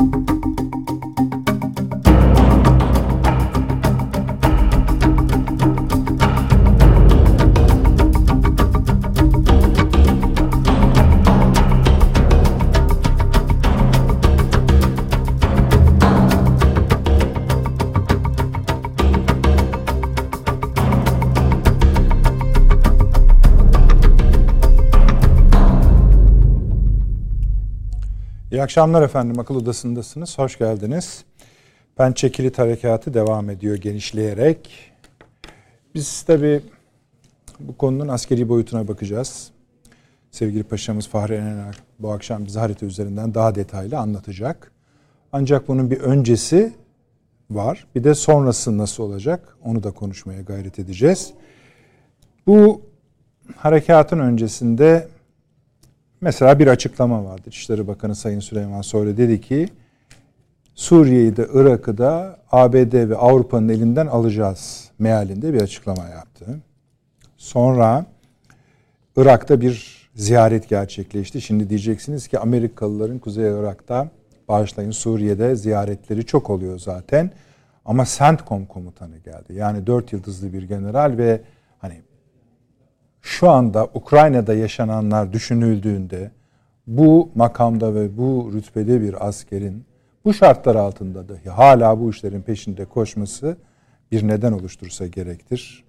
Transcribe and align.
İyi 0.00 0.33
akşamlar 28.64 29.02
efendim. 29.02 29.38
Akıl 29.38 29.56
Odası'ndasınız. 29.56 30.38
Hoş 30.38 30.58
geldiniz. 30.58 31.24
Pençe 31.96 32.32
Kilit 32.32 32.58
Harekatı 32.58 33.14
devam 33.14 33.50
ediyor 33.50 33.76
genişleyerek. 33.76 34.90
Biz 35.94 36.22
tabi 36.22 36.60
bu 37.60 37.76
konunun 37.76 38.08
askeri 38.08 38.48
boyutuna 38.48 38.88
bakacağız. 38.88 39.50
Sevgili 40.30 40.62
Paşamız 40.62 41.08
Fahri 41.08 41.34
Enener 41.34 41.78
bu 41.98 42.12
akşam 42.12 42.44
bize 42.44 42.60
harita 42.60 42.86
üzerinden 42.86 43.34
daha 43.34 43.54
detaylı 43.54 43.98
anlatacak. 43.98 44.72
Ancak 45.32 45.68
bunun 45.68 45.90
bir 45.90 46.00
öncesi 46.00 46.72
var. 47.50 47.86
Bir 47.94 48.04
de 48.04 48.14
sonrası 48.14 48.78
nasıl 48.78 49.02
olacak 49.02 49.56
onu 49.64 49.82
da 49.82 49.90
konuşmaya 49.90 50.42
gayret 50.42 50.78
edeceğiz. 50.78 51.32
Bu 52.46 52.82
harekatın 53.56 54.18
öncesinde 54.18 55.08
Mesela 56.24 56.58
bir 56.58 56.66
açıklama 56.66 57.24
vardı. 57.24 57.42
İçişleri 57.46 57.86
Bakanı 57.86 58.14
Sayın 58.14 58.40
Süleyman 58.40 58.82
Soylu 58.82 59.16
dedi 59.16 59.40
ki 59.40 59.68
Suriye'yi 60.74 61.36
de 61.36 61.48
Irak'ı 61.54 61.98
da 61.98 62.38
ABD 62.52 63.08
ve 63.10 63.16
Avrupa'nın 63.16 63.68
elinden 63.68 64.06
alacağız 64.06 64.90
mealinde 64.98 65.54
bir 65.54 65.60
açıklama 65.60 66.08
yaptı. 66.08 66.46
Sonra 67.36 68.06
Irak'ta 69.16 69.60
bir 69.60 70.08
ziyaret 70.14 70.68
gerçekleşti. 70.68 71.40
Şimdi 71.40 71.70
diyeceksiniz 71.70 72.28
ki 72.28 72.38
Amerikalıların 72.38 73.18
Kuzey 73.18 73.50
Irak'ta 73.50 74.08
bağışlayın 74.48 74.90
Suriye'de 74.90 75.56
ziyaretleri 75.56 76.26
çok 76.26 76.50
oluyor 76.50 76.78
zaten. 76.78 77.30
Ama 77.84 78.04
CENTCOM 78.04 78.66
komutanı 78.66 79.18
geldi. 79.18 79.54
Yani 79.54 79.86
dört 79.86 80.12
yıldızlı 80.12 80.52
bir 80.52 80.62
general 80.62 81.14
ve 81.18 81.40
şu 83.24 83.50
anda 83.50 83.84
Ukrayna'da 83.94 84.54
yaşananlar 84.54 85.32
düşünüldüğünde 85.32 86.30
bu 86.86 87.30
makamda 87.34 87.94
ve 87.94 88.16
bu 88.16 88.50
rütbede 88.54 89.00
bir 89.00 89.28
askerin 89.28 89.84
bu 90.24 90.34
şartlar 90.34 90.74
altında 90.74 91.28
dahi 91.28 91.50
hala 91.50 92.00
bu 92.00 92.10
işlerin 92.10 92.42
peşinde 92.42 92.84
koşması 92.84 93.56
bir 94.12 94.28
neden 94.28 94.52
oluştursa 94.52 95.06
gerektir. 95.06 95.84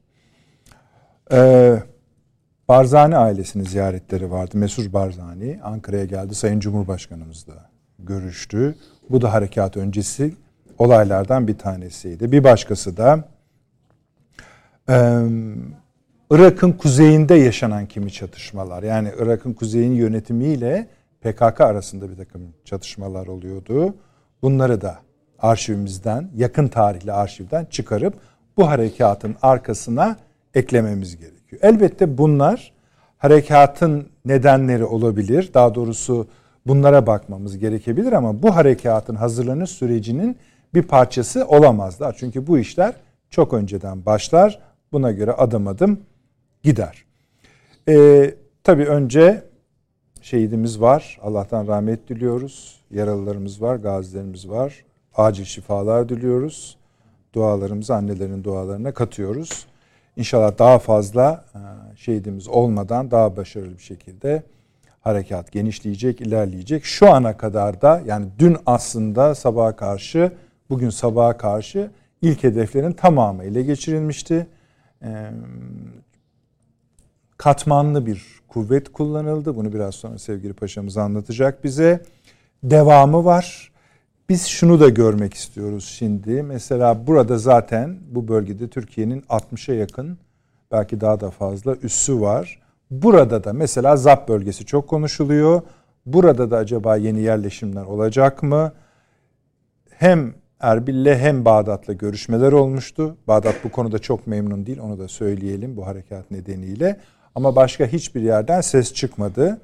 Ee, 1.31 1.79
Barzani 2.67 3.17
ailesinin 3.17 3.63
ziyaretleri 3.63 4.31
vardı. 4.31 4.57
Mesur 4.57 4.93
Barzani 4.93 5.59
Ankara'ya 5.63 6.05
geldi. 6.05 6.35
Sayın 6.35 6.59
Cumhurbaşkanımız 6.59 7.47
da 7.47 7.69
görüştü. 7.99 8.75
Bu 9.09 9.21
da 9.21 9.33
harekat 9.33 9.77
öncesi 9.77 10.35
olaylardan 10.77 11.47
bir 11.47 11.57
tanesiydi. 11.57 12.31
Bir 12.31 12.43
başkası 12.43 12.97
da 12.97 13.23
Irak'ın 16.29 16.71
kuzeyinde 16.71 17.35
yaşanan 17.35 17.85
kimi 17.85 18.11
çatışmalar 18.11 18.83
yani 18.83 19.11
Irak'ın 19.19 19.53
kuzeyinin 19.53 19.95
yönetimiyle 19.95 20.87
PKK 21.21 21.61
arasında 21.61 22.09
bir 22.09 22.17
takım 22.17 22.41
çatışmalar 22.63 23.27
oluyordu. 23.27 23.95
Bunları 24.41 24.81
da 24.81 24.97
arşivimizden, 25.39 26.29
yakın 26.35 26.67
tarihli 26.67 27.11
arşivden 27.11 27.65
çıkarıp 27.65 28.13
bu 28.57 28.69
harekatın 28.69 29.35
arkasına 29.41 30.15
eklememiz 30.53 31.17
gerekiyor. 31.17 31.61
Elbette 31.63 32.17
bunlar 32.17 32.73
harekatın 33.17 34.09
nedenleri 34.25 34.85
olabilir. 34.85 35.51
Daha 35.53 35.75
doğrusu 35.75 36.27
bunlara 36.67 37.07
bakmamız 37.07 37.57
gerekebilir 37.57 38.11
ama 38.11 38.43
bu 38.43 38.55
harekatın 38.55 39.15
hazırlanış 39.15 39.69
sürecinin 39.69 40.37
bir 40.73 40.83
parçası 40.83 41.47
olamazlar. 41.47 42.15
Çünkü 42.19 42.47
bu 42.47 42.57
işler 42.57 42.93
çok 43.29 43.53
önceden 43.53 44.05
başlar. 44.05 44.59
Buna 44.91 45.11
göre 45.11 45.31
adım 45.31 45.67
adım 45.67 45.99
gider. 46.65 47.05
Ee, 47.89 48.35
tabii 48.63 48.85
önce 48.85 49.43
şehidimiz 50.21 50.81
var. 50.81 51.19
Allah'tan 51.21 51.67
rahmet 51.67 52.09
diliyoruz. 52.09 52.81
Yaralılarımız 52.91 53.61
var, 53.61 53.75
gazilerimiz 53.75 54.49
var. 54.49 54.85
Acil 55.15 55.45
şifalar 55.45 56.09
diliyoruz. 56.09 56.77
Dualarımızı 57.33 57.95
annelerin 57.95 58.43
dualarına 58.43 58.93
katıyoruz. 58.93 59.67
İnşallah 60.15 60.59
daha 60.59 60.79
fazla 60.79 61.45
e, 61.55 61.59
şehidimiz 61.97 62.47
olmadan 62.47 63.11
daha 63.11 63.37
başarılı 63.37 63.77
bir 63.77 63.83
şekilde 63.83 64.43
harekat 65.01 65.51
genişleyecek, 65.51 66.21
ilerleyecek. 66.21 66.85
Şu 66.85 67.13
ana 67.13 67.37
kadar 67.37 67.81
da 67.81 68.01
yani 68.05 68.25
dün 68.39 68.57
aslında 68.65 69.35
sabaha 69.35 69.75
karşı, 69.75 70.31
bugün 70.69 70.89
sabaha 70.89 71.37
karşı 71.37 71.91
ilk 72.21 72.43
hedeflerin 72.43 72.91
tamamı 72.91 73.43
ele 73.43 73.63
geçirilmişti 73.63 74.47
katmanlı 77.37 78.05
bir 78.05 78.25
kuvvet 78.47 78.91
kullanıldı. 78.91 79.55
Bunu 79.55 79.73
biraz 79.73 79.95
sonra 79.95 80.17
sevgili 80.17 80.53
paşamız 80.53 80.97
anlatacak 80.97 81.63
bize. 81.63 82.03
Devamı 82.63 83.25
var. 83.25 83.71
Biz 84.29 84.45
şunu 84.45 84.79
da 84.79 84.89
görmek 84.89 85.33
istiyoruz 85.33 85.85
şimdi. 85.97 86.43
Mesela 86.43 87.07
burada 87.07 87.37
zaten 87.37 87.97
bu 88.07 88.27
bölgede 88.27 88.67
Türkiye'nin 88.67 89.21
60'a 89.21 89.75
yakın 89.75 90.17
belki 90.71 91.01
daha 91.01 91.19
da 91.19 91.31
fazla 91.31 91.75
üssü 91.75 92.21
var. 92.21 92.59
Burada 92.91 93.43
da 93.43 93.53
mesela 93.53 93.97
ZAP 93.97 94.27
bölgesi 94.27 94.65
çok 94.65 94.87
konuşuluyor. 94.87 95.61
Burada 96.05 96.51
da 96.51 96.57
acaba 96.57 96.95
yeni 96.95 97.19
yerleşimler 97.19 97.83
olacak 97.83 98.43
mı? 98.43 98.73
Hem 99.89 100.33
Erbil'le 100.59 101.15
hem 101.15 101.45
Bağdat'la 101.45 101.93
görüşmeler 101.93 102.51
olmuştu. 102.51 103.17
Bağdat 103.27 103.55
bu 103.63 103.71
konuda 103.71 103.99
çok 103.99 104.27
memnun 104.27 104.65
değil. 104.65 104.79
Onu 104.79 104.99
da 104.99 105.07
söyleyelim 105.07 105.77
bu 105.77 105.87
harekat 105.87 106.31
nedeniyle. 106.31 106.99
Ama 107.35 107.55
başka 107.55 107.85
hiçbir 107.85 108.21
yerden 108.21 108.61
ses 108.61 108.93
çıkmadı. 108.93 109.61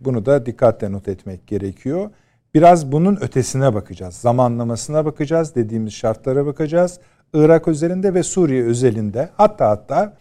Bunu 0.00 0.26
da 0.26 0.46
dikkatle 0.46 0.92
not 0.92 1.08
etmek 1.08 1.46
gerekiyor. 1.46 2.10
Biraz 2.54 2.92
bunun 2.92 3.16
ötesine 3.16 3.74
bakacağız. 3.74 4.14
Zamanlamasına 4.14 5.04
bakacağız. 5.04 5.54
Dediğimiz 5.54 5.92
şartlara 5.92 6.46
bakacağız. 6.46 7.00
Irak 7.34 7.68
özelinde 7.68 8.14
ve 8.14 8.22
Suriye 8.22 8.64
özelinde 8.64 9.30
hatta 9.36 9.68
hatta 9.68 10.16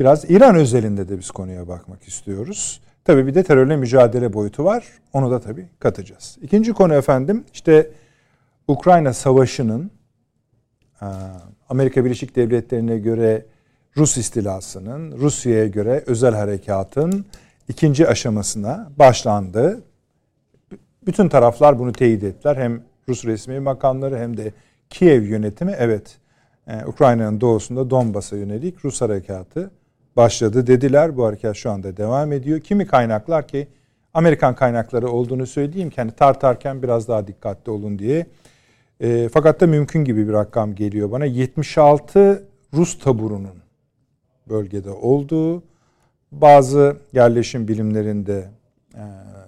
biraz 0.00 0.30
İran 0.30 0.54
özelinde 0.54 1.08
de 1.08 1.18
biz 1.18 1.30
konuya 1.30 1.68
bakmak 1.68 2.02
istiyoruz. 2.02 2.80
Tabii 3.04 3.26
bir 3.26 3.34
de 3.34 3.42
terörle 3.42 3.76
mücadele 3.76 4.32
boyutu 4.32 4.64
var. 4.64 4.84
Onu 5.12 5.30
da 5.30 5.40
tabii 5.40 5.68
katacağız. 5.78 6.38
İkinci 6.42 6.72
konu 6.72 6.94
efendim 6.94 7.44
işte 7.52 7.90
Ukrayna 8.68 9.12
Savaşı'nın 9.12 9.90
Amerika 11.68 12.04
Birleşik 12.04 12.36
Devletleri'ne 12.36 12.98
göre 12.98 13.46
Rus 13.96 14.16
istilasının 14.16 15.18
Rusya'ya 15.18 15.66
göre 15.66 16.04
özel 16.06 16.34
harekatın 16.34 17.26
ikinci 17.68 18.08
aşamasına 18.08 18.90
başlandı. 18.98 19.82
Bütün 21.06 21.28
taraflar 21.28 21.78
bunu 21.78 21.92
teyit 21.92 22.22
ettiler. 22.22 22.56
Hem 22.56 22.82
Rus 23.08 23.24
resmi 23.24 23.60
makamları 23.60 24.18
hem 24.18 24.36
de 24.36 24.52
Kiev 24.90 25.22
yönetimi 25.22 25.74
evet 25.78 26.18
e, 26.66 26.84
Ukrayna'nın 26.86 27.40
doğusunda 27.40 27.90
Donbas'a 27.90 28.36
yönelik 28.36 28.84
Rus 28.84 29.00
harekatı 29.00 29.70
başladı 30.16 30.66
dediler. 30.66 31.16
Bu 31.16 31.26
harekat 31.26 31.56
şu 31.56 31.70
anda 31.70 31.96
devam 31.96 32.32
ediyor. 32.32 32.60
Kimi 32.60 32.86
kaynaklar 32.86 33.48
ki 33.48 33.68
Amerikan 34.14 34.54
kaynakları 34.54 35.08
olduğunu 35.08 35.46
söyleyeyim 35.46 35.90
ki 35.90 35.96
hani 35.96 36.12
tartarken 36.12 36.82
biraz 36.82 37.08
daha 37.08 37.26
dikkatli 37.26 37.72
olun 37.72 37.98
diye. 37.98 38.26
E, 39.00 39.28
fakat 39.28 39.60
da 39.60 39.66
mümkün 39.66 40.04
gibi 40.04 40.28
bir 40.28 40.32
rakam 40.32 40.74
geliyor 40.74 41.10
bana. 41.10 41.24
76 41.24 42.44
Rus 42.74 42.98
taburunun 42.98 43.61
bölgede 44.48 44.90
olduğu, 44.90 45.62
bazı 46.32 46.96
yerleşim 47.12 47.68
bilimlerinde 47.68 48.48
e, 48.94 49.02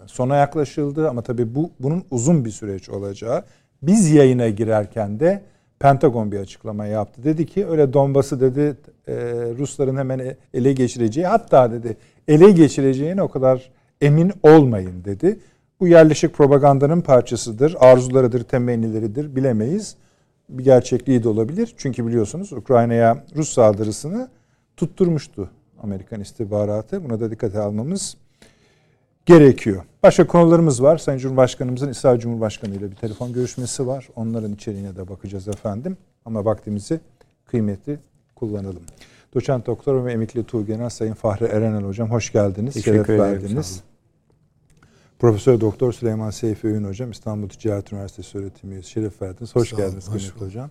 sona 0.06 0.36
yaklaşıldı 0.36 1.08
ama 1.08 1.22
tabii 1.22 1.54
bu 1.54 1.70
bunun 1.80 2.04
uzun 2.10 2.44
bir 2.44 2.50
süreç 2.50 2.88
olacağı. 2.88 3.44
Biz 3.82 4.10
yayına 4.10 4.48
girerken 4.48 5.20
de 5.20 5.42
Pentagon 5.78 6.32
bir 6.32 6.38
açıklama 6.38 6.86
yaptı. 6.86 7.24
Dedi 7.24 7.46
ki 7.46 7.66
öyle 7.66 7.92
Donbas'ı 7.92 8.40
dedi 8.40 8.76
e, 9.08 9.14
Rusların 9.58 9.96
hemen 9.96 10.18
e, 10.18 10.36
ele 10.54 10.72
geçireceği 10.72 11.26
hatta 11.26 11.72
dedi 11.72 11.96
ele 12.28 12.50
geçireceğine 12.50 13.22
o 13.22 13.28
kadar 13.28 13.70
emin 14.00 14.32
olmayın 14.42 15.04
dedi. 15.04 15.38
Bu 15.80 15.88
yerleşik 15.88 16.34
propagandanın 16.34 17.00
parçasıdır, 17.00 17.76
arzularıdır, 17.80 18.44
temennileridir 18.44 19.36
bilemeyiz. 19.36 19.96
Bir 20.48 20.64
gerçekliği 20.64 21.22
de 21.22 21.28
olabilir. 21.28 21.74
Çünkü 21.76 22.06
biliyorsunuz 22.06 22.52
Ukrayna'ya 22.52 23.24
Rus 23.36 23.48
saldırısını 23.52 24.28
tutturmuştu 24.76 25.50
Amerikan 25.82 26.20
istihbaratı. 26.20 27.04
Buna 27.04 27.20
da 27.20 27.30
dikkate 27.30 27.58
almamız 27.58 28.16
gerekiyor. 29.26 29.82
Başka 30.02 30.26
konularımız 30.26 30.82
var. 30.82 30.98
Sayın 30.98 31.18
Cumhurbaşkanımızın 31.18 31.88
İsrail 31.88 32.20
Cumhurbaşkanı 32.20 32.74
ile 32.74 32.90
bir 32.90 32.96
telefon 32.96 33.32
görüşmesi 33.32 33.86
var. 33.86 34.08
Onların 34.16 34.52
içeriğine 34.52 34.96
de 34.96 35.08
bakacağız 35.08 35.48
efendim. 35.48 35.96
Ama 36.24 36.44
vaktimizi 36.44 37.00
kıymetli 37.46 37.98
kullanalım. 38.34 38.82
Doçent 39.34 39.66
Doktor 39.66 40.04
ve 40.04 40.12
Emekli 40.12 40.44
Tuğgenel 40.44 40.90
Sayın 40.90 41.14
Fahri 41.14 41.44
Erenel 41.44 41.82
Hocam 41.82 42.10
hoş 42.10 42.32
geldiniz. 42.32 42.74
Teşekkür 42.74 43.06
Şeref 43.06 43.20
verdiniz. 43.20 43.82
Profesör 45.18 45.60
Doktor 45.60 45.92
Süleyman 45.92 46.30
Seyfi 46.30 46.68
Öğün 46.68 46.84
Hocam 46.84 47.10
İstanbul 47.10 47.48
Ticaret 47.48 47.92
Üniversitesi 47.92 48.38
öğretim 48.38 48.72
üyesi. 48.72 48.90
Şeref 48.90 49.22
verdiniz. 49.22 49.56
Hoş 49.56 49.76
geldiniz 49.76 50.04
kıymetli 50.04 50.46
hocam. 50.46 50.70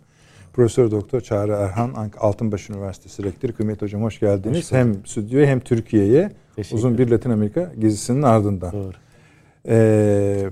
Profesör 0.53 0.91
Doktor 0.91 1.21
Çağrı 1.21 1.51
Erhan 1.51 2.11
Altınbaş 2.19 2.69
Üniversitesi 2.69 3.23
Rektörü. 3.23 3.53
Kıymetli 3.53 3.85
hocam 3.85 4.03
hoş 4.03 4.19
geldiniz. 4.19 4.57
Hoş 4.57 4.71
hem 4.71 5.05
stüdyoya 5.05 5.47
hem 5.47 5.59
Türkiye'ye 5.59 6.31
uzun 6.71 6.97
bir 6.97 7.11
Latin 7.11 7.29
Amerika 7.29 7.71
gezisinin 7.79 8.21
ardından. 8.21 8.71
Doğru. 8.71 8.93
Ee, 9.67 10.49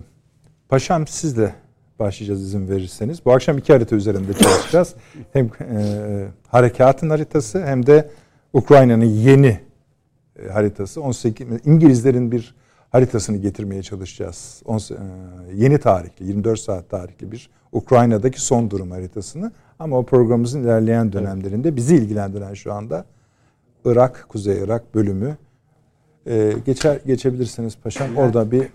paşam 0.69 1.07
sizle 1.07 1.55
başlayacağız 1.99 2.41
izin 2.41 2.69
verirseniz. 2.69 3.25
Bu 3.25 3.33
akşam 3.33 3.57
iki 3.57 3.73
harita 3.73 3.95
üzerinde 3.95 4.33
çalışacağız. 4.33 4.95
hem 5.33 5.45
e, 5.45 6.27
harekatın 6.47 7.09
haritası 7.09 7.65
hem 7.65 7.85
de 7.85 8.09
Ukrayna'nın 8.53 9.05
yeni 9.05 9.59
e, 10.39 10.47
haritası. 10.47 11.01
18 11.01 11.47
İngilizlerin 11.65 12.31
bir 12.31 12.55
haritasını 12.89 13.37
getirmeye 13.37 13.83
çalışacağız. 13.83 14.61
10, 14.65 14.77
e, 14.77 14.81
yeni 15.55 15.77
tarihli 15.77 16.27
24 16.27 16.59
saat 16.59 16.89
tarihli 16.89 17.31
bir 17.31 17.49
Ukrayna'daki 17.71 18.41
son 18.41 18.71
durum 18.71 18.91
haritasını. 18.91 19.51
Ama 19.81 19.97
o 19.97 20.03
programımızın 20.03 20.63
ilerleyen 20.63 21.13
dönemlerinde 21.13 21.75
bizi 21.75 21.95
ilgilendiren 21.95 22.53
şu 22.53 22.73
anda 22.73 23.05
Irak, 23.85 24.25
Kuzey 24.29 24.63
Irak 24.63 24.95
bölümü. 24.95 25.37
Ee, 26.27 26.53
geçer 26.65 26.99
geçebilirsiniz 27.05 27.77
paşam. 27.83 28.17
Orada 28.17 28.51
bir 28.51 28.67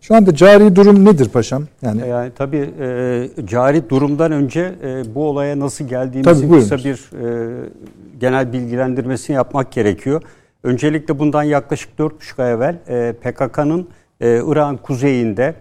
Şu 0.00 0.14
anda 0.14 0.34
cari 0.34 0.76
durum 0.76 1.04
nedir 1.04 1.28
paşam? 1.28 1.64
Yani, 1.82 2.08
yani 2.08 2.32
tabii 2.36 2.70
e, 2.80 3.28
cari 3.44 3.90
durumdan 3.90 4.32
önce 4.32 4.74
e, 4.84 5.14
bu 5.14 5.28
olaya 5.28 5.60
nasıl 5.60 5.88
geldiğimizi 5.88 6.50
kısa 6.50 6.78
bir 6.78 7.10
e, 7.24 7.68
genel 8.20 8.52
bilgilendirmesini 8.52 9.36
yapmak 9.36 9.72
gerekiyor. 9.72 10.22
Öncelikle 10.62 11.18
bundan 11.18 11.42
yaklaşık 11.42 11.98
4,5 11.98 12.42
ay 12.42 12.52
evvel 12.52 12.78
e, 12.88 13.12
PKK'nın 13.12 13.88
e, 14.22 14.42
İran 14.46 14.76
kuzeyinde, 14.76 15.54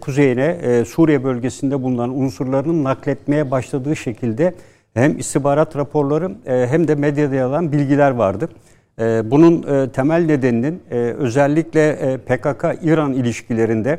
kuzeyine 0.00 0.58
e, 0.62 0.84
Suriye 0.84 1.24
bölgesinde 1.24 1.82
bulunan 1.82 2.20
unsurlarının 2.20 2.84
nakletmeye 2.84 3.50
başladığı 3.50 3.96
şekilde 3.96 4.54
hem 4.94 5.18
istihbarat 5.18 5.76
raporları 5.76 6.32
e, 6.46 6.66
hem 6.70 6.88
de 6.88 6.94
medyada 6.94 7.34
yer 7.34 7.42
alan 7.42 7.72
bilgiler 7.72 8.10
vardı. 8.10 8.48
E, 8.98 9.30
bunun 9.30 9.88
temel 9.88 10.24
nedeninin 10.24 10.82
özellikle 11.18 12.16
PKK-İran 12.26 13.12
ilişkilerinde 13.12 13.98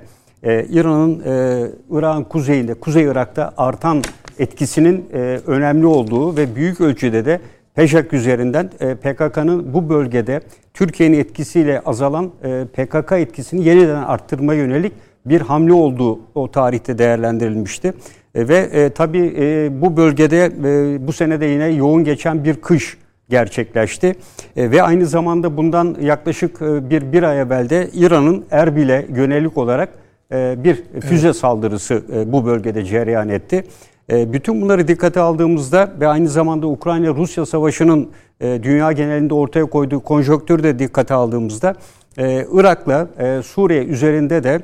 İran'ın 0.69 1.19
e, 1.25 1.68
İran 1.92 2.24
kuzeyinde, 2.24 2.74
Kuzey 2.74 3.04
Irak'ta 3.04 3.54
artan 3.58 4.02
etkisinin 4.40 5.10
önemli 5.48 5.86
olduğu 5.86 6.38
ve 6.38 6.56
büyük 6.56 6.81
ölçüde 6.81 7.25
de 7.25 7.40
PEJAK 7.75 8.13
üzerinden 8.13 8.69
e, 8.79 8.95
PKK'nın 8.95 9.73
bu 9.73 9.89
bölgede 9.89 10.41
Türkiye'nin 10.73 11.19
etkisiyle 11.19 11.81
azalan 11.85 12.31
e, 12.44 12.65
PKK 12.73 13.12
etkisini 13.12 13.65
yeniden 13.65 14.03
arttırma 14.03 14.53
yönelik 14.53 14.94
bir 15.25 15.41
hamle 15.41 15.73
olduğu 15.73 16.19
o 16.35 16.51
tarihte 16.51 16.97
değerlendirilmişti. 16.97 17.94
E, 18.35 18.47
ve 18.47 18.57
e, 18.57 18.89
tabii 18.89 19.33
e, 19.39 19.69
bu 19.81 19.97
bölgede 19.97 20.45
e, 20.45 21.07
bu 21.07 21.13
senede 21.13 21.45
yine 21.45 21.68
yoğun 21.68 22.03
geçen 22.03 22.44
bir 22.44 22.56
kış 22.56 22.97
gerçekleşti. 23.29 24.15
E, 24.56 24.71
ve 24.71 24.83
aynı 24.83 25.06
zamanda 25.06 25.57
bundan 25.57 25.97
yaklaşık 26.01 26.62
e, 26.62 26.89
bir, 26.89 27.13
bir 27.13 27.24
ay 27.24 27.39
evvel 27.39 27.69
de 27.69 27.89
İran'ın 27.94 28.45
Erbil'e 28.51 29.06
yönelik 29.09 29.57
olarak 29.57 29.89
e, 30.31 30.56
bir 30.63 30.83
füze 31.01 31.27
evet. 31.27 31.35
saldırısı 31.35 32.03
e, 32.15 32.31
bu 32.31 32.45
bölgede 32.45 32.85
cereyan 32.85 33.29
etti. 33.29 33.63
E, 34.12 34.34
bütün 34.34 34.62
bunları 34.62 34.88
dikkate 34.88 35.19
aldığımızda 35.19 35.94
ve 36.00 36.08
aynı 36.08 36.30
zamanda 36.30 36.68
Ukrayna-Rusya 36.68 37.46
savaşının 37.46 38.10
e, 38.42 38.60
dünya 38.63 38.92
genelinde 38.92 39.34
ortaya 39.34 39.66
koyduğu 39.66 40.00
konjonktürü 40.00 40.63
de 40.63 40.80
dikkate 40.80 41.13
aldığımızda 41.13 41.75
e, 42.18 42.46
Irak'la 42.54 43.08
Suriye 43.44 43.84
üzerinde 43.84 44.44
de 44.44 44.60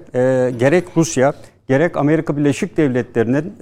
gerek 0.60 0.86
Rusya 0.98 1.34
gerek 1.68 1.98
Amerika 1.98 2.38
Birleşik 2.38 2.78
Devletleri'nin 2.78 3.54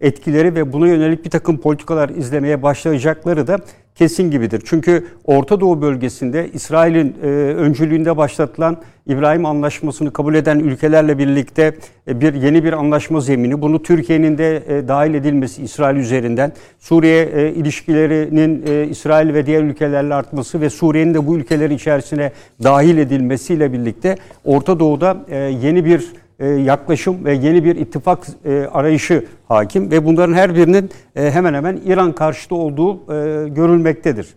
etkileri 0.00 0.54
ve 0.54 0.72
buna 0.72 0.88
yönelik 0.88 1.24
bir 1.24 1.30
takım 1.30 1.58
politikalar 1.58 2.08
izlemeye 2.08 2.62
başlayacakları 2.62 3.46
da 3.46 3.58
kesin 3.98 4.30
gibidir. 4.30 4.62
Çünkü 4.64 5.06
Orta 5.24 5.60
Doğu 5.60 5.82
bölgesinde 5.82 6.48
İsrail'in 6.52 7.16
e, 7.22 7.26
öncülüğünde 7.54 8.16
başlatılan 8.16 8.76
İbrahim 9.06 9.46
Anlaşması'nı 9.46 10.12
kabul 10.12 10.34
eden 10.34 10.58
ülkelerle 10.58 11.18
birlikte 11.18 11.74
e, 12.08 12.20
bir 12.20 12.34
yeni 12.34 12.64
bir 12.64 12.72
anlaşma 12.72 13.20
zemini, 13.20 13.62
bunu 13.62 13.82
Türkiye'nin 13.82 14.38
de 14.38 14.56
e, 14.56 14.88
dahil 14.88 15.14
edilmesi 15.14 15.62
İsrail 15.62 15.96
üzerinden, 15.96 16.52
Suriye 16.80 17.22
e, 17.24 17.52
ilişkilerinin 17.52 18.64
e, 18.66 18.86
İsrail 18.86 19.34
ve 19.34 19.46
diğer 19.46 19.62
ülkelerle 19.62 20.14
artması 20.14 20.60
ve 20.60 20.70
Suriye'nin 20.70 21.14
de 21.14 21.26
bu 21.26 21.36
ülkeler 21.36 21.70
içerisine 21.70 22.32
dahil 22.62 22.98
edilmesiyle 22.98 23.72
birlikte 23.72 24.16
Orta 24.44 24.80
Doğu'da 24.80 25.16
e, 25.28 25.36
yeni 25.36 25.84
bir 25.84 26.12
yaklaşım 26.44 27.24
ve 27.24 27.34
yeni 27.34 27.64
bir 27.64 27.76
ittifak 27.76 28.26
e, 28.44 28.68
arayışı 28.72 29.24
hakim 29.48 29.90
ve 29.90 30.04
bunların 30.04 30.34
her 30.34 30.54
birinin 30.54 30.90
e, 31.16 31.30
hemen 31.30 31.54
hemen 31.54 31.80
İran 31.86 32.12
karşıtı 32.12 32.54
olduğu 32.54 33.06
görülmektedir. 33.54 34.34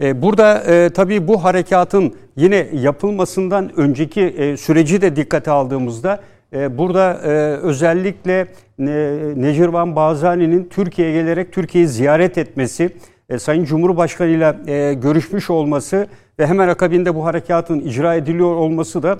Burada 0.00 0.62
tabii 0.92 1.28
bu 1.28 1.44
harekatın 1.44 2.14
yine 2.36 2.66
yapılmasından 2.72 3.70
önceki 3.76 4.54
süreci 4.58 5.00
de 5.00 5.16
dikkate 5.16 5.50
aldığımızda 5.50 6.20
burada 6.52 7.18
özellikle 7.62 8.46
Necirvan 9.36 9.96
Bazani'nin 9.96 10.64
Türkiye'ye 10.64 11.14
gelerek 11.14 11.52
Türkiye'yi 11.52 11.88
ziyaret 11.88 12.38
etmesi, 12.38 12.90
Sayın 13.38 13.64
Cumhurbaşkanı 13.64 14.28
ile 14.28 14.94
görüşmüş 14.94 15.50
olması 15.50 16.06
ve 16.38 16.46
hemen 16.46 16.68
akabinde 16.68 17.14
bu 17.14 17.24
harekatın 17.24 17.80
icra 17.80 18.14
ediliyor 18.14 18.54
olması 18.54 19.02
da 19.02 19.12
e, 19.12 19.16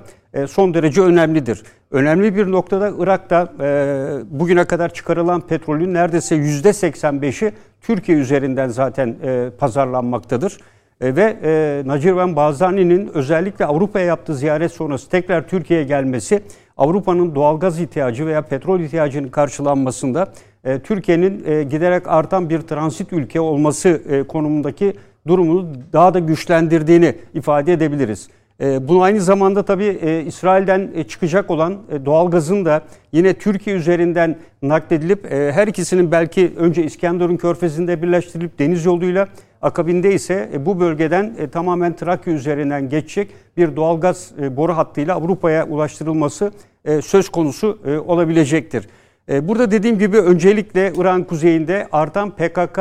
son 0.47 0.73
derece 0.73 1.01
önemlidir. 1.01 1.63
Önemli 1.91 2.35
bir 2.35 2.51
noktada 2.51 2.91
Irak'ta 2.99 3.53
e, 3.59 4.39
bugüne 4.39 4.65
kadar 4.65 4.93
çıkarılan 4.93 5.41
petrolün 5.41 5.93
neredeyse 5.93 6.35
yüzde 6.35 6.69
85'i 6.69 7.51
Türkiye 7.81 8.17
üzerinden 8.17 8.67
zaten 8.67 9.15
e, 9.23 9.49
pazarlanmaktadır. 9.59 10.57
Ve 11.01 11.37
Nacirvan 11.85 12.35
Bazani'nin 12.35 13.11
özellikle 13.13 13.65
Avrupa'ya 13.65 14.05
yaptığı 14.05 14.35
ziyaret 14.35 14.71
sonrası 14.71 15.09
tekrar 15.09 15.47
Türkiye'ye 15.47 15.85
gelmesi 15.85 16.43
Avrupa'nın 16.77 17.35
doğalgaz 17.35 17.79
ihtiyacı 17.79 18.25
veya 18.25 18.41
petrol 18.41 18.79
ihtiyacının 18.79 19.27
karşılanmasında 19.27 20.33
Türkiye'nin 20.83 21.69
giderek 21.69 22.07
artan 22.07 22.49
bir 22.49 22.61
transit 22.61 23.13
ülke 23.13 23.41
olması 23.41 24.01
konumundaki 24.27 24.93
durumunu 25.27 25.67
daha 25.93 26.13
da 26.13 26.19
güçlendirdiğini 26.19 27.15
ifade 27.33 27.73
edebiliriz. 27.73 28.29
E, 28.61 28.87
bunu 28.87 29.01
aynı 29.01 29.21
zamanda 29.21 29.63
tabii 29.63 29.99
e, 30.01 30.21
İsrail'den 30.21 30.91
e, 30.95 31.03
çıkacak 31.03 31.51
olan 31.51 31.77
doğal 32.05 32.31
gazın 32.31 32.65
da 32.65 32.81
yine 33.11 33.33
Türkiye 33.33 33.75
üzerinden 33.75 34.37
nakledilip 34.61 35.31
her 35.31 35.67
ikisinin 35.67 36.11
belki 36.11 36.51
önce 36.57 36.83
İskenderun 36.83 37.37
Körfezi'nde 37.37 38.01
birleştirilip 38.01 38.59
deniz 38.59 38.85
yoluyla 38.85 39.27
akabinde 39.61 40.13
ise 40.13 40.49
bu 40.65 40.79
bölgeden 40.79 41.35
tamamen 41.51 41.95
Trakya 41.95 42.33
üzerinden 42.33 42.89
geçecek 42.89 43.29
bir 43.57 43.75
doğalgaz 43.75 44.31
boru 44.37 44.77
hattıyla 44.77 45.15
Avrupa'ya 45.15 45.67
ulaştırılması 45.67 46.51
söz 47.01 47.29
konusu 47.29 47.79
olabilecektir. 48.07 48.87
Burada 49.29 49.71
dediğim 49.71 49.99
gibi 49.99 50.17
öncelikle 50.17 50.93
İran 50.97 51.23
kuzeyinde 51.23 51.87
artan 51.91 52.31
PKK 52.31 52.79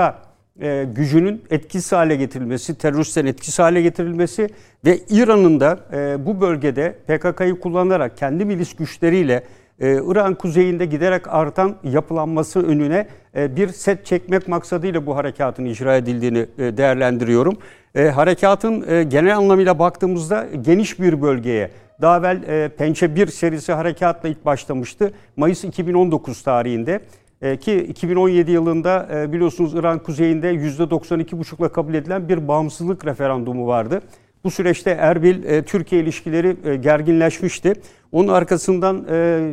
e, 0.63 0.87
gücünün 0.95 1.43
etkisiz 1.51 1.93
hale 1.93 2.17
getirilmesi, 2.17 2.75
teröristlerin 2.75 3.27
etkisiz 3.27 3.59
hale 3.59 3.83
getirilmesi 3.83 4.49
ve 4.85 4.99
İran'ın 5.11 5.61
da 5.61 5.79
e, 5.93 6.27
bu 6.27 6.41
bölgede 6.41 6.95
PKK'yı 7.07 7.61
kullanarak 7.61 8.17
kendi 8.17 8.45
milis 8.45 8.77
güçleriyle 8.77 9.43
e, 9.81 9.93
İran 9.93 10.35
kuzeyinde 10.35 10.87
giderek 10.87 11.29
artan 11.29 11.77
yapılanması 11.85 12.67
önüne 12.67 13.07
bir 13.35 13.69
set 13.69 14.07
çekmek 14.07 14.49
maksadıyla 14.49 15.07
bu 15.07 15.17
harekatın 15.17 15.65
icra 15.65 15.97
edildiğini 15.97 16.47
değerlendiriyorum. 16.59 17.57
Harekatın 17.95 19.09
genel 19.11 19.37
anlamıyla 19.37 19.79
baktığımızda 19.79 20.47
geniş 20.63 21.01
bir 21.01 21.23
bölgeye, 21.23 21.71
daha 22.01 22.19
evvel 22.19 22.69
Pençe 22.69 23.17
1 23.17 23.27
serisi 23.27 23.73
harekatla 23.73 24.29
ilk 24.29 24.45
başlamıştı. 24.45 25.13
Mayıs 25.37 25.65
2019 25.65 26.43
tarihinde. 26.43 27.01
E, 27.43 27.57
ki 27.57 27.77
2017 27.77 28.51
yılında 28.51 29.09
e, 29.15 29.33
biliyorsunuz 29.33 29.75
İran 29.75 29.99
kuzeyinde 29.99 30.55
%92,5'la 30.55 31.69
kabul 31.69 31.95
edilen 31.95 32.29
bir 32.29 32.49
bağımsızlık 32.49 33.07
referandumu 33.07 33.67
vardı. 33.67 34.03
Bu 34.45 34.51
süreçte 34.51 34.91
Erbil 34.91 35.45
e, 35.45 35.99
ilişkileri 35.99 36.81
gerginleşmişti. 36.81 37.73
Onun 38.13 38.29
arkasından 38.29 38.97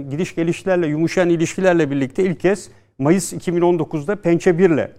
gidiş 0.10 0.36
gelişlerle, 0.36 0.88
yumuşayan 0.88 1.30
ilişkilerle 1.30 1.92
birlikte 1.92 2.24
ilk 2.24 2.40
kez 2.40 2.70
Mayıs 3.00 3.34
2019'da 3.34 4.16
Pençe 4.16 4.58
1 4.58 4.70
ile 4.70 4.92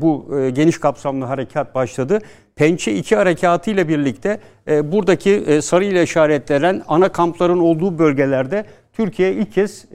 bu 0.00 0.28
geniş 0.54 0.78
kapsamlı 0.78 1.24
harekat 1.24 1.74
başladı. 1.74 2.18
Pençe 2.56 2.94
2 2.94 3.16
harekatı 3.16 3.70
ile 3.70 3.88
birlikte 3.88 4.40
buradaki 4.66 5.62
sarı 5.62 5.84
ile 5.84 6.02
işaretlenen 6.02 6.82
ana 6.88 7.08
kampların 7.08 7.58
olduğu 7.58 7.98
bölgelerde 7.98 8.64
Türkiye 8.92 9.32
ilk 9.32 9.52
kez 9.52 9.86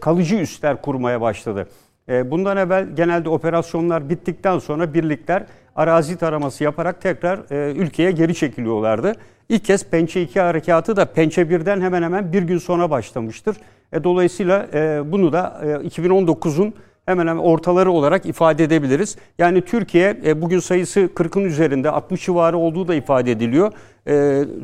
kalıcı 0.00 0.36
üsler 0.36 0.82
kurmaya 0.82 1.20
başladı. 1.20 1.68
E, 2.08 2.30
bundan 2.30 2.56
evvel 2.56 2.86
genelde 2.96 3.28
operasyonlar 3.28 4.10
bittikten 4.10 4.58
sonra 4.58 4.94
birlikler 4.94 5.46
arazi 5.76 6.16
taraması 6.16 6.64
yaparak 6.64 7.00
tekrar 7.00 7.40
e, 7.50 7.72
ülkeye 7.72 8.10
geri 8.10 8.34
çekiliyorlardı. 8.34 9.12
İlk 9.48 9.64
kez 9.64 9.90
Pençe 9.90 10.22
2 10.22 10.40
harekatı 10.40 10.96
da 10.96 11.04
Pençe 11.04 11.42
1'den 11.42 11.80
hemen 11.80 12.02
hemen 12.02 12.32
bir 12.32 12.42
gün 12.42 12.58
sonra 12.58 12.90
başlamıştır. 12.90 13.56
E, 13.92 14.04
dolayısıyla 14.04 14.66
e, 14.74 15.12
bunu 15.12 15.32
da 15.32 15.60
e, 15.64 15.66
2019'un 15.66 16.74
hemen 17.06 17.26
hemen 17.26 17.42
ortaları 17.42 17.90
olarak 17.90 18.26
ifade 18.26 18.64
edebiliriz. 18.64 19.16
Yani 19.38 19.60
Türkiye 19.60 20.42
bugün 20.42 20.58
sayısı 20.58 21.00
40'ın 21.00 21.44
üzerinde 21.44 21.90
60 21.90 22.24
civarı 22.24 22.58
olduğu 22.58 22.88
da 22.88 22.94
ifade 22.94 23.30
ediliyor. 23.30 23.72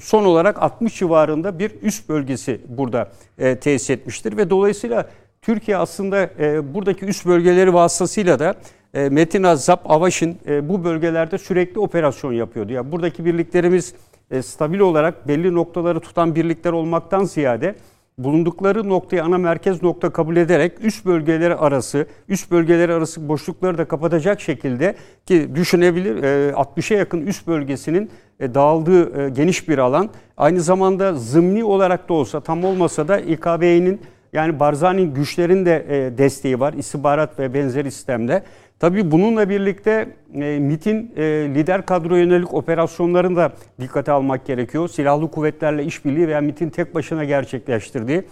Son 0.02 0.24
olarak 0.24 0.62
60 0.62 0.98
civarında 0.98 1.58
bir 1.58 1.72
üst 1.82 2.08
bölgesi 2.08 2.60
burada 2.68 3.12
tesis 3.60 3.90
etmiştir 3.90 4.36
ve 4.36 4.50
dolayısıyla 4.50 5.08
Türkiye 5.42 5.76
aslında 5.76 6.30
buradaki 6.74 7.04
üst 7.04 7.26
bölgeleri 7.26 7.74
vasıtasıyla 7.74 8.38
da 8.38 8.54
Metin 8.92 9.42
Azap, 9.42 9.90
Avaş'ın 9.90 10.36
bu 10.62 10.84
bölgelerde 10.84 11.38
sürekli 11.38 11.80
operasyon 11.80 12.32
yapıyordu. 12.32 12.72
Yani 12.72 12.92
buradaki 12.92 13.24
birliklerimiz 13.24 13.94
stabil 14.42 14.78
olarak 14.78 15.28
belli 15.28 15.54
noktaları 15.54 16.00
tutan 16.00 16.34
birlikler 16.34 16.72
olmaktan 16.72 17.24
ziyade 17.24 17.74
bulundukları 18.18 18.88
noktayı 18.88 19.24
ana 19.24 19.38
merkez 19.38 19.82
nokta 19.82 20.10
kabul 20.10 20.36
ederek 20.36 20.72
üst 20.80 21.06
bölgeleri 21.06 21.54
arası, 21.54 22.06
üst 22.28 22.50
bölgeleri 22.50 22.92
arası 22.92 23.28
boşlukları 23.28 23.78
da 23.78 23.84
kapatacak 23.84 24.40
şekilde 24.40 24.94
ki 25.26 25.48
düşünebilir 25.54 26.22
60'a 26.52 26.98
yakın 26.98 27.26
üst 27.26 27.46
bölgesinin 27.46 28.10
e, 28.40 28.54
dağıldığı 28.54 29.22
e, 29.22 29.28
geniş 29.28 29.68
bir 29.68 29.78
alan. 29.78 30.10
Aynı 30.36 30.60
zamanda 30.60 31.14
zımni 31.14 31.64
olarak 31.64 32.08
da 32.08 32.12
olsa 32.14 32.40
tam 32.40 32.64
olmasa 32.64 33.08
da 33.08 33.20
İKB'nin 33.20 34.00
yani 34.32 34.60
Barzani 34.60 35.06
güçlerin 35.06 35.66
de 35.66 35.86
e, 35.88 36.18
desteği 36.18 36.60
var 36.60 36.72
istihbarat 36.72 37.38
ve 37.38 37.54
benzeri 37.54 37.92
sistemde. 37.92 38.42
Tabii 38.78 39.10
bununla 39.10 39.48
birlikte 39.48 40.08
e, 40.34 40.58
MIT'in 40.58 41.12
e, 41.16 41.22
lider 41.54 41.86
kadro 41.86 42.16
yönelik 42.16 42.54
operasyonlarını 42.54 43.36
da 43.36 43.52
dikkate 43.80 44.12
almak 44.12 44.46
gerekiyor. 44.46 44.88
Silahlı 44.88 45.30
kuvvetlerle 45.30 45.84
işbirliği 45.84 46.28
veya 46.28 46.40
MIT'in 46.40 46.70
tek 46.70 46.94
başına 46.94 47.24
gerçekleştirdiği 47.24 48.22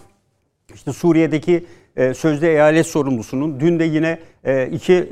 işte 0.73 0.93
Suriye'deki 0.93 1.65
e, 1.95 2.13
sözde 2.13 2.51
eyalet 2.51 2.87
sorumlusunun 2.87 3.59
dün 3.59 3.79
de 3.79 3.83
yine 3.83 4.19
e, 4.43 4.67
iki 4.67 5.03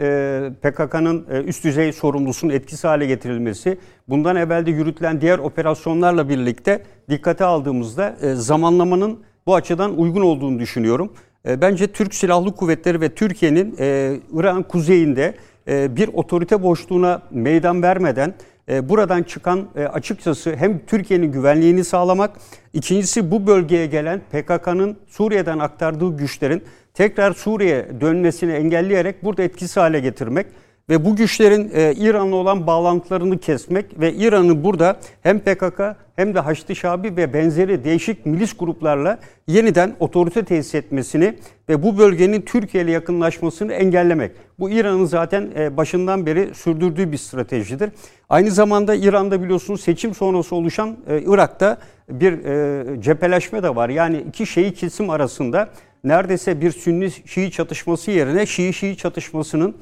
PKK'nın 0.61 1.25
üst 1.47 1.63
düzey 1.63 1.91
sorumlusunun 1.91 2.53
etkisi 2.53 2.87
hale 2.87 3.05
getirilmesi, 3.05 3.77
bundan 4.07 4.35
evvel 4.35 4.65
de 4.65 4.71
yürütülen 4.71 5.21
diğer 5.21 5.39
operasyonlarla 5.39 6.29
birlikte 6.29 6.83
dikkate 7.09 7.45
aldığımızda 7.45 8.15
zamanlamanın 8.33 9.19
bu 9.47 9.55
açıdan 9.55 9.99
uygun 9.99 10.21
olduğunu 10.21 10.59
düşünüyorum. 10.59 11.13
E, 11.47 11.61
bence 11.61 11.87
Türk 11.87 12.15
Silahlı 12.15 12.55
Kuvvetleri 12.55 13.01
ve 13.01 13.09
Türkiye'nin 13.09 13.75
e, 13.79 14.19
İran 14.33 14.63
kuzeyinde 14.63 15.35
e, 15.67 15.95
bir 15.95 16.07
otorite 16.07 16.63
boşluğuna 16.63 17.21
meydan 17.31 17.83
vermeden 17.83 18.33
e, 18.69 18.89
buradan 18.89 19.23
çıkan 19.23 19.67
açıkçası 19.93 20.55
hem 20.55 20.85
Türkiye'nin 20.85 21.31
güvenliğini 21.31 21.83
sağlamak, 21.83 22.31
ikincisi 22.73 23.31
bu 23.31 23.47
bölgeye 23.47 23.85
gelen 23.85 24.21
PKK'nın 24.31 24.97
Suriye'den 25.07 25.59
aktardığı 25.59 26.17
güçlerin 26.17 26.63
tekrar 26.93 27.33
Suriye 27.33 27.87
dönmesini 28.01 28.51
engelleyerek 28.51 29.23
burada 29.23 29.43
etkisi 29.43 29.79
hale 29.79 29.99
getirmek 29.99 30.45
ve 30.89 31.05
bu 31.05 31.15
güçlerin 31.15 31.71
e, 31.73 31.93
İran'la 31.97 32.35
olan 32.35 32.67
bağlantılarını 32.67 33.37
kesmek 33.37 33.99
ve 33.99 34.13
İran'ı 34.13 34.63
burada 34.63 34.97
hem 35.21 35.39
PKK 35.39 35.81
hem 36.15 36.35
de 36.35 36.39
Haçlı 36.39 36.75
Şabi 36.75 37.17
ve 37.17 37.33
benzeri 37.33 37.83
değişik 37.83 38.25
milis 38.25 38.57
gruplarla 38.57 39.19
yeniden 39.47 39.95
otorite 39.99 40.43
tesis 40.45 40.75
etmesini 40.75 41.35
ve 41.69 41.83
bu 41.83 41.97
bölgenin 41.97 42.41
Türkiye 42.41 42.83
ile 42.83 42.91
yakınlaşmasını 42.91 43.73
engellemek. 43.73 44.31
Bu 44.59 44.69
İran'ın 44.69 45.05
zaten 45.05 45.49
e, 45.55 45.77
başından 45.77 46.25
beri 46.25 46.55
sürdürdüğü 46.55 47.11
bir 47.11 47.17
stratejidir. 47.17 47.89
Aynı 48.29 48.51
zamanda 48.51 48.95
İran'da 48.95 49.43
biliyorsunuz 49.43 49.81
seçim 49.81 50.15
sonrası 50.15 50.55
oluşan 50.55 50.97
e, 51.07 51.21
Irak'ta 51.21 51.77
bir 52.09 52.45
e, 52.45 53.01
cepheleşme 53.01 53.63
de 53.63 53.75
var. 53.75 53.89
Yani 53.89 54.23
iki 54.29 54.45
Şii 54.45 54.73
kesim 54.73 55.09
arasında 55.09 55.69
neredeyse 56.03 56.61
bir 56.61 56.71
Sünni 56.71 57.11
Şii 57.11 57.51
çatışması 57.51 58.11
yerine 58.11 58.45
Şii 58.45 58.73
Şii 58.73 58.97
çatışmasının 58.97 59.75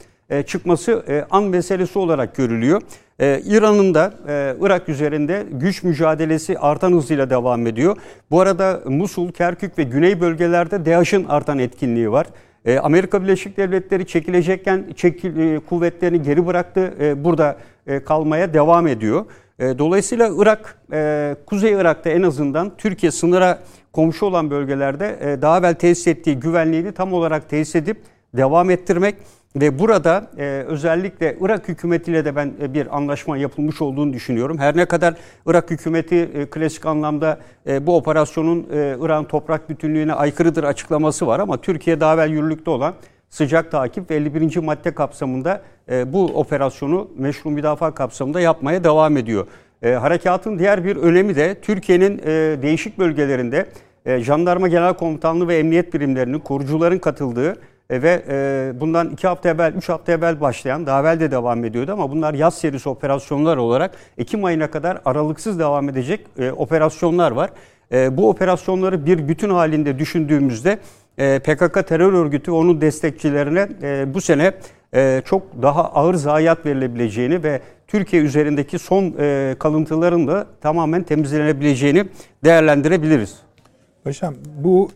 çıkması 0.47 1.03
e, 1.07 1.25
an 1.31 1.43
meselesi 1.43 1.99
olarak 1.99 2.35
görülüyor. 2.35 2.81
E, 3.19 3.41
İran'ın 3.45 3.93
da 3.93 4.13
Irak 4.61 4.89
üzerinde 4.89 5.45
güç 5.51 5.83
mücadelesi 5.83 6.59
artan 6.59 6.91
hızıyla 6.93 7.29
devam 7.29 7.67
ediyor. 7.67 7.97
Bu 8.31 8.41
arada 8.41 8.81
Musul, 8.85 9.31
Kerkük 9.31 9.77
ve 9.77 9.83
güney 9.83 10.21
bölgelerde 10.21 10.85
DAEŞ'in 10.85 11.25
artan 11.25 11.59
etkinliği 11.59 12.11
var. 12.11 12.27
Amerika 12.81 13.23
Birleşik 13.23 13.57
Devletleri 13.57 14.07
çekilecekken 14.07 14.85
çekil, 14.95 15.59
kuvvetlerini 15.59 16.21
geri 16.21 16.45
bıraktı. 16.45 16.93
Burada 17.23 17.57
kalmaya 18.05 18.53
devam 18.53 18.87
ediyor. 18.87 19.25
Dolayısıyla 19.59 20.29
Irak, 20.37 20.77
Kuzey 21.45 21.71
Irak'ta 21.71 22.09
en 22.09 22.21
azından 22.21 22.71
Türkiye 22.77 23.11
sınıra 23.11 23.59
komşu 23.91 24.25
olan 24.25 24.51
bölgelerde 24.51 25.37
daha 25.41 25.57
evvel 25.57 25.73
tesis 25.73 26.07
ettiği 26.07 26.39
güvenliğini 26.39 26.91
tam 26.91 27.13
olarak 27.13 27.49
tesis 27.49 27.75
edip 27.75 27.97
devam 28.33 28.69
ettirmek 28.69 29.15
ve 29.55 29.79
burada 29.79 30.31
e, 30.37 30.43
özellikle 30.67 31.37
Irak 31.41 31.67
hükümetiyle 31.67 32.25
de 32.25 32.35
ben 32.35 32.53
e, 32.61 32.73
bir 32.73 32.97
anlaşma 32.97 33.37
yapılmış 33.37 33.81
olduğunu 33.81 34.13
düşünüyorum. 34.13 34.57
Her 34.57 34.77
ne 34.77 34.85
kadar 34.85 35.13
Irak 35.45 35.71
hükümeti 35.71 36.15
e, 36.15 36.45
klasik 36.45 36.85
anlamda 36.85 37.39
e, 37.67 37.87
bu 37.87 37.97
operasyonun 37.97 38.67
e, 38.73 38.97
İran 39.01 39.25
toprak 39.27 39.69
bütünlüğüne 39.69 40.13
aykırıdır 40.13 40.63
açıklaması 40.63 41.27
var 41.27 41.39
ama 41.39 41.57
Türkiye 41.57 41.99
daha 41.99 42.13
evvel 42.13 42.29
yürürlükte 42.29 42.69
olan 42.69 42.93
sıcak 43.29 43.71
takip 43.71 44.11
ve 44.11 44.15
51. 44.15 44.57
madde 44.57 44.93
kapsamında 44.95 45.61
e, 45.91 46.13
bu 46.13 46.25
operasyonu 46.25 47.11
meşru 47.17 47.49
müdafaa 47.49 47.93
kapsamında 47.93 48.41
yapmaya 48.41 48.83
devam 48.83 49.17
ediyor. 49.17 49.47
E, 49.81 49.91
harekatın 49.91 50.59
diğer 50.59 50.85
bir 50.85 50.95
önemi 50.95 51.35
de 51.35 51.55
Türkiye'nin 51.61 52.21
e, 52.25 52.57
değişik 52.61 52.99
bölgelerinde 52.99 53.65
e, 54.05 54.19
Jandarma 54.19 54.67
Genel 54.67 54.93
Komutanlığı 54.93 55.47
ve 55.47 55.57
Emniyet 55.57 55.93
birimlerinin, 55.93 56.39
korucuların 56.39 56.99
katıldığı 56.99 57.57
ve 57.91 58.23
e, 58.27 58.71
bundan 58.79 59.09
iki 59.09 59.27
hafta 59.27 59.49
evvel, 59.49 59.73
üç 59.73 59.89
hafta 59.89 60.11
evvel 60.11 60.41
başlayan, 60.41 60.85
daha 60.85 61.01
evvel 61.01 61.19
de 61.19 61.31
devam 61.31 61.65
ediyordu 61.65 61.91
ama 61.91 62.11
bunlar 62.11 62.33
yaz 62.33 62.57
serisi 62.57 62.89
operasyonlar 62.89 63.57
olarak 63.57 63.91
Ekim 64.17 64.45
ayına 64.45 64.71
kadar 64.71 65.01
aralıksız 65.05 65.59
devam 65.59 65.89
edecek 65.89 66.27
e, 66.39 66.51
operasyonlar 66.51 67.31
var. 67.31 67.49
E, 67.91 68.17
bu 68.17 68.29
operasyonları 68.29 69.05
bir 69.05 69.27
bütün 69.27 69.49
halinde 69.49 69.99
düşündüğümüzde 69.99 70.79
e, 71.17 71.39
PKK 71.39 71.87
terör 71.87 72.13
örgütü 72.13 72.51
ve 72.51 72.55
onun 72.55 72.81
destekçilerine 72.81 73.67
e, 73.81 74.13
bu 74.13 74.21
sene 74.21 74.53
e, 74.95 75.21
çok 75.25 75.61
daha 75.61 75.83
ağır 75.83 76.13
zayiat 76.13 76.65
verilebileceğini 76.65 77.43
ve 77.43 77.61
Türkiye 77.87 78.21
üzerindeki 78.21 78.79
son 78.79 79.15
e, 79.19 79.55
kalıntıların 79.59 80.27
da 80.27 80.47
tamamen 80.61 81.03
temizlenebileceğini 81.03 82.05
değerlendirebiliriz. 82.43 83.37
Paşam 84.03 84.33
bu 84.63 84.91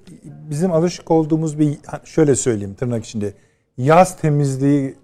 bizim 0.50 0.72
alışık 0.72 1.12
olduğumuz 1.12 1.60
bir 1.60 1.77
şöyle 2.05 2.36
söyleyeyim 2.36 2.74
tırnak 2.74 3.05
içinde 3.05 3.34
yaz 3.77 4.17
temizliği 4.17 4.96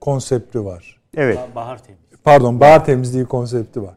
konsepti 0.00 0.64
var. 0.64 1.00
Evet. 1.16 1.38
Bahar 1.54 1.78
temizliği. 1.78 2.18
Pardon 2.24 2.60
bahar 2.60 2.84
temizliği 2.84 3.24
konsepti 3.24 3.82
var. 3.82 3.94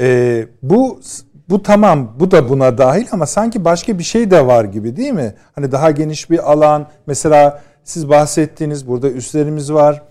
Ee, 0.00 0.46
bu 0.62 1.00
bu 1.48 1.62
tamam 1.62 2.16
bu 2.20 2.30
da 2.30 2.48
buna 2.48 2.78
dahil 2.78 3.06
ama 3.12 3.26
sanki 3.26 3.64
başka 3.64 3.98
bir 3.98 4.04
şey 4.04 4.30
de 4.30 4.46
var 4.46 4.64
gibi 4.64 4.96
değil 4.96 5.12
mi? 5.12 5.34
Hani 5.54 5.72
daha 5.72 5.90
geniş 5.90 6.30
bir 6.30 6.52
alan 6.52 6.86
mesela 7.06 7.62
siz 7.84 8.08
bahsettiğiniz 8.08 8.88
burada 8.88 9.10
üstlerimiz 9.10 9.72
var 9.72 10.02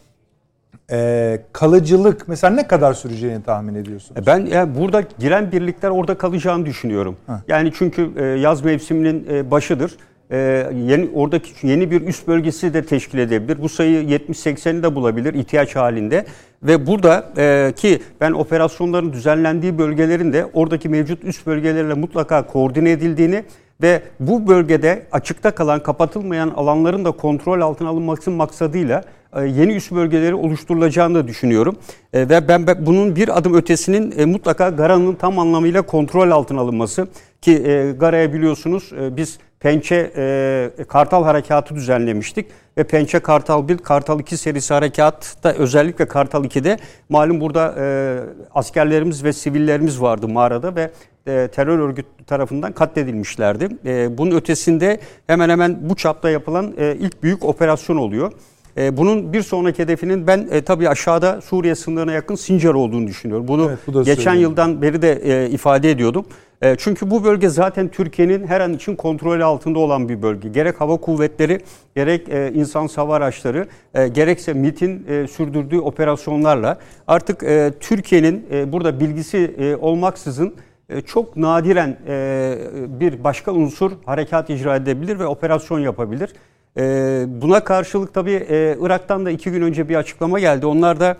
e, 0.92 1.42
kalıcılık 1.54 2.28
mesela 2.28 2.54
ne 2.54 2.68
kadar 2.68 2.94
süreceğini 2.94 3.44
tahmin 3.44 3.76
ediyorsunuz? 3.76 4.22
E, 4.22 4.26
ben 4.26 4.46
yani 4.46 4.76
burada 4.76 5.04
giren 5.20 5.52
birlikler 5.52 5.90
orada 5.90 6.18
kalacağını 6.18 6.66
düşünüyorum. 6.66 7.18
Heh. 7.28 7.34
Yani 7.48 7.72
çünkü 7.76 8.12
e, 8.18 8.24
yaz 8.24 8.64
mevsiminin 8.66 9.28
e, 9.32 9.52
başıdır. 9.52 9.98
E, 10.32 10.68
yeni 10.76 11.10
oradaki 11.14 11.68
yeni 11.68 11.92
bir 11.92 12.02
üst 12.02 12.28
bölgesi 12.28 12.74
de 12.74 12.86
teşkil 12.86 13.18
edebilir. 13.18 13.62
Bu 13.62 13.70
sayı 13.70 14.04
70-80'i 14.04 14.84
de 14.84 14.96
bulabilir 14.96 15.34
ihtiyaç 15.34 15.76
halinde. 15.76 16.26
Ve 16.64 16.88
burada 16.88 17.26
e, 17.38 17.74
ki 17.76 18.02
ben 18.22 18.32
operasyonların 18.32 19.14
düzenlendiği 19.14 19.78
bölgelerin 19.78 20.34
de 20.34 20.46
oradaki 20.54 20.90
mevcut 20.90 21.24
üst 21.24 21.48
bölgelerle 21.48 21.94
mutlaka 21.94 22.48
koordine 22.48 22.92
edildiğini 22.92 23.44
ve 23.82 24.02
bu 24.20 24.48
bölgede 24.48 25.06
açıkta 25.12 25.52
kalan 25.52 25.84
kapatılmayan 25.84 26.50
alanların 26.50 27.06
da 27.06 27.12
kontrol 27.12 27.62
altına 27.62 27.90
alınması 27.90 28.32
maksadıyla 28.32 29.04
yeni 29.42 29.74
üst 29.74 29.92
bölgeleri 29.92 30.36
oluşturulacağını 30.36 31.16
da 31.16 31.28
düşünüyorum. 31.28 31.76
E, 32.14 32.30
ve 32.30 32.48
ben 32.48 32.68
bunun 32.86 33.16
bir 33.16 33.38
adım 33.38 33.54
ötesinin 33.54 34.14
e, 34.18 34.26
mutlaka 34.26 34.70
Gara'nın 34.70 35.16
tam 35.16 35.40
anlamıyla 35.40 35.82
kontrol 35.82 36.32
altına 36.32 36.62
alınması 36.62 37.08
ki 37.42 37.64
Gara'ya 38.00 38.34
biliyorsunuz 38.34 38.92
biz 39.12 39.40
Pençe 39.64 40.12
e, 40.16 40.84
Kartal 40.88 41.24
Harekatı 41.24 41.76
düzenlemiştik. 41.76 42.46
Ve 42.78 42.84
Pençe 42.84 43.20
Kartal 43.20 43.68
1, 43.68 43.78
Kartal 43.78 44.20
2 44.20 44.38
serisi 44.38 44.74
harekatta 44.74 45.54
özellikle 45.54 46.08
Kartal 46.08 46.46
2'de 46.46 46.78
malum 47.10 47.42
burada 47.42 47.76
e, 47.80 48.20
askerlerimiz 48.54 49.24
ve 49.24 49.34
sivillerimiz 49.34 50.02
vardı 50.02 50.28
mağarada 50.28 50.76
ve 50.76 50.92
e, 51.28 51.48
terör 51.48 51.80
örgütü 51.80 52.26
tarafından 52.28 52.72
katledilmişlerdi. 52.72 53.70
E, 53.86 54.18
bunun 54.18 54.36
ötesinde 54.36 55.00
hemen 55.28 55.50
hemen 55.50 55.90
bu 55.90 55.96
çapta 55.96 56.30
yapılan 56.30 56.74
e, 56.78 56.96
ilk 57.00 57.24
büyük 57.24 57.46
operasyon 57.46 57.98
oluyor. 57.98 58.32
E, 58.78 58.98
bunun 58.98 59.34
bir 59.34 59.42
sonraki 59.42 59.84
hedefinin 59.84 60.28
ben 60.28 60.48
e, 60.52 60.62
tabii 60.62 60.90
aşağıda 60.90 61.42
Suriye 61.42 61.76
sınırına 61.76 62.12
yakın 62.12 62.36
Sincar 62.36 62.74
olduğunu 62.74 63.08
düşünüyorum. 63.08 63.48
Bunu 63.48 63.66
evet, 63.70 63.80
bu 63.88 64.04
geçen 64.04 64.24
söyleyeyim. 64.24 64.42
yıldan 64.42 64.82
beri 64.82 65.02
de 65.02 65.14
e, 65.24 65.50
ifade 65.50 65.92
ediyordum. 65.92 66.26
E, 66.62 66.76
çünkü 66.78 67.12
bu 67.12 67.24
bölge 67.24 67.50
zaten 67.50 67.88
Türkiye'nin 67.88 68.48
her 68.48 68.62
an 68.62 68.74
için 68.74 68.96
kontrolü 68.96 69.44
altında 69.44 69.80
olan 69.80 70.10
bir 70.10 70.22
bölge. 70.22 70.50
Gerek 70.50 70.82
hava 70.82 70.98
kuvvetleri, 70.98 71.60
gerek 71.96 72.30
e, 72.30 72.52
insan 72.54 72.88
hava 72.96 73.16
araçları, 73.16 73.68
e, 73.94 74.08
gerekse 74.08 74.54
MIT'in 74.54 75.06
e, 75.10 75.28
sürdürdüğü 75.28 75.80
operasyonlarla 75.80 76.78
artık 77.08 77.44
e, 77.44 77.74
Türkiye'nin 77.80 78.46
e, 78.52 78.72
burada 78.72 79.00
bilgisi 79.00 79.56
e, 79.58 79.76
olmaksızın 79.76 80.54
e, 80.90 81.02
çok 81.02 81.38
nadiren 81.38 81.98
e, 82.08 82.58
bir 83.00 83.24
başka 83.24 83.52
unsur 83.52 83.92
harekat 84.06 84.50
icra 84.50 84.76
edebilir 84.76 85.20
ve 85.20 85.26
operasyon 85.26 85.80
yapabilir. 85.80 86.30
E, 86.78 87.26
buna 87.28 87.64
karşılık 87.64 88.14
tabii 88.14 88.48
Irak'tan 88.80 89.26
da 89.26 89.32
iki 89.32 89.52
gün 89.52 89.62
önce 89.62 89.90
bir 89.90 89.96
açıklama 89.96 90.40
geldi. 90.40 90.66
Onlar 90.66 91.00
da 91.00 91.18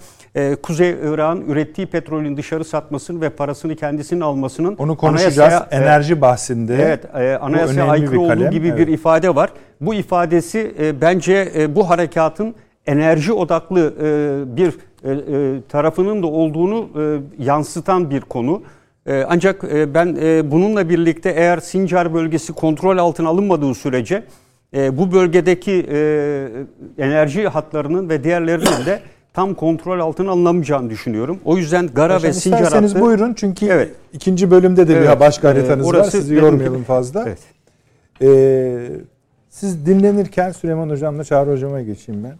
Kuzey 0.62 0.96
Irak'ın 1.04 1.42
ürettiği 1.50 1.88
petrolün 1.88 2.38
dışarı 2.38 2.66
satmasını 2.66 3.22
ve 3.22 3.30
parasını 3.30 3.76
kendisinin 3.76 4.22
almasının 4.22 4.76
onu 4.76 4.98
konuşacağız 4.98 5.64
enerji 5.72 6.22
bahsinde. 6.22 6.76
Evet, 6.76 7.06
anayasaya 7.42 7.86
aykırı 7.86 8.20
olduğu 8.20 8.50
gibi 8.50 8.68
evet. 8.68 8.78
bir 8.78 8.88
ifade 8.88 9.36
var. 9.36 9.50
Bu 9.82 9.94
ifadesi 9.94 10.76
bence 11.02 11.52
bu 11.76 11.90
harekatın 11.90 12.56
enerji 12.88 13.34
odaklı 13.34 13.94
bir 14.58 14.74
tarafının 15.70 16.24
da 16.24 16.28
olduğunu 16.28 16.90
yansıtan 17.38 18.10
bir 18.10 18.22
konu. 18.22 18.62
Ee, 19.06 19.26
ancak 19.30 19.64
e, 19.64 19.94
ben 19.94 20.18
e, 20.22 20.52
bununla 20.52 20.90
birlikte 20.90 21.30
eğer 21.30 21.58
Sincar 21.60 22.14
bölgesi 22.14 22.54
kontrol 22.54 22.98
altına 22.98 23.30
alınmadığı 23.30 23.76
sürece 23.76 24.24
e, 24.74 24.98
bu 24.98 25.12
bölgedeki 25.12 25.72
enerji 26.98 27.48
hatlarının 27.48 28.10
ve 28.10 28.24
diğerlerinin 28.24 28.86
de 28.86 29.00
tam 29.34 29.54
kontrol 29.54 30.00
altına 30.00 30.32
alınamayacağını 30.32 30.90
düşünüyorum. 30.90 31.40
O 31.46 31.58
yüzden 31.58 31.88
Gara 31.88 32.16
Hocam, 32.16 32.30
ve 32.30 32.34
Sincar 32.34 32.60
hattı... 32.60 32.68
isterseniz 32.68 33.02
buyurun 33.02 33.34
çünkü 33.34 33.66
evet. 33.66 33.92
ikinci 34.14 34.52
bölümde 34.52 34.88
de 34.88 34.94
evet. 34.94 35.16
bir 35.16 35.20
başka 35.20 35.50
haritanız 35.50 35.88
Orası 35.88 36.18
var. 36.18 36.22
Sizi 36.22 36.36
yormayalım 36.36 36.78
gibi. 36.78 36.86
fazla. 36.86 37.24
Evet. 37.28 37.40
Ee, 38.22 38.90
siz 39.50 39.86
dinlenirken 39.86 40.52
Süleyman 40.52 40.90
Hocam'la 40.90 41.24
Çağrı 41.24 41.52
Hocam'a 41.52 41.82
geçeyim 41.82 42.24
ben. 42.24 42.40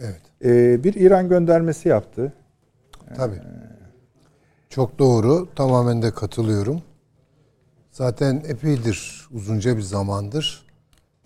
Evet. 0.00 0.20
Ee, 0.44 0.84
bir 0.84 0.94
İran 0.94 1.28
göndermesi 1.28 1.88
yaptı. 1.88 2.32
Tabii. 3.16 3.34
Ee, 3.34 3.42
çok 4.70 4.98
doğru. 4.98 5.48
Tamamen 5.56 6.02
de 6.02 6.10
katılıyorum. 6.10 6.82
Zaten 7.90 8.42
epeydir, 8.48 9.28
uzunca 9.32 9.76
bir 9.76 9.82
zamandır 9.82 10.71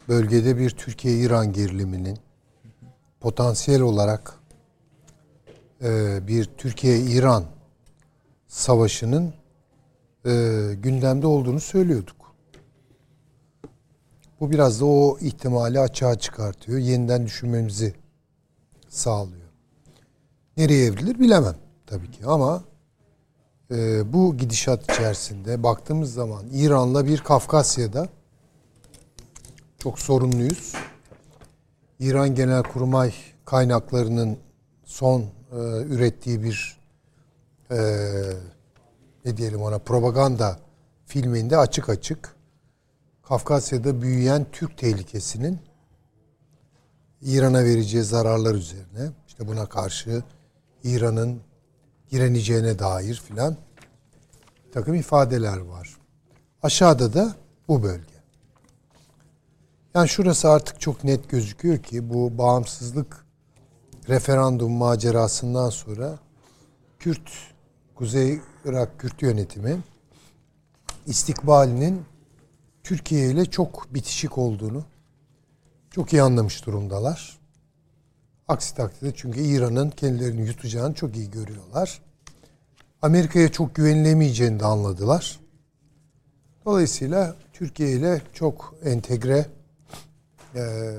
bölgede 0.08 0.58
bir 0.58 0.70
Türkiye-İran 0.70 1.52
geriliminin 1.52 2.18
potansiyel 3.20 3.80
olarak 3.80 4.34
e, 5.82 6.20
bir 6.26 6.44
Türkiye-İran 6.44 7.44
savaşının 8.46 9.34
e, 10.26 10.30
gündemde 10.82 11.26
olduğunu 11.26 11.60
söylüyorduk. 11.60 12.16
Bu 14.40 14.50
biraz 14.50 14.80
da 14.80 14.84
o 14.84 15.18
ihtimali 15.20 15.80
açığa 15.80 16.18
çıkartıyor. 16.18 16.78
Yeniden 16.78 17.26
düşünmemizi 17.26 17.94
sağlıyor. 18.88 19.46
Nereye 20.56 20.86
evrilir 20.86 21.18
bilemem 21.18 21.56
tabii 21.86 22.10
ki 22.10 22.26
ama 22.26 22.64
e, 23.70 24.12
bu 24.12 24.36
gidişat 24.36 24.92
içerisinde 24.92 25.62
baktığımız 25.62 26.14
zaman 26.14 26.44
İran'la 26.52 27.06
bir 27.06 27.18
Kafkasya'da 27.18 28.08
çok 29.86 29.98
sorunluyuz. 29.98 30.72
İran 32.00 32.34
Genelkurmay 32.34 33.14
kaynaklarının 33.44 34.38
son 34.84 35.20
e, 35.20 35.26
ürettiği 35.82 36.42
bir 36.42 36.78
e, 37.70 37.78
ne 39.24 39.36
diyelim 39.36 39.62
ona 39.62 39.78
propaganda 39.78 40.58
filminde 41.04 41.56
açık 41.56 41.88
açık 41.88 42.34
Kafkasya'da 43.22 44.02
büyüyen 44.02 44.46
Türk 44.52 44.78
tehlikesinin 44.78 45.58
İran'a 47.22 47.64
vereceği 47.64 48.02
zararlar 48.02 48.54
üzerine 48.54 49.10
işte 49.26 49.48
buna 49.48 49.66
karşı 49.66 50.22
İran'ın 50.84 51.40
direneceğine 52.10 52.78
dair 52.78 53.14
filan 53.14 53.56
takım 54.72 54.94
ifadeler 54.94 55.58
var. 55.58 55.96
Aşağıda 56.62 57.14
da 57.14 57.34
bu 57.68 57.82
bölge. 57.82 58.15
Yani 59.96 60.08
şurası 60.08 60.50
artık 60.50 60.80
çok 60.80 61.04
net 61.04 61.28
gözüküyor 61.28 61.78
ki 61.78 62.10
bu 62.10 62.38
bağımsızlık 62.38 63.26
referandum 64.08 64.72
macerasından 64.72 65.70
sonra 65.70 66.18
Kürt, 66.98 67.30
Kuzey 67.94 68.40
Irak 68.64 69.00
Kürt 69.00 69.22
yönetimi 69.22 69.78
istikbalinin 71.06 72.04
Türkiye 72.84 73.30
ile 73.30 73.44
çok 73.44 73.94
bitişik 73.94 74.38
olduğunu 74.38 74.84
çok 75.90 76.12
iyi 76.12 76.22
anlamış 76.22 76.66
durumdalar. 76.66 77.38
Aksi 78.48 78.74
takdirde 78.74 79.12
çünkü 79.14 79.40
İran'ın 79.40 79.90
kendilerini 79.90 80.46
yutacağını 80.46 80.94
çok 80.94 81.16
iyi 81.16 81.30
görüyorlar. 81.30 82.00
Amerika'ya 83.02 83.52
çok 83.52 83.74
güvenilemeyeceğini 83.74 84.60
de 84.60 84.64
anladılar. 84.64 85.40
Dolayısıyla 86.64 87.36
Türkiye 87.52 87.92
ile 87.92 88.22
çok 88.32 88.74
entegre 88.84 89.55
e, 90.56 90.94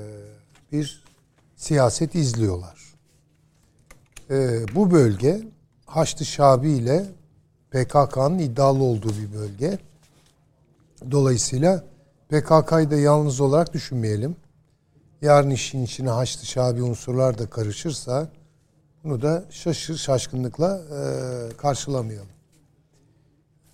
bir 0.72 1.04
siyaset 1.56 2.14
izliyorlar. 2.14 2.94
E, 4.30 4.64
bu 4.74 4.90
bölge 4.90 5.42
Haçlı 5.86 6.24
Şabi 6.24 6.70
ile 6.70 7.06
PKK'nın 7.70 8.38
iddialı 8.38 8.82
olduğu 8.82 9.12
bir 9.18 9.34
bölge. 9.34 9.78
Dolayısıyla 11.10 11.84
PKK'yı 12.28 12.90
da 12.90 12.96
yalnız 12.96 13.40
olarak 13.40 13.74
düşünmeyelim 13.74 14.36
yarın 15.22 15.50
işin 15.50 15.84
içine 15.84 16.10
Haçlı 16.10 16.46
Şabi 16.46 16.82
unsurlar 16.82 17.38
da 17.38 17.50
karışırsa 17.50 18.28
bunu 19.04 19.22
da 19.22 19.44
şaşır 19.50 19.96
şaşkınlıkla 19.96 20.80
e, 20.80 21.00
karşılamayalım. 21.56 22.28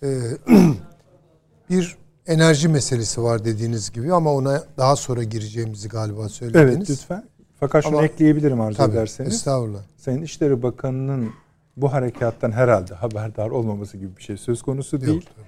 E, 0.03 0.07
bir 1.69 1.97
enerji 2.27 2.67
meselesi 2.67 3.23
var 3.23 3.45
dediğiniz 3.45 3.91
gibi 3.91 4.13
ama 4.13 4.33
ona 4.33 4.63
daha 4.77 4.95
sonra 4.95 5.23
gireceğimizi 5.23 5.89
galiba 5.89 6.29
söylediniz. 6.29 6.75
Evet 6.75 6.89
lütfen. 6.89 7.23
Fakat 7.59 7.83
şunu 7.83 7.97
ama, 7.97 8.05
ekleyebilirim 8.05 8.61
arzu 8.61 8.77
tabii, 8.77 8.91
ederseniz. 8.91 9.33
Estağfurullah. 9.33 9.81
Sayın 9.97 10.21
İşleri 10.21 10.63
Bakanı'nın 10.63 11.29
bu 11.77 11.93
harekattan 11.93 12.51
herhalde 12.51 12.93
haberdar 12.93 13.49
olmaması 13.49 13.97
gibi 13.97 14.17
bir 14.17 14.23
şey 14.23 14.37
söz 14.37 14.61
konusu 14.61 15.01
değil. 15.01 15.13
Yok, 15.13 15.23
tabii. 15.35 15.45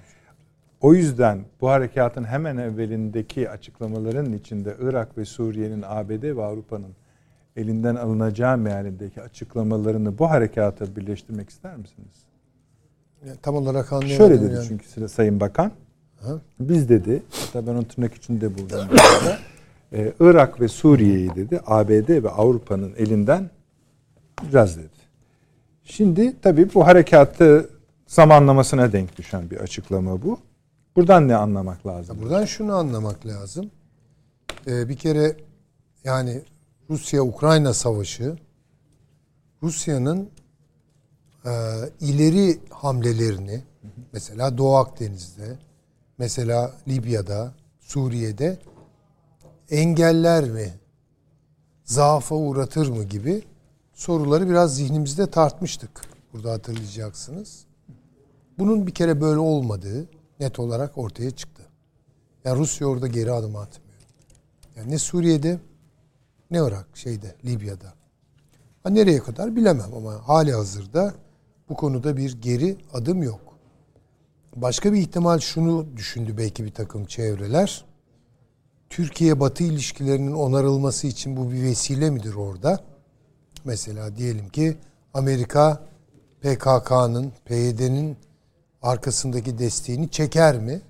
O 0.80 0.94
yüzden 0.94 1.44
bu 1.60 1.68
harekatın 1.68 2.24
hemen 2.24 2.56
evvelindeki 2.56 3.50
açıklamaların 3.50 4.32
içinde 4.32 4.76
Irak 4.80 5.18
ve 5.18 5.24
Suriye'nin 5.24 5.84
ABD 5.86 6.36
ve 6.36 6.44
Avrupa'nın 6.44 6.94
elinden 7.56 7.94
alınacağı 7.94 8.58
mealindeki 8.58 9.22
açıklamalarını 9.22 10.18
bu 10.18 10.30
harekata 10.30 10.96
birleştirmek 10.96 11.50
ister 11.50 11.76
misiniz? 11.76 12.28
tam 13.42 13.54
olarak 13.54 13.92
anlayamadım. 13.92 14.28
Şöyle 14.28 14.42
dedi 14.42 14.54
yani. 14.54 14.68
çünkü 14.68 15.08
Sayın 15.08 15.40
Bakan. 15.40 15.72
Ha? 16.22 16.40
Biz 16.60 16.88
dedi, 16.88 17.22
hatta 17.30 17.66
ben 17.66 17.72
onun 17.72 17.84
tırnak 17.84 18.14
içinde 18.14 18.58
buldum. 18.58 18.78
ee, 19.92 20.12
Irak 20.20 20.60
ve 20.60 20.68
Suriye'yi 20.68 21.34
dedi 21.34 21.60
ABD 21.66 22.22
ve 22.22 22.30
Avrupa'nın 22.30 22.94
elinden 22.96 23.50
biraz 24.48 24.76
dedi. 24.76 24.88
Şimdi 25.84 26.40
tabii 26.42 26.74
bu 26.74 26.86
harekatı 26.86 27.70
zamanlamasına 28.06 28.92
denk 28.92 29.16
düşen 29.16 29.50
bir 29.50 29.56
açıklama 29.56 30.22
bu. 30.22 30.38
Buradan 30.96 31.28
ne 31.28 31.36
anlamak 31.36 31.86
lazım? 31.86 32.18
Buradan 32.22 32.44
şunu 32.44 32.74
anlamak 32.74 33.26
lazım. 33.26 33.70
Ee, 34.66 34.88
bir 34.88 34.96
kere 34.96 35.36
yani 36.04 36.42
Rusya-Ukrayna 36.90 37.74
savaşı 37.74 38.36
Rusya'nın 39.62 40.30
e, 41.44 41.50
ileri 42.00 42.58
hamlelerini 42.70 43.62
mesela 44.12 44.58
Doğu 44.58 44.76
Akdeniz'de 44.76 45.58
mesela 46.18 46.74
Libya'da 46.88 47.54
Suriye'de 47.80 48.58
engeller 49.70 50.50
mi 50.50 50.74
zaafa 51.84 52.34
uğratır 52.34 52.88
mı 52.88 53.04
gibi 53.04 53.42
soruları 53.94 54.48
biraz 54.48 54.76
zihnimizde 54.76 55.30
tartmıştık. 55.30 56.00
Burada 56.32 56.52
hatırlayacaksınız. 56.52 57.64
Bunun 58.58 58.86
bir 58.86 58.94
kere 58.94 59.20
böyle 59.20 59.38
olmadığı 59.38 60.08
net 60.40 60.58
olarak 60.58 60.98
ortaya 60.98 61.30
çıktı. 61.30 61.62
Yani 62.44 62.58
Rusya 62.58 62.86
orada 62.86 63.06
geri 63.06 63.32
adım 63.32 63.56
atmıyor. 63.56 63.98
Yani 64.76 64.90
ne 64.90 64.98
Suriye'de 64.98 65.58
ne 66.50 66.58
Irak 66.58 66.86
şeyde 66.94 67.34
Libya'da. 67.44 67.94
Ha 68.82 68.90
nereye 68.90 69.18
kadar 69.18 69.56
bilemem 69.56 69.94
ama 69.96 70.28
hali 70.28 70.52
hazırda 70.52 71.14
bu 71.68 71.74
konuda 71.74 72.16
bir 72.16 72.32
geri 72.40 72.76
adım 72.92 73.22
yok. 73.22 73.47
Başka 74.62 74.92
bir 74.92 74.98
ihtimal 74.98 75.38
şunu 75.38 75.96
düşündü 75.96 76.34
belki 76.38 76.64
bir 76.64 76.70
takım 76.70 77.04
çevreler. 77.04 77.84
Türkiye-Batı 78.90 79.64
ilişkilerinin 79.64 80.32
onarılması 80.32 81.06
için 81.06 81.36
bu 81.36 81.52
bir 81.52 81.62
vesile 81.62 82.10
midir 82.10 82.34
orada? 82.34 82.80
Mesela 83.64 84.16
diyelim 84.16 84.48
ki 84.48 84.76
Amerika 85.14 85.82
PKK'nın, 86.40 87.32
PYD'nin 87.44 88.16
arkasındaki 88.82 89.58
desteğini 89.58 90.10
çeker 90.10 90.58
mi? 90.58 90.80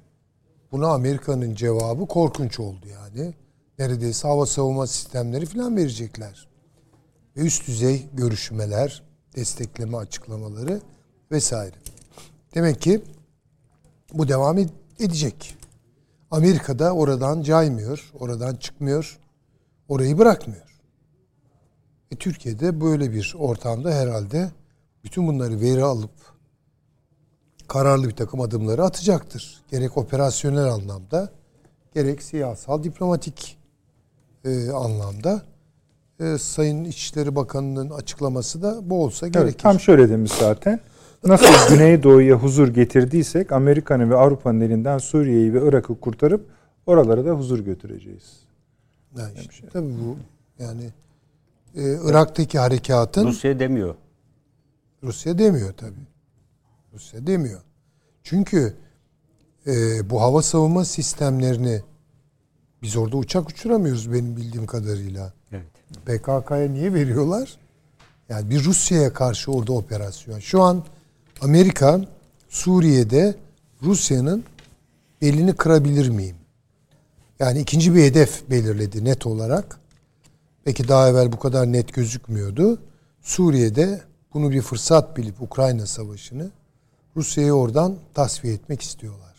Buna 0.72 0.88
Amerika'nın 0.88 1.54
cevabı 1.54 2.06
korkunç 2.06 2.60
oldu 2.60 2.86
yani. 2.92 3.34
Neredeyse 3.78 4.28
hava 4.28 4.46
savunma 4.46 4.86
sistemleri 4.86 5.46
falan 5.46 5.76
verecekler. 5.76 6.48
Ve 7.36 7.40
üst 7.40 7.66
düzey 7.66 8.06
görüşmeler, 8.12 9.02
destekleme 9.36 9.96
açıklamaları 9.96 10.80
vesaire. 11.32 11.76
Demek 12.54 12.80
ki 12.82 13.02
bu 14.12 14.28
devam 14.28 14.58
edecek. 14.98 15.56
Amerika'da 16.30 16.92
oradan 16.92 17.42
caymıyor, 17.42 18.12
oradan 18.20 18.54
çıkmıyor, 18.54 19.18
orayı 19.88 20.18
bırakmıyor. 20.18 20.80
E 22.10 22.16
Türkiye'de 22.16 22.80
böyle 22.80 23.12
bir 23.12 23.34
ortamda 23.38 23.90
herhalde 23.90 24.50
bütün 25.04 25.26
bunları 25.26 25.60
veri 25.60 25.84
alıp 25.84 26.10
kararlı 27.68 28.08
bir 28.08 28.16
takım 28.16 28.40
adımları 28.40 28.84
atacaktır. 28.84 29.62
Gerek 29.70 29.96
operasyonel 29.96 30.64
anlamda, 30.64 31.30
gerek 31.94 32.22
siyasal, 32.22 32.82
diplomatik 32.82 33.58
e, 34.44 34.70
anlamda. 34.70 35.42
E, 36.20 36.38
Sayın 36.38 36.84
İçişleri 36.84 37.36
Bakanı'nın 37.36 37.90
açıklaması 37.90 38.62
da 38.62 38.90
bu 38.90 39.04
olsa 39.04 39.28
gerekir. 39.28 39.44
Evet, 39.44 39.58
tam 39.58 39.80
şöyle 39.80 40.08
demiş 40.08 40.32
zaten. 40.32 40.80
Nasıl 41.24 41.68
Güneydoğu'ya 41.74 42.36
huzur 42.36 42.68
getirdiysek 42.68 43.52
Amerika'nın 43.52 44.10
ve 44.10 44.16
Avrupa'nın 44.16 44.60
elinden 44.60 44.98
Suriye'yi 44.98 45.54
ve 45.54 45.68
Irak'ı 45.68 46.00
kurtarıp 46.00 46.46
oralara 46.86 47.24
da 47.24 47.30
huzur 47.30 47.58
götüreceğiz. 47.58 48.40
Yani 49.18 49.32
işte, 49.50 49.68
tabii 49.68 49.88
bu 49.88 50.16
yani 50.62 50.92
e, 51.74 52.10
Irak'taki 52.10 52.58
harekatın 52.58 53.26
Rusya 53.26 53.58
demiyor. 53.58 53.94
Rusya 55.02 55.38
demiyor 55.38 55.72
tabii. 55.72 56.06
Rusya 56.94 57.26
demiyor. 57.26 57.60
Çünkü 58.22 58.74
e, 59.66 60.10
bu 60.10 60.20
hava 60.20 60.42
savunma 60.42 60.84
sistemlerini 60.84 61.82
biz 62.82 62.96
orada 62.96 63.16
uçak 63.16 63.50
uçuramıyoruz 63.50 64.12
benim 64.12 64.36
bildiğim 64.36 64.66
kadarıyla. 64.66 65.32
Evet. 65.52 65.66
PKK'ya 66.06 66.68
niye 66.68 66.94
veriyorlar? 66.94 67.58
Yani 68.28 68.50
bir 68.50 68.64
Rusya'ya 68.64 69.12
karşı 69.12 69.52
orada 69.52 69.72
operasyon. 69.72 70.38
Şu 70.38 70.62
an 70.62 70.84
Amerika 71.42 72.00
Suriye'de 72.48 73.34
Rusya'nın 73.82 74.44
belini 75.22 75.52
kırabilir 75.52 76.08
miyim? 76.08 76.36
Yani 77.38 77.60
ikinci 77.60 77.94
bir 77.94 78.02
hedef 78.02 78.50
belirledi 78.50 79.04
net 79.04 79.26
olarak. 79.26 79.80
Peki 80.64 80.88
daha 80.88 81.08
evvel 81.08 81.32
bu 81.32 81.38
kadar 81.38 81.72
net 81.72 81.94
gözükmüyordu. 81.94 82.78
Suriye'de 83.22 84.00
bunu 84.34 84.50
bir 84.50 84.62
fırsat 84.62 85.16
bilip 85.16 85.42
Ukrayna 85.42 85.86
Savaşı'nı 85.86 86.50
Rusya'yı 87.16 87.52
oradan 87.52 87.96
tasfiye 88.14 88.54
etmek 88.54 88.82
istiyorlar. 88.82 89.34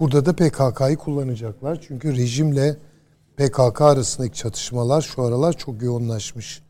Burada 0.00 0.26
da 0.26 0.32
PKK'yı 0.32 0.96
kullanacaklar. 0.96 1.80
Çünkü 1.88 2.16
rejimle 2.16 2.76
PKK 3.36 3.80
arasındaki 3.80 4.38
çatışmalar 4.38 5.02
şu 5.02 5.22
aralar 5.22 5.52
çok 5.52 5.82
yoğunlaşmış 5.82 6.62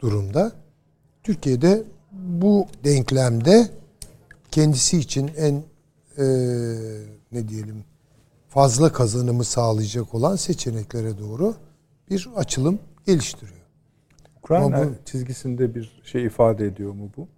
durumda. 0.00 0.52
Türkiye'de 1.22 1.84
bu 2.18 2.66
denklemde 2.84 3.68
kendisi 4.50 4.98
için 4.98 5.30
en 5.36 5.54
e, 6.18 6.24
ne 7.32 7.48
diyelim 7.48 7.84
fazla 8.48 8.92
kazanımı 8.92 9.44
sağlayacak 9.44 10.14
olan 10.14 10.36
seçeneklere 10.36 11.18
doğru 11.18 11.54
bir 12.10 12.28
açılım 12.36 12.78
geliştiriyor. 13.06 13.66
Ukrayna 14.38 14.84
bu, 14.84 14.92
çizgisinde 15.04 15.74
bir 15.74 16.02
şey 16.04 16.24
ifade 16.24 16.66
ediyor 16.66 16.92
mu 16.92 17.10
bu? 17.16 17.28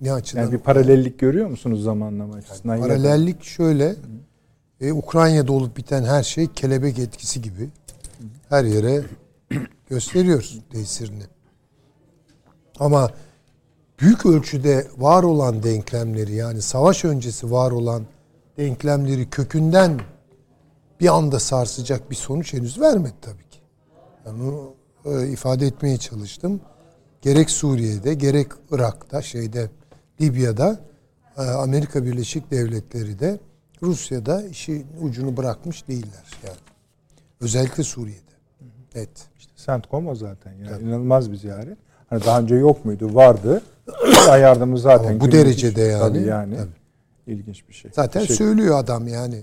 Ne 0.00 0.12
açıdan? 0.12 0.42
Yani 0.42 0.52
bir 0.52 0.58
paralellik 0.58 1.18
görüyor 1.18 1.46
musunuz 1.48 1.82
zamanlama 1.82 2.34
açısından? 2.34 2.76
Yani 2.76 2.82
paralellik 2.82 3.34
yakın. 3.34 3.44
şöyle. 3.44 3.96
E, 4.80 4.92
Ukrayna'da 4.92 5.52
olup 5.52 5.76
biten 5.76 6.04
her 6.04 6.22
şey 6.22 6.46
kelebek 6.46 6.98
etkisi 6.98 7.42
gibi 7.42 7.68
her 8.48 8.64
yere 8.64 9.02
gösteriyoruz 9.90 10.60
tesirini. 10.70 11.24
Ama 12.78 13.10
büyük 14.00 14.26
ölçüde 14.26 14.86
var 14.98 15.22
olan 15.22 15.62
denklemleri 15.62 16.34
yani 16.34 16.62
savaş 16.62 17.04
öncesi 17.04 17.50
var 17.50 17.70
olan 17.70 18.06
denklemleri 18.56 19.30
kökünden 19.30 20.00
bir 21.00 21.16
anda 21.16 21.40
sarsacak 21.40 22.10
bir 22.10 22.16
sonuç 22.16 22.52
henüz 22.52 22.80
vermedi 22.80 23.14
tabii 23.20 23.48
ki. 23.50 23.58
Yani 24.26 24.42
onu 24.42 24.74
e, 25.04 25.28
ifade 25.28 25.66
etmeye 25.66 25.96
çalıştım. 25.96 26.60
Gerek 27.22 27.50
Suriye'de 27.50 28.14
gerek 28.14 28.46
Irak'ta 28.70 29.22
şeyde 29.22 29.70
Libya'da 30.20 30.80
e, 31.36 31.42
Amerika 31.42 32.04
Birleşik 32.04 32.50
Devletleri 32.50 33.18
de 33.18 33.38
Rusya'da 33.82 34.42
işin 34.42 34.86
ucunu 35.02 35.36
bırakmış 35.36 35.88
değiller 35.88 36.24
yani. 36.46 36.56
Özellikle 37.40 37.82
Suriye'de. 37.82 38.30
Evet. 38.94 39.28
İşte 39.38 39.52
CENTCOM 39.56 40.06
o 40.06 40.14
zaten. 40.14 40.52
Yani 40.52 40.70
Tabii. 40.70 40.84
inanılmaz 40.84 41.30
bir 41.32 41.36
ziyaret. 41.36 41.78
Hani 42.10 42.24
daha 42.24 42.40
önce 42.40 42.54
yok 42.54 42.84
muydu? 42.84 43.14
Vardı. 43.14 43.62
Yardımı 44.38 44.78
zaten. 44.78 45.10
Ama 45.10 45.20
bu 45.20 45.32
derecede 45.32 45.82
yani. 45.82 46.00
Tabii 46.00 46.22
yani. 46.22 46.56
Tabii. 46.56 46.70
İlginç 47.26 47.68
bir 47.68 47.74
şey. 47.74 47.90
Zaten 47.94 48.24
şey... 48.24 48.36
söylüyor 48.36 48.78
adam 48.78 49.08
yani. 49.08 49.42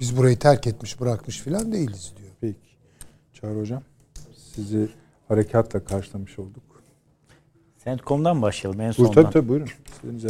Biz 0.00 0.16
burayı 0.16 0.38
terk 0.38 0.66
etmiş 0.66 1.00
bırakmış 1.00 1.40
filan 1.40 1.72
değiliz 1.72 2.12
diyor. 2.16 2.30
Peki. 2.40 2.68
Çağrı 3.32 3.60
Hocam 3.60 3.82
sizi 4.54 4.88
harekatla 5.28 5.84
karşılamış 5.84 6.38
olduk. 6.38 6.62
CENTCOM'dan 7.84 8.42
başlayalım 8.42 8.80
en 8.80 8.90
sondan. 8.90 9.12
Tabii 9.12 9.32
tabii 9.32 9.48
buyurun. 9.48 9.68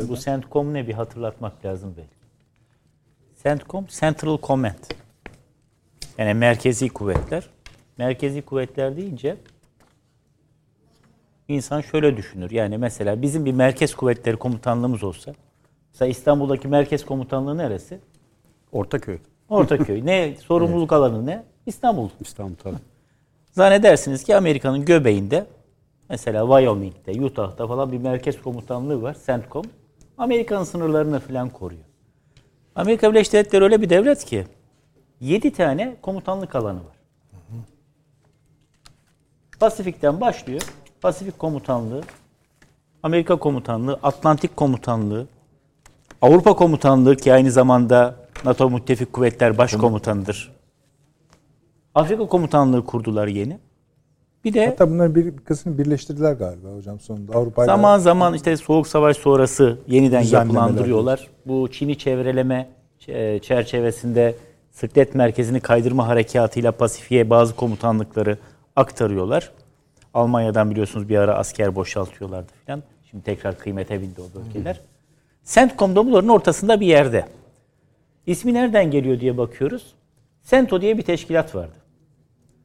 Bu 0.08 0.16
CENTCOM 0.16 0.74
ne 0.74 0.88
bir 0.88 0.94
hatırlatmak 0.94 1.64
lazım 1.64 1.94
belki. 1.96 2.18
CENTCOM 3.42 3.86
Central 3.86 4.38
Command. 4.42 4.74
Yani 6.18 6.34
merkezi 6.34 6.88
kuvvetler. 6.88 7.50
Merkezi 7.98 8.42
kuvvetler 8.42 8.96
deyince 8.96 9.36
insan 11.48 11.80
şöyle 11.80 12.16
düşünür. 12.16 12.50
Yani 12.50 12.78
mesela 12.78 13.22
bizim 13.22 13.44
bir 13.44 13.52
merkez 13.52 13.94
kuvvetleri 13.94 14.36
komutanlığımız 14.36 15.04
olsa 15.04 15.34
mesela 15.92 16.08
İstanbul'daki 16.08 16.68
merkez 16.68 17.06
komutanlığı 17.06 17.58
neresi? 17.58 18.00
Ortaköy. 18.72 19.18
Ortaköy. 19.48 20.06
ne 20.06 20.34
sorumluluk 20.46 20.92
evet. 20.92 21.00
alanı 21.00 21.26
ne? 21.26 21.44
İstanbul. 21.66 22.08
İstanbul 22.20 22.54
tabii. 22.54 22.76
Zannedersiniz 23.52 24.24
ki 24.24 24.36
Amerika'nın 24.36 24.84
göbeğinde 24.84 25.46
mesela 26.08 26.46
Wyoming'de, 26.46 27.24
Utah'ta 27.24 27.66
falan 27.66 27.92
bir 27.92 27.98
merkez 27.98 28.42
komutanlığı 28.42 29.02
var. 29.02 29.16
CENTCOM. 29.26 29.64
Amerika'nın 30.18 30.64
sınırlarını 30.64 31.20
falan 31.20 31.50
koruyor. 31.50 31.82
Amerika 32.74 33.10
Birleşik 33.10 33.32
Devletleri 33.32 33.64
öyle 33.64 33.82
bir 33.82 33.90
devlet 33.90 34.24
ki 34.24 34.46
7 35.20 35.52
tane 35.52 35.96
komutanlık 36.02 36.54
alanı 36.54 36.78
var. 36.78 36.96
Pasifik'ten 39.60 40.20
başlıyor. 40.20 40.62
Pasifik 41.00 41.38
Komutanlığı, 41.38 42.00
Amerika 43.02 43.36
Komutanlığı, 43.36 43.98
Atlantik 44.02 44.56
Komutanlığı, 44.56 45.26
Avrupa 46.22 46.56
Komutanlığı 46.56 47.16
ki 47.16 47.32
aynı 47.32 47.50
zamanda 47.50 48.14
NATO 48.44 48.70
Müttefik 48.70 49.12
Kuvvetler 49.12 49.58
Başkomutanıdır. 49.58 50.52
Afrika 51.94 52.26
Komutanlığı 52.26 52.86
kurdular 52.86 53.26
yeni. 53.26 53.58
Bir 54.44 54.54
de 54.54 54.66
Hatta 54.66 54.90
bunların 54.90 55.14
bir 55.14 55.36
kısmını 55.36 55.78
birleştirdiler 55.78 56.32
galiba 56.32 56.68
hocam 56.68 57.00
sonunda. 57.00 57.38
Avrupa 57.38 57.64
zaman 57.64 57.98
zaman 57.98 58.34
işte 58.34 58.56
Soğuk 58.56 58.86
Savaş 58.86 59.16
sonrası 59.16 59.78
yeniden 59.86 60.22
yapılandırıyorlar. 60.22 61.28
Bu 61.46 61.68
Çin'i 61.72 61.98
çevreleme 61.98 62.68
e, 63.08 63.38
çerçevesinde 63.38 64.34
Sırtlet 64.70 65.14
Merkezi'ni 65.14 65.60
kaydırma 65.60 66.08
harekatıyla 66.08 66.72
Pasifik'e 66.72 67.30
bazı 67.30 67.56
komutanlıkları 67.56 68.38
aktarıyorlar. 68.76 69.50
Almanya'dan 70.18 70.70
biliyorsunuz 70.70 71.08
bir 71.08 71.16
ara 71.16 71.34
asker 71.34 71.74
boşaltıyorlardı 71.74 72.52
falan. 72.66 72.82
Şimdi 73.10 73.24
tekrar 73.24 73.58
kıymete 73.58 74.02
bindi 74.02 74.20
o 74.20 74.40
bölgeler. 74.40 74.74
Hmm. 74.74 74.82
CENTCOM'da 75.44 76.06
bunların 76.06 76.28
ortasında 76.28 76.80
bir 76.80 76.86
yerde. 76.86 77.28
İsmi 78.26 78.54
nereden 78.54 78.90
geliyor 78.90 79.20
diye 79.20 79.38
bakıyoruz. 79.38 79.94
CENTO 80.44 80.80
diye 80.80 80.98
bir 80.98 81.02
teşkilat 81.02 81.54
vardı. 81.54 81.76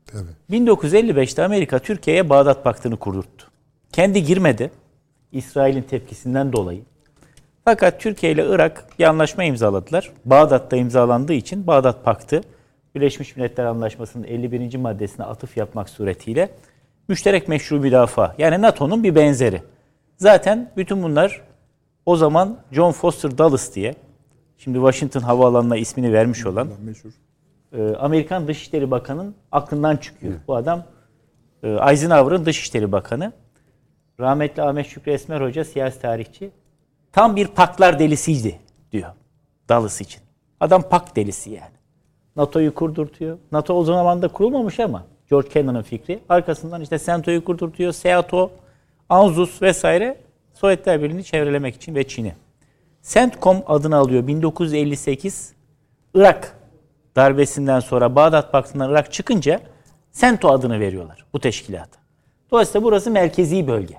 Tabii. 0.06 0.62
1955'te 0.64 1.44
Amerika 1.44 1.80
Türkiye'ye 1.80 2.30
Bağdat 2.30 2.64
Paktı'nı 2.64 2.98
kurdurttu. 2.98 3.48
Kendi 3.92 4.24
girmedi. 4.24 4.72
İsrail'in 5.32 5.82
tepkisinden 5.82 6.54
dolayı. 6.54 6.82
Fakat 7.66 8.02
Türkiye 8.02 8.32
ile 8.32 8.46
Irak 8.50 8.86
bir 9.00 9.04
anlaşma 9.04 9.44
imzaladılar. 9.44 10.12
Bağdat'ta 10.26 10.78
imzalandığı 10.78 11.34
için 11.34 11.68
Bağdat 11.68 12.06
Paktı 12.06 12.42
Birleşmiş 12.96 13.36
Milletler 13.36 13.66
Anlaşması'nın 13.66 14.24
51. 14.24 14.76
maddesine 14.76 15.26
atıf 15.26 15.58
yapmak 15.58 15.90
suretiyle 15.90 16.50
müşterek 17.08 17.48
meşru 17.48 17.80
müdafaa 17.80 18.36
yani 18.38 18.62
NATO'nun 18.62 19.04
bir 19.04 19.16
benzeri. 19.16 19.62
Zaten 20.18 20.72
bütün 20.78 21.04
bunlar 21.04 21.42
o 22.06 22.16
zaman 22.16 22.58
John 22.72 22.92
Foster 22.92 23.38
Dulles 23.38 23.76
diye 23.76 23.96
şimdi 24.58 24.78
Washington 24.78 25.22
Havaalanı'na 25.22 25.78
ismini 25.78 26.14
vermiş 26.14 26.46
olan 26.46 26.68
meşhur. 26.86 27.10
E, 27.74 27.96
Amerikan 27.96 28.48
Dışişleri 28.48 28.92
Bakanı'nın 28.92 29.36
aklından 29.52 29.98
çıkıyor. 29.98 30.34
Bu 30.48 30.56
adam 30.56 30.84
e, 31.64 31.70
Eisenhower'ın 31.90 32.46
Dışişleri 32.46 32.92
Bakanı. 32.92 33.32
Rahmetli 34.20 34.62
Ahmet 34.62 34.88
Şükrü 34.88 35.12
Esmer 35.12 35.42
Hoca 35.42 35.66
siyasi 35.66 36.02
tarihçi. 36.02 36.52
Tam 37.12 37.36
bir 37.36 37.48
paklar 37.48 38.00
delisiydi 38.00 38.60
diyor 38.92 39.12
Dulles 39.70 40.02
için. 40.02 40.22
Adam 40.60 40.82
pak 40.90 41.16
delisi 41.16 41.50
yani. 41.50 41.74
NATO'yu 42.36 42.74
kurdurtuyor. 42.74 43.38
NATO 43.52 43.74
o 43.74 43.84
zaman 43.84 44.22
da 44.22 44.28
kurulmamış 44.28 44.80
ama 44.80 45.04
George 45.34 45.50
Kennan'ın 45.50 45.82
fikri. 45.82 46.20
Arkasından 46.30 46.82
işte 46.82 47.00
SENTO'yu 47.00 47.44
kurdurtuyor. 47.44 47.92
SEATO, 47.92 48.52
ANZUS 49.10 49.62
vesaire 49.62 50.18
Sovyetler 50.54 51.04
Birliği'ni 51.04 51.24
çevrelemek 51.24 51.76
için 51.76 51.96
ve 51.96 52.08
Çin'i. 52.08 52.34
CENTCOM 53.04 53.58
adını 53.66 53.96
alıyor 53.96 54.28
1958 54.28 55.54
Irak 56.14 56.58
darbesinden 57.16 57.80
sonra 57.80 58.16
Bağdat 58.16 58.52
Paktı'ndan 58.52 58.92
Irak 58.92 59.14
çıkınca 59.14 59.60
CENTO 60.12 60.50
adını 60.50 60.80
veriyorlar 60.80 61.26
bu 61.34 61.40
teşkilata. 61.40 62.00
Dolayısıyla 62.52 62.86
burası 62.86 63.12
merkezi 63.12 63.68
bölge. 63.68 63.96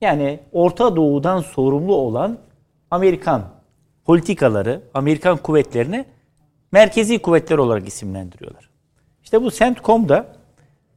Yani 0.00 0.40
Orta 0.52 0.96
Doğu'dan 0.96 1.40
sorumlu 1.40 1.94
olan 1.94 2.38
Amerikan 2.90 3.44
politikaları, 4.04 4.80
Amerikan 4.94 5.36
kuvvetlerini 5.36 6.04
merkezi 6.72 7.18
kuvvetler 7.18 7.58
olarak 7.58 7.88
isimlendiriyorlar. 7.88 8.70
İşte 9.24 9.42
bu 9.42 9.50
CENTCOM'da 9.50 10.41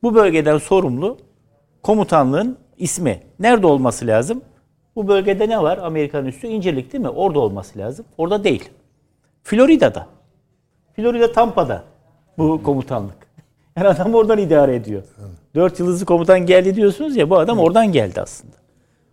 bu 0.05 0.15
bölgeden 0.15 0.57
sorumlu 0.57 1.17
komutanlığın 1.83 2.57
ismi. 2.77 3.19
Nerede 3.39 3.67
olması 3.67 4.07
lazım? 4.07 4.41
Bu 4.95 5.07
bölgede 5.07 5.49
ne 5.49 5.61
var? 5.61 5.77
Amerikan 5.77 6.25
üssü 6.25 6.47
İncirlik 6.47 6.93
değil 6.93 7.01
mi? 7.01 7.09
Orada 7.09 7.39
olması 7.39 7.79
lazım. 7.79 8.05
Orada 8.17 8.43
değil. 8.43 8.69
Florida'da. 9.43 10.07
Florida 10.95 11.31
Tampa'da 11.31 11.83
bu 12.37 12.63
komutanlık. 12.63 13.15
Yani 13.77 13.87
adam 13.87 14.15
oradan 14.15 14.37
idare 14.37 14.75
ediyor. 14.75 15.03
Dört 15.55 15.79
yıldızlı 15.79 16.05
komutan 16.05 16.45
geldi 16.45 16.75
diyorsunuz 16.75 17.15
ya 17.15 17.29
bu 17.29 17.37
adam 17.37 17.59
oradan 17.59 17.91
geldi 17.91 18.21
aslında. 18.21 18.55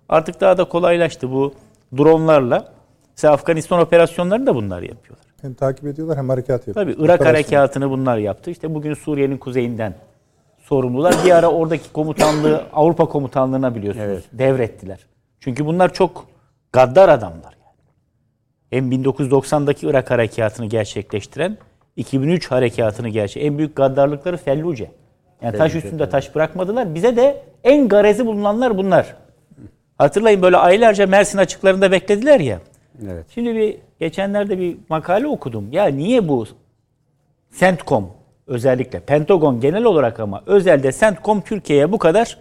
Artık 0.09 0.41
daha 0.41 0.59
da 0.59 0.65
kolaylaştı 0.65 1.33
bu 1.33 1.53
dronlarla. 1.99 2.73
Mesela 3.17 3.35
Afganistan 3.35 3.81
operasyonlarını 3.81 4.47
da 4.47 4.55
bunlar 4.55 4.83
yapıyorlar. 4.83 5.27
Hem 5.41 5.55
takip 5.55 5.87
ediyorlar 5.87 6.19
hem 6.19 6.29
harekat 6.29 6.69
yapıyorlar. 6.69 6.95
Tabii 6.95 7.05
Irak 7.05 7.27
harekatını 7.27 7.91
bunlar 7.91 8.19
yaptı. 8.19 8.51
İşte 8.51 8.75
bugün 8.75 8.95
Suriye'nin 8.95 9.39
kuzeyinden 9.39 9.95
sorumlular. 10.73 11.15
Bir 11.25 11.31
ara 11.31 11.51
oradaki 11.51 11.93
komutanlığı 11.93 12.63
Avrupa 12.73 13.09
komutanlığına 13.09 13.75
biliyorsunuz 13.75 14.07
evet. 14.07 14.25
devrettiler. 14.33 14.99
Çünkü 15.41 15.67
bunlar 15.67 15.93
çok 15.93 16.27
gaddar 16.73 17.09
adamlar. 17.09 17.57
Yani. 17.63 17.77
Hem 18.71 18.93
1990'daki 18.93 19.87
Irak 19.87 20.11
harekatını 20.11 20.67
gerçekleştiren 20.67 21.59
2003 21.97 22.51
harekatını 22.51 23.09
gerçi 23.09 23.41
en 23.41 23.59
büyük 23.59 23.77
gaddarlıkları 23.77 24.37
Felluce. 24.37 24.91
Yani 25.43 25.59
taş 25.59 25.75
üstünde 25.75 26.09
taş 26.09 26.35
bırakmadılar. 26.35 26.95
Bize 26.95 27.17
de 27.17 27.43
en 27.65 27.89
garezi 27.89 28.27
bulunanlar 28.27 28.77
bunlar. 28.77 29.17
Hatırlayın 29.99 30.43
böyle 30.43 30.57
aylarca 30.57 31.07
Mersin 31.07 31.39
açıklarında 31.39 31.93
beklediler 31.93 32.41
ya. 32.41 32.59
Evet. 33.05 33.27
Şimdi 33.35 33.57
bir 33.57 33.77
geçenlerde 34.01 34.59
bir 34.59 34.77
makale 34.89 35.27
okudum. 35.27 35.73
Ya 35.73 35.87
niye 35.87 36.29
bu 36.29 36.47
CENTCOM 37.59 38.22
özellikle 38.53 39.01
Pentagon 39.01 39.61
genel 39.61 39.85
olarak 39.85 40.21
ama 40.21 40.43
özelde 40.47 40.93
CENTCOM 40.93 41.41
Türkiye'ye 41.41 41.93
bu 41.93 41.99
kadar 41.99 42.39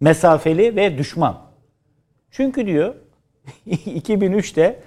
mesafeli 0.00 0.76
ve 0.76 0.98
düşman. 0.98 1.38
Çünkü 2.30 2.66
diyor 2.66 2.94
2003'te 3.66 4.80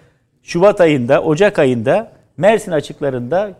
Şubat 0.43 0.81
ayında, 0.81 1.23
Ocak 1.23 1.59
ayında 1.59 2.11
Mersin 2.37 2.71
açıklarında 2.71 3.51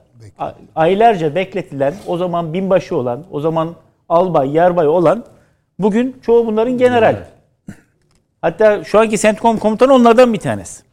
aylarca 0.75 1.35
bekletilen, 1.35 1.93
o 2.07 2.17
zaman 2.17 2.53
binbaşı 2.53 2.95
olan, 2.95 3.25
o 3.31 3.39
zaman 3.39 3.75
albay, 4.09 4.51
yarbay 4.51 4.87
olan 4.87 5.25
bugün 5.79 6.19
çoğu 6.21 6.47
bunların 6.47 6.77
general. 6.77 7.15
Hatta 8.41 8.83
şu 8.83 8.99
anki 8.99 9.17
CENTCOM 9.17 9.57
komutanı 9.57 9.93
onlardan 9.93 10.33
bir 10.33 10.39
tanesi. 10.39 10.83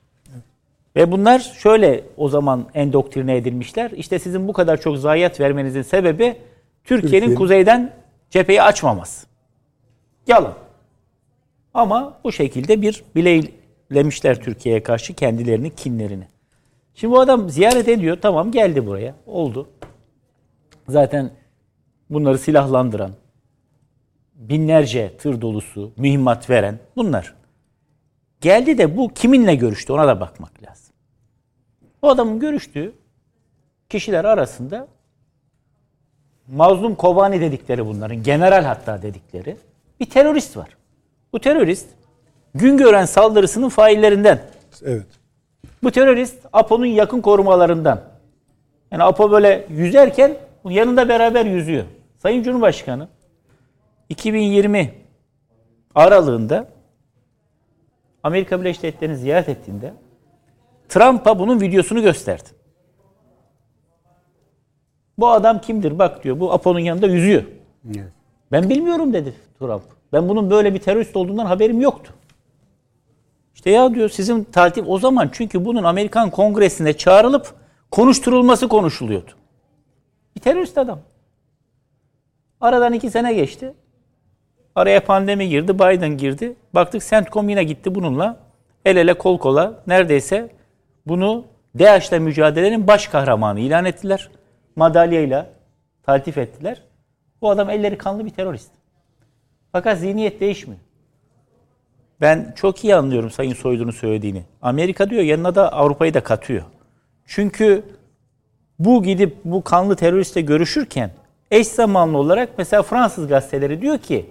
Ve 0.97 1.13
bunlar 1.13 1.39
şöyle 1.39 2.05
o 2.17 2.29
zaman 2.29 2.67
endoktrine 2.75 3.37
edilmişler. 3.37 3.91
İşte 3.91 4.19
sizin 4.19 4.49
bu 4.49 4.53
kadar 4.53 4.81
çok 4.81 4.97
zayiat 4.97 5.41
vermenizin 5.41 5.83
sebebi 5.83 6.37
Türkiye'nin 6.85 7.27
Türkiye. 7.27 7.35
kuzeyden 7.35 7.93
cepheyi 8.31 8.63
açmaması. 8.63 9.27
Yalan. 10.27 10.55
Ama 11.75 12.19
bu 12.25 12.33
şekilde 12.33 12.83
bir 12.83 13.05
bileylemişler 13.17 14.41
Türkiye'ye 14.41 14.83
karşı 14.83 15.15
kendilerini, 15.15 15.75
kinlerini. 15.75 16.25
Şimdi 16.95 17.15
bu 17.15 17.21
adam 17.21 17.51
ziyaret 17.51 17.89
ediyor. 17.89 18.19
Tamam 18.23 18.51
geldi 18.51 18.87
buraya. 18.87 19.15
Oldu. 19.27 19.69
Zaten 20.89 21.31
bunları 22.11 22.39
silahlandıran, 22.39 23.11
binlerce 24.35 25.17
tır 25.17 25.41
dolusu 25.41 25.93
mühimmat 25.97 26.51
veren 26.51 26.79
bunlar. 26.97 27.38
Geldi 28.41 28.79
de 28.79 28.97
bu 28.97 29.09
kiminle 29.09 29.55
görüştü 29.55 29.93
ona 29.93 30.09
da 30.09 30.21
bakmak 30.21 30.63
lazım. 30.63 30.95
Bu 32.03 32.11
adamın 32.11 32.41
görüştüğü 32.41 32.93
kişiler 33.89 34.25
arasında 34.25 34.89
mazlum 36.49 36.95
Kobani 36.95 37.41
dedikleri 37.41 37.87
bunların, 37.87 38.23
general 38.23 38.65
hatta 38.65 39.03
dedikleri 39.03 39.57
bir 40.01 40.07
terörist 40.07 40.57
var. 40.57 40.69
Bu 41.33 41.41
terörist 41.41 41.87
Güngören 42.55 43.05
saldırısının 43.05 43.69
faillerinden. 43.69 44.41
Evet. 44.85 45.07
Bu 45.83 45.91
terörist 45.91 46.39
APO'nun 46.53 46.87
yakın 46.87 47.21
korumalarından. 47.21 48.01
Yani 48.91 49.03
APO 49.03 49.31
böyle 49.31 49.67
yüzerken 49.71 50.37
yanında 50.65 51.09
beraber 51.09 51.47
yüzüyor. 51.47 51.85
Sayın 52.19 52.43
Cumhurbaşkanı 52.43 53.09
2020 54.09 54.95
aralığında 55.95 56.69
Amerika 58.29 58.61
Birleşik 58.61 58.83
Devletleri'ni 58.83 59.17
ziyaret 59.17 59.49
ettiğinde 59.49 59.95
Trump'a 60.89 61.39
bunun 61.39 61.61
videosunu 61.61 62.03
gösterdi. 62.03 62.49
Bu 65.19 65.29
adam 65.29 65.61
kimdir 65.61 65.99
bak 65.99 66.25
diyor. 66.25 66.41
Bu 66.41 66.53
Apo'nun 66.53 66.79
yanında 66.79 67.07
yüzüyor. 67.07 67.43
Evet. 67.87 68.13
Ben 68.53 68.71
bilmiyorum 68.71 69.13
dedi 69.13 69.35
Trump. 69.59 69.83
Ben 70.13 70.29
bunun 70.29 70.51
böyle 70.51 70.75
bir 70.75 70.79
terörist 70.79 71.17
olduğundan 71.17 71.47
haberim 71.47 71.81
yoktu. 71.81 72.15
İşte 73.55 73.71
ya 73.71 73.95
diyor 73.95 74.09
sizin 74.09 74.45
taltif 74.45 74.85
o 74.89 74.99
zaman 74.99 75.31
çünkü 75.33 75.65
bunun 75.65 75.85
Amerikan 75.85 76.31
Kongresi'ne 76.31 76.93
çağrılıp 76.93 77.55
konuşturulması 77.91 78.69
konuşuluyordu. 78.69 79.31
Bir 80.37 80.41
terörist 80.41 80.79
adam. 80.79 81.01
Aradan 82.61 82.93
iki 82.93 83.11
sene 83.11 83.35
geçti. 83.35 83.75
Araya 84.75 85.05
pandemi 85.05 85.49
girdi, 85.49 85.75
Biden 85.75 86.17
girdi. 86.17 86.55
Baktık 86.75 87.03
CENTCOM 87.03 87.49
yine 87.49 87.65
gitti 87.65 87.95
bununla. 87.95 88.37
El 88.85 88.97
ele 88.97 89.15
kol 89.15 89.39
kola 89.39 89.83
neredeyse 89.87 90.51
bunu 91.07 91.45
DAEŞ'le 91.79 92.13
mücadelenin 92.13 92.87
baş 92.87 93.09
kahramanı 93.09 93.61
ilan 93.61 93.85
ettiler. 93.85 94.31
Madalyayla 94.77 95.51
taltif 96.03 96.39
ettiler. 96.39 96.83
Bu 97.43 97.51
adam 97.51 97.71
elleri 97.71 97.99
kanlı 97.99 98.25
bir 98.25 98.31
terörist. 98.31 98.71
Fakat 99.73 99.99
zihniyet 99.99 100.41
değişmiyor. 100.41 100.81
Ben 102.21 102.53
çok 102.57 102.85
iyi 102.85 102.95
anlıyorum 102.95 103.31
Sayın 103.31 103.53
Soylu'nun 103.53 103.91
söylediğini. 103.91 104.43
Amerika 104.63 105.11
diyor 105.11 105.23
yanına 105.23 105.55
da 105.55 105.73
Avrupa'yı 105.73 106.15
da 106.15 106.23
katıyor. 106.23 106.63
Çünkü 107.27 107.83
bu 108.79 109.03
gidip 109.03 109.37
bu 109.45 109.65
kanlı 109.65 109.97
teröristle 109.97 110.41
görüşürken 110.41 111.11
eş 111.51 111.67
zamanlı 111.69 112.19
olarak 112.19 112.49
mesela 112.59 112.83
Fransız 112.83 113.29
gazeteleri 113.29 113.83
diyor 113.83 113.99
ki 113.99 114.31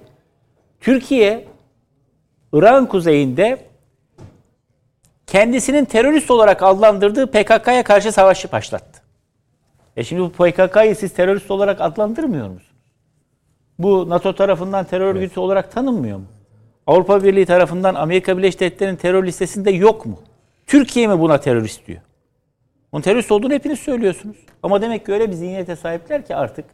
Türkiye 0.88 1.45
İran 2.54 2.86
kuzeyinde 2.86 3.58
kendisinin 5.26 5.86
terörist 5.86 6.32
olarak 6.32 6.63
adlandırdığı 6.63 7.32
PKK'ya 7.32 7.84
karşı 7.84 8.12
savaşı 8.12 8.52
başlattı. 8.52 9.02
E 9.97 10.04
şimdi 10.04 10.21
bu 10.21 10.32
PKK'yı 10.32 10.95
siz 10.95 11.13
terörist 11.13 11.52
olarak 11.52 11.82
adlandırmıyor 11.82 12.47
musunuz? 12.47 12.71
Bu 13.80 14.10
NATO 14.10 14.36
tarafından 14.36 14.86
terör 14.86 15.06
örgütü 15.06 15.26
evet. 15.26 15.38
olarak 15.38 15.71
tanınmıyor 15.71 16.17
mu? 16.17 16.26
Avrupa 16.88 17.23
Birliği 17.23 17.45
tarafından 17.45 17.95
Amerika 17.95 18.38
Birleşik 18.38 18.60
Devletleri'nin 18.60 18.95
terör 18.95 19.26
listesinde 19.26 19.71
yok 19.71 20.06
mu? 20.06 20.19
Türkiye 20.67 21.08
mi 21.08 21.19
buna 21.19 21.39
terörist 21.39 21.88
diyor? 21.88 22.02
Onun 22.91 23.02
terörist 23.02 23.32
olduğunu 23.32 23.54
hepiniz 23.54 23.80
söylüyorsunuz. 23.80 24.38
Ama 24.63 24.82
demek 24.82 25.06
ki 25.06 25.12
öyle 25.12 25.30
bir 25.30 25.34
zihniyete 25.34 25.76
sahipler 25.76 26.26
ki 26.26 26.36
artık 26.36 26.65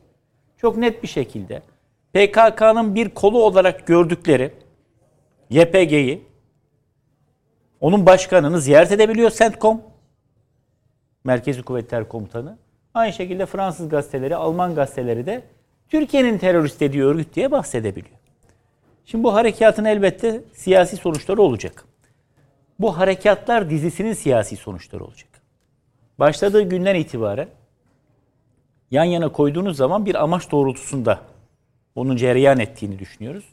çok 0.58 0.78
net 0.78 1.04
bir 1.04 1.08
şekilde 1.08 1.62
PKK'nın 2.14 2.96
bir 2.96 3.10
kolu 3.10 3.44
olarak 3.44 3.88
gördükleri 3.88 4.54
YPG'yi 5.50 6.24
onun 7.80 8.06
başkanını 8.06 8.62
ziyaret 8.62 8.92
edebiliyor 8.92 9.32
CENTCOM 9.32 9.82
Merkezi 11.24 11.64
Kuvvetler 11.64 12.08
Komutanı. 12.08 12.58
Aynı 12.94 13.14
şekilde 13.14 13.46
Fransız 13.46 13.90
gazeteleri, 13.90 14.36
Alman 14.36 14.76
gazeteleri 14.76 15.26
de 15.26 15.44
Türkiye'nin 15.90 16.38
terörist 16.38 16.80
dediği 16.80 17.04
örgüt 17.04 17.36
diye 17.36 17.52
bahsedebiliyor. 17.52 18.16
Şimdi 19.06 19.24
bu 19.24 19.34
harekatın 19.34 19.86
elbette 19.86 20.44
siyasi 20.54 20.98
sonuçları 20.98 21.42
olacak. 21.42 21.86
Bu 22.80 22.98
harekatlar 22.98 23.70
dizisinin 23.70 24.14
siyasi 24.14 24.56
sonuçları 24.56 25.04
olacak. 25.04 25.30
Başladığı 26.20 26.62
günden 26.62 26.96
itibaren 26.96 27.48
yan 28.92 29.04
yana 29.04 29.32
koyduğunuz 29.32 29.78
zaman 29.78 30.06
bir 30.06 30.24
amaç 30.24 30.52
doğrultusunda 30.52 31.20
onun 31.96 32.16
cereyan 32.16 32.60
ettiğini 32.60 33.00
düşünüyoruz. 33.00 33.46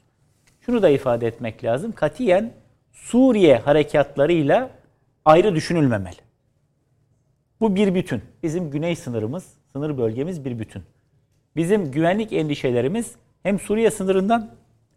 Şunu 0.61 0.83
da 0.83 0.88
ifade 0.88 1.26
etmek 1.26 1.64
lazım. 1.64 1.92
Katiyen 1.92 2.53
Suriye 2.92 3.59
harekatlarıyla 3.59 4.70
ayrı 5.24 5.55
düşünülmemeli. 5.55 6.16
Bu 7.61 7.76
bir 7.76 7.94
bütün. 7.94 8.22
Bizim 8.42 8.70
güney 8.70 8.96
sınırımız, 8.96 9.55
sınır 9.72 9.98
bölgemiz 9.98 10.44
bir 10.44 10.59
bütün. 10.59 10.83
Bizim 11.57 11.90
güvenlik 11.90 12.33
endişelerimiz 12.33 13.14
hem 13.42 13.61
Suriye 13.61 13.90
sınırından 13.90 14.50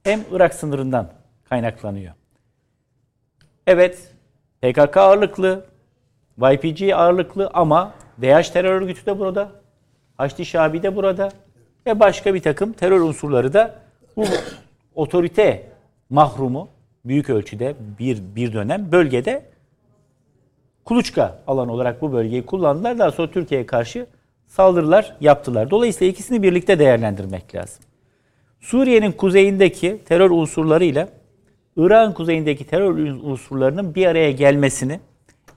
hem 0.03 0.21
Irak 0.31 0.53
sınırından 0.53 1.11
kaynaklanıyor. 1.49 2.13
Evet, 3.67 4.13
PKK 4.61 4.97
ağırlıklı, 4.97 5.65
YPG 6.37 6.91
ağırlıklı 6.93 7.49
ama 7.53 7.93
DH 8.21 8.51
terör 8.53 8.81
örgütü 8.81 9.05
de 9.05 9.19
burada, 9.19 9.51
Haçlı 10.17 10.45
Şabi 10.45 10.83
de 10.83 10.95
burada 10.95 11.31
ve 11.85 11.99
başka 11.99 12.33
bir 12.33 12.39
takım 12.39 12.73
terör 12.73 12.99
unsurları 12.99 13.53
da 13.53 13.75
bu 14.15 14.25
otorite 14.95 15.69
mahrumu 16.09 16.67
büyük 17.05 17.29
ölçüde 17.29 17.75
bir, 17.99 18.21
bir 18.35 18.53
dönem 18.53 18.91
bölgede 18.91 19.45
kuluçka 20.85 21.39
alan 21.47 21.69
olarak 21.69 22.01
bu 22.01 22.13
bölgeyi 22.13 22.45
kullandılar. 22.45 22.99
Daha 22.99 23.11
sonra 23.11 23.31
Türkiye'ye 23.31 23.65
karşı 23.65 24.05
saldırılar 24.47 25.15
yaptılar. 25.21 25.69
Dolayısıyla 25.69 26.11
ikisini 26.11 26.43
birlikte 26.43 26.79
değerlendirmek 26.79 27.55
lazım. 27.55 27.83
Suriye'nin 28.61 29.11
kuzeyindeki 29.11 29.99
terör 30.05 30.29
unsurlarıyla 30.29 31.09
Irak'ın 31.77 32.13
kuzeyindeki 32.13 32.67
terör 32.67 32.97
unsurlarının 33.23 33.95
bir 33.95 34.05
araya 34.05 34.31
gelmesini 34.31 34.99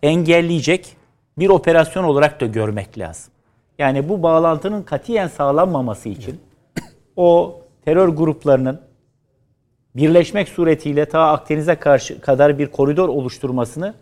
engelleyecek 0.02 0.96
bir 1.38 1.48
operasyon 1.48 2.04
olarak 2.04 2.40
da 2.40 2.46
görmek 2.46 2.98
lazım. 2.98 3.32
Yani 3.78 4.08
bu 4.08 4.22
bağlantının 4.22 4.82
katiyen 4.82 5.28
sağlanmaması 5.28 6.08
için 6.08 6.40
o 7.16 7.60
terör 7.84 8.08
gruplarının 8.08 8.80
birleşmek 9.96 10.48
suretiyle 10.48 11.06
ta 11.08 11.20
Akdeniz'e 11.20 11.74
karşı 11.74 12.20
kadar 12.20 12.58
bir 12.58 12.66
koridor 12.66 13.08
oluşturmasını 13.08 13.94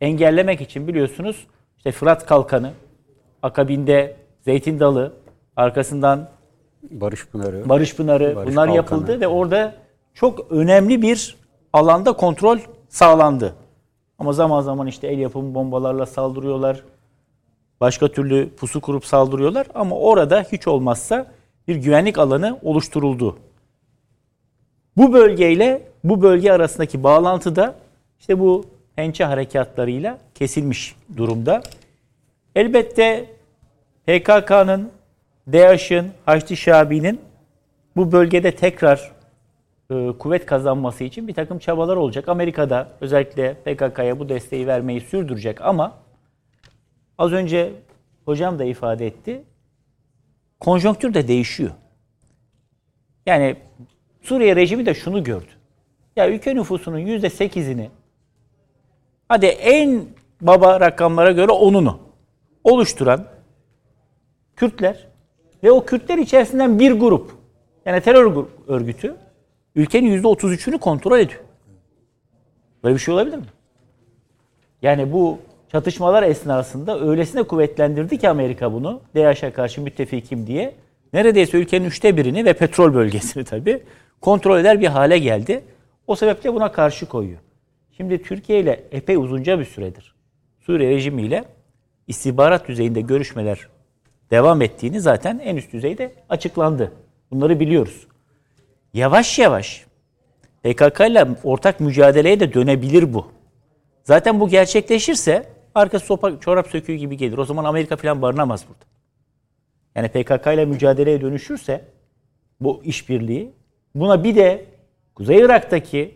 engellemek 0.00 0.60
için 0.60 0.88
biliyorsunuz 0.88 1.46
işte 1.76 1.92
Fırat 1.92 2.26
Kalkanı, 2.26 2.70
akabinde 3.42 4.16
Zeytin 4.40 4.80
Dalı, 4.80 5.12
arkasından 5.56 6.28
Barış 6.90 7.28
Pınarı, 7.28 7.68
Barış 7.68 7.96
Pınarı 7.96 8.36
Barış 8.36 8.52
bunlar 8.52 8.66
Kalkanı. 8.66 8.76
yapıldı 8.76 9.20
ve 9.20 9.28
orada 9.28 9.74
çok 10.14 10.52
önemli 10.52 11.02
bir 11.02 11.36
alanda 11.72 12.12
kontrol 12.12 12.58
sağlandı. 12.88 13.54
Ama 14.18 14.32
zaman 14.32 14.60
zaman 14.60 14.86
işte 14.86 15.06
el 15.08 15.18
yapımı 15.18 15.54
bombalarla 15.54 16.06
saldırıyorlar. 16.06 16.82
Başka 17.84 18.08
türlü 18.08 18.50
pusu 18.50 18.80
kurup 18.80 19.06
saldırıyorlar 19.06 19.66
ama 19.74 19.96
orada 19.96 20.40
hiç 20.52 20.68
olmazsa 20.68 21.26
bir 21.68 21.76
güvenlik 21.76 22.18
alanı 22.18 22.58
oluşturuldu. 22.62 23.38
Bu 24.96 25.12
bölgeyle 25.12 25.82
bu 26.04 26.22
bölge 26.22 26.52
arasındaki 26.52 27.02
bağlantı 27.02 27.56
da 27.56 27.74
işte 28.20 28.38
bu 28.38 28.64
pençe 28.96 29.24
harekatlarıyla 29.24 30.18
kesilmiş 30.34 30.96
durumda. 31.16 31.62
Elbette 32.54 33.26
PKK'nın, 34.06 34.90
DAEŞ'in, 35.52 36.10
Haçlı 36.26 36.56
Şabi'nin 36.56 37.20
bu 37.96 38.12
bölgede 38.12 38.54
tekrar 38.54 39.12
e, 39.90 40.12
kuvvet 40.18 40.46
kazanması 40.46 41.04
için 41.04 41.28
bir 41.28 41.34
takım 41.34 41.58
çabalar 41.58 41.96
olacak. 41.96 42.28
Amerika'da 42.28 42.88
özellikle 43.00 43.54
PKK'ya 43.54 44.18
bu 44.18 44.28
desteği 44.28 44.66
vermeyi 44.66 45.00
sürdürecek 45.00 45.60
ama 45.60 46.03
az 47.18 47.32
önce 47.32 47.72
hocam 48.24 48.58
da 48.58 48.64
ifade 48.64 49.06
etti. 49.06 49.42
Konjonktür 50.60 51.14
de 51.14 51.28
değişiyor. 51.28 51.70
Yani 53.26 53.56
Suriye 54.22 54.56
rejimi 54.56 54.86
de 54.86 54.94
şunu 54.94 55.24
gördü. 55.24 55.50
Ya 56.16 56.30
ülke 56.30 56.54
nüfusunun 56.54 56.98
yüzde 56.98 57.30
sekizini 57.30 57.90
hadi 59.28 59.46
en 59.46 60.06
baba 60.40 60.80
rakamlara 60.80 61.32
göre 61.32 61.52
onunu 61.52 61.98
oluşturan 62.64 63.26
Kürtler 64.56 65.06
ve 65.62 65.72
o 65.72 65.84
Kürtler 65.84 66.18
içerisinden 66.18 66.78
bir 66.78 66.92
grup 66.92 67.32
yani 67.84 68.00
terör 68.00 68.44
örgütü 68.68 69.16
ülkenin 69.74 70.08
yüzde 70.08 70.26
otuz 70.26 70.52
üçünü 70.52 70.78
kontrol 70.78 71.18
ediyor. 71.18 71.40
Böyle 72.84 72.94
bir 72.94 73.00
şey 73.00 73.14
olabilir 73.14 73.36
mi? 73.36 73.46
Yani 74.82 75.12
bu 75.12 75.38
çatışmalar 75.74 76.22
esnasında 76.22 77.00
öylesine 77.00 77.42
kuvvetlendirdi 77.42 78.18
ki 78.18 78.28
Amerika 78.28 78.72
bunu 78.72 79.00
DAEŞ'e 79.14 79.50
karşı 79.50 79.80
müttefikim 79.80 80.46
diye 80.46 80.74
neredeyse 81.12 81.58
ülkenin 81.58 81.84
üçte 81.84 82.16
birini 82.16 82.44
ve 82.44 82.52
petrol 82.52 82.94
bölgesini 82.94 83.44
tabii 83.50 83.82
kontrol 84.20 84.58
eder 84.58 84.80
bir 84.80 84.86
hale 84.86 85.18
geldi. 85.18 85.64
O 86.06 86.16
sebeple 86.16 86.54
buna 86.54 86.72
karşı 86.72 87.06
koyuyor. 87.06 87.38
Şimdi 87.96 88.22
Türkiye 88.22 88.60
ile 88.60 88.84
epey 88.92 89.16
uzunca 89.16 89.58
bir 89.58 89.64
süredir 89.64 90.14
Suriye 90.60 90.90
rejimiyle 90.90 91.44
istihbarat 92.06 92.68
düzeyinde 92.68 93.00
görüşmeler 93.00 93.68
devam 94.30 94.62
ettiğini 94.62 95.00
zaten 95.00 95.40
en 95.44 95.56
üst 95.56 95.72
düzeyde 95.72 96.12
açıklandı. 96.28 96.92
Bunları 97.30 97.60
biliyoruz. 97.60 98.06
Yavaş 98.92 99.38
yavaş 99.38 99.84
PKK 100.62 101.00
ile 101.00 101.26
ortak 101.44 101.80
mücadeleye 101.80 102.40
de 102.40 102.54
dönebilir 102.54 103.14
bu. 103.14 103.26
Zaten 104.04 104.40
bu 104.40 104.48
gerçekleşirse 104.48 105.53
arkası 105.74 106.06
sopa 106.06 106.40
çorap 106.40 106.66
söküğü 106.68 106.94
gibi 106.94 107.16
gelir. 107.16 107.38
O 107.38 107.44
zaman 107.44 107.64
Amerika 107.64 107.96
falan 107.96 108.22
barınamaz 108.22 108.64
burada. 108.68 108.84
Yani 109.94 110.08
PKK 110.08 110.46
ile 110.46 110.64
mücadeleye 110.64 111.20
dönüşürse 111.20 111.84
bu 112.60 112.80
işbirliği 112.84 113.52
buna 113.94 114.24
bir 114.24 114.36
de 114.36 114.64
Kuzey 115.14 115.38
Irak'taki 115.38 116.14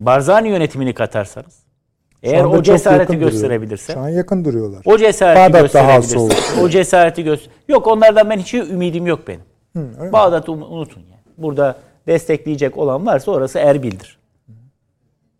Barzani 0.00 0.48
yönetimini 0.48 0.94
katarsanız 0.94 1.64
eğer 2.22 2.44
o 2.44 2.62
cesareti 2.62 3.18
gösterebilirse. 3.18 3.92
Şu 3.92 4.00
an 4.00 4.08
yakın 4.08 4.44
duruyorlar. 4.44 4.82
O 4.84 4.98
cesareti 4.98 5.52
Bağdat 5.52 5.62
gösterebilirse. 5.62 6.60
O 6.60 6.68
cesareti 6.68 7.24
göster. 7.24 7.52
Yok 7.68 7.86
onlardan 7.86 8.30
ben 8.30 8.38
hiç 8.38 8.54
ümidim 8.54 9.06
yok 9.06 9.28
benim. 9.28 9.42
Hı, 9.72 10.12
Bağdat'ı 10.12 10.52
unutun 10.52 11.00
yani. 11.00 11.22
Burada 11.38 11.76
destekleyecek 12.06 12.78
olan 12.78 13.06
varsa 13.06 13.30
orası 13.32 13.58
Erbil'dir. 13.58 14.18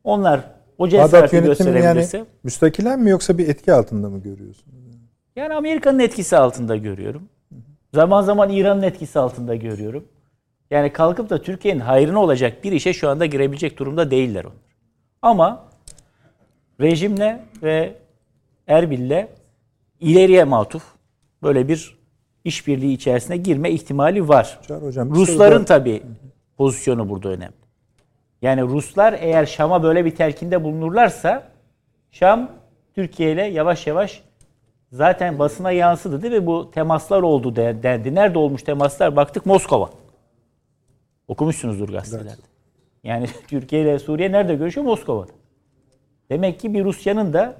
Onlar 0.05 0.54
o 0.79 0.89
cesareti 0.89 1.41
gösterebilirse. 1.41 2.17
yani 2.17 2.27
müstakilen 2.43 3.01
mi 3.01 3.11
yoksa 3.11 3.39
bir 3.39 3.49
etki 3.49 3.73
altında 3.73 4.11
mı 4.11 4.23
görüyorsunuz? 4.23 4.85
Yani 5.37 5.55
Amerika'nın 5.55 5.99
etkisi 5.99 6.37
altında 6.37 6.77
görüyorum. 6.77 7.23
Zaman 7.95 8.23
zaman 8.23 8.51
İran'ın 8.51 8.83
etkisi 8.83 9.19
altında 9.19 9.55
görüyorum. 9.55 10.05
Yani 10.71 10.93
kalkıp 10.93 11.31
da 11.31 11.43
Türkiye'nin 11.43 11.81
hayrına 11.81 12.21
olacak 12.23 12.65
bir 12.65 12.73
işe 12.73 12.93
şu 12.93 13.09
anda 13.09 13.27
girebilecek 13.27 13.79
durumda 13.79 14.11
değiller 14.11 14.45
onlar. 14.45 14.57
Ama 15.23 15.65
rejimle 16.81 17.45
ve 17.63 17.95
Erbil'le 18.67 19.27
ileriye 20.01 20.45
matuf 20.45 20.85
böyle 21.43 21.69
bir 21.69 21.99
işbirliği 22.45 22.93
içerisine 22.93 23.37
girme 23.37 23.71
ihtimali 23.71 24.29
var. 24.29 24.61
Hocam, 24.81 25.11
bir 25.11 25.19
Rusların 25.19 25.65
tabii 25.65 26.03
pozisyonu 26.57 27.09
burada 27.09 27.29
önemli. 27.29 27.64
Yani 28.45 28.63
Ruslar 28.63 29.17
eğer 29.21 29.47
Şam'a 29.47 29.83
böyle 29.83 30.05
bir 30.05 30.15
telkinde 30.15 30.65
bulunurlarsa 30.65 31.49
Şam 32.11 32.51
Türkiye 32.95 33.33
ile 33.33 33.43
yavaş 33.43 33.87
yavaş 33.87 34.23
zaten 34.93 35.39
basına 35.39 35.71
yansıdı 35.71 36.23
değil 36.23 36.35
mi? 36.35 36.47
Bu 36.47 36.71
temaslar 36.71 37.23
oldu 37.23 37.57
de- 37.57 37.83
dendi. 37.83 38.15
Nerede 38.15 38.39
olmuş 38.39 38.63
temaslar? 38.63 39.17
Baktık 39.17 39.47
Moskova. 39.47 39.91
Okumuşsunuzdur 41.29 41.89
gazetelerde. 41.89 42.43
Yani 43.05 43.27
Türkiye 43.49 43.83
ile 43.83 43.99
Suriye 43.99 44.33
nerede 44.33 44.55
görüşüyor? 44.55 44.87
Moskova'da. 44.87 45.33
Demek 46.31 46.61
ki 46.61 46.75
bir 46.75 46.85
Rusya'nın 46.85 47.33
da 47.33 47.57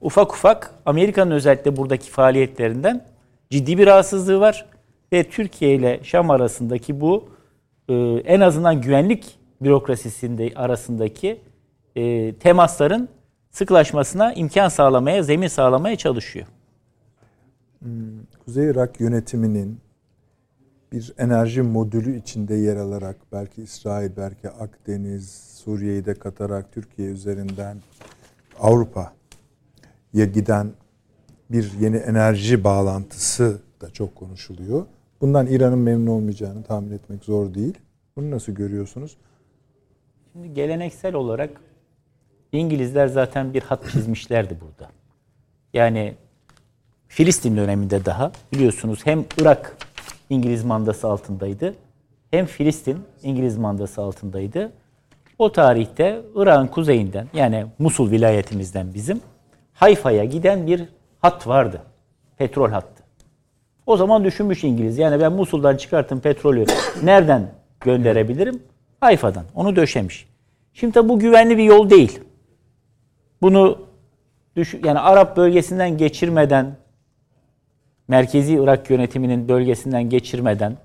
ufak 0.00 0.32
ufak 0.32 0.74
Amerika'nın 0.86 1.30
özellikle 1.30 1.76
buradaki 1.76 2.10
faaliyetlerinden 2.10 3.04
ciddi 3.50 3.78
bir 3.78 3.86
rahatsızlığı 3.86 4.40
var. 4.40 4.66
Ve 5.12 5.24
Türkiye 5.24 5.74
ile 5.74 6.00
Şam 6.02 6.30
arasındaki 6.30 7.00
bu 7.00 7.28
e, 7.88 7.94
en 8.24 8.40
azından 8.40 8.80
güvenlik 8.80 9.38
bürokrasisinde 9.60 10.52
arasındaki 10.56 11.40
e, 11.96 12.34
temasların 12.34 13.08
sıklaşmasına 13.50 14.32
imkan 14.32 14.68
sağlamaya, 14.68 15.22
zemin 15.22 15.48
sağlamaya 15.48 15.96
çalışıyor. 15.96 16.46
Kuzey 18.44 18.70
Irak 18.70 19.00
yönetiminin 19.00 19.78
bir 20.92 21.12
enerji 21.18 21.62
modülü 21.62 22.18
içinde 22.18 22.54
yer 22.54 22.76
alarak 22.76 23.16
belki 23.32 23.62
İsrail, 23.62 24.10
belki 24.16 24.50
Akdeniz, 24.50 25.30
Suriye'yi 25.64 26.04
de 26.04 26.14
katarak 26.14 26.72
Türkiye 26.72 27.08
üzerinden 27.08 27.76
Avrupa'ya 28.60 30.24
giden 30.24 30.72
bir 31.50 31.72
yeni 31.80 31.96
enerji 31.96 32.64
bağlantısı 32.64 33.60
da 33.80 33.90
çok 33.90 34.14
konuşuluyor. 34.14 34.86
Bundan 35.20 35.46
İran'ın 35.46 35.78
memnun 35.78 36.06
olmayacağını 36.06 36.62
tahmin 36.62 36.90
etmek 36.90 37.24
zor 37.24 37.54
değil. 37.54 37.78
Bunu 38.16 38.30
nasıl 38.30 38.52
görüyorsunuz? 38.52 39.16
Şimdi 40.36 40.54
geleneksel 40.54 41.14
olarak 41.14 41.50
İngilizler 42.52 43.06
zaten 43.06 43.54
bir 43.54 43.62
hat 43.62 43.90
çizmişlerdi 43.90 44.56
burada. 44.60 44.90
Yani 45.74 46.14
Filistin 47.08 47.56
döneminde 47.56 48.04
daha 48.04 48.32
biliyorsunuz 48.52 49.06
hem 49.06 49.24
Irak 49.40 49.76
İngiliz 50.30 50.64
mandası 50.64 51.08
altındaydı 51.08 51.74
hem 52.30 52.46
Filistin 52.46 52.98
İngiliz 53.22 53.58
mandası 53.58 54.02
altındaydı. 54.02 54.72
O 55.38 55.52
tarihte 55.52 56.22
Irak'ın 56.34 56.66
kuzeyinden 56.66 57.28
yani 57.34 57.66
Musul 57.78 58.10
vilayetimizden 58.10 58.94
bizim 58.94 59.20
Hayfa'ya 59.72 60.24
giden 60.24 60.66
bir 60.66 60.84
hat 61.20 61.46
vardı. 61.46 61.82
Petrol 62.38 62.70
hattı. 62.70 63.02
O 63.86 63.96
zaman 63.96 64.24
düşünmüş 64.24 64.64
İngiliz. 64.64 64.98
Yani 64.98 65.20
ben 65.20 65.32
Musul'dan 65.32 65.76
çıkarttım 65.76 66.20
petrolü 66.20 66.64
nereden 67.02 67.50
gönderebilirim? 67.80 68.62
Hayfa'dan. 69.06 69.44
Onu 69.54 69.76
döşemiş. 69.76 70.26
Şimdi 70.72 70.92
tabi 70.92 71.08
bu 71.08 71.18
güvenli 71.18 71.58
bir 71.58 71.64
yol 71.64 71.90
değil. 71.90 72.20
Bunu 73.42 73.78
düşün, 74.56 74.80
yani 74.84 74.98
Arap 74.98 75.36
bölgesinden 75.36 75.96
geçirmeden 75.98 76.76
merkezi 78.08 78.54
Irak 78.54 78.90
yönetiminin 78.90 79.48
bölgesinden 79.48 80.10
geçirmeden 80.10 80.76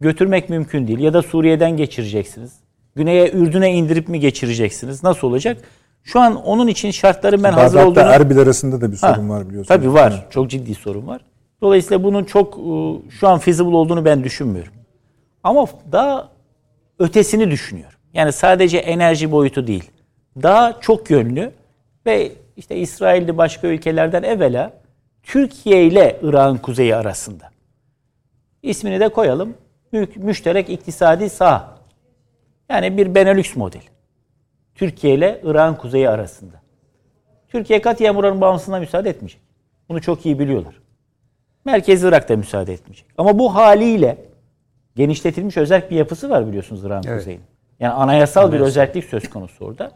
götürmek 0.00 0.50
mümkün 0.50 0.88
değil. 0.88 0.98
Ya 0.98 1.12
da 1.12 1.22
Suriye'den 1.22 1.76
geçireceksiniz. 1.76 2.52
Güney'e 2.94 3.30
Ürdün'e 3.30 3.72
indirip 3.72 4.08
mi 4.08 4.20
geçireceksiniz? 4.20 5.02
Nasıl 5.02 5.28
olacak? 5.28 5.56
Şu 6.04 6.20
an 6.20 6.36
onun 6.44 6.66
için 6.66 6.90
şartların 6.90 7.42
ben 7.42 7.52
hazır 7.52 7.82
olduğunu... 7.82 8.04
Erbil 8.04 8.38
arasında 8.38 8.80
da 8.80 8.92
bir 8.92 8.96
sorun 8.96 9.12
ha, 9.12 9.28
var 9.28 9.48
biliyorsunuz. 9.48 9.68
Tabii 9.68 9.92
var. 9.92 10.12
Ha. 10.12 10.26
Çok 10.30 10.50
ciddi 10.50 10.74
sorun 10.74 11.06
var. 11.06 11.20
Dolayısıyla 11.62 12.04
bunun 12.04 12.24
çok 12.24 12.58
ıı, 12.58 13.10
şu 13.10 13.28
an 13.28 13.38
feasible 13.38 13.76
olduğunu 13.76 14.04
ben 14.04 14.24
düşünmüyorum. 14.24 14.72
Ama 15.44 15.66
daha 15.92 16.35
ötesini 16.98 17.50
düşünüyorum. 17.50 17.98
Yani 18.14 18.32
sadece 18.32 18.78
enerji 18.78 19.32
boyutu 19.32 19.66
değil. 19.66 19.90
Daha 20.42 20.80
çok 20.80 21.10
yönlü 21.10 21.52
ve 22.06 22.32
işte 22.56 22.76
İsrail'de 22.76 23.38
başka 23.38 23.68
ülkelerden 23.68 24.22
evvela 24.22 24.72
Türkiye 25.22 25.84
ile 25.84 26.20
Irak'ın 26.22 26.56
kuzeyi 26.56 26.96
arasında. 26.96 27.50
İsmini 28.62 29.00
de 29.00 29.08
koyalım. 29.08 29.54
Müşterek 30.16 30.70
iktisadi 30.70 31.30
saha. 31.30 31.78
Yani 32.68 32.96
bir 32.96 33.14
Benelux 33.14 33.56
modeli. 33.56 33.82
Türkiye 34.74 35.14
ile 35.14 35.40
Irak'ın 35.44 35.74
kuzeyi 35.74 36.08
arasında. 36.08 36.62
Türkiye 37.48 37.80
katiyen 37.80 38.16
buranın 38.16 38.40
bağımsızlığına 38.40 38.78
müsaade 38.78 39.10
etmeyecek. 39.10 39.40
Bunu 39.88 40.00
çok 40.00 40.26
iyi 40.26 40.38
biliyorlar. 40.38 40.74
Merkezi 41.64 42.08
Irak 42.08 42.28
da 42.28 42.36
müsaade 42.36 42.72
etmeyecek. 42.72 43.06
Ama 43.18 43.38
bu 43.38 43.54
haliyle 43.54 44.18
genişletilmiş 44.96 45.56
özel 45.56 45.90
bir 45.90 45.96
yapısı 45.96 46.30
var 46.30 46.46
biliyorsunuz 46.46 46.84
Irak'ın 46.84 47.08
evet. 47.08 47.18
kuzeyinin. 47.18 47.44
Yani 47.80 47.92
anayasal, 47.92 48.42
anayasal 48.42 48.52
bir 48.52 48.60
özellik 48.60 49.04
söz 49.04 49.30
konusu 49.30 49.64
orada. 49.64 49.90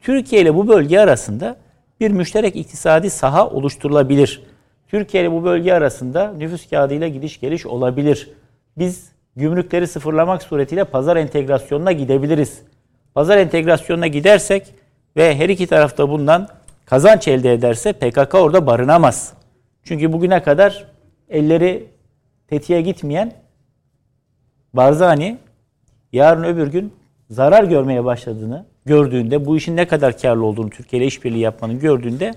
Türkiye 0.00 0.42
ile 0.42 0.54
bu 0.54 0.68
bölge 0.68 1.00
arasında 1.00 1.56
bir 2.00 2.10
müşterek 2.10 2.56
iktisadi 2.56 3.10
saha 3.10 3.48
oluşturulabilir. 3.48 4.42
Türkiye 4.88 5.22
ile 5.22 5.32
bu 5.32 5.44
bölge 5.44 5.72
arasında 5.72 6.32
nüfus 6.32 6.70
kağıdıyla 6.70 7.08
gidiş 7.08 7.40
geliş 7.40 7.66
olabilir. 7.66 8.30
Biz 8.78 9.12
gümrükleri 9.36 9.86
sıfırlamak 9.86 10.42
suretiyle 10.42 10.84
pazar 10.84 11.16
entegrasyonuna 11.16 11.92
gidebiliriz. 11.92 12.62
Pazar 13.14 13.38
entegrasyonuna 13.38 14.06
gidersek 14.06 14.74
ve 15.16 15.36
her 15.36 15.48
iki 15.48 15.66
tarafta 15.66 16.08
bundan 16.08 16.48
kazanç 16.84 17.28
elde 17.28 17.52
ederse 17.52 17.92
PKK 17.92 18.34
orada 18.34 18.66
barınamaz. 18.66 19.34
Çünkü 19.84 20.12
bugüne 20.12 20.42
kadar 20.42 20.86
elleri 21.28 21.88
tetiğe 22.48 22.80
gitmeyen 22.80 23.32
Barzani 24.74 25.38
yarın 26.12 26.44
öbür 26.44 26.66
gün 26.66 26.92
zarar 27.30 27.64
görmeye 27.64 28.04
başladığını 28.04 28.66
gördüğünde, 28.84 29.46
bu 29.46 29.56
işin 29.56 29.76
ne 29.76 29.86
kadar 29.86 30.18
karlı 30.18 30.44
olduğunu 30.44 30.70
Türkiye 30.70 31.02
ile 31.02 31.06
işbirliği 31.06 31.40
yapmanın 31.40 31.78
gördüğünde 31.78 32.34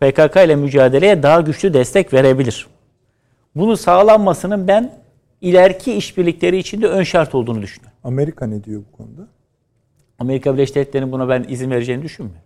PKK 0.00 0.36
ile 0.36 0.56
mücadeleye 0.56 1.22
daha 1.22 1.40
güçlü 1.40 1.74
destek 1.74 2.12
verebilir. 2.12 2.66
Bunu 3.54 3.76
sağlanmasının 3.76 4.68
ben 4.68 4.92
ileriki 5.40 5.92
işbirlikleri 5.92 6.58
içinde 6.58 6.86
ön 6.86 7.02
şart 7.02 7.34
olduğunu 7.34 7.62
düşünüyorum. 7.62 7.98
Amerika 8.04 8.46
ne 8.46 8.64
diyor 8.64 8.82
bu 8.92 8.96
konuda? 8.96 9.28
Amerika 10.18 10.54
Birleşik 10.54 10.74
Devletleri'nin 10.74 11.12
buna 11.12 11.28
ben 11.28 11.44
izin 11.48 11.70
vereceğini 11.70 12.02
düşünmüyorum. 12.02 12.42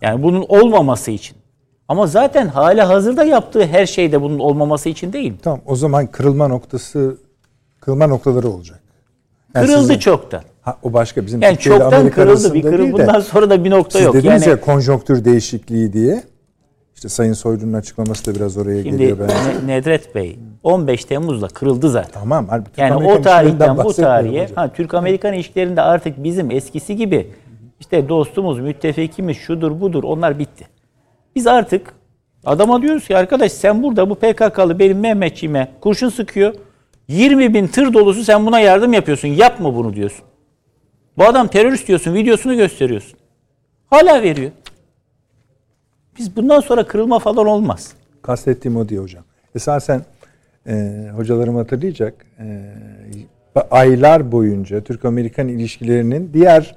Yani 0.00 0.22
bunun 0.22 0.44
olmaması 0.48 1.10
için. 1.10 1.36
Ama 1.88 2.06
zaten 2.06 2.48
hala 2.48 2.88
hazırda 2.88 3.24
yaptığı 3.24 3.66
her 3.66 3.86
şeyde 3.86 4.22
bunun 4.22 4.38
olmaması 4.38 4.88
için 4.88 5.12
değil. 5.12 5.34
Tamam 5.42 5.60
o 5.66 5.76
zaman 5.76 6.06
kırılma 6.06 6.48
noktası 6.48 7.16
kırılma 7.80 8.06
noktaları 8.06 8.48
olacak. 8.48 8.80
Yani 9.54 9.66
Kırıldı 9.66 9.80
sizin, 9.80 9.98
çoktan. 9.98 10.42
Ha, 10.62 10.78
o 10.82 10.92
başka 10.92 11.26
bizim 11.26 11.42
yani 11.42 11.58
çoktan 11.58 11.92
Amerika 11.92 12.14
kırıldı 12.14 12.54
bir 12.54 12.62
kırıl 12.62 12.92
bundan 12.92 13.20
sonra 13.20 13.50
da 13.50 13.64
bir 13.64 13.70
nokta 13.70 13.98
siz 13.98 14.06
yok. 14.06 14.14
dediniz 14.14 14.42
yani, 14.42 14.50
ya 14.50 14.60
konjonktür 14.60 15.24
değişikliği 15.24 15.92
diye. 15.92 16.22
İşte 16.94 17.08
Sayın 17.08 17.32
Soylu'nun 17.32 17.72
açıklaması 17.72 18.26
da 18.26 18.38
biraz 18.38 18.56
oraya 18.56 18.82
Şimdi, 18.82 18.96
geliyor 18.96 19.18
bence. 19.20 19.66
Nedret 19.66 20.14
Bey 20.14 20.38
15 20.62 21.04
Temmuz'da 21.04 21.48
kırıldı 21.48 21.90
zaten. 21.90 22.20
Tamam. 22.20 22.46
Abi, 22.50 22.64
Türk 22.64 22.78
yani 22.78 23.10
o 23.10 23.22
tarihten 23.22 23.76
bu 23.76 23.92
tarihe 23.92 24.48
ha, 24.54 24.72
Türk-Amerikan 24.72 25.34
ilişkilerinde 25.34 25.82
artık 25.82 26.24
bizim 26.24 26.50
eskisi 26.50 26.96
gibi 26.96 27.30
işte 27.80 28.08
dostumuz, 28.08 28.60
müttefikimiz, 28.60 29.36
şudur 29.36 29.80
budur 29.80 30.04
onlar 30.04 30.38
bitti. 30.38 30.66
Biz 31.36 31.46
artık 31.46 31.94
adama 32.44 32.82
diyoruz 32.82 33.06
ki 33.06 33.16
arkadaş 33.16 33.52
sen 33.52 33.82
burada 33.82 34.10
bu 34.10 34.14
PKK'lı 34.14 34.78
benim 34.78 35.00
Mehmetçiğime 35.00 35.68
kurşun 35.80 36.08
sıkıyor. 36.08 36.54
20 37.08 37.54
bin 37.54 37.66
tır 37.66 37.92
dolusu 37.92 38.24
sen 38.24 38.46
buna 38.46 38.60
yardım 38.60 38.92
yapıyorsun. 38.92 39.28
Yapma 39.28 39.74
bunu 39.74 39.94
diyorsun. 39.94 40.24
Bu 41.18 41.24
adam 41.24 41.48
terörist 41.48 41.88
diyorsun. 41.88 42.14
Videosunu 42.14 42.56
gösteriyorsun. 42.56 43.18
Hala 43.86 44.22
veriyor. 44.22 44.50
Biz 46.18 46.36
bundan 46.36 46.60
sonra 46.60 46.86
kırılma 46.86 47.18
falan 47.18 47.46
olmaz. 47.46 47.92
Kastettiğim 48.22 48.76
o 48.76 48.88
diyor 48.88 49.02
hocam. 49.02 49.24
Esasen 49.54 50.02
e, 50.66 51.06
hocalarım 51.16 51.56
hatırlayacak. 51.56 52.26
E, 52.38 52.72
aylar 53.70 54.32
boyunca 54.32 54.80
Türk-Amerikan 54.80 55.48
ilişkilerinin 55.48 56.30
diğer 56.32 56.76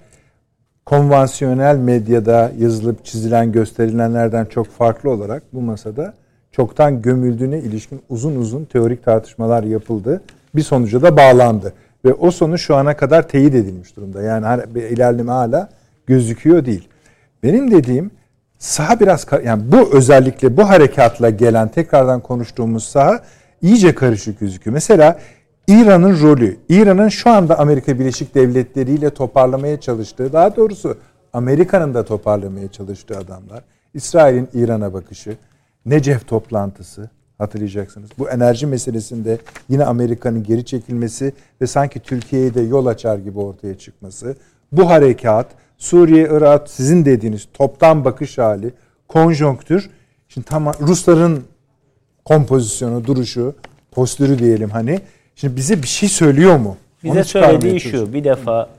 konvansiyonel 0.85 1.75
medyada 1.75 2.51
yazılıp 2.57 3.05
çizilen 3.05 3.51
gösterilenlerden 3.51 4.45
çok 4.45 4.67
farklı 4.67 5.09
olarak 5.09 5.43
bu 5.53 5.61
masada 5.61 6.13
çoktan 6.51 7.01
gömüldüğüne 7.01 7.59
ilişkin 7.59 8.01
uzun 8.09 8.35
uzun 8.35 8.65
teorik 8.65 9.05
tartışmalar 9.05 9.63
yapıldı. 9.63 10.21
Bir 10.55 10.61
sonuca 10.61 11.01
da 11.01 11.17
bağlandı. 11.17 11.73
Ve 12.05 12.13
o 12.13 12.31
sonuç 12.31 12.61
şu 12.61 12.75
ana 12.75 12.97
kadar 12.97 13.27
teyit 13.27 13.55
edilmiş 13.55 13.95
durumda. 13.95 14.21
Yani 14.21 14.61
ilerleme 14.79 15.31
hala 15.31 15.69
gözüküyor 16.07 16.65
değil. 16.65 16.87
Benim 17.43 17.71
dediğim 17.71 18.11
saha 18.59 18.99
biraz 18.99 19.25
yani 19.45 19.71
bu 19.71 19.97
özellikle 19.97 20.57
bu 20.57 20.69
harekatla 20.69 21.29
gelen 21.29 21.67
tekrardan 21.67 22.19
konuştuğumuz 22.19 22.83
saha 22.83 23.19
iyice 23.61 23.95
karışık 23.95 24.39
gözüküyor. 24.39 24.73
Mesela 24.73 25.19
İran'ın 25.67 26.21
rolü, 26.21 26.57
İran'ın 26.69 27.09
şu 27.09 27.29
anda 27.29 27.59
Amerika 27.59 27.99
Birleşik 27.99 28.35
Devletleri 28.35 28.91
ile 28.91 29.09
toparlamaya 29.09 29.81
çalıştığı, 29.81 30.33
daha 30.33 30.55
doğrusu 30.55 30.97
Amerika'nın 31.33 31.93
da 31.93 32.05
toparlamaya 32.05 32.67
çalıştığı 32.71 33.17
adamlar. 33.17 33.63
İsrail'in 33.93 34.49
İran'a 34.53 34.93
bakışı, 34.93 35.37
Necef 35.85 36.27
toplantısı 36.27 37.09
hatırlayacaksınız. 37.37 38.09
Bu 38.17 38.29
enerji 38.29 38.67
meselesinde 38.67 39.37
yine 39.69 39.85
Amerika'nın 39.85 40.43
geri 40.43 40.65
çekilmesi 40.65 41.33
ve 41.61 41.67
sanki 41.67 41.99
Türkiye'ye 41.99 42.53
de 42.53 42.61
yol 42.61 42.85
açar 42.85 43.17
gibi 43.17 43.39
ortaya 43.39 43.77
çıkması. 43.77 44.35
Bu 44.71 44.89
harekat, 44.89 45.47
Suriye, 45.77 46.27
Irak 46.31 46.69
sizin 46.69 47.05
dediğiniz 47.05 47.47
toptan 47.53 48.05
bakış 48.05 48.37
hali, 48.37 48.73
konjonktür. 49.07 49.89
Şimdi 50.27 50.47
tam 50.47 50.65
Rusların 50.81 51.43
kompozisyonu, 52.25 53.05
duruşu, 53.05 53.55
postürü 53.91 54.39
diyelim 54.39 54.69
hani. 54.69 54.99
Şimdi 55.35 55.55
bize 55.55 55.83
bir 55.83 55.87
şey 55.87 56.09
söylüyor 56.09 56.57
mu? 56.57 56.77
Bize 57.03 57.23
söylediği 57.23 57.79
şu. 57.79 58.13
Bir 58.13 58.23
defa 58.23 58.69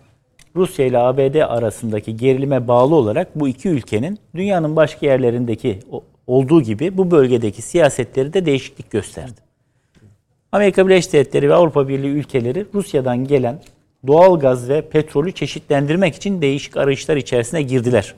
Rusya 0.56 0.86
ile 0.86 0.98
ABD 0.98 1.34
arasındaki 1.34 2.16
gerilime 2.16 2.68
bağlı 2.68 2.94
olarak 2.94 3.40
bu 3.40 3.48
iki 3.48 3.68
ülkenin 3.68 4.18
dünyanın 4.34 4.76
başka 4.76 5.06
yerlerindeki 5.06 5.78
olduğu 6.26 6.62
gibi 6.62 6.96
bu 6.96 7.10
bölgedeki 7.10 7.62
siyasetleri 7.62 8.32
de 8.32 8.46
değişiklik 8.46 8.90
gösterdi. 8.90 9.40
Amerika 10.52 10.88
Birleşik 10.88 11.12
Devletleri 11.12 11.48
ve 11.48 11.54
Avrupa 11.54 11.88
Birliği 11.88 12.08
ülkeleri 12.08 12.66
Rusya'dan 12.74 13.24
gelen 13.24 13.60
doğal 14.06 14.40
gaz 14.40 14.68
ve 14.68 14.88
petrolü 14.88 15.32
çeşitlendirmek 15.32 16.14
için 16.14 16.42
değişik 16.42 16.76
arayışlar 16.76 17.16
içerisine 17.16 17.62
girdiler. 17.62 18.14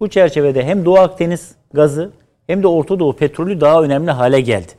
Bu 0.00 0.08
çerçevede 0.08 0.64
hem 0.64 0.84
Doğu 0.84 0.98
Akdeniz 0.98 1.54
gazı 1.72 2.12
hem 2.46 2.62
de 2.62 2.66
Orta 2.66 2.98
Doğu 2.98 3.16
petrolü 3.16 3.60
daha 3.60 3.82
önemli 3.82 4.10
hale 4.10 4.40
geldi. 4.40 4.72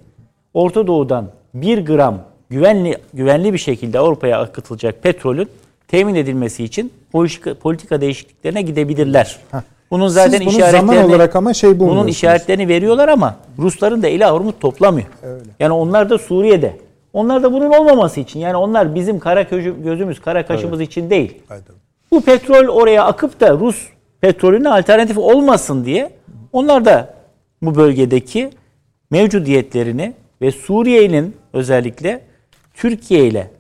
Orta 0.54 0.88
Doğu'dan 0.88 1.32
1 1.54 1.86
gram 1.86 2.22
güvenli 2.50 2.98
güvenli 3.14 3.54
bir 3.54 3.58
şekilde 3.58 4.00
Avrupa'ya 4.00 4.40
akıtılacak 4.40 5.04
petrolün 5.04 5.50
temin 5.88 6.16
edilmesi 6.16 6.64
için 6.64 6.94
politika, 7.62 8.02
değişikliklerine 8.02 8.62
gidebilirler. 8.62 9.40
Heh. 9.52 9.79
Bunun 9.92 10.08
zaten 10.08 10.38
Siz 10.38 10.42
bunun 10.42 10.50
işaretlerini 10.50 10.88
zaman 10.88 11.10
olarak 11.10 11.36
ama 11.36 11.54
şey 11.54 11.80
Bunun 11.80 12.08
işaretlerini 12.08 12.68
veriyorlar 12.68 13.10
ama 13.10 13.36
Rusların 13.60 14.02
da 14.02 14.08
eli 14.08 14.26
armut 14.26 14.62
toplamıyor. 14.62 15.08
Öyle. 15.24 15.50
Yani 15.60 15.74
onlar 15.74 16.10
da 16.10 16.18
Suriye'de. 16.18 16.76
Onlar 17.14 17.44
da 17.44 17.54
bunun 17.54 17.72
olmaması 17.72 18.20
için. 18.20 18.40
Yani 18.40 18.56
onlar 18.56 18.96
bizim 18.96 19.20
kara 19.20 19.42
gözümüz, 19.84 20.22
kara 20.22 20.46
kaşımız 20.46 20.80
evet. 20.80 20.90
için 20.90 21.10
değil. 21.10 21.38
Evet. 21.52 21.64
Bu 22.12 22.22
petrol 22.22 22.68
oraya 22.68 23.06
akıp 23.06 23.40
da 23.40 23.54
Rus 23.54 23.88
petrolüne 24.22 24.70
alternatif 24.70 25.18
olmasın 25.18 25.86
diye 25.86 26.12
onlar 26.54 26.86
da 26.86 27.14
bu 27.62 27.76
bölgedeki 27.76 28.50
mevcudiyetlerini 29.12 30.14
ve 30.42 30.52
Suriye'nin 30.52 31.36
özellikle 31.54 32.22
Türkiye 32.74 33.28
ile 33.28 33.52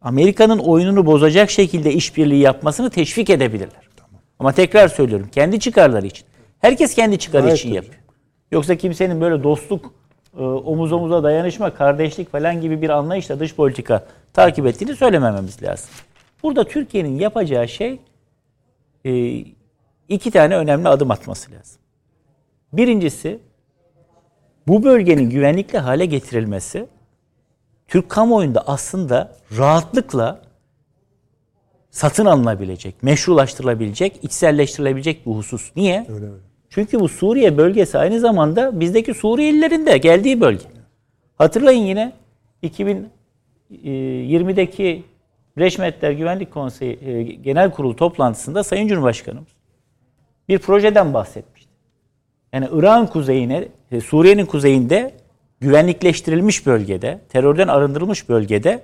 Amerika'nın 0.00 0.58
oyununu 0.58 1.06
bozacak 1.06 1.50
şekilde 1.50 1.92
işbirliği 1.92 2.40
yapmasını 2.40 2.90
teşvik 2.90 3.30
edebilirler. 3.30 3.85
Ama 4.38 4.52
tekrar 4.52 4.88
söylüyorum 4.88 5.28
kendi 5.32 5.60
çıkarları 5.60 6.06
için. 6.06 6.26
Herkes 6.58 6.94
kendi 6.94 7.18
çıkarı 7.18 7.42
Gayet 7.42 7.58
için 7.58 7.72
yapıyor. 7.72 8.00
Yoksa 8.52 8.76
kimsenin 8.76 9.20
böyle 9.20 9.42
dostluk, 9.42 9.94
e, 10.38 10.42
omuz 10.42 10.92
omuza 10.92 11.22
dayanışma, 11.22 11.74
kardeşlik 11.74 12.32
falan 12.32 12.60
gibi 12.60 12.82
bir 12.82 12.90
anlayışla 12.90 13.40
dış 13.40 13.54
politika 13.54 14.04
takip 14.32 14.66
ettiğini 14.66 14.96
söylemememiz 14.96 15.62
lazım. 15.62 15.90
Burada 16.42 16.64
Türkiye'nin 16.64 17.18
yapacağı 17.18 17.68
şey 17.68 18.00
e, 19.04 19.44
iki 20.08 20.30
tane 20.30 20.56
önemli 20.56 20.88
adım 20.88 21.10
atması 21.10 21.52
lazım. 21.52 21.80
Birincisi 22.72 23.38
bu 24.68 24.84
bölgenin 24.84 25.30
güvenlikli 25.30 25.78
hale 25.78 26.06
getirilmesi 26.06 26.86
Türk 27.88 28.08
kamuoyunda 28.08 28.64
aslında 28.66 29.36
rahatlıkla 29.58 30.45
satın 31.96 32.26
alınabilecek, 32.26 33.02
meşrulaştırılabilecek, 33.02 34.18
içselleştirilebilecek 34.22 35.26
bir 35.26 35.30
husus. 35.30 35.72
Niye? 35.76 36.06
Öyle 36.08 36.24
öyle. 36.24 36.36
Çünkü 36.70 37.00
bu 37.00 37.08
Suriye 37.08 37.56
bölgesi 37.56 37.98
aynı 37.98 38.20
zamanda 38.20 38.80
bizdeki 38.80 39.14
Suriyelilerin 39.14 39.86
de 39.86 39.98
geldiği 39.98 40.40
bölge. 40.40 40.64
Hatırlayın 41.38 41.84
yine 41.84 42.12
2020'deki 42.62 45.02
Reşmetler 45.58 46.10
Güvenlik 46.10 46.52
Konseyi 46.52 46.98
e, 47.04 47.22
Genel 47.22 47.70
Kurulu 47.70 47.96
toplantısında 47.96 48.64
Sayın 48.64 48.88
Cumhurbaşkanımız 48.88 49.48
bir 50.48 50.58
projeden 50.58 51.14
bahsetmişti. 51.14 51.70
Yani 52.52 52.68
Irak'ın 52.72 53.06
kuzeyine, 53.06 53.68
e, 53.90 54.00
Suriye'nin 54.00 54.46
kuzeyinde 54.46 55.14
güvenlikleştirilmiş 55.60 56.66
bölgede, 56.66 57.20
terörden 57.28 57.68
arındırılmış 57.68 58.28
bölgede 58.28 58.82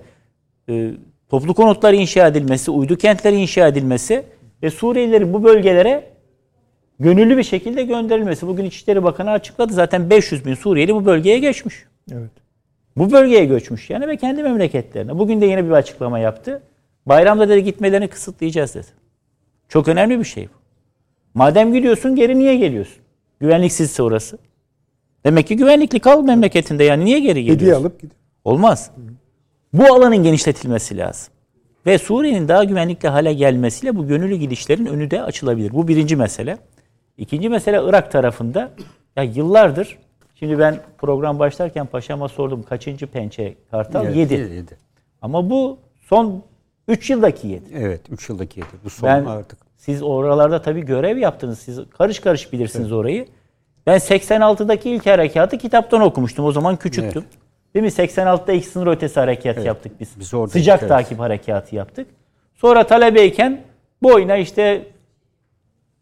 e, 0.68 0.92
toplu 1.32 1.54
konutlar 1.54 1.92
inşa 1.92 2.26
edilmesi, 2.26 2.70
uydu 2.70 2.96
kentler 2.96 3.32
inşa 3.32 3.68
edilmesi 3.68 4.24
ve 4.62 4.70
Suriyelilerin 4.70 5.32
bu 5.32 5.44
bölgelere 5.44 6.10
gönüllü 7.00 7.36
bir 7.36 7.42
şekilde 7.42 7.82
gönderilmesi. 7.82 8.46
Bugün 8.46 8.64
İçişleri 8.64 9.04
Bakanı 9.04 9.30
açıkladı. 9.30 9.72
Zaten 9.72 10.10
500 10.10 10.46
bin 10.46 10.54
Suriyeli 10.54 10.94
bu 10.94 11.04
bölgeye 11.04 11.38
geçmiş. 11.38 11.84
Evet. 12.12 12.30
Bu 12.96 13.12
bölgeye 13.12 13.44
göçmüş 13.44 13.90
yani 13.90 14.08
ve 14.08 14.16
kendi 14.16 14.42
memleketlerine. 14.42 15.18
Bugün 15.18 15.40
de 15.40 15.46
yine 15.46 15.64
bir 15.64 15.70
açıklama 15.70 16.18
yaptı. 16.18 16.62
Bayramda 17.06 17.48
dedi 17.48 17.64
gitmelerini 17.64 18.08
kısıtlayacağız 18.08 18.74
dedi. 18.74 18.86
Çok 19.68 19.88
önemli 19.88 20.18
bir 20.18 20.24
şey 20.24 20.44
bu. 20.44 20.58
Madem 21.34 21.72
gidiyorsun 21.72 22.16
geri 22.16 22.38
niye 22.38 22.56
geliyorsun? 22.56 23.02
Güvenliksizse 23.40 24.02
orası. 24.02 24.38
Demek 25.24 25.46
ki 25.46 25.56
güvenlikli 25.56 26.00
kal 26.00 26.22
memleketinde 26.22 26.84
yani 26.84 27.04
niye 27.04 27.20
geri 27.20 27.40
geliyorsun? 27.40 27.60
Hediye 27.60 27.74
alıp 27.74 28.00
gidiyor. 28.00 28.20
Olmaz. 28.44 28.90
Bu 29.72 29.94
alanın 29.94 30.22
genişletilmesi 30.22 30.98
lazım. 30.98 31.32
Ve 31.86 31.98
Suriye'nin 31.98 32.48
daha 32.48 32.64
güvenlikli 32.64 33.08
hale 33.08 33.32
gelmesiyle 33.34 33.96
bu 33.96 34.06
gönüllü 34.06 34.36
gidişlerin 34.36 34.86
önü 34.86 35.10
de 35.10 35.22
açılabilir. 35.22 35.72
Bu 35.72 35.88
birinci 35.88 36.16
mesele. 36.16 36.58
İkinci 37.18 37.48
mesele 37.48 37.80
Irak 37.84 38.12
tarafında. 38.12 38.70
Ya 39.16 39.22
yıllardır 39.22 39.98
Şimdi 40.42 40.58
ben 40.58 40.78
program 40.98 41.38
başlarken 41.38 41.86
paşama 41.86 42.28
sordum 42.28 42.62
kaçıncı 42.62 43.06
pençe 43.06 43.54
kartal? 43.70 44.14
7. 44.14 44.34
Evet, 44.34 44.68
Ama 45.22 45.50
bu 45.50 45.78
son 46.00 46.42
3 46.88 47.10
yıldaki 47.10 47.48
7. 47.48 47.64
Evet 47.74 48.00
3 48.10 48.28
yıldaki 48.28 48.60
7. 48.60 48.68
Bu 48.84 48.90
son 48.90 49.08
ben, 49.08 49.24
artık. 49.24 49.58
Siz 49.76 50.02
oralarda 50.02 50.62
tabii 50.62 50.84
görev 50.84 51.16
yaptınız. 51.16 51.58
Siz 51.58 51.78
karış 51.90 52.20
karış 52.20 52.52
bilirsiniz 52.52 52.86
evet. 52.86 52.96
orayı. 52.96 53.26
Ben 53.86 53.98
86'daki 53.98 54.90
ilk 54.90 55.06
harekatı 55.06 55.58
kitaptan 55.58 56.00
okumuştum. 56.00 56.44
O 56.44 56.52
zaman 56.52 56.76
küçüktüm. 56.76 57.24
Evet. 57.28 57.41
Değil 57.74 57.84
mi? 57.84 57.90
86'da 57.90 58.52
ilk 58.52 58.66
sınır 58.66 58.86
ötesi 58.86 59.20
harekat 59.20 59.56
evet. 59.56 59.66
yaptık 59.66 60.00
biz. 60.00 60.08
biz 60.20 60.34
orada 60.34 60.52
Sıcak 60.52 60.80
evet. 60.80 60.88
takip 60.88 61.18
harekatı 61.18 61.76
yaptık. 61.76 62.06
Sonra 62.54 62.86
talebeyken 62.86 63.60
bu 64.02 64.14
oyuna 64.14 64.36
işte 64.36 64.86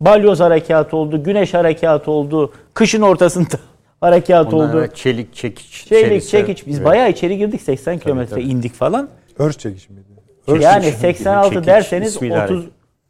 balyoz 0.01 0.41
harekatı 0.41 0.97
oldu, 0.97 1.25
güneş 1.25 1.55
harekatı 1.55 2.11
oldu, 2.11 2.53
kışın 2.75 3.03
ortasında 3.03 3.57
harekat 4.01 4.55
Onlar 4.55 4.75
oldu. 4.75 4.89
Çelik 4.95 5.35
çekiç. 5.35 5.87
Çelik 5.87 6.29
çekiç. 6.29 6.66
Biz 6.66 6.77
evet. 6.77 6.87
bayağı 6.87 7.11
içeri 7.11 7.39
girdik 7.39 7.62
80 7.62 7.99
kilometre 7.99 8.43
indik 8.43 8.75
falan. 8.75 9.09
Örs 9.39 9.59
çekiç 9.59 9.89
miydi? 9.89 10.03
Örs 10.47 10.62
yani 10.62 10.85
çekiç 10.85 11.01
86 11.01 11.55
çekiç, 11.55 11.66
derseniz 11.66 12.16
30 12.16 12.64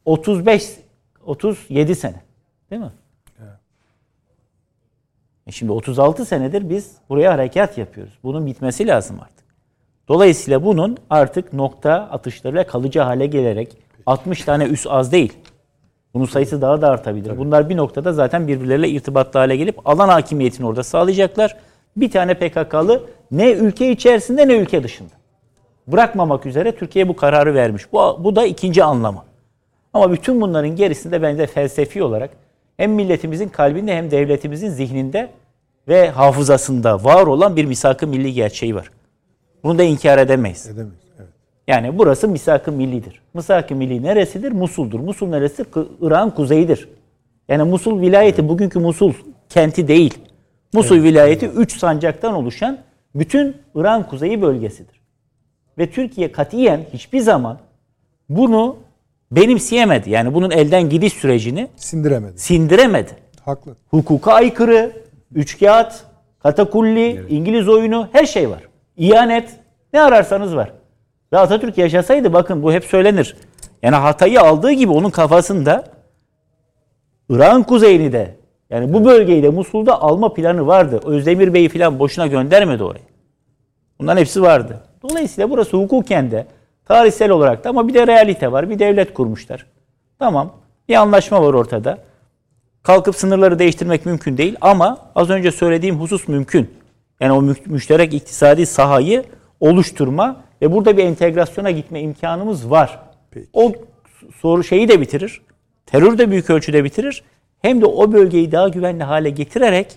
35 0.05 0.69
37 1.25 1.95
sene. 1.95 2.21
Değil 2.71 2.81
mi? 2.81 2.91
E 5.47 5.51
şimdi 5.51 5.71
36 5.71 6.25
senedir 6.25 6.69
biz 6.69 6.91
buraya 7.09 7.33
harekat 7.33 7.77
yapıyoruz. 7.77 8.13
Bunun 8.23 8.45
bitmesi 8.45 8.87
lazım 8.87 9.19
artık. 9.21 9.45
Dolayısıyla 10.07 10.65
bunun 10.65 10.97
artık 11.09 11.53
nokta 11.53 11.93
atışlarıyla 11.93 12.67
kalıcı 12.67 12.99
hale 12.99 13.25
gelerek 13.25 13.77
60 14.05 14.43
tane 14.43 14.65
üs 14.65 14.87
az 14.89 15.11
değil. 15.11 15.33
Bunun 16.13 16.25
sayısı 16.25 16.61
daha 16.61 16.81
da 16.81 16.89
artabilir. 16.89 17.29
Tabii. 17.29 17.39
Bunlar 17.39 17.69
bir 17.69 17.77
noktada 17.77 18.13
zaten 18.13 18.47
birbirleriyle 18.47 18.89
irtibatlı 18.89 19.39
hale 19.39 19.55
gelip 19.55 19.89
alan 19.89 20.09
hakimiyetini 20.09 20.67
orada 20.67 20.83
sağlayacaklar. 20.83 21.57
Bir 21.97 22.11
tane 22.11 22.33
PKK'lı 22.33 23.03
ne 23.31 23.51
ülke 23.51 23.91
içerisinde 23.91 24.47
ne 24.47 24.53
ülke 24.53 24.83
dışında. 24.83 25.13
Bırakmamak 25.87 26.45
üzere 26.45 26.75
Türkiye 26.75 27.07
bu 27.07 27.15
kararı 27.15 27.53
vermiş. 27.55 27.93
Bu, 27.93 28.19
bu 28.23 28.35
da 28.35 28.45
ikinci 28.45 28.83
anlamı. 28.83 29.23
Ama 29.93 30.11
bütün 30.11 30.41
bunların 30.41 30.75
gerisinde 30.75 31.21
bence 31.21 31.47
felsefi 31.47 32.03
olarak 32.03 32.29
hem 32.81 32.91
milletimizin 32.91 33.49
kalbinde 33.49 33.95
hem 33.95 34.11
devletimizin 34.11 34.69
zihninde 34.69 35.29
ve 35.87 36.09
hafızasında 36.09 37.03
var 37.03 37.27
olan 37.27 37.55
bir 37.55 37.65
misak-ı 37.65 38.07
milli 38.07 38.33
gerçeği 38.33 38.75
var. 38.75 38.91
Bunu 39.63 39.77
da 39.77 39.83
inkar 39.83 40.17
edemeyiz. 40.17 40.67
Edemeyiz. 40.67 40.95
Yani 41.67 41.97
burası 41.97 42.27
misak-ı 42.27 42.71
millidir. 42.71 43.21
Misak-ı 43.33 43.75
milli 43.75 44.03
neresidir? 44.03 44.51
Musul'dur. 44.51 44.99
Musul 44.99 45.27
neresi? 45.27 45.65
Irak'ın 46.01 46.29
kuzeyidir. 46.29 46.89
Yani 47.49 47.63
Musul 47.63 48.01
vilayeti 48.01 48.49
bugünkü 48.49 48.79
Musul 48.79 49.13
kenti 49.49 49.87
değil. 49.87 50.17
Musul 50.73 50.95
evet. 50.95 51.05
vilayeti 51.05 51.47
3 51.47 51.77
sancaktan 51.77 52.33
oluşan 52.33 52.77
bütün 53.15 53.57
Irak'ın 53.75 54.03
kuzeyi 54.03 54.41
bölgesidir. 54.41 55.01
Ve 55.77 55.89
Türkiye 55.89 56.31
katiyen 56.31 56.85
hiçbir 56.93 57.19
zaman 57.19 57.57
bunu 58.29 58.75
benimseyemedi. 59.31 60.09
Yani 60.09 60.33
bunun 60.33 60.51
elden 60.51 60.89
gidiş 60.89 61.13
sürecini 61.13 61.67
sindiremedi. 61.75 62.39
Sindiremedi. 62.39 63.11
Haklı. 63.45 63.75
Hukuka 63.89 64.33
aykırı, 64.33 64.91
üçkağıt, 65.35 65.93
katakulli, 66.43 67.11
evet. 67.11 67.31
İngiliz 67.31 67.69
oyunu 67.69 68.07
her 68.11 68.25
şey 68.25 68.49
var. 68.49 68.63
İhanet 68.97 69.49
ne 69.93 70.01
ararsanız 70.01 70.55
var. 70.55 70.71
Ve 71.33 71.37
Atatürk 71.37 71.77
yaşasaydı 71.77 72.33
bakın 72.33 72.63
bu 72.63 72.73
hep 72.73 72.85
söylenir. 72.85 73.35
Yani 73.83 73.95
Hatay'ı 73.95 74.41
aldığı 74.41 74.71
gibi 74.71 74.91
onun 74.91 75.09
kafasında 75.09 75.83
Irak'ın 77.29 77.63
kuzeyini 77.63 78.11
de 78.11 78.35
yani 78.69 78.93
bu 78.93 79.05
bölgeyi 79.05 79.43
de 79.43 79.49
Musul'da 79.49 80.01
alma 80.01 80.33
planı 80.33 80.67
vardı. 80.67 80.99
Özdemir 81.05 81.53
Bey'i 81.53 81.69
falan 81.69 81.99
boşuna 81.99 82.27
göndermedi 82.27 82.83
oraya. 82.83 83.11
Bunların 83.99 84.19
hepsi 84.19 84.41
vardı. 84.41 84.79
Dolayısıyla 85.01 85.49
burası 85.49 85.77
hukuken 85.77 86.31
de 86.31 86.47
tarihsel 86.91 87.29
olarak 87.29 87.63
da 87.63 87.69
ama 87.69 87.87
bir 87.87 87.93
de 87.93 88.07
realite 88.07 88.51
var. 88.51 88.69
Bir 88.69 88.79
devlet 88.79 89.13
kurmuşlar. 89.13 89.65
Tamam. 90.19 90.53
Bir 90.89 90.95
anlaşma 90.95 91.41
var 91.41 91.53
ortada. 91.53 91.97
Kalkıp 92.83 93.15
sınırları 93.15 93.59
değiştirmek 93.59 94.05
mümkün 94.05 94.37
değil 94.37 94.55
ama 94.61 94.97
az 95.15 95.29
önce 95.29 95.51
söylediğim 95.51 95.99
husus 95.99 96.27
mümkün. 96.27 96.69
Yani 97.19 97.31
o 97.31 97.41
müşterek 97.65 98.13
iktisadi 98.13 98.65
sahayı 98.65 99.23
oluşturma 99.59 100.41
ve 100.61 100.71
burada 100.71 100.97
bir 100.97 101.03
entegrasyona 101.03 101.71
gitme 101.71 102.01
imkanımız 102.01 102.69
var. 102.69 102.99
Peki. 103.31 103.49
O 103.53 103.73
soru 104.41 104.63
şeyi 104.63 104.87
de 104.87 105.01
bitirir. 105.01 105.41
Terör 105.85 106.17
de 106.17 106.31
büyük 106.31 106.49
ölçüde 106.49 106.83
bitirir. 106.83 107.23
Hem 107.61 107.81
de 107.81 107.85
o 107.85 108.13
bölgeyi 108.13 108.51
daha 108.51 108.67
güvenli 108.67 109.03
hale 109.03 109.29
getirerek 109.29 109.87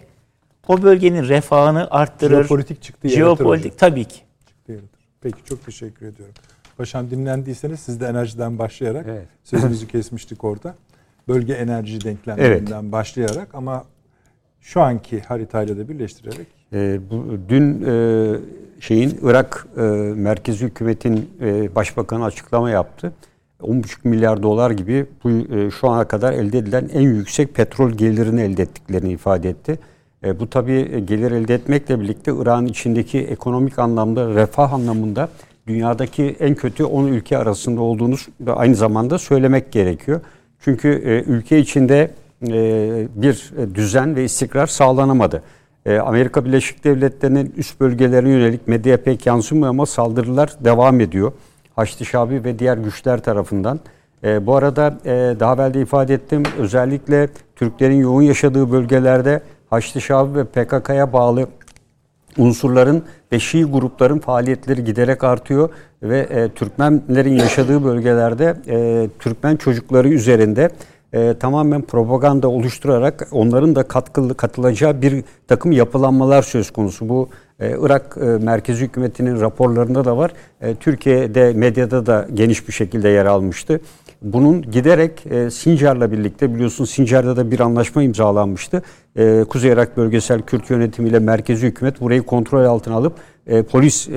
o 0.68 0.82
bölgenin 0.82 1.28
refahını 1.28 1.88
arttırır. 1.90 2.34
Jeopolitik 2.34 2.82
çıktı 2.82 3.08
Jeopolitik 3.08 3.78
tabii 3.78 4.04
ki. 4.04 4.20
Çıktı 4.48 4.72
yaratır. 4.72 5.00
Peki 5.20 5.44
çok 5.44 5.64
teşekkür 5.64 6.06
ediyorum. 6.06 6.34
Paşam 6.76 7.10
dinlendiyseniz 7.10 7.80
siz 7.80 8.00
de 8.00 8.06
enerjiden 8.06 8.58
başlayarak 8.58 9.06
evet. 9.08 9.26
sözümüzü 9.44 9.88
kesmiştik 9.88 10.44
orada. 10.44 10.74
Bölge 11.28 11.52
enerji 11.52 12.04
denklemlerinden 12.04 12.82
evet. 12.82 12.92
başlayarak 12.92 13.48
ama 13.54 13.84
şu 14.60 14.80
anki 14.80 15.20
haritayla 15.20 15.78
da 15.78 15.88
birleştirerek. 15.88 16.46
E, 16.72 17.00
bu, 17.10 17.38
dün 17.48 17.84
e, 17.86 18.36
şeyin 18.80 19.18
Irak 19.22 19.66
e, 19.76 19.80
merkezi 20.16 20.66
hükümetin 20.66 21.30
e, 21.40 21.74
başbakanı 21.74 22.24
açıklama 22.24 22.70
yaptı. 22.70 23.12
10,5 23.60 24.08
milyar 24.08 24.42
dolar 24.42 24.70
gibi 24.70 25.06
bu 25.24 25.30
e, 25.30 25.70
şu 25.70 25.88
ana 25.88 26.08
kadar 26.08 26.32
elde 26.32 26.58
edilen 26.58 26.90
en 26.92 27.00
yüksek 27.00 27.54
petrol 27.54 27.90
gelirini 27.90 28.40
elde 28.40 28.62
ettiklerini 28.62 29.12
ifade 29.12 29.48
etti. 29.48 29.78
E, 30.24 30.40
bu 30.40 30.50
tabii 30.50 31.06
gelir 31.06 31.30
elde 31.30 31.54
etmekle 31.54 32.00
birlikte 32.00 32.32
Irak'ın 32.36 32.66
içindeki 32.66 33.18
ekonomik 33.18 33.78
anlamda, 33.78 34.34
refah 34.34 34.72
anlamında 34.72 35.28
dünyadaki 35.66 36.36
en 36.40 36.54
kötü 36.54 36.84
10 36.84 37.06
ülke 37.06 37.38
arasında 37.38 37.80
olduğunu 37.80 38.14
aynı 38.46 38.74
zamanda 38.74 39.18
söylemek 39.18 39.72
gerekiyor. 39.72 40.20
Çünkü 40.60 40.88
e, 40.88 41.30
ülke 41.30 41.58
içinde 41.58 42.10
e, 42.42 43.08
bir 43.14 43.52
düzen 43.74 44.16
ve 44.16 44.24
istikrar 44.24 44.66
sağlanamadı. 44.66 45.42
E, 45.86 45.98
Amerika 45.98 46.44
Birleşik 46.44 46.84
Devletleri'nin 46.84 47.54
üst 47.56 47.80
bölgelerine 47.80 48.30
yönelik 48.30 48.68
medyaya 48.68 49.02
pek 49.02 49.26
yansımıyor 49.26 49.68
ama 49.68 49.86
saldırılar 49.86 50.54
devam 50.60 51.00
ediyor. 51.00 51.32
Haçlı 51.76 52.06
Şabi 52.06 52.44
ve 52.44 52.58
diğer 52.58 52.78
güçler 52.78 53.22
tarafından. 53.22 53.80
E, 54.24 54.46
bu 54.46 54.56
arada 54.56 54.98
e, 55.04 55.36
daha 55.40 55.54
evvel 55.54 55.74
de 55.74 55.80
ifade 55.80 56.14
ettim 56.14 56.42
özellikle 56.58 57.28
Türklerin 57.56 57.96
yoğun 57.96 58.22
yaşadığı 58.22 58.72
bölgelerde 58.72 59.40
Haçlı 59.70 60.00
Şabi 60.00 60.38
ve 60.38 60.44
PKK'ya 60.44 61.12
bağlı 61.12 61.46
unsurların 62.38 63.02
ve 63.32 63.38
Şii 63.38 63.64
grupların 63.64 64.18
faaliyetleri 64.18 64.84
giderek 64.84 65.24
artıyor 65.24 65.68
ve 66.02 66.18
e, 66.18 66.48
Türkmenlerin 66.48 67.36
yaşadığı 67.36 67.84
bölgelerde 67.84 68.56
e, 68.68 69.08
Türkmen 69.18 69.56
çocukları 69.56 70.08
üzerinde 70.08 70.70
e, 71.12 71.34
tamamen 71.40 71.82
propaganda 71.82 72.48
oluşturarak 72.48 73.28
onların 73.32 73.74
da 73.74 73.82
katkılı 73.82 74.34
katılacağı 74.34 75.02
bir 75.02 75.24
takım 75.48 75.72
yapılanmalar 75.72 76.42
söz 76.42 76.70
konusu. 76.70 77.08
Bu 77.08 77.28
Irak 77.60 78.16
e, 78.20 78.24
merkezi 78.24 78.84
hükümetinin 78.84 79.40
raporlarında 79.40 80.04
da 80.04 80.16
var. 80.16 80.32
E, 80.60 80.74
Türkiye'de 80.74 81.52
medyada 81.52 82.06
da 82.06 82.26
geniş 82.34 82.68
bir 82.68 82.72
şekilde 82.72 83.08
yer 83.08 83.26
almıştı. 83.26 83.80
Bunun 84.22 84.62
giderek 84.62 85.26
e, 85.26 85.50
Sincar'la 85.50 86.12
birlikte 86.12 86.54
biliyorsun 86.54 86.84
Sincar'da 86.84 87.36
da 87.36 87.50
bir 87.50 87.60
anlaşma 87.60 88.02
imzalanmıştı. 88.02 88.82
E, 89.16 89.44
Kuzey 89.48 89.70
Irak 89.70 89.96
Bölgesel 89.96 90.42
Kürt 90.42 90.70
Yönetimi 90.70 91.08
ile 91.08 91.18
merkezi 91.18 91.66
hükümet 91.66 92.00
burayı 92.00 92.22
kontrol 92.22 92.64
altına 92.64 92.94
alıp 92.94 93.12
e, 93.46 93.62
polis 93.62 94.08
e, 94.08 94.12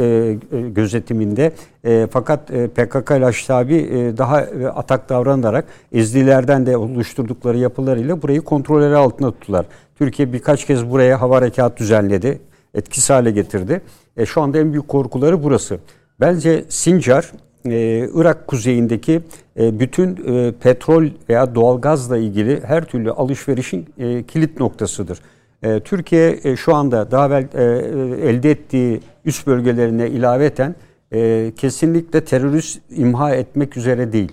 e, 0.51 0.61
gözetiminde 0.69 1.51
e, 1.83 2.07
fakat 2.11 2.51
e, 2.51 2.67
PKK 2.67 3.11
ile 3.11 3.25
Aştabi 3.25 3.75
e, 3.75 4.17
daha 4.17 4.41
e, 4.41 4.67
atak 4.67 5.09
davranarak 5.09 5.65
ezdilerden 5.91 6.65
de 6.65 6.77
oluşturdukları 6.77 7.57
yapılarıyla 7.57 8.21
burayı 8.21 8.41
kontrolleri 8.41 8.95
altına 8.95 9.31
tuttular. 9.31 9.65
Türkiye 9.95 10.33
birkaç 10.33 10.65
kez 10.65 10.89
buraya 10.89 11.21
hava 11.21 11.35
harekat 11.35 11.77
düzenledi, 11.77 12.39
etkisiz 12.73 13.09
hale 13.09 13.31
getirdi. 13.31 13.81
E, 14.17 14.25
şu 14.25 14.41
anda 14.41 14.57
en 14.57 14.71
büyük 14.71 14.87
korkuları 14.87 15.43
burası. 15.43 15.79
Bence 16.19 16.65
Sincar 16.69 17.31
e, 17.65 18.09
Irak 18.13 18.47
kuzeyindeki 18.47 19.21
e, 19.59 19.79
bütün 19.79 20.35
e, 20.35 20.51
petrol 20.51 21.05
veya 21.29 21.55
doğalgazla 21.55 22.17
ilgili 22.17 22.61
her 22.63 22.85
türlü 22.85 23.11
alışverişin 23.11 23.85
e, 23.97 24.23
kilit 24.23 24.59
noktasıdır. 24.59 25.19
E, 25.63 25.79
Türkiye 25.79 26.39
e, 26.43 26.55
şu 26.55 26.75
anda 26.75 27.11
daha 27.11 27.27
evvel 27.27 27.47
e, 27.53 27.63
e, 27.63 28.29
elde 28.29 28.51
ettiği 28.51 29.01
üst 29.25 29.47
bölgelerine 29.47 30.09
ilaveten 30.09 30.75
e, 31.13 31.51
kesinlikle 31.57 32.25
terörist 32.25 32.81
imha 32.89 33.35
etmek 33.35 33.77
üzere 33.77 34.13
değil. 34.13 34.31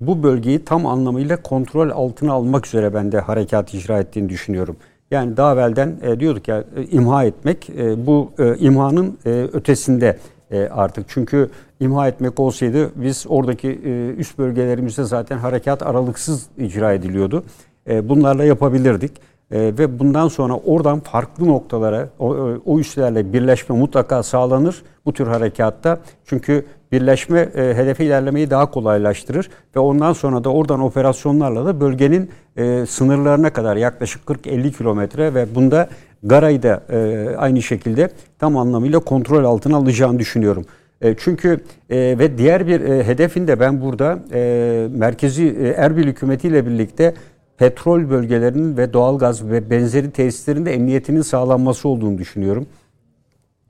Bu 0.00 0.22
bölgeyi 0.22 0.64
tam 0.64 0.86
anlamıyla 0.86 1.42
kontrol 1.42 1.90
altına 1.90 2.32
almak 2.32 2.66
üzere 2.66 2.94
ben 2.94 3.12
de 3.12 3.20
harekat 3.20 3.74
icra 3.74 3.98
ettiğini 3.98 4.28
düşünüyorum. 4.28 4.76
Yani 5.12 5.36
daha 5.36 5.52
evvelden 5.52 5.96
e, 6.02 6.20
diyorduk 6.20 6.48
ya 6.48 6.64
e, 6.76 6.84
imha 6.84 7.24
etmek 7.24 7.70
e, 7.70 8.06
bu 8.06 8.32
e, 8.38 8.56
imhanın 8.56 9.18
e, 9.26 9.30
ötesinde 9.30 10.18
e, 10.50 10.68
artık. 10.68 11.04
Çünkü 11.08 11.50
imha 11.80 12.08
etmek 12.08 12.40
olsaydı 12.40 12.90
biz 12.94 13.24
oradaki 13.28 13.68
e, 13.68 14.10
üst 14.10 14.38
bölgelerimizde 14.38 15.04
zaten 15.04 15.38
harekat 15.38 15.82
aralıksız 15.82 16.46
icra 16.58 16.92
ediliyordu. 16.92 17.44
E, 17.88 18.08
bunlarla 18.08 18.44
yapabilirdik. 18.44 19.12
E, 19.52 19.72
ve 19.78 19.98
bundan 19.98 20.28
sonra 20.28 20.54
oradan 20.54 21.00
farklı 21.00 21.48
noktalara 21.48 22.08
o, 22.18 22.36
o 22.66 22.78
üslerle 22.78 23.32
birleşme 23.32 23.76
mutlaka 23.76 24.22
sağlanır 24.22 24.82
bu 25.06 25.12
tür 25.12 25.26
harekatta. 25.26 25.98
Çünkü 26.24 26.64
birleşme 26.92 27.40
e, 27.40 27.74
hedefe 27.76 28.04
ilerlemeyi 28.04 28.50
daha 28.50 28.70
kolaylaştırır 28.70 29.50
ve 29.76 29.80
ondan 29.80 30.12
sonra 30.12 30.44
da 30.44 30.52
oradan 30.52 30.80
operasyonlarla 30.80 31.66
da 31.66 31.80
bölgenin 31.80 32.30
e, 32.56 32.86
sınırlarına 32.86 33.52
kadar 33.52 33.76
yaklaşık 33.76 34.22
40-50 34.24 34.72
kilometre 34.72 35.34
ve 35.34 35.54
bunda 35.54 35.88
Gara'yı 36.22 36.62
da 36.62 36.82
e, 36.90 37.28
aynı 37.36 37.62
şekilde 37.62 38.10
tam 38.38 38.56
anlamıyla 38.56 38.98
kontrol 38.98 39.44
altına 39.44 39.76
alacağını 39.76 40.18
düşünüyorum. 40.18 40.64
E, 41.02 41.14
çünkü 41.18 41.60
e, 41.90 41.96
ve 42.18 42.38
diğer 42.38 42.66
bir 42.66 42.80
e, 42.80 43.06
hedefin 43.06 43.48
de 43.48 43.60
ben 43.60 43.80
burada 43.80 44.18
e, 44.32 44.88
merkezi 44.90 45.56
e, 45.60 45.68
Erbil 45.68 46.06
hükümetiyle 46.06 46.66
birlikte 46.66 47.14
petrol 47.62 48.10
bölgelerinin 48.10 48.76
ve 48.76 48.92
doğalgaz 48.92 49.50
ve 49.50 49.70
benzeri 49.70 50.10
tesislerin 50.10 50.66
de 50.66 50.74
emniyetinin 50.74 51.22
sağlanması 51.22 51.88
olduğunu 51.88 52.18
düşünüyorum. 52.18 52.66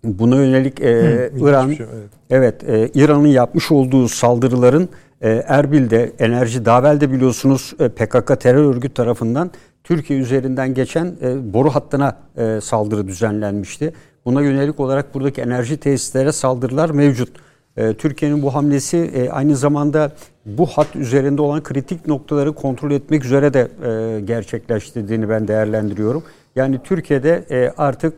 Buna 0.05 0.36
yönelik 0.36 0.80
e, 0.80 1.30
İran 1.36 1.72
şey, 1.72 1.86
evet, 2.30 2.64
evet 2.64 2.68
e, 2.68 3.01
İran'ın 3.01 3.26
yapmış 3.26 3.72
olduğu 3.72 4.09
saldırıların 4.09 4.88
e, 5.20 5.30
Erbil'de 5.47 6.12
enerji 6.18 6.64
Davel'de 6.64 7.12
biliyorsunuz 7.12 7.74
e, 7.80 7.88
PKK 7.88 8.40
terör 8.40 8.64
örgütü 8.64 8.95
tarafından 8.95 9.51
Türkiye 9.84 10.18
üzerinden 10.18 10.74
geçen 10.74 11.07
e, 11.22 11.53
boru 11.53 11.70
hattına 11.70 12.16
e, 12.36 12.61
saldırı 12.61 13.09
düzenlenmişti. 13.09 13.93
Buna 14.24 14.43
yönelik 14.43 14.80
olarak 14.80 15.14
buradaki 15.14 15.40
enerji 15.40 15.76
tesislere 15.76 16.32
saldırılar 16.32 16.90
mevcut. 16.90 17.28
E, 17.76 17.94
Türkiye'nin 17.94 18.42
bu 18.42 18.54
hamlesi 18.54 18.96
e, 18.96 19.30
aynı 19.30 19.56
zamanda 19.56 20.12
bu 20.46 20.66
hat 20.66 20.96
üzerinde 20.96 21.42
olan 21.42 21.62
kritik 21.62 22.06
noktaları 22.06 22.54
kontrol 22.54 22.90
etmek 22.90 23.24
üzere 23.24 23.54
de 23.54 23.60
e, 23.60 24.20
gerçekleştirdiğini 24.20 25.28
ben 25.28 25.48
değerlendiriyorum. 25.48 26.22
Yani 26.56 26.78
Türkiye'de 26.84 27.44
e, 27.50 27.72
artık 27.76 28.14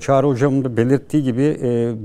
Çağrı 0.00 0.26
Hocam'ın 0.26 0.64
da 0.64 0.76
belirttiği 0.76 1.22
gibi 1.22 1.58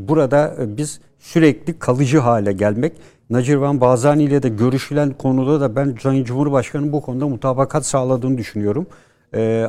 burada 0.07 0.55
biz 0.77 0.99
sürekli 1.19 1.79
kalıcı 1.79 2.19
hale 2.19 2.51
gelmek. 2.51 2.93
Nacirvan 3.29 3.81
Bazani 3.81 4.23
ile 4.23 4.43
de 4.43 4.49
görüşülen 4.49 5.13
konuda 5.13 5.61
da 5.61 5.75
ben 5.75 5.97
Sayın 6.01 6.23
Cumhurbaşkanı'nın 6.23 6.91
bu 6.93 7.01
konuda 7.01 7.27
mutabakat 7.27 7.85
sağladığını 7.85 8.37
düşünüyorum. 8.37 8.87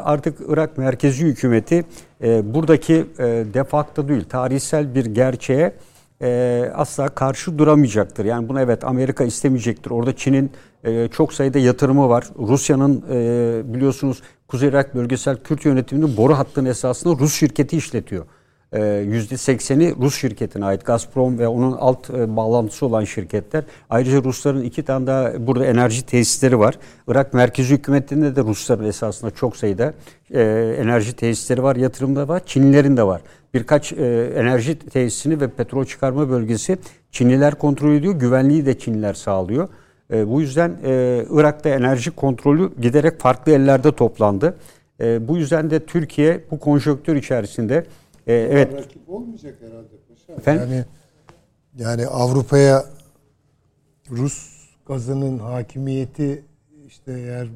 Artık 0.04 0.38
Irak 0.48 0.78
merkezi 0.78 1.24
hükümeti 1.24 1.84
buradaki 2.54 3.06
defakta 3.54 4.08
değil 4.08 4.24
tarihsel 4.24 4.94
bir 4.94 5.04
gerçeğe 5.04 5.72
e, 6.24 6.70
asla 6.74 7.08
karşı 7.08 7.58
duramayacaktır. 7.58 8.24
Yani 8.24 8.48
bunu 8.48 8.60
evet 8.60 8.84
Amerika 8.84 9.24
istemeyecektir. 9.24 9.90
Orada 9.90 10.16
Çin'in 10.16 10.50
e, 10.84 11.08
çok 11.08 11.32
sayıda 11.32 11.58
yatırımı 11.58 12.08
var. 12.08 12.24
Rusya'nın 12.38 13.04
e, 13.10 13.74
biliyorsunuz 13.74 14.22
Kuzey 14.48 14.68
Irak 14.68 14.94
Bölgesel 14.94 15.36
Kürt 15.36 15.64
Yönetimi'nin 15.64 16.16
boru 16.16 16.38
hattının 16.38 16.70
esasında 16.70 17.18
Rus 17.18 17.34
şirketi 17.34 17.76
işletiyor. 17.76 18.24
%80'i 18.74 19.84
e, 19.84 19.94
Rus 20.00 20.18
şirketine 20.18 20.64
ait. 20.64 20.84
Gazprom 20.84 21.38
ve 21.38 21.48
onun 21.48 21.72
alt 21.72 22.10
e, 22.10 22.36
bağlantısı 22.36 22.86
olan 22.86 23.04
şirketler. 23.04 23.64
Ayrıca 23.90 24.24
Rusların 24.24 24.62
iki 24.62 24.82
tane 24.82 25.06
daha 25.06 25.46
burada 25.46 25.66
enerji 25.66 26.06
tesisleri 26.06 26.58
var. 26.58 26.78
Irak 27.08 27.34
merkezi 27.34 27.74
hükümetinde 27.74 28.36
de 28.36 28.40
Rusların 28.40 28.84
esasında 28.84 29.30
çok 29.30 29.56
sayıda 29.56 29.94
e, 30.30 30.42
enerji 30.78 31.12
tesisleri 31.12 31.62
var, 31.62 31.76
yatırımda 31.76 32.28
var, 32.28 32.42
Çinlilerin 32.46 32.96
de 32.96 33.02
var. 33.02 33.20
Birkaç 33.54 33.92
enerji 33.92 34.78
tesisini 34.78 35.40
ve 35.40 35.48
petrol 35.48 35.84
çıkarma 35.84 36.30
bölgesi 36.30 36.78
Çinliler 37.10 37.54
kontrol 37.54 37.94
ediyor, 37.94 38.14
güvenliği 38.14 38.66
de 38.66 38.78
Çinliler 38.78 39.14
sağlıyor. 39.14 39.68
bu 40.10 40.40
yüzden 40.40 40.76
Irak'ta 41.30 41.68
enerji 41.68 42.10
kontrolü 42.10 42.80
giderek 42.80 43.20
farklı 43.20 43.52
ellerde 43.52 43.92
toplandı. 43.92 44.56
bu 45.00 45.36
yüzden 45.36 45.70
de 45.70 45.86
Türkiye 45.86 46.44
bu 46.50 46.58
konjonktür 46.58 47.16
içerisinde 47.16 47.86
e, 48.26 48.34
evet. 48.34 48.74
Rakip 48.74 49.08
olmayacak 49.08 49.54
herhalde 49.60 49.88
paşa. 50.08 50.32
Efendim? 50.32 50.68
Yani, 50.72 50.84
yani 51.76 52.06
Avrupa'ya 52.06 52.84
Rus 54.10 54.50
gazının 54.86 55.38
hakimiyeti 55.38 56.44
işte 56.86 57.12
eğer 57.12 57.48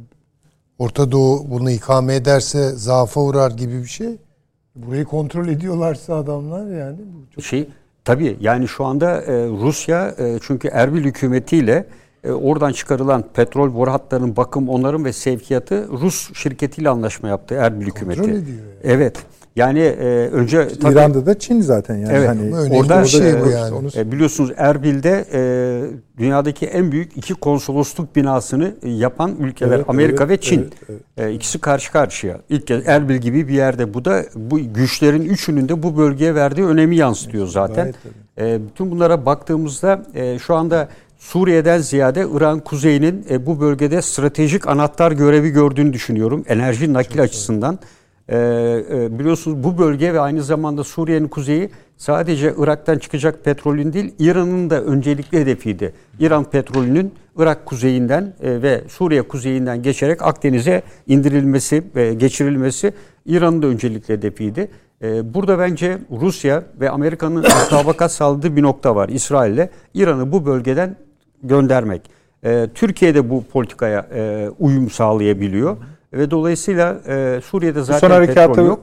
Orta 0.79 1.13
Doğu 1.13 1.51
bunu 1.51 1.71
ikame 1.71 2.15
ederse 2.15 2.71
zaafa 2.71 3.21
uğrar 3.21 3.51
gibi 3.51 3.83
bir 3.83 3.89
şey. 3.89 4.17
Burayı 4.77 5.05
kontrol 5.05 5.49
ediyorlarsa 5.49 6.15
adamlar 6.15 6.67
yani. 6.67 6.97
Bu 6.99 7.35
çok 7.35 7.45
şey 7.45 7.69
tabii 8.05 8.37
yani 8.41 8.69
şu 8.69 8.85
anda 8.85 9.23
e, 9.23 9.47
Rusya 9.47 10.15
e, 10.19 10.39
çünkü 10.43 10.69
Erbil 10.69 11.05
hükümetiyle 11.05 11.87
e, 12.25 12.31
oradan 12.31 12.73
çıkarılan 12.73 13.25
petrol 13.35 13.75
boru 13.75 13.91
hatlarının 13.91 14.37
bakım 14.37 14.69
onların 14.69 15.05
ve 15.05 15.13
sevkiyatı 15.13 15.89
Rus 15.89 16.35
şirketiyle 16.35 16.89
anlaşma 16.89 17.29
yaptı 17.29 17.55
Erbil 17.55 17.87
kontrol 17.87 18.13
hükümeti. 18.13 18.31
Ediyor 18.31 18.59
yani. 18.59 18.79
Evet. 18.83 19.17
Yani 19.59 19.81
e, 19.81 20.05
önce 20.33 20.69
tabii, 20.69 20.93
İran'da 20.93 21.27
da 21.27 21.39
Çin 21.39 21.61
zaten 21.61 21.97
yani. 21.97 22.13
Evet. 22.13 22.29
Hani 22.29 22.55
orada 22.77 23.03
bir 23.03 23.09
şey 23.09 23.41
bu 23.41 23.51
yani. 23.51 23.89
E, 23.97 24.13
biliyorsunuz 24.13 24.53
Erbil'de 24.57 25.25
e, 25.33 25.41
dünyadaki 26.19 26.67
en 26.67 26.93
büyük 26.93 27.17
iki 27.17 27.35
konsolosluk 27.35 28.17
binasını 28.17 28.75
yapan 28.85 29.37
ülkeler 29.41 29.77
evet, 29.77 29.85
Amerika 29.89 30.25
evet, 30.25 30.39
ve 30.39 30.41
Çin. 30.41 30.61
Evet, 30.61 31.01
evet. 31.19 31.31
E, 31.31 31.35
ikisi 31.35 31.59
karşı 31.59 31.93
karşıya. 31.93 32.39
İlk 32.49 32.67
kez 32.67 32.89
Erbil 32.89 33.17
gibi 33.17 33.49
bir 33.49 33.55
yerde 33.55 33.95
bu 33.95 34.05
da 34.05 34.25
bu 34.35 34.59
güçlerin 34.75 35.25
üçünün 35.25 35.69
de 35.69 35.83
bu 35.83 35.97
bölgeye 35.97 36.35
verdiği 36.35 36.67
önemi 36.67 36.97
yansıtıyor 36.97 37.47
zaten. 37.47 37.95
e, 38.39 38.59
bütün 38.71 38.91
bunlara 38.91 39.27
baktığımızda 39.27 40.03
e, 40.15 40.39
şu 40.39 40.55
anda 40.55 40.89
Suriye'den 41.19 41.79
ziyade 41.79 42.27
İran 42.37 42.61
kuzeyinin 42.61 43.27
e, 43.31 43.47
bu 43.47 43.61
bölgede 43.61 44.03
stratejik 44.03 44.69
anahtar 44.69 45.13
görevi 45.13 45.51
gördüğünü 45.51 45.93
düşünüyorum. 45.93 46.45
Enerji 46.49 46.93
nakil 46.93 47.17
Çok 47.17 47.25
açısından. 47.25 47.79
E, 48.29 48.37
e, 48.91 49.19
biliyorsunuz 49.19 49.65
bu 49.65 49.79
bölge 49.79 50.15
ve 50.15 50.21
aynı 50.21 50.43
zamanda 50.43 50.85
Suriye'nin 50.85 51.29
kuzeyi 51.29 51.71
sadece 51.97 52.55
Irak'tan 52.59 52.99
çıkacak 52.99 53.45
petrolün 53.45 53.93
değil 53.93 54.15
İran'ın 54.19 54.71
da 54.71 54.83
öncelikli 54.83 55.41
hedefiydi. 55.41 55.93
İran 56.21 56.45
petrolünün 56.45 57.15
Irak 57.39 57.67
kuzeyinden 57.67 58.35
e, 58.43 58.63
ve 58.63 58.83
Suriye 58.89 59.23
kuzeyinden 59.23 59.83
geçerek 59.83 60.23
Akdeniz'e 60.23 60.83
indirilmesi 61.07 61.83
ve 61.97 62.15
geçirilmesi 62.15 62.93
İran'ın 63.27 63.63
da 63.63 63.67
öncelikli 63.67 64.15
hedefiydi. 64.15 64.69
E, 65.03 65.35
burada 65.35 65.59
bence 65.59 65.99
Rusya 66.21 66.63
ve 66.81 66.91
Amerika'nın 66.91 67.45
mutabakat 67.65 68.13
sağladığı 68.13 68.57
bir 68.57 68.63
nokta 68.63 68.97
var 68.97 69.09
İsrail'le. 69.09 69.69
İran'ı 69.95 70.33
bu 70.33 70.47
bölgeden 70.47 70.97
göndermek. 71.43 72.03
E, 72.45 72.69
Türkiye'de 72.75 73.31
bu 73.31 73.45
politikaya 73.45 74.07
uyum 74.59 74.91
sağlayabiliyor. 74.91 75.77
Ve 76.13 76.31
dolayısıyla 76.31 76.97
Suriye'de 77.41 77.83
zaten 77.83 78.27
petrol 78.27 78.67
yok. 78.67 78.81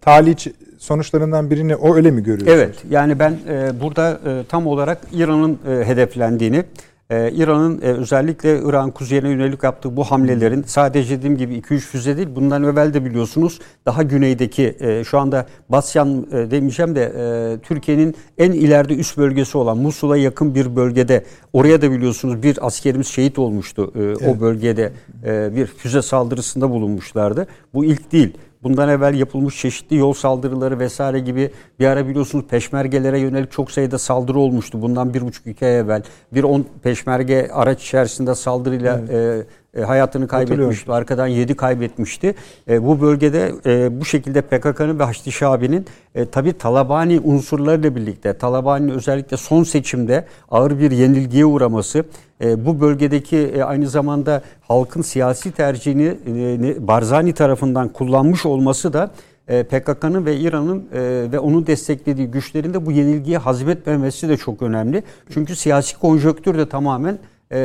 Talih 0.00 0.36
sonuçlarından 0.78 1.50
birini 1.50 1.76
o 1.76 1.94
öyle 1.94 2.10
mi 2.10 2.22
görüyorsunuz? 2.22 2.52
Evet. 2.52 2.74
Yani 2.90 3.18
ben 3.18 3.38
burada 3.80 4.18
tam 4.48 4.66
olarak 4.66 4.98
İran'ın 5.12 5.58
hedeflendiğini 5.84 6.64
ee, 7.10 7.30
İran'ın 7.32 7.80
e, 7.82 7.84
özellikle 7.84 8.58
İran 8.58 8.90
kuzeyine 8.90 9.28
yönelik 9.28 9.62
yaptığı 9.62 9.96
bu 9.96 10.04
hamlelerin 10.04 10.62
sadece 10.62 11.18
dediğim 11.18 11.36
gibi 11.36 11.54
2-3 11.58 11.78
füze 11.78 12.16
değil 12.16 12.28
bundan 12.34 12.64
evvel 12.64 12.94
de 12.94 13.04
biliyorsunuz 13.04 13.60
daha 13.86 14.02
güneydeki 14.02 14.76
e, 14.80 15.04
şu 15.04 15.18
anda 15.18 15.46
Basyan 15.68 16.26
e, 16.32 16.50
demeyeceğim 16.50 16.96
de 16.96 17.02
e, 17.02 17.58
Türkiye'nin 17.62 18.14
en 18.38 18.52
ileride 18.52 18.94
üst 18.94 19.18
bölgesi 19.18 19.58
olan 19.58 19.78
Musul'a 19.78 20.16
yakın 20.16 20.54
bir 20.54 20.76
bölgede 20.76 21.24
oraya 21.52 21.82
da 21.82 21.92
biliyorsunuz 21.92 22.42
bir 22.42 22.66
askerimiz 22.66 23.06
şehit 23.06 23.38
olmuştu 23.38 23.92
e, 23.94 24.02
evet. 24.02 24.22
o 24.28 24.40
bölgede 24.40 24.92
e, 25.24 25.56
bir 25.56 25.66
füze 25.66 26.02
saldırısında 26.02 26.70
bulunmuşlardı. 26.70 27.46
Bu 27.74 27.84
ilk 27.84 28.12
değil 28.12 28.34
bundan 28.64 28.88
evvel 28.88 29.14
yapılmış 29.14 29.60
çeşitli 29.60 29.96
yol 29.96 30.12
saldırıları 30.12 30.78
vesaire 30.78 31.20
gibi 31.20 31.50
bir 31.80 31.86
ara 31.86 32.08
biliyorsunuz 32.08 32.44
peşmergelere 32.48 33.18
yönelik 33.18 33.52
çok 33.52 33.70
sayıda 33.70 33.98
saldırı 33.98 34.38
olmuştu. 34.38 34.82
Bundan 34.82 35.14
bir 35.14 35.20
buçuk 35.20 35.46
iki 35.46 35.66
ay 35.66 35.78
evvel 35.78 36.02
bir 36.32 36.44
on 36.44 36.66
peşmerge 36.82 37.48
araç 37.52 37.82
içerisinde 37.82 38.34
saldırıyla 38.34 39.00
evet. 39.08 39.10
e, 39.10 39.63
e, 39.76 39.82
hayatını 39.82 40.28
kaybetmişti. 40.28 40.92
Arkadan 40.92 41.26
7 41.26 41.56
kaybetmişti. 41.56 42.34
E, 42.68 42.84
bu 42.84 43.00
bölgede 43.00 43.52
e, 43.66 44.00
bu 44.00 44.04
şekilde 44.04 44.40
PKK'nın 44.42 44.98
ve 44.98 45.04
Haçlı 45.04 45.32
Şabi'nin 45.32 45.86
e, 46.14 46.26
tabi 46.26 46.52
Talabani 46.52 47.20
unsurlarıyla 47.24 47.96
birlikte 47.96 48.38
Talabani'nin 48.38 48.92
özellikle 48.92 49.36
son 49.36 49.62
seçimde 49.62 50.24
ağır 50.50 50.78
bir 50.78 50.90
yenilgiye 50.90 51.44
uğraması 51.44 52.04
e, 52.44 52.66
bu 52.66 52.80
bölgedeki 52.80 53.36
e, 53.36 53.62
aynı 53.62 53.88
zamanda 53.88 54.42
halkın 54.60 55.02
siyasi 55.02 55.52
tercihini 55.52 56.16
e, 56.26 56.88
Barzani 56.88 57.32
tarafından 57.32 57.88
kullanmış 57.88 58.46
olması 58.46 58.92
da 58.92 59.10
PKK'nın 59.46 60.26
ve 60.26 60.36
İran'ın 60.36 60.88
ve 61.32 61.38
onun 61.38 61.66
desteklediği 61.66 62.26
güçlerin 62.26 62.74
de 62.74 62.86
bu 62.86 62.92
yenilgiye 62.92 63.38
hazmetmemesi 63.38 64.28
de 64.28 64.36
çok 64.36 64.62
önemli. 64.62 65.02
Çünkü 65.30 65.56
siyasi 65.56 65.98
konjöktür 65.98 66.58
de 66.58 66.68
tamamen 66.68 67.18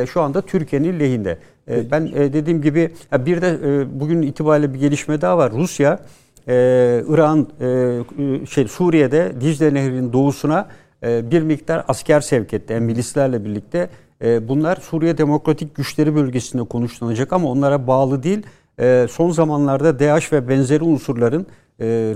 şu 0.07 0.21
anda 0.21 0.41
Türkiye'nin 0.41 0.99
lehinde. 0.99 1.37
E, 1.69 1.91
ben 1.91 2.05
e, 2.15 2.33
dediğim 2.33 2.61
gibi 2.61 2.91
bir 3.13 3.41
de 3.41 3.47
e, 3.47 3.99
bugün 3.99 4.21
itibariyle 4.21 4.73
bir 4.73 4.79
gelişme 4.79 5.21
daha 5.21 5.37
var. 5.37 5.51
Rusya 5.51 5.99
İran 6.47 7.47
şey 8.49 8.67
Suriye'de 8.67 9.31
Dicle 9.41 9.73
Nehri'nin 9.73 10.13
doğusuna 10.13 10.67
bir 11.03 11.41
miktar 11.41 11.85
asker 11.87 12.21
sevk 12.21 12.53
etti. 12.53 12.79
milislerle 12.79 13.45
birlikte. 13.45 13.89
Bunlar 14.21 14.75
Suriye 14.75 15.17
Demokratik 15.17 15.75
Güçleri 15.75 16.15
bölgesinde 16.15 16.63
konuşlanacak 16.63 17.33
ama 17.33 17.49
onlara 17.49 17.87
bağlı 17.87 18.23
değil. 18.23 18.43
Son 19.09 19.31
zamanlarda 19.31 19.99
DAEŞ 19.99 20.33
ve 20.33 20.49
benzeri 20.49 20.83
unsurların 20.83 21.47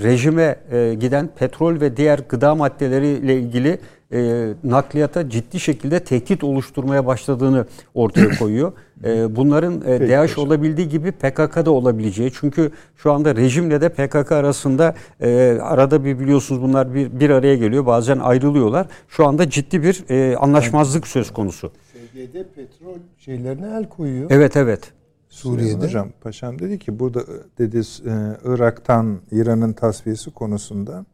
rejime 0.03 0.55
giden 0.99 1.29
petrol 1.39 1.81
ve 1.81 1.97
diğer 1.97 2.19
gıda 2.29 2.55
maddeleriyle 2.55 3.39
ilgili 3.39 3.79
e, 4.13 4.53
nakliyata 4.63 5.29
ciddi 5.29 5.59
şekilde 5.59 5.99
tehdit 5.99 6.43
oluşturmaya 6.43 7.05
başladığını 7.05 7.65
ortaya 7.93 8.29
koyuyor. 8.29 8.71
e, 9.03 9.35
bunların 9.35 9.81
e, 9.85 10.09
DAEŞ 10.09 10.37
olabildiği 10.37 10.89
gibi 10.89 11.11
PKK'da 11.11 11.71
olabileceği. 11.71 12.31
Çünkü 12.33 12.71
şu 12.95 13.11
anda 13.11 13.35
rejimle 13.35 13.81
de 13.81 13.89
PKK 13.89 14.31
arasında 14.31 14.95
e, 15.21 15.57
arada 15.61 16.05
bir 16.05 16.19
biliyorsunuz 16.19 16.61
bunlar 16.61 16.93
bir, 16.93 17.19
bir 17.19 17.29
araya 17.29 17.55
geliyor. 17.55 17.85
Bazen 17.85 18.19
ayrılıyorlar. 18.19 18.87
Şu 19.07 19.25
anda 19.25 19.49
ciddi 19.49 19.83
bir 19.83 20.09
e, 20.09 20.37
anlaşmazlık 20.37 21.07
söz 21.07 21.31
konusu. 21.31 21.71
SGD 21.93 22.33
petrol 22.55 22.97
şeylerine 23.17 23.77
el 23.77 23.89
koyuyor. 23.89 24.31
Evet 24.31 24.57
evet. 24.57 24.93
Suriye'de. 25.29 25.85
Hocam 25.85 26.09
Paşam 26.21 26.59
dedi 26.59 26.79
ki 26.79 26.99
burada 26.99 27.23
dedi 27.57 27.77
e, 27.77 28.13
Irak'tan 28.45 29.19
İran'ın 29.31 29.73
tasfiyesi 29.73 30.31
konusunda 30.31 31.05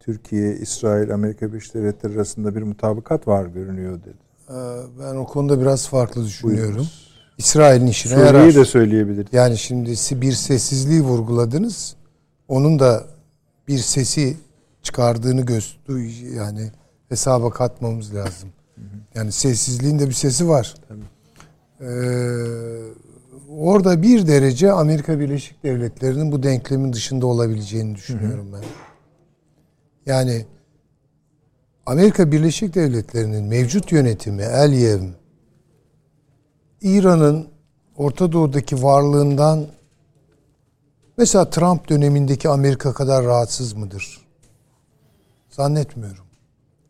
Türkiye, 0.00 0.52
İsrail, 0.56 1.14
Amerika 1.14 1.48
Birleşik 1.52 1.74
Devletleri 1.74 2.14
arasında 2.14 2.54
bir 2.54 2.62
mutabakat 2.62 3.28
var 3.28 3.46
görünüyor 3.46 4.00
dedi. 4.00 4.16
Ee, 4.50 4.54
ben 5.00 5.16
o 5.16 5.26
konuda 5.26 5.60
biraz 5.60 5.88
farklı 5.88 6.24
düşünüyorum. 6.24 6.64
Buyurunuz. 6.64 7.11
İsrail'in 7.38 7.86
işine 7.86 8.12
Suriye'yi 8.12 8.34
yarar. 8.36 8.54
de 8.54 8.64
söyleyebilir. 8.64 9.26
Yani 9.32 9.58
şimdi 9.58 9.90
bir 10.12 10.32
sessizliği 10.32 11.00
vurguladınız. 11.00 11.96
Onun 12.48 12.78
da 12.78 13.04
bir 13.68 13.78
sesi 13.78 14.36
çıkardığını 14.82 15.40
gösteriyor. 15.40 16.34
Yani 16.36 16.70
hesaba 17.08 17.50
katmamız 17.50 18.14
lazım. 18.14 18.48
Yani 19.14 19.32
sessizliğin 19.32 19.98
de 19.98 20.08
bir 20.08 20.12
sesi 20.14 20.48
var. 20.48 20.74
Ee, 21.80 21.86
orada 23.50 24.02
bir 24.02 24.26
derece 24.26 24.72
Amerika 24.72 25.20
Birleşik 25.20 25.62
Devletleri'nin 25.62 26.32
bu 26.32 26.42
denklemin 26.42 26.92
dışında 26.92 27.26
olabileceğini 27.26 27.94
düşünüyorum 27.94 28.52
ben. 28.52 28.62
Yani 30.06 30.46
Amerika 31.86 32.32
Birleşik 32.32 32.74
Devletleri'nin 32.74 33.44
mevcut 33.44 33.92
yönetimi 33.92 34.42
El 34.42 34.72
İran'ın 36.82 37.46
Orta 37.96 38.32
Doğu'daki 38.32 38.82
varlığından 38.82 39.66
mesela 41.18 41.50
Trump 41.50 41.88
dönemindeki 41.88 42.48
Amerika 42.48 42.92
kadar 42.94 43.24
rahatsız 43.24 43.72
mıdır? 43.72 44.20
Zannetmiyorum. 45.50 46.24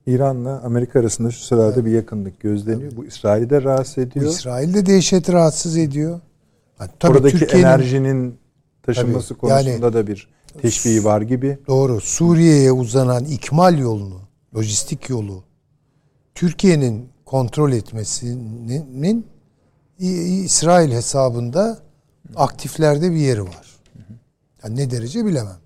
İran'la 0.07 0.61
Amerika 0.65 1.01
arasında 1.01 1.31
şu 1.31 1.41
sırada 1.41 1.73
evet. 1.73 1.85
bir 1.85 1.91
yakınlık 1.91 2.41
gözleniyor. 2.41 2.91
Tabii. 2.91 3.01
Bu 3.01 3.05
İsrail'i 3.05 3.51
de 3.51 3.63
rahatsız 3.63 3.99
ediyor. 3.99 4.27
Bu 4.27 4.31
İsrail'de 4.31 4.87
dehşet 4.87 5.33
rahatsız 5.33 5.77
ediyor. 5.77 6.21
Yani, 6.81 6.91
tabii 7.01 7.19
Oradaki 7.19 7.45
enerjinin 7.45 8.39
taşınması 8.83 9.29
tabii, 9.29 9.39
konusunda 9.39 9.71
yani, 9.71 9.95
da 9.95 10.07
bir 10.07 10.29
teşviği 10.63 11.05
var 11.05 11.21
gibi. 11.21 11.59
Doğru. 11.69 12.01
Suriye'ye 12.01 12.73
uzanan 12.73 13.25
ikmal 13.25 13.79
yolunu, 13.79 14.21
lojistik 14.57 15.09
yolu 15.09 15.45
Türkiye'nin 16.35 17.09
kontrol 17.25 17.73
etmesinin 17.73 19.32
İsrail 20.03 20.93
hesabında 20.93 21.79
aktiflerde 22.37 23.11
bir 23.11 23.17
yeri 23.17 23.43
var. 23.43 23.81
Yani 24.65 24.77
ne 24.77 24.91
derece 24.91 25.25
bilemem. 25.25 25.59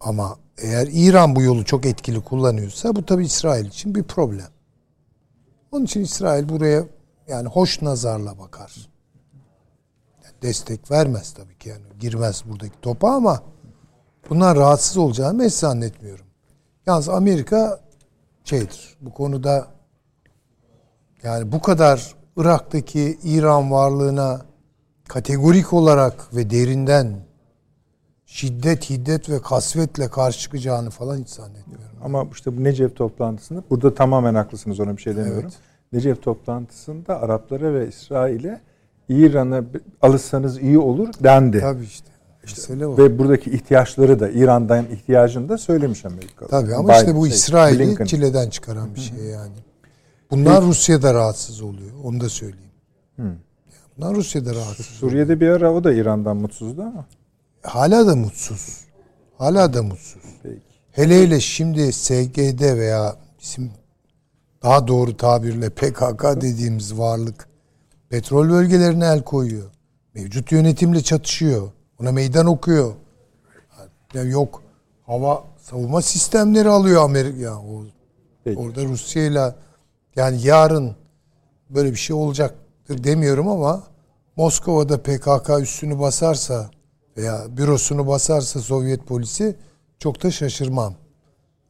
Ama 0.00 0.38
eğer 0.58 0.88
İran 0.92 1.36
bu 1.36 1.42
yolu 1.42 1.64
çok 1.64 1.86
etkili 1.86 2.20
kullanıyorsa 2.20 2.96
bu 2.96 3.06
tabi 3.06 3.24
İsrail 3.24 3.66
için 3.66 3.94
bir 3.94 4.02
problem. 4.02 4.48
Onun 5.72 5.84
için 5.84 6.00
İsrail 6.00 6.48
buraya 6.48 6.84
yani 7.28 7.48
hoş 7.48 7.82
nazarla 7.82 8.38
bakar. 8.38 8.88
Yani 10.24 10.34
destek 10.42 10.90
vermez 10.90 11.32
tabii 11.32 11.58
ki 11.58 11.68
yani 11.68 11.82
girmez 12.00 12.42
buradaki 12.46 12.80
topa 12.82 13.10
ama 13.10 13.42
bunlar 14.30 14.56
rahatsız 14.56 14.96
olacağını 14.96 15.44
hiç 15.44 15.54
zannetmiyorum. 15.54 16.26
Yalnız 16.86 17.08
Amerika 17.08 17.80
şeydir 18.44 18.96
bu 19.00 19.14
konuda 19.14 19.68
yani 21.22 21.52
bu 21.52 21.60
kadar 21.60 22.19
Irak'taki 22.36 23.18
İran 23.24 23.70
varlığına 23.70 24.40
kategorik 25.08 25.72
olarak 25.72 26.36
ve 26.36 26.50
derinden 26.50 27.16
şiddet, 28.26 28.90
hiddet 28.90 29.30
ve 29.30 29.42
kasvetle 29.42 30.08
karşı 30.08 30.38
çıkacağını 30.38 30.90
falan 30.90 31.16
hiç 31.16 31.28
zannetmiyorum. 31.28 31.96
Ama 32.04 32.26
işte 32.32 32.56
bu 32.56 32.64
Necef 32.64 32.96
toplantısında 32.96 33.62
burada 33.70 33.94
tamamen 33.94 34.34
haklısınız 34.34 34.80
ona 34.80 34.96
bir 34.96 35.02
şey 35.02 35.16
demiyorum. 35.16 35.42
Evet. 35.42 35.58
Necef 35.92 36.22
toplantısında 36.22 37.20
Araplara 37.20 37.74
ve 37.74 37.88
İsrail'e 37.88 38.60
İran'a 39.08 39.64
alırsanız 40.02 40.58
iyi 40.58 40.78
olur 40.78 41.08
dendi. 41.24 41.60
Tabii 41.60 41.84
işte. 41.84 42.10
İşte, 42.44 42.80
ve 42.80 43.18
buradaki 43.18 43.50
ihtiyaçları 43.50 44.20
da 44.20 44.30
İran'dan 44.30 44.84
ihtiyacını 44.92 45.48
da 45.48 45.58
söylemiş 45.58 46.04
Amerika. 46.04 46.46
Tabii 46.46 46.74
ama 46.74 46.88
Biden, 46.88 46.98
işte 46.98 47.16
bu 47.16 47.26
şey, 47.26 47.36
İsrail'i 47.36 47.78
Blinken. 47.78 48.04
çileden 48.04 48.50
çıkaran 48.50 48.94
bir 48.94 49.00
şey 49.00 49.18
yani. 49.18 49.52
Bunlar 50.30 50.62
Rusya'da 50.62 51.14
rahatsız 51.14 51.60
oluyor. 51.60 51.90
Onu 52.04 52.20
da 52.20 52.28
söyleyeyim. 52.28 52.70
Hı. 53.16 53.34
Bunlar 53.96 54.14
Rusya'da 54.14 54.54
rahatsız. 54.54 54.86
Suriye'de 54.86 55.24
oluyor. 55.24 55.40
bir 55.40 55.48
ara 55.48 55.72
o 55.72 55.84
da 55.84 55.92
İran'dan 55.92 56.36
mutsuzdu 56.36 56.82
ama. 56.82 57.06
Hala 57.62 58.06
da 58.06 58.16
mutsuz. 58.16 58.80
Hala 59.38 59.74
da 59.74 59.82
mutsuz. 59.82 60.22
Peki. 60.42 60.60
Hele 60.92 61.22
hele 61.22 61.40
şimdi 61.40 61.92
SGD 61.92 62.76
veya 62.76 63.16
bizim 63.40 63.70
daha 64.62 64.88
doğru 64.88 65.16
tabirle 65.16 65.70
PKK 65.70 66.24
dediğimiz 66.40 66.98
varlık 66.98 67.48
petrol 68.08 68.50
bölgelerine 68.50 69.06
el 69.06 69.22
koyuyor. 69.22 69.70
Mevcut 70.14 70.52
yönetimle 70.52 71.02
çatışıyor. 71.02 71.70
Ona 72.00 72.12
meydan 72.12 72.46
okuyor. 72.46 72.94
Yani 74.14 74.30
yok 74.30 74.62
hava 75.06 75.44
savunma 75.58 76.02
sistemleri 76.02 76.68
alıyor 76.68 77.04
Amerika. 77.04 77.38
Ya, 77.40 77.56
o, 77.58 77.84
orada 78.56 78.84
Rusya 78.84 79.24
ile 79.24 79.54
yani 80.16 80.46
yarın 80.46 80.96
böyle 81.70 81.90
bir 81.90 81.96
şey 81.96 82.16
olacaktır 82.16 83.04
demiyorum 83.04 83.48
ama 83.48 83.82
Moskova'da 84.36 85.02
PKK 85.02 85.50
üstünü 85.60 85.98
basarsa 85.98 86.70
veya 87.16 87.44
bürosunu 87.56 88.06
basarsa 88.06 88.60
Sovyet 88.60 89.06
polisi 89.06 89.56
çok 89.98 90.22
da 90.22 90.30
şaşırmam. 90.30 90.94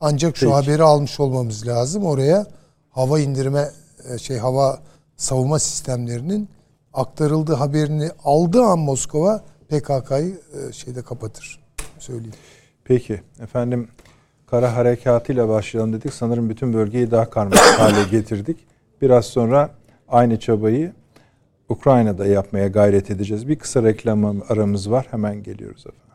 Ancak 0.00 0.36
şu 0.36 0.46
Peki. 0.46 0.54
haberi 0.54 0.82
almış 0.82 1.20
olmamız 1.20 1.66
lazım. 1.66 2.04
Oraya 2.04 2.46
hava 2.90 3.20
indirme 3.20 3.70
e, 4.08 4.18
şey 4.18 4.38
hava 4.38 4.78
savunma 5.16 5.58
sistemlerinin 5.58 6.48
aktarıldığı 6.92 7.54
haberini 7.54 8.10
aldığı 8.24 8.62
an 8.62 8.78
Moskova 8.78 9.44
PKK'yı 9.68 10.40
e, 10.54 10.72
şeyde 10.72 11.02
kapatır. 11.02 11.60
Söyleyeyim. 11.98 12.34
Peki 12.84 13.22
efendim 13.40 13.88
kara 14.50 14.76
harekatıyla 14.76 15.48
başlayalım 15.48 15.92
dedik. 15.92 16.12
Sanırım 16.12 16.50
bütün 16.50 16.72
bölgeyi 16.72 17.10
daha 17.10 17.30
karmaşık 17.30 17.64
hale 17.78 18.04
getirdik. 18.10 18.56
Biraz 19.02 19.24
sonra 19.24 19.70
aynı 20.08 20.40
çabayı 20.40 20.92
Ukrayna'da 21.68 22.26
yapmaya 22.26 22.68
gayret 22.68 23.10
edeceğiz. 23.10 23.48
Bir 23.48 23.56
kısa 23.56 23.82
reklam 23.82 24.42
aramız 24.48 24.90
var. 24.90 25.06
Hemen 25.10 25.42
geliyoruz 25.42 25.84
efendim. 25.86 26.10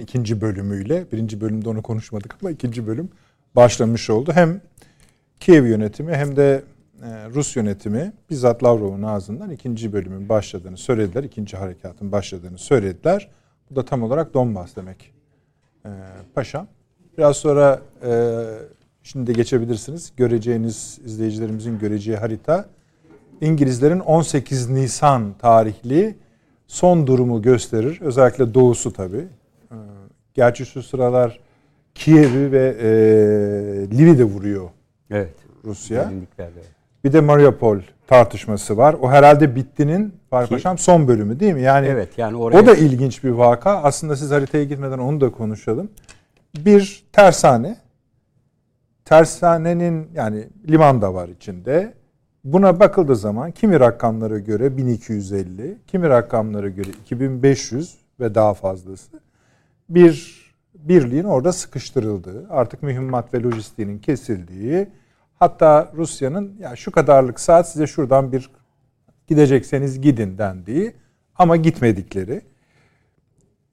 ikinci 0.00 0.40
bölümüyle, 0.40 1.04
birinci 1.12 1.40
bölümde 1.40 1.68
onu 1.68 1.82
konuşmadık 1.82 2.36
ama 2.42 2.50
ikinci 2.50 2.86
bölüm 2.86 3.08
başlamış 3.56 4.10
oldu. 4.10 4.32
Hem 4.34 4.60
Kiev 5.40 5.66
yönetimi 5.66 6.14
hem 6.14 6.36
de 6.36 6.62
e, 7.02 7.28
Rus 7.34 7.56
yönetimi 7.56 8.12
bizzat 8.30 8.64
Lavrov'un 8.64 9.02
ağzından 9.02 9.50
ikinci 9.50 9.92
bölümün 9.92 10.28
başladığını 10.28 10.76
söylediler. 10.76 11.24
ikinci 11.24 11.56
harekatın 11.56 12.12
başladığını 12.12 12.58
söylediler. 12.58 13.28
Bu 13.70 13.76
da 13.76 13.84
tam 13.84 14.02
olarak 14.02 14.34
Donbas 14.34 14.76
demek. 14.76 15.13
Ee, 15.86 15.88
paşam. 16.34 16.66
Biraz 17.18 17.36
sonra 17.36 17.80
e, 18.06 18.10
şimdi 19.02 19.26
de 19.26 19.32
geçebilirsiniz. 19.32 20.12
Göreceğiniz, 20.16 20.98
izleyicilerimizin 21.04 21.78
göreceği 21.78 22.16
harita 22.16 22.66
İngilizlerin 23.40 24.00
18 24.00 24.70
Nisan 24.70 25.34
tarihli 25.38 26.14
son 26.66 27.06
durumu 27.06 27.42
gösterir. 27.42 27.98
Özellikle 28.00 28.54
doğusu 28.54 28.92
tabii. 28.92 29.26
Ee, 29.72 29.74
gerçi 30.34 30.66
şu 30.66 30.82
sıralar 30.82 31.40
Kiev'i 31.94 32.52
ve 32.52 32.76
e, 32.80 32.88
Lviv'i 33.96 34.18
de 34.18 34.24
vuruyor 34.24 34.70
evet. 35.10 35.34
Rusya. 35.64 36.12
Bir 37.04 37.12
de 37.12 37.20
Mariupol 37.20 37.78
tartışması 38.06 38.76
var. 38.76 38.96
O 39.00 39.10
herhalde 39.10 39.56
bittinin 39.56 40.14
Paşam 40.30 40.78
son 40.78 41.08
bölümü 41.08 41.40
değil 41.40 41.54
mi? 41.54 41.62
Yani, 41.62 41.86
evet, 41.86 42.18
yani 42.18 42.36
oraya... 42.36 42.58
o 42.58 42.66
da 42.66 42.74
ilginç 42.74 43.24
bir 43.24 43.30
vaka. 43.30 43.82
Aslında 43.82 44.16
siz 44.16 44.30
haritaya 44.30 44.64
gitmeden 44.64 44.98
onu 44.98 45.20
da 45.20 45.30
konuşalım. 45.30 45.90
Bir 46.56 47.04
tersane. 47.12 47.76
Tersanenin 49.04 50.08
yani 50.14 50.48
liman 50.68 51.02
da 51.02 51.14
var 51.14 51.28
içinde. 51.28 51.94
Buna 52.44 52.80
bakıldığı 52.80 53.16
zaman 53.16 53.50
kimi 53.50 53.80
rakamlara 53.80 54.38
göre 54.38 54.76
1250, 54.76 55.78
kimi 55.86 56.08
rakamlara 56.08 56.68
göre 56.68 56.88
2500 57.04 57.94
ve 58.20 58.34
daha 58.34 58.54
fazlası 58.54 59.20
bir 59.88 60.44
birliğin 60.74 61.24
orada 61.24 61.52
sıkıştırıldığı, 61.52 62.46
artık 62.50 62.82
mühimmat 62.82 63.34
ve 63.34 63.42
lojistiğinin 63.42 63.98
kesildiği, 63.98 64.88
hatta 65.44 65.92
Rusya'nın 65.96 66.56
ya 66.58 66.76
şu 66.76 66.90
kadarlık 66.90 67.40
saat 67.40 67.68
size 67.68 67.86
şuradan 67.86 68.32
bir 68.32 68.50
gidecekseniz 69.26 70.00
gidin 70.00 70.38
dendiği 70.38 70.94
ama 71.36 71.56
gitmedikleri. 71.56 72.42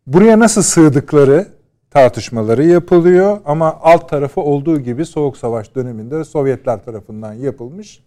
Buraya 0.07 0.39
nasıl 0.39 0.61
sığdıkları 0.61 1.47
tartışmaları 1.89 2.63
yapılıyor 2.63 3.37
ama 3.45 3.79
alt 3.81 4.09
tarafı 4.09 4.41
olduğu 4.41 4.79
gibi 4.79 5.05
Soğuk 5.05 5.37
Savaş 5.37 5.75
döneminde 5.75 6.23
Sovyetler 6.23 6.83
tarafından 6.85 7.33
yapılmış 7.33 8.03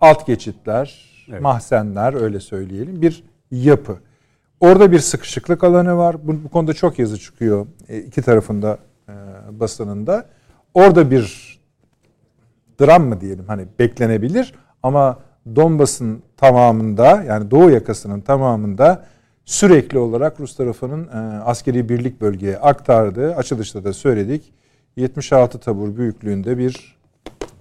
alt 0.00 0.26
geçitler, 0.26 1.10
evet. 1.30 1.40
mahzenler 1.40 2.14
öyle 2.14 2.40
söyleyelim 2.40 3.02
bir 3.02 3.24
yapı. 3.50 3.98
Orada 4.60 4.92
bir 4.92 4.98
sıkışıklık 4.98 5.64
alanı 5.64 5.96
var. 5.96 6.16
Bu, 6.28 6.44
bu 6.44 6.48
konuda 6.48 6.74
çok 6.74 6.98
yazı 6.98 7.18
çıkıyor 7.18 7.66
e, 7.88 7.98
iki 7.98 8.22
tarafında 8.22 8.78
e, 9.08 9.12
basınında. 9.60 10.26
Orada 10.74 11.10
bir 11.10 11.47
dram 12.80 13.04
mı 13.04 13.20
diyelim 13.20 13.44
hani 13.46 13.66
beklenebilir 13.78 14.54
ama 14.82 15.18
Donbas'ın 15.56 16.22
tamamında 16.36 17.22
yani 17.22 17.50
Doğu 17.50 17.70
yakasının 17.70 18.20
tamamında 18.20 19.04
sürekli 19.44 19.98
olarak 19.98 20.40
Rus 20.40 20.56
tarafının 20.56 21.08
e, 21.08 21.42
askeri 21.42 21.88
birlik 21.88 22.20
bölgeye 22.20 22.58
aktardığı 22.58 23.34
açılışta 23.34 23.84
da 23.84 23.92
söyledik. 23.92 24.52
76 24.96 25.58
tabur 25.58 25.96
büyüklüğünde 25.96 26.58
bir 26.58 26.98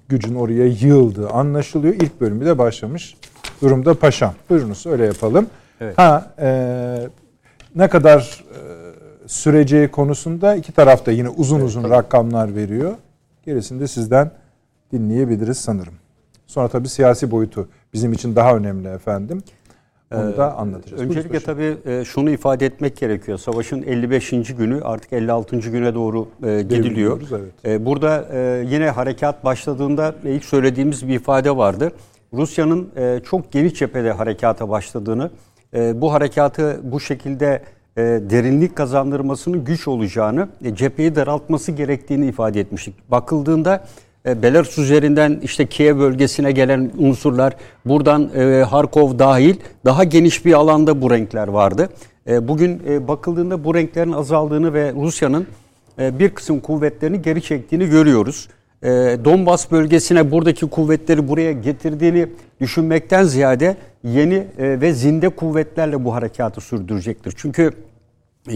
gücün 0.10 0.36
oraya 0.36 0.66
yığıldığı 0.66 1.30
anlaşılıyor. 1.30 1.94
İlk 1.94 2.22
bölümü 2.22 2.46
de 2.46 2.58
başlamış 2.58 3.18
durumda 3.62 3.94
paşam. 3.94 4.34
Buyurunuz 4.50 4.86
öyle 4.86 5.06
yapalım. 5.06 5.48
Evet. 5.82 5.98
Ha 5.98 6.32
e, 6.40 7.10
ne 7.76 7.88
kadar 7.90 8.44
e, 8.52 8.60
süreceği 9.28 9.88
konusunda 9.88 10.56
iki 10.56 10.72
tarafta 10.72 11.12
yine 11.12 11.30
uzun 11.30 11.56
evet, 11.56 11.68
uzun 11.68 11.82
tabii. 11.82 11.92
rakamlar 11.92 12.56
veriyor. 12.56 12.94
Gerisini 13.46 13.80
de 13.80 13.88
sizden 13.88 14.32
dinleyebiliriz 14.92 15.58
sanırım. 15.58 15.94
Sonra 16.48 16.68
tabii 16.68 16.90
siyasi 16.90 17.32
boyutu 17.32 17.70
bizim 17.94 18.14
için 18.14 18.36
daha 18.36 18.56
önemli 18.56 18.88
efendim. 18.88 19.44
Onu 20.16 20.38
da 20.38 20.48
ee, 20.48 20.60
anlatacağız. 20.62 21.02
Öncelikle 21.02 21.40
tabii 21.40 21.78
e, 21.86 22.06
şunu 22.06 22.30
ifade 22.30 22.66
etmek 22.66 22.98
gerekiyor. 22.98 23.38
Savaşın 23.38 23.84
55. 23.84 24.30
günü 24.30 24.82
artık 24.84 25.14
56. 25.14 25.58
güne 25.58 25.96
doğru 25.96 26.28
e, 26.44 26.62
gidiliyor. 26.62 27.22
Evet. 27.32 27.66
E, 27.66 27.86
burada 27.86 28.26
yine 28.62 28.90
harekat 28.90 29.46
başladığında 29.46 30.16
ilk 30.24 30.46
söylediğimiz 30.46 31.08
bir 31.08 31.16
ifade 31.16 31.58
vardı. 31.58 31.92
Rusya'nın 32.34 32.90
çok 33.24 33.52
geniş 33.52 33.74
cephede 33.74 34.12
harekata 34.12 34.70
başladığını, 34.70 35.32
bu 35.74 36.14
harekatı 36.14 36.80
bu 36.84 37.00
şekilde 37.00 37.64
derinlik 37.98 38.76
kazandırmasının 38.76 39.64
güç 39.64 39.88
olacağını, 39.88 40.48
cepheyi 40.74 41.16
daraltması 41.16 41.72
gerektiğini 41.72 42.28
ifade 42.28 42.60
etmiştik. 42.60 43.12
Bakıldığında 43.12 43.84
e, 44.28 44.42
Belarus 44.42 44.78
üzerinden 44.78 45.40
işte 45.44 45.66
Kiev 45.66 46.00
bölgesine 46.00 46.52
gelen 46.52 46.92
unsurlar 46.98 47.54
buradan 47.86 48.30
e, 48.36 48.64
Harkov 48.64 49.20
dahil 49.20 49.56
daha 49.86 50.04
geniş 50.04 50.46
bir 50.46 50.54
alanda 50.54 51.02
bu 51.02 51.12
renkler 51.12 51.48
vardı. 51.48 51.90
E, 52.28 52.48
bugün 52.48 52.82
e, 52.90 53.08
bakıldığında 53.08 53.64
bu 53.64 53.76
renklerin 53.76 54.12
azaldığını 54.12 54.74
ve 54.74 54.94
Rusya'nın 54.94 55.48
bir 56.00 56.30
kısım 56.30 56.60
kuvvetlerini 56.60 57.22
geri 57.22 57.42
çektiğini 57.42 57.90
görüyoruz. 57.90 58.48
Donbas 59.26 59.72
bölgesine 59.72 60.32
buradaki 60.32 60.70
kuvvetleri 60.70 61.28
buraya 61.28 61.52
getirdiğini 61.52 62.28
düşünmekten 62.62 63.24
ziyade 63.24 63.78
yeni 64.04 64.48
ve 64.58 64.94
zinde 64.94 65.30
kuvvetlerle 65.30 66.06
bu 66.06 66.14
harekatı 66.14 66.62
sürdürecektir. 66.62 67.34
Çünkü 67.38 67.72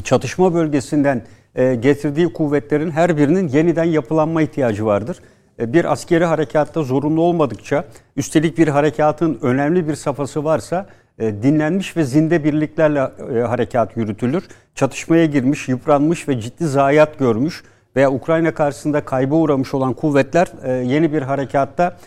çatışma 0.03 0.53
bölgesinden 0.53 1.24
getirdiği 1.55 2.34
kuvvetlerin 2.34 2.91
her 2.91 3.17
birinin 3.17 3.47
yeniden 3.47 3.84
yapılanma 3.84 4.41
ihtiyacı 4.41 4.86
vardır. 4.86 5.17
E, 5.60 5.74
bir 5.74 5.91
askeri 5.91 6.26
harekatta 6.26 6.84
zorunlu 6.84 7.22
olmadıkça, 7.22 7.86
üstelik 8.16 8.58
bir 8.58 8.68
harekatın 8.68 9.39
önemli 9.41 9.88
bir 9.88 9.95
safhası 9.95 10.43
varsa 10.43 10.86
e, 11.20 11.43
dinlenmiş 11.43 11.97
ve 11.97 12.04
zinde 12.04 12.43
birliklerle 12.43 12.99
e, 13.36 13.39
harekat 13.39 13.97
yürütülür. 13.97 14.47
Çatışmaya 14.76 15.26
girmiş, 15.26 15.70
yıpranmış 15.70 16.28
ve 16.28 16.41
ciddi 16.41 16.68
zayiat 16.68 17.20
görmüş 17.20 17.64
veya 17.95 18.12
Ukrayna 18.12 18.54
karşısında 18.54 19.06
kayba 19.06 19.36
uğramış 19.36 19.74
olan 19.74 19.93
kuvvetler 19.93 20.47
yeni 20.84 21.14
bir 21.14 21.22
harekatta 21.22 21.97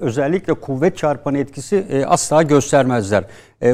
özellikle 0.00 0.54
kuvvet 0.54 0.96
çarpanı 0.96 1.38
etkisi 1.38 2.04
asla 2.06 2.42
göstermezler. 2.42 3.24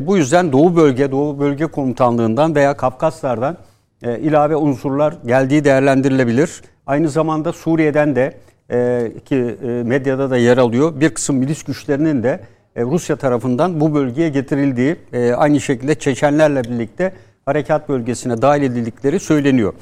Bu 0.03 0.17
yüzden 0.17 0.53
Doğu 0.53 0.77
Bölge, 0.77 1.11
Doğu 1.11 1.41
Bölge 1.41 1.67
Komutanlığından 1.67 2.55
veya 2.55 2.77
Kafkaslardan 2.77 3.57
ilave 4.03 4.57
unsurlar 4.57 5.15
geldiği 5.27 5.65
değerlendirilebilir. 5.65 6.63
Aynı 6.87 7.09
zamanda 7.09 7.53
Suriye'den 7.53 8.17
de 8.17 8.35
e, 8.71 9.13
ki 9.25 9.57
e, 9.63 9.67
medyada 9.67 10.31
da 10.31 10.37
yer 10.37 10.59
alıyor. 10.59 11.01
Bir 11.01 11.11
kısım 11.11 11.37
milis 11.37 11.63
güçlerinin 11.63 12.23
de 12.23 12.41
e, 12.77 12.83
Rusya 12.83 13.17
tarafından 13.17 13.81
bu 13.81 13.95
bölgeye 13.95 14.29
getirildiği, 14.29 14.97
e, 15.13 15.33
aynı 15.33 15.61
şekilde 15.61 15.95
Çeçenlerle 15.95 16.65
birlikte 16.65 17.13
harekat 17.47 17.89
bölgesine 17.89 18.43
dahil 18.43 18.63
edildikleri 18.63 19.21
söyleniyor. 19.21 19.75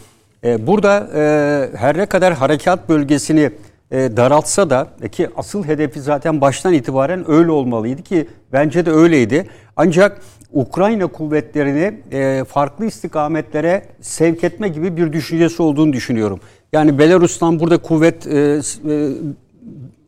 E, 0.45 0.66
burada 0.66 1.09
e, 1.14 1.76
her 1.76 1.99
ne 1.99 2.07
kadar 2.07 2.35
harekat 2.35 2.89
bölgesini 2.89 3.51
e, 3.91 4.16
daraltsa 4.16 4.70
da 4.70 4.89
e, 5.03 5.09
ki 5.09 5.28
asıl 5.37 5.64
hedefi 5.64 6.01
zaten 6.01 6.41
baştan 6.41 6.72
itibaren 6.72 7.30
öyle 7.30 7.51
olmalıydı 7.51 8.03
ki 8.03 8.28
bence 8.53 8.87
de 8.87 8.91
öyleydi. 8.91 9.47
Ancak 9.76 10.20
Ukrayna 10.53 11.07
kuvvetlerini 11.07 12.01
e, 12.12 12.45
farklı 12.45 12.87
istikametlere 12.87 13.82
sevk 14.01 14.45
etme 14.45 14.68
gibi 14.68 14.97
bir 14.97 15.12
düşüncesi 15.12 15.62
olduğunu 15.62 15.93
düşünüyorum. 15.93 16.41
Yani 16.75 16.99
Belarus'tan 16.99 17.61
burada 17.61 17.79
kuvvet 17.79 18.27
e, 18.27 18.61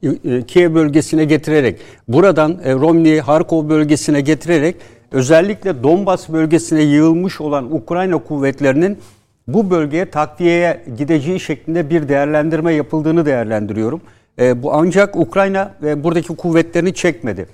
e, 0.03 0.43
Kiev 0.43 0.75
bölgesine 0.75 1.25
getirerek, 1.25 1.79
buradan 2.09 2.59
e, 2.65 2.73
Romny, 2.73 3.19
Harkov 3.19 3.69
bölgesine 3.69 4.21
getirerek 4.21 4.77
özellikle 5.13 5.83
Donbas 5.83 6.29
bölgesine 6.29 6.83
yığılmış 6.83 7.41
olan 7.41 7.75
Ukrayna 7.75 8.19
kuvvetlerinin 8.19 8.99
bu 9.49 9.71
bölgeye 9.71 10.11
takviyeye 10.11 10.85
gideceği 10.99 11.41
şeklinde 11.41 11.91
bir 11.91 12.09
değerlendirme 12.09 12.75
yapıldığını 12.75 13.27
değerlendiriyorum. 13.27 14.01
E, 14.39 14.63
bu 14.63 14.75
ancak 14.75 15.17
Ukrayna 15.17 15.75
e, 15.85 16.05
buradaki 16.05 16.37
kuvvetlerini 16.37 16.95
çekmedi. 16.95 17.47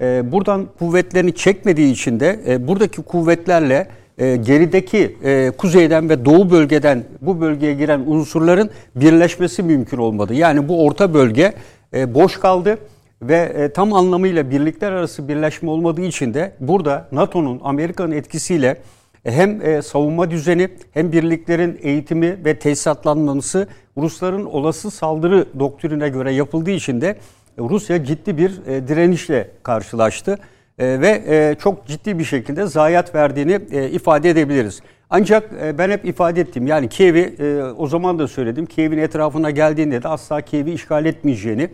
E, 0.00 0.32
buradan 0.32 0.66
kuvvetlerini 0.78 1.34
çekmediği 1.34 1.92
için 1.92 2.20
de 2.20 2.40
e, 2.48 2.68
buradaki 2.68 3.02
kuvvetlerle 3.02 3.88
e, 4.18 4.36
gerideki 4.36 5.16
e, 5.24 5.52
kuzeyden 5.58 6.08
ve 6.08 6.24
doğu 6.24 6.50
bölgeden 6.50 7.04
bu 7.20 7.40
bölgeye 7.40 7.74
giren 7.74 8.00
unsurların 8.06 8.70
birleşmesi 8.96 9.62
mümkün 9.62 9.98
olmadı. 9.98 10.34
Yani 10.34 10.68
bu 10.68 10.84
orta 10.84 11.14
bölge 11.14 11.52
e, 11.94 12.14
boş 12.14 12.40
kaldı 12.40 12.78
ve 13.22 13.36
e, 13.36 13.72
tam 13.72 13.92
anlamıyla 13.92 14.50
birlikler 14.50 14.92
arası 14.92 15.28
birleşme 15.28 15.70
olmadığı 15.70 16.04
için 16.04 16.34
de 16.34 16.52
burada 16.60 17.08
NATO'nun 17.12 17.60
Amerika'nın 17.64 18.12
etkisiyle 18.12 18.76
hem 19.24 19.62
e, 19.62 19.82
savunma 19.82 20.30
düzeni 20.30 20.68
hem 20.92 21.12
birliklerin 21.12 21.78
eğitimi 21.82 22.44
ve 22.44 22.58
tesisatlanması 22.58 23.68
Rusların 23.96 24.44
olası 24.44 24.90
saldırı 24.90 25.46
doktrine 25.58 26.08
göre 26.08 26.32
yapıldığı 26.32 26.70
için 26.70 27.00
de 27.00 27.16
Rusya 27.58 28.04
ciddi 28.04 28.38
bir 28.38 28.66
e, 28.66 28.88
direnişle 28.88 29.50
karşılaştı 29.62 30.38
e, 30.78 31.00
ve 31.00 31.22
e, 31.26 31.56
çok 31.58 31.86
ciddi 31.86 32.18
bir 32.18 32.24
şekilde 32.24 32.66
zayiat 32.66 33.14
verdiğini 33.14 33.60
e, 33.70 33.90
ifade 33.90 34.30
edebiliriz. 34.30 34.80
Ancak 35.10 35.50
e, 35.62 35.78
ben 35.78 35.90
hep 35.90 36.04
ifade 36.04 36.40
ettim 36.40 36.66
yani 36.66 36.88
Kiev'i 36.88 37.34
o 37.78 37.86
zaman 37.86 38.18
da 38.18 38.28
söyledim. 38.28 38.66
Kiev'in 38.66 38.98
etrafına 38.98 39.50
geldiğinde 39.50 40.02
de 40.02 40.08
asla 40.08 40.40
Kiev'i 40.40 40.72
işgal 40.72 41.06
etmeyeceğini, 41.06 41.68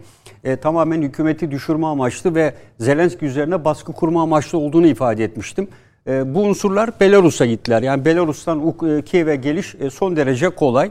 tamamen 0.63 1.03
hükümeti 1.03 1.51
düşürme 1.51 1.87
amaçlı 1.87 2.35
ve 2.35 2.55
Zelenski 2.79 3.25
üzerine 3.25 3.65
baskı 3.65 3.93
kurma 3.93 4.23
amaçlı 4.23 4.59
olduğunu 4.59 4.87
ifade 4.87 5.25
etmiştim. 5.25 5.69
Bu 6.07 6.43
unsurlar 6.43 6.91
Belarus'a 7.01 7.47
gittiler. 7.47 7.83
Yani 7.83 8.05
Belarus'tan 8.05 8.73
Kiev'e 9.03 9.37
geliş 9.37 9.75
son 9.93 10.17
derece 10.17 10.49
kolay. 10.49 10.91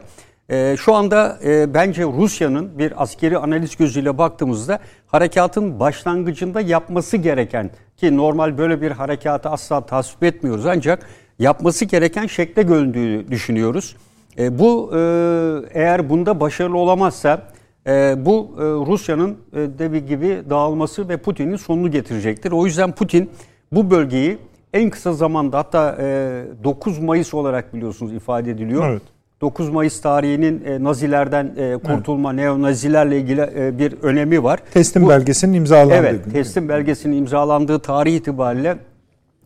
Şu 0.78 0.96
anda 0.96 1.40
bence 1.74 2.04
Rusya'nın 2.04 2.80
bir 2.80 3.04
askeri 3.04 3.38
analiz 3.38 3.76
gözüyle 3.76 4.18
baktığımızda 4.18 4.80
harekatın 5.08 5.80
başlangıcında 5.80 6.62
yapması 6.62 7.18
gereken 7.18 7.70
ki 8.00 8.18
normal 8.18 8.58
böyle 8.58 8.82
bir 8.82 8.92
harekatı 8.92 9.50
asla 9.50 9.86
tasvip 9.86 10.24
etmiyoruz 10.24 10.66
ancak 10.66 11.10
yapması 11.40 11.86
gereken 11.86 12.28
şekle 12.28 12.62
göründüğünü 12.62 13.32
düşünüyoruz. 13.32 13.96
E, 14.38 14.60
bu 14.60 14.92
e, 14.94 15.00
eğer 15.74 16.10
bunda 16.10 16.40
başarılı 16.40 16.78
olamazsa 16.78 17.42
e, 17.88 18.16
bu 18.26 18.56
e, 18.58 18.62
Rusya'nın 18.64 19.38
e, 19.54 19.58
devi 19.80 20.06
gibi 20.06 20.44
dağılması 20.50 21.10
ve 21.10 21.18
Putin'in 21.18 21.56
sonunu 21.56 21.92
getirecektir. 21.92 22.52
O 22.52 22.66
yüzden 22.66 22.92
Putin 22.92 23.30
bu 23.72 23.92
bölgeyi 23.92 24.38
en 24.74 24.90
kısa 24.90 25.14
zamanda 25.14 25.58
hatta 25.58 25.98
e, 26.00 26.64
9 26.64 27.00
Mayıs 27.00 27.34
olarak 27.34 27.74
biliyorsunuz 27.74 28.14
ifade 28.14 28.52
ediliyor. 28.52 28.90
Evet. 28.90 29.02
9 29.42 29.70
Mayıs 29.70 30.02
tarihinin 30.02 30.66
e, 30.66 30.84
Nazilerden 30.84 31.52
e, 31.58 31.78
kurtulma, 31.78 32.34
evet. 32.34 32.42
neo-Nazilerle 32.44 33.18
ilgili 33.18 33.42
e, 33.42 33.80
bir 33.80 33.94
önemi 34.02 34.44
var. 34.44 34.60
Teslim 34.74 35.04
Bu, 35.04 35.10
belgesinin 35.10 35.54
imzalandığı 35.54 35.94
Evet, 35.94 36.26
gün. 36.26 36.32
teslim 36.32 36.70
belgesinin 36.70 37.18
imzalandığı 37.18 37.80
tarih 37.80 38.16
itibariyle 38.16 38.78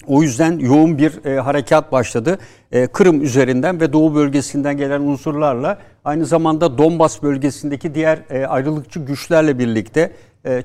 o 0.08 0.22
yüzden 0.24 0.60
yoğun 0.60 0.98
bir 0.98 1.26
e, 1.26 1.39
harekat 1.39 1.91
başladı. 1.91 2.38
E, 2.72 2.88
Kırım 2.88 3.22
üzerinden 3.22 3.82
ve 3.82 3.94
Doğu 3.94 4.16
bölgesinden 4.16 4.78
gelen 4.78 5.02
unsurlarla 5.02 5.78
aynı 6.06 6.26
zamanda 6.26 6.78
Donbas 6.78 7.24
bölgesindeki 7.24 7.96
diğer 7.96 8.20
e, 8.30 8.46
ayrılıkçı 8.46 9.00
güçlerle 9.00 9.60
birlikte 9.60 10.12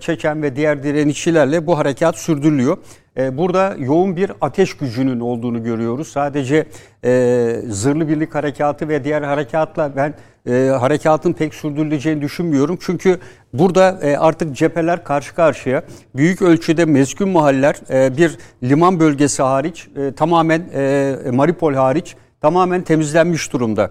Çeçen 0.01 0.43
ve 0.43 0.57
diğer 0.57 0.83
direnişçilerle 0.83 1.66
bu 1.66 1.79
harekat 1.79 2.18
sürdürülüyor. 2.18 2.79
E, 3.18 3.39
burada 3.39 3.76
yoğun 3.79 4.16
bir 4.16 4.33
ateş 4.41 4.76
gücünün 4.76 5.20
olduğunu 5.20 5.64
görüyoruz. 5.64 6.09
Sadece 6.09 6.66
e, 7.05 7.61
zırhlı 7.68 8.09
birlik 8.09 8.35
harekatı 8.35 8.89
ve 8.89 9.05
diğer 9.05 9.22
harekatla 9.22 9.93
ben 9.97 10.14
e, 10.49 10.68
harekatın 10.68 11.33
pek 11.33 11.55
sürdürüleceğini 11.55 12.22
düşünmüyorum. 12.22 12.79
Çünkü 12.81 13.18
burada 13.53 13.99
e, 14.03 14.16
artık 14.16 14.57
cepheler 14.57 15.05
karşı 15.05 15.35
karşıya. 15.35 15.83
Büyük 16.16 16.43
ölçüde 16.43 16.85
mezgün 16.85 17.29
mahaller 17.29 17.76
e, 17.91 18.16
bir 18.16 18.39
liman 18.62 19.01
bölgesi 19.01 19.43
hariç 19.43 19.89
e, 19.97 20.12
tamamen 20.12 20.62
e, 20.74 21.16
Maripol 21.33 21.74
hariç 21.74 22.16
tamamen 22.41 22.83
temizlenmiş 22.83 23.53
durumda. 23.53 23.91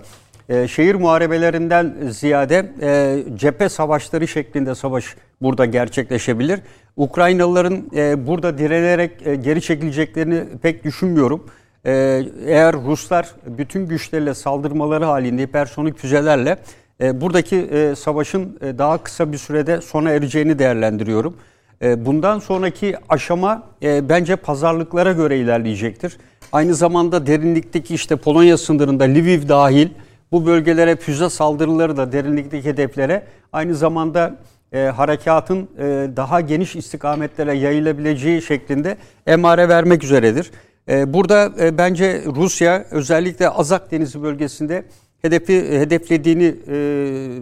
E, 0.50 0.68
şehir 0.68 0.96
muharebelerinden 0.96 1.96
ziyade 2.10 2.72
e, 2.82 3.24
cephe 3.36 3.70
savaşları 3.70 4.28
şeklinde 4.28 4.76
savaş 4.76 5.06
burada 5.42 5.66
gerçekleşebilir. 5.66 6.60
Ukraynalıların 6.98 7.84
e, 7.96 8.28
burada 8.28 8.58
direnerek 8.58 9.28
e, 9.28 9.36
geri 9.36 9.62
çekileceklerini 9.62 10.44
pek 10.62 10.84
düşünmüyorum. 10.84 11.46
E, 11.86 12.24
eğer 12.46 12.76
Ruslar 12.76 13.28
bütün 13.46 13.86
güçleriyle 13.86 14.34
saldırmaları 14.34 15.06
halinde 15.06 15.42
hipersonik 15.42 15.98
füzelerle 15.98 16.58
buradaki 17.14 17.70
savaşın 17.98 18.60
daha 18.62 18.98
kısa 18.98 19.32
bir 19.32 19.38
sürede 19.38 19.82
sona 19.82 20.12
ereceğini 20.12 20.60
değerlendiriyorum. 20.60 21.38
Bundan 21.82 22.40
sonraki 22.40 22.96
aşama 23.10 23.64
bence 23.84 24.36
pazarlıklara 24.36 25.12
göre 25.12 25.38
ilerleyecektir. 25.40 26.18
Aynı 26.52 26.76
zamanda 26.76 27.28
derinlikteki 27.28 27.96
işte 27.96 28.16
Polonya 28.16 28.58
sınırında 28.58 29.04
Lviv 29.04 29.48
dahil 29.48 29.90
bu 30.32 30.46
bölgelere 30.46 30.96
füze 30.96 31.30
saldırıları 31.30 31.98
da 31.98 32.12
derinlikteki 32.12 32.70
hedeflere 32.70 33.24
aynı 33.54 33.76
zamanda 33.76 34.36
e, 34.74 34.80
harekatın 34.80 35.70
e, 35.78 35.84
daha 36.16 36.42
geniş 36.42 36.76
istikametlere 36.76 37.54
yayılabileceği 37.54 38.42
şeklinde 38.42 38.98
emare 39.28 39.70
vermek 39.70 40.04
üzeredir. 40.04 40.52
E, 40.90 41.14
burada 41.14 41.52
e, 41.60 41.78
bence 41.78 42.22
Rusya 42.26 42.86
özellikle 42.92 43.50
Azak 43.50 43.92
Denizi 43.92 44.24
bölgesinde 44.24 44.84
hedefi 45.22 45.80
hedeflediğini 45.80 46.56
e, 46.68 46.78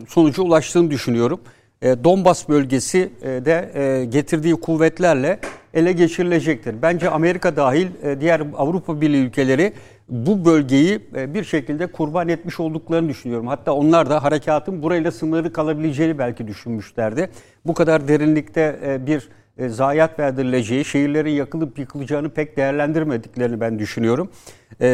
sonuca 0.10 0.44
ulaştığını 0.44 0.92
düşünüyorum. 0.92 1.40
E, 1.82 2.04
Donbas 2.04 2.50
bölgesi 2.50 3.10
e, 3.22 3.28
de 3.46 3.72
e, 3.76 4.06
getirdiği 4.06 4.56
kuvvetlerle 4.56 5.40
ele 5.74 5.92
geçirilecektir. 5.92 6.82
Bence 6.82 7.10
Amerika 7.10 7.56
dahil 7.56 7.88
e, 8.04 8.22
diğer 8.22 8.42
Avrupa 8.58 9.02
Birliği 9.02 9.26
ülkeleri 9.26 9.74
bu 10.10 10.46
bölgeyi 10.46 11.00
e, 11.16 11.34
bir 11.34 11.44
şekilde 11.44 11.88
kurban 11.88 12.30
etmiş 12.30 12.60
olduklarını 12.60 13.10
düşünüyorum. 13.10 13.48
Hatta 13.48 13.74
onlar 13.74 14.10
da 14.10 14.24
harekatın 14.24 14.84
burayla 14.84 15.12
sınırlı 15.12 15.54
kalabileceğini 15.54 16.18
belki 16.18 16.48
düşünmüşlerdi. 16.48 17.30
Bu 17.66 17.74
kadar 17.74 18.08
derinlikte 18.08 18.80
e, 18.86 19.08
bir 19.08 19.30
e, 19.58 19.70
zayiat 19.70 20.20
verdirileceği, 20.20 20.86
şehirlerin 20.86 21.30
yakılıp 21.30 21.80
yıkılacağını 21.80 22.30
pek 22.30 22.58
değerlendirmediklerini 22.58 23.60
ben 23.60 23.80
düşünüyorum. 23.80 24.30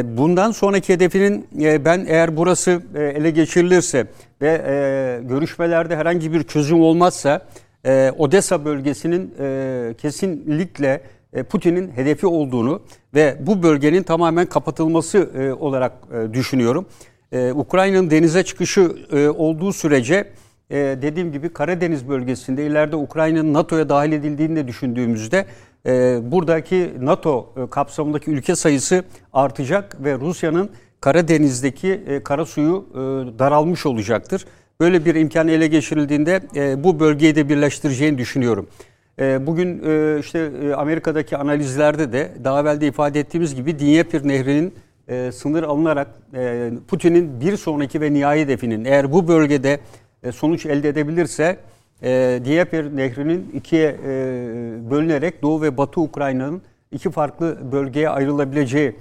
Bundan 0.04 0.52
sonraki 0.52 0.94
hedefinin 0.94 1.48
ben 1.86 2.06
eğer 2.08 2.38
burası 2.38 2.82
ele 2.96 3.30
geçirilirse 3.30 4.08
ve 4.42 5.22
görüşmelerde 5.24 5.96
herhangi 5.96 6.34
bir 6.34 6.44
çözüm 6.44 6.82
olmazsa 6.82 7.42
Odessa 8.18 8.66
bölgesinin 8.66 9.34
kesinlikle 9.94 11.02
Putin'in 11.50 11.92
hedefi 11.96 12.28
olduğunu 12.28 12.82
ve 13.16 13.38
bu 13.40 13.64
bölgenin 13.64 14.04
tamamen 14.04 14.46
kapatılması 14.46 15.18
e, 15.18 15.54
olarak 15.54 15.92
e, 16.14 16.34
düşünüyorum. 16.34 16.86
Ukrayna'nın 17.56 18.12
denize 18.12 18.44
çıkışı 18.44 18.96
olduğu 19.38 19.74
sürece 19.74 20.28
dediğim 20.72 21.32
gibi 21.32 21.50
Karadeniz 21.50 22.10
bölgesinde 22.10 22.66
ileride 22.66 22.96
Ukrayna'nın 22.96 23.54
NATO'ya 23.54 23.90
dahil 23.90 24.12
edildiğini 24.12 24.56
de 24.56 24.68
düşündüğümüzde 24.68 25.46
buradaki 26.32 26.94
NATO 27.00 27.54
kapsamındaki 27.70 28.32
ülke 28.32 28.56
sayısı 28.56 29.04
artacak 29.34 30.04
ve 30.04 30.16
Rusya'nın 30.16 30.70
Karadeniz'deki 31.02 32.22
kara 32.24 32.46
suyu 32.46 32.86
daralmış 33.40 33.86
olacaktır. 33.86 34.46
Böyle 34.80 35.06
bir 35.06 35.16
imkan 35.16 35.48
ele 35.48 35.68
geçirildiğinde 35.68 36.42
bu 36.84 37.00
bölgeyi 37.00 37.36
de 37.36 37.50
birleştireceğini 37.50 38.18
düşünüyorum. 38.18 38.68
Ee, 39.22 39.48
bugün 39.48 39.84
e, 39.86 40.20
işte 40.20 40.52
e, 40.64 40.74
Amerika'daki 40.74 41.38
analizlerde 41.38 42.12
de 42.12 42.32
daha 42.44 42.62
evvel 42.62 42.82
de 42.82 42.88
ifade 42.88 43.20
ettiğimiz 43.20 43.56
gibi 43.56 43.80
Dnieper 43.80 44.28
Nehri'nin 44.28 44.74
e, 45.08 45.32
sınır 45.32 45.64
alınarak 45.64 46.08
Putin'in 46.88 47.42
bir 47.42 47.58
sonraki 47.58 48.02
ve 48.02 48.14
nihai 48.14 48.42
hedefinin 48.42 48.86
eğer 48.86 49.12
bu 49.12 49.28
bölgede 49.28 49.80
sonuç 50.32 50.66
elde 50.66 50.90
edebilirse 50.90 51.58
Dnieper 52.46 52.96
Nehri'nin 52.96 53.52
ikiye 53.54 53.98
bölünerek 54.90 55.42
Doğu 55.42 55.62
ve 55.62 55.78
Batı 55.78 56.02
Ukrayna'nın 56.02 56.62
iki 56.92 57.12
farklı 57.12 57.58
bölgeye 57.72 58.10
ayrılabileceği 58.10 58.96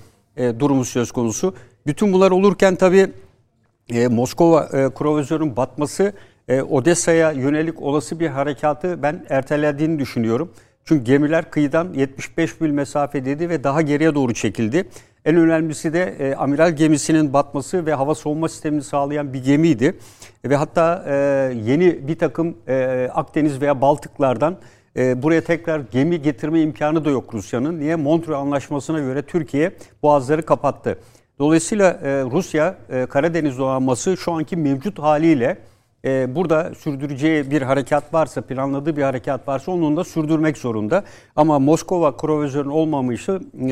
durumu 0.58 0.84
söz 0.84 1.12
konusu. 1.12 1.54
Bütün 1.86 2.12
bunlar 2.12 2.30
olurken 2.30 2.76
tabii 2.76 3.10
Moskova 4.10 4.68
e, 4.72 5.56
batması 5.56 6.12
e, 6.51 6.62
Odessa'ya 6.62 7.32
yönelik 7.32 7.82
olası 7.82 8.20
bir 8.20 8.28
harekatı 8.28 9.03
ben 9.03 9.26
ertelediğini 9.28 9.98
düşünüyorum. 9.98 10.51
Çünkü 10.84 11.05
gemiler 11.05 11.51
kıyıdan 11.51 11.92
75 11.92 12.61
mil 12.61 12.70
mesafedeydi 12.70 13.48
ve 13.48 13.64
daha 13.64 13.82
geriye 13.82 14.14
doğru 14.14 14.34
çekildi. 14.34 14.88
En 15.24 15.36
önemlisi 15.36 15.92
de 15.92 16.03
e, 16.18 16.34
amiral 16.34 16.76
gemisinin 16.76 17.32
batması 17.32 17.86
ve 17.86 17.94
hava 17.94 18.14
savunma 18.14 18.48
sistemini 18.48 18.82
sağlayan 18.82 19.32
bir 19.32 19.44
gemiydi. 19.44 19.98
Ve 20.44 20.57
hatta 20.57 21.05
e, 21.07 21.14
yeni 21.64 22.09
bir 22.09 22.18
takım 22.18 22.57
e, 22.68 23.09
Akdeniz 23.14 23.61
veya 23.61 23.80
Baltıklardan 23.80 24.57
e, 24.96 25.22
buraya 25.22 25.44
tekrar 25.44 25.80
gemi 25.90 26.22
getirme 26.22 26.61
imkanı 26.61 27.05
da 27.05 27.11
yok 27.11 27.34
Rusya'nın. 27.34 27.80
Niye? 27.80 27.96
Montreux 27.96 28.38
Anlaşması'na 28.38 29.01
göre 29.01 29.22
Türkiye 29.22 29.72
boğazları 30.03 30.42
kapattı. 30.42 30.98
Dolayısıyla 31.38 31.90
e, 31.90 32.24
Rusya 32.24 32.76
e, 32.90 33.07
Karadeniz 33.07 33.59
donanması 33.59 34.16
şu 34.16 34.32
anki 34.32 34.57
mevcut 34.57 34.98
haliyle 34.98 35.59
e, 36.05 36.34
burada 36.34 36.74
sürdüreceği 36.74 37.51
bir 37.51 37.62
harekat 37.62 38.14
varsa, 38.14 38.40
planladığı 38.40 38.96
bir 38.96 39.03
harekat 39.03 39.48
varsa 39.48 39.72
onun 39.72 39.96
da 39.96 40.05
sürdürmek 40.05 40.59
zorunda. 40.59 41.05
Ama 41.36 41.59
Moskova 41.59 42.16
krovizörün 42.16 42.68
olmamışı 42.68 43.40
e, 43.55 43.68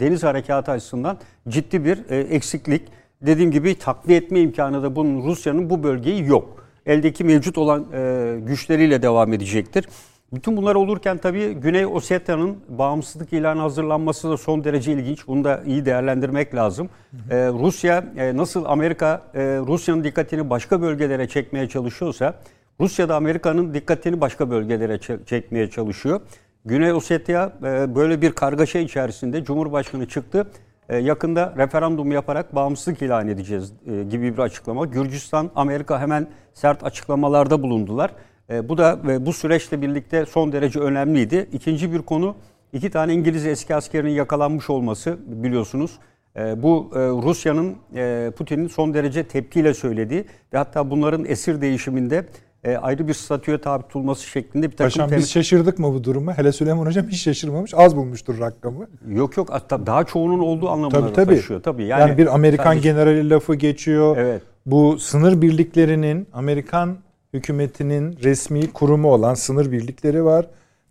deniz 0.00 0.22
harekatı 0.22 0.70
açısından 0.70 1.18
ciddi 1.48 1.84
bir 1.84 2.10
e, 2.10 2.18
eksiklik. 2.18 2.82
Dediğim 3.22 3.50
gibi 3.50 3.74
takviye 3.74 4.18
etme 4.18 4.40
imkanı 4.40 4.82
da 4.82 4.96
bunun 4.96 5.26
Rusya'nın 5.26 5.70
bu 5.70 5.82
bölgeyi 5.82 6.26
yok. 6.26 6.64
Eldeki 6.86 7.24
mevcut 7.24 7.58
olan 7.58 7.86
e, 7.92 8.36
güçleriyle 8.40 9.02
devam 9.02 9.32
edecektir. 9.32 9.88
Bütün 10.32 10.56
bunlar 10.56 10.74
olurken 10.74 11.18
tabii 11.18 11.52
Güney 11.52 11.86
Osetya'nın 11.86 12.56
bağımsızlık 12.68 13.32
ilanı 13.32 13.60
hazırlanması 13.60 14.30
da 14.30 14.36
son 14.36 14.64
derece 14.64 14.92
ilginç. 14.92 15.26
Bunu 15.26 15.44
da 15.44 15.62
iyi 15.66 15.84
değerlendirmek 15.84 16.54
lazım. 16.54 16.90
Ee, 17.30 17.36
Rusya 17.36 18.04
e, 18.16 18.36
nasıl 18.36 18.64
Amerika 18.64 19.22
e, 19.34 19.40
Rusya'nın 19.40 20.04
dikkatini 20.04 20.50
başka 20.50 20.82
bölgelere 20.82 21.28
çekmeye 21.28 21.68
çalışıyorsa 21.68 22.34
Rusya 22.80 23.08
da 23.08 23.16
Amerika'nın 23.16 23.74
dikkatini 23.74 24.20
başka 24.20 24.50
bölgelere 24.50 24.98
çekmeye 25.26 25.70
çalışıyor. 25.70 26.20
Güney 26.64 26.92
Ossetya 26.92 27.52
e, 27.62 27.94
böyle 27.94 28.22
bir 28.22 28.32
kargaşa 28.32 28.78
içerisinde 28.78 29.44
Cumhurbaşkanı 29.44 30.08
çıktı. 30.08 30.46
E, 30.88 30.96
yakında 30.96 31.54
referandum 31.56 32.12
yaparak 32.12 32.54
bağımsızlık 32.54 33.02
ilan 33.02 33.28
edeceğiz 33.28 33.72
e, 33.86 34.02
gibi 34.02 34.32
bir 34.32 34.38
açıklama. 34.38 34.86
Gürcistan, 34.86 35.50
Amerika 35.54 36.00
hemen 36.00 36.26
sert 36.54 36.84
açıklamalarda 36.84 37.62
bulundular. 37.62 38.10
E, 38.50 38.68
bu 38.68 38.78
da 38.78 38.98
ve 39.04 39.26
bu 39.26 39.32
süreçle 39.32 39.82
birlikte 39.82 40.26
son 40.26 40.52
derece 40.52 40.80
önemliydi. 40.80 41.48
İkinci 41.52 41.92
bir 41.92 42.02
konu 42.02 42.34
iki 42.72 42.90
tane 42.90 43.14
İngiliz 43.14 43.46
eski 43.46 43.74
askerinin 43.74 44.10
yakalanmış 44.10 44.70
olması 44.70 45.18
biliyorsunuz. 45.26 45.90
E, 46.36 46.62
bu 46.62 46.90
e, 46.94 46.98
Rusya'nın 46.98 47.76
e, 47.94 48.32
Putin'in 48.36 48.68
son 48.68 48.94
derece 48.94 49.22
tepkiyle 49.22 49.74
söylediği 49.74 50.24
ve 50.52 50.58
hatta 50.58 50.90
bunların 50.90 51.24
esir 51.24 51.60
değişiminde 51.60 52.26
e, 52.64 52.76
ayrı 52.76 53.08
bir 53.08 53.14
statüye 53.14 53.58
tabi 53.58 53.82
tutulması 53.82 54.26
şeklinde 54.26 54.70
bir 54.70 54.76
takım... 54.76 55.02
Paşam 55.02 55.18
biz 55.18 55.30
şaşırdık 55.30 55.78
mı 55.78 55.94
bu 55.94 56.04
duruma? 56.04 56.38
Hele 56.38 56.52
Süleyman 56.52 56.86
Hocam 56.86 57.08
hiç 57.08 57.22
şaşırmamış. 57.22 57.74
Az 57.76 57.96
bulmuştur 57.96 58.40
rakamı. 58.40 58.86
Yok 59.08 59.36
yok 59.36 59.48
hatta 59.50 59.86
daha 59.86 60.04
çoğunun 60.04 60.38
olduğu 60.38 60.68
anlamına 60.68 61.00
tabii, 61.00 61.12
tabii. 61.12 61.36
taşıyor. 61.36 61.62
Tabii. 61.62 61.84
Yani, 61.84 62.00
yani 62.00 62.18
bir 62.18 62.34
Amerikan 62.34 62.64
sadece... 62.64 62.88
generali 62.88 63.30
lafı 63.30 63.54
geçiyor. 63.54 64.16
Evet. 64.16 64.42
Bu 64.66 64.98
sınır 64.98 65.42
birliklerinin 65.42 66.28
Amerikan 66.32 66.96
hükümetinin 67.32 68.16
resmi 68.22 68.72
kurumu 68.72 69.12
olan 69.12 69.34
sınır 69.34 69.72
birlikleri 69.72 70.24
var. 70.24 70.46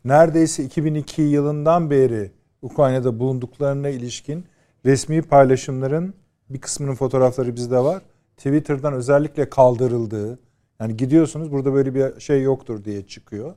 Neredeyse 0.06 0.64
2002 0.64 1.22
yılından 1.22 1.90
beri 1.90 2.32
Ukrayna'da 2.62 3.20
bulunduklarına 3.20 3.90
ilişkin 3.90 4.46
resmi 4.86 5.22
paylaşımların 5.22 6.14
bir 6.50 6.62
kısmının 6.62 6.96
fotoğrafları 6.96 7.56
bizde 7.56 7.78
var. 7.78 8.02
Twitter'dan 8.38 8.94
özellikle 8.94 9.50
kaldırıldığı, 9.50 10.40
yani 10.80 10.98
gidiyorsunuz 10.98 11.52
burada 11.52 11.74
böyle 11.74 11.96
bir 11.96 12.20
şey 12.20 12.42
yoktur 12.42 12.84
diye 12.84 13.08
çıkıyor. 13.08 13.56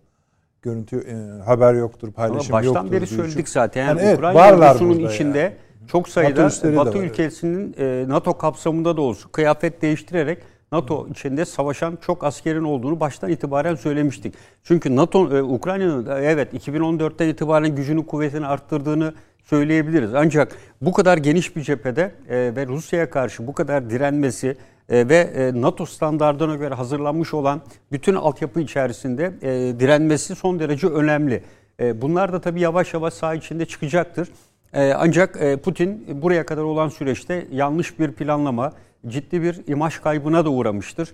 Görüntü 0.62 0.96
e, 0.96 1.42
haber 1.42 1.74
yoktur, 1.74 2.12
paylaşım 2.12 2.54
Ama 2.54 2.62
baştan 2.62 2.74
baştan 2.74 2.92
beri 2.92 3.06
söyledik 3.06 3.48
zaten. 3.48 3.86
Yani, 3.86 4.02
yani 4.02 4.16
Ukrayna 4.16 4.48
evet, 4.48 4.60
ordusunun 4.60 5.08
içinde 5.08 5.38
yani. 5.38 5.54
çok 5.88 6.08
sayıda 6.08 6.44
NATO 6.44 6.76
Batı 6.76 6.98
ülkesinin 6.98 7.74
e, 7.78 8.04
NATO 8.08 8.38
kapsamında 8.38 8.96
da 8.96 9.00
olsun 9.00 9.30
kıyafet 9.30 9.82
değiştirerek 9.82 10.38
NATO 10.72 11.08
içinde 11.08 11.44
savaşan 11.44 11.98
çok 12.06 12.24
askerin 12.24 12.64
olduğunu 12.64 13.00
baştan 13.00 13.30
itibaren 13.30 13.74
söylemiştik. 13.74 14.34
Çünkü 14.64 14.96
NATO 14.96 15.36
e, 15.36 15.42
Ukrayna'nın 15.42 16.06
evet 16.06 16.54
2014'ten 16.54 17.28
itibaren 17.28 17.76
gücünü 17.76 18.06
kuvvetini 18.06 18.46
arttırdığını 18.46 19.14
söyleyebiliriz. 19.44 20.14
Ancak 20.14 20.56
bu 20.80 20.92
kadar 20.92 21.18
geniş 21.18 21.56
bir 21.56 21.62
cephede 21.62 22.14
e, 22.28 22.36
ve 22.56 22.66
Rusya'ya 22.66 23.10
karşı 23.10 23.46
bu 23.46 23.52
kadar 23.52 23.90
direnmesi 23.90 24.56
e, 24.88 25.08
ve 25.08 25.16
e, 25.16 25.60
NATO 25.60 25.86
standartlarına 25.86 26.56
göre 26.56 26.74
hazırlanmış 26.74 27.34
olan 27.34 27.60
bütün 27.92 28.14
altyapı 28.14 28.60
içerisinde 28.60 29.32
e, 29.42 29.80
direnmesi 29.80 30.34
son 30.34 30.60
derece 30.60 30.86
önemli. 30.86 31.42
E, 31.80 32.02
bunlar 32.02 32.32
da 32.32 32.40
tabii 32.40 32.60
yavaş 32.60 32.94
yavaş 32.94 33.14
saha 33.14 33.34
içinde 33.34 33.66
çıkacaktır. 33.66 34.28
E, 34.72 34.92
ancak 34.92 35.36
e, 35.40 35.56
Putin 35.56 36.22
buraya 36.22 36.46
kadar 36.46 36.62
olan 36.62 36.88
süreçte 36.88 37.46
yanlış 37.52 37.98
bir 37.98 38.12
planlama, 38.12 38.72
ciddi 39.08 39.42
bir 39.42 39.60
imaj 39.66 39.98
kaybına 39.98 40.44
da 40.44 40.50
uğramıştır. 40.50 41.12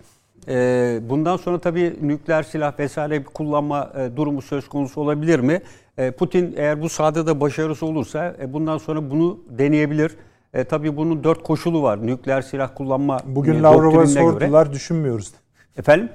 Ee, 0.48 1.00
bundan 1.02 1.36
sonra 1.36 1.58
tabii 1.58 1.96
nükleer 2.02 2.42
silah 2.42 2.78
vesaire 2.78 3.20
bir 3.20 3.24
kullanma 3.24 3.92
e, 3.98 4.16
durumu 4.16 4.42
söz 4.42 4.68
konusu 4.68 5.00
olabilir 5.00 5.38
mi? 5.40 5.62
E, 5.98 6.10
Putin 6.10 6.54
eğer 6.56 6.82
bu 6.82 6.88
sahada 6.88 7.26
da 7.26 7.40
başarısı 7.40 7.86
olursa 7.86 8.36
e, 8.40 8.52
bundan 8.52 8.78
sonra 8.78 9.10
bunu 9.10 9.38
deneyebilir. 9.48 10.16
E, 10.54 10.64
tabii 10.64 10.96
bunun 10.96 11.24
dört 11.24 11.42
koşulu 11.42 11.82
var. 11.82 12.06
Nükleer 12.06 12.42
silah 12.42 12.70
kullanma 12.74 13.20
Bugün 13.26 13.62
Lavrov'a 13.62 14.06
sordular 14.06 14.66
göre. 14.66 14.74
düşünmüyoruz. 14.74 15.32
Efendim? 15.76 16.08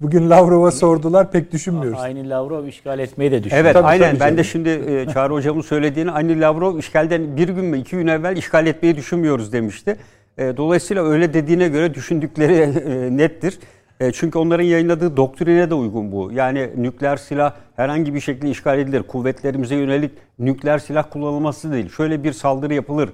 Bugün 0.00 0.30
Lavrov'a 0.30 0.70
sordular 0.70 1.30
pek 1.30 1.52
düşünmüyoruz. 1.52 2.00
Aynı 2.00 2.30
Lavrov 2.30 2.66
işgal 2.66 2.98
etmeyi 2.98 3.30
de 3.32 3.44
düşünüyor. 3.44 3.64
Evet 3.64 3.74
tabii, 3.74 3.86
aynen 3.86 4.10
tabii, 4.10 4.20
ben 4.20 4.36
de 4.36 4.44
şimdi 4.44 4.68
e, 4.68 5.06
Çağrı 5.12 5.32
Hocam'ın 5.32 5.60
söylediğini 5.60 6.10
aynı 6.10 6.40
Lavrov 6.40 6.78
işgalden 6.78 7.36
bir 7.36 7.48
gün 7.48 7.64
mü 7.64 7.78
iki 7.78 7.96
gün 7.96 8.06
evvel 8.06 8.36
işgal 8.36 8.66
etmeyi 8.66 8.96
düşünmüyoruz 8.96 9.52
demişti. 9.52 9.96
E, 10.38 10.56
dolayısıyla 10.56 11.04
öyle 11.04 11.34
dediğine 11.34 11.68
göre 11.68 11.94
düşündükleri 11.94 12.52
e, 12.54 13.16
nettir. 13.16 13.58
E, 14.00 14.12
çünkü 14.12 14.38
onların 14.38 14.64
yayınladığı 14.64 15.16
doktrine 15.16 15.70
de 15.70 15.74
uygun 15.74 16.12
bu. 16.12 16.32
Yani 16.32 16.70
nükleer 16.76 17.16
silah 17.16 17.54
herhangi 17.76 18.14
bir 18.14 18.20
şekilde 18.20 18.50
işgal 18.50 18.78
edilir. 18.78 19.02
Kuvvetlerimize 19.02 19.76
yönelik 19.76 20.12
nükleer 20.38 20.78
silah 20.78 21.10
kullanılması 21.10 21.72
değil. 21.72 21.88
Şöyle 21.88 22.24
bir 22.24 22.32
saldırı 22.32 22.74
yapılır. 22.74 23.10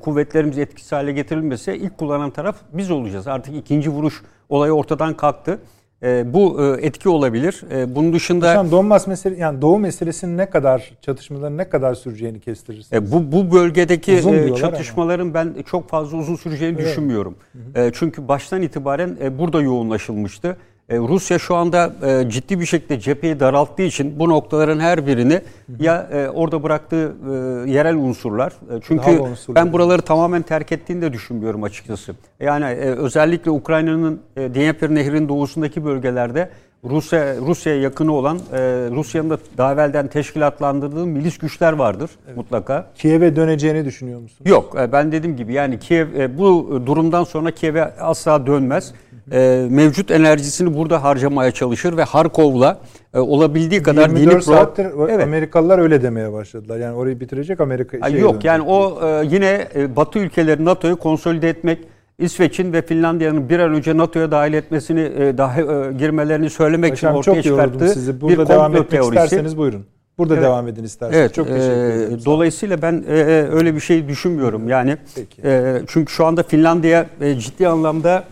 Kuvvetlerimiz 0.00 0.58
etkisiz 0.58 0.92
hale 0.92 1.12
getirilmese 1.12 1.76
ilk 1.76 1.98
kullanan 1.98 2.30
taraf 2.30 2.56
biz 2.72 2.90
olacağız. 2.90 3.26
Artık 3.26 3.56
ikinci 3.56 3.90
vuruş 3.90 4.22
olayı 4.48 4.72
ortadan 4.72 5.14
kalktı. 5.14 5.58
E, 6.02 6.34
bu 6.34 6.62
e, 6.62 6.86
etki 6.86 7.08
olabilir. 7.08 7.62
E, 7.72 7.94
bunun 7.94 8.12
dışında 8.12 8.50
Hocam 8.50 8.70
Donbas 8.70 9.06
mesele 9.06 9.36
yani 9.36 9.62
Doğu 9.62 9.78
meselesinin 9.78 10.38
ne 10.38 10.50
kadar 10.50 10.90
çatışmaların 11.00 11.58
ne 11.58 11.68
kadar 11.68 11.94
süreceğini 11.94 12.40
kestirirsiniz. 12.40 13.02
E, 13.02 13.12
bu 13.12 13.32
bu 13.32 13.54
bölgedeki 13.54 14.12
e, 14.12 14.54
çatışmaların 14.54 15.24
ama. 15.24 15.34
ben 15.34 15.62
çok 15.62 15.88
fazla 15.88 16.18
uzun 16.18 16.36
süreceğini 16.36 16.76
evet. 16.76 16.86
düşünmüyorum. 16.86 17.36
Hı 17.52 17.80
hı. 17.80 17.86
E, 17.86 17.90
çünkü 17.94 18.28
baştan 18.28 18.62
itibaren 18.62 19.16
e, 19.22 19.38
burada 19.38 19.62
yoğunlaşılmıştı. 19.62 20.56
E, 20.90 20.98
Rusya 20.98 21.38
şu 21.38 21.54
anda 21.54 21.92
e, 22.02 22.30
ciddi 22.30 22.60
bir 22.60 22.66
şekilde 22.66 23.00
cepheyi 23.00 23.40
daralttığı 23.40 23.82
için 23.82 24.18
bu 24.18 24.28
noktaların 24.28 24.80
her 24.80 25.06
birini 25.06 25.40
ya 25.80 26.08
e, 26.12 26.28
orada 26.28 26.62
bıraktığı 26.62 27.14
yerel 27.66 27.96
unsurlar. 27.96 28.52
çünkü 28.82 29.22
ben 29.48 29.72
buraları 29.72 30.02
tamamen 30.02 30.42
terk 30.42 30.72
ettiğini 30.72 31.02
de 31.02 31.12
düşünmüyorum 31.12 31.62
açıkçası. 31.62 32.14
Yani 32.40 32.66
özellikle 32.76 33.50
Ukrayna'nın 33.50 34.20
Dnieper 34.36 34.94
Nehri'nin 34.94 35.28
doğusundaki 35.28 35.84
bölgelerde 35.84 36.50
Rusya 36.84 37.36
Rusya'ya 37.36 37.80
yakını 37.80 38.12
olan 38.12 38.38
Rusya'nın 38.90 39.30
da 39.30 39.38
daha 39.58 39.72
evvelden 39.72 40.08
teşkilatlandırdığı 40.08 41.06
milis 41.06 41.38
güçler 41.38 41.72
vardır 41.72 42.10
evet. 42.26 42.36
mutlaka. 42.36 42.90
Kiev'e 42.94 43.36
döneceğini 43.36 43.84
düşünüyor 43.84 44.20
musun? 44.20 44.46
Yok 44.46 44.76
ben 44.92 45.12
dediğim 45.12 45.36
gibi 45.36 45.52
yani 45.52 45.78
Kiev 45.78 46.38
bu 46.38 46.80
durumdan 46.86 47.24
sonra 47.24 47.50
Kiev'e 47.50 47.84
asla 47.84 48.46
dönmez 48.46 48.94
e, 49.32 49.66
mevcut 49.70 50.10
enerjisini 50.10 50.76
burada 50.76 51.02
harcamaya 51.02 51.50
çalışır 51.50 51.96
ve 51.96 52.04
Harkov'la 52.04 52.78
e, 53.14 53.18
olabildiği 53.18 53.82
kadar 53.82 54.08
24 54.08 54.26
Dnipro, 54.26 54.40
saattir 54.40 54.86
evet. 55.08 55.22
Amerikalılar 55.22 55.78
öyle 55.78 56.02
demeye 56.02 56.32
başladılar. 56.32 56.78
Yani 56.78 56.96
orayı 56.96 57.20
bitirecek 57.20 57.60
Amerika. 57.60 58.10
Şey 58.10 58.20
yok 58.20 58.44
yani 58.44 58.62
o 58.62 59.06
e, 59.06 59.26
yine 59.26 59.68
e, 59.74 59.96
Batı 59.96 60.18
ülkeleri 60.18 60.64
NATO'yu 60.64 60.96
konsolide 60.96 61.48
etmek 61.48 61.78
İsveç'in 62.18 62.72
ve 62.72 62.82
Finlandiya'nın 62.82 63.48
bir 63.48 63.58
an 63.58 63.72
önce 63.74 63.96
NATO'ya 63.96 64.30
dahil 64.30 64.52
etmesini 64.52 65.00
e, 65.00 65.38
dahi 65.38 65.60
e, 65.60 65.92
girmelerini 65.92 66.50
söylemek 66.50 66.92
Başkanım, 66.92 67.20
için 67.20 67.30
ortaya 67.30 67.42
çıkarttığı 67.42 67.88
sizi. 67.88 68.20
Burada 68.20 68.42
bir 68.42 68.48
devam 68.48 68.72
etmek 68.72 68.90
teorisi. 68.90 69.24
isterseniz 69.24 69.56
buyurun. 69.56 69.86
Burada 70.18 70.34
evet. 70.34 70.44
devam 70.44 70.68
edin 70.68 70.84
isterseniz. 70.84 71.20
Evet, 71.20 71.34
Çok 71.34 71.46
teşekkür 71.46 71.70
e, 71.70 71.94
ederim. 71.94 72.20
dolayısıyla 72.24 72.82
ben 72.82 73.04
e, 73.08 73.18
e, 73.18 73.48
öyle 73.50 73.74
bir 73.74 73.80
şey 73.80 74.08
düşünmüyorum. 74.08 74.68
Yani 74.68 74.96
e, 75.44 75.82
çünkü 75.86 76.12
şu 76.12 76.26
anda 76.26 76.42
Finlandiya 76.42 77.06
e, 77.20 77.34
ciddi 77.34 77.68
anlamda 77.68 78.24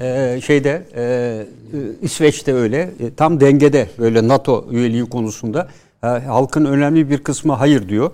ee, 0.00 0.40
şeyde 0.44 0.82
e, 0.96 1.46
İsveç'te 2.02 2.54
öyle 2.54 2.90
e, 3.00 3.14
tam 3.16 3.40
dengede 3.40 3.88
böyle 3.98 4.28
NATO 4.28 4.66
üyeliği 4.70 5.04
konusunda 5.04 5.68
e, 6.02 6.06
halkın 6.06 6.64
önemli 6.64 7.10
bir 7.10 7.18
kısmı 7.18 7.52
hayır 7.52 7.88
diyor. 7.88 8.10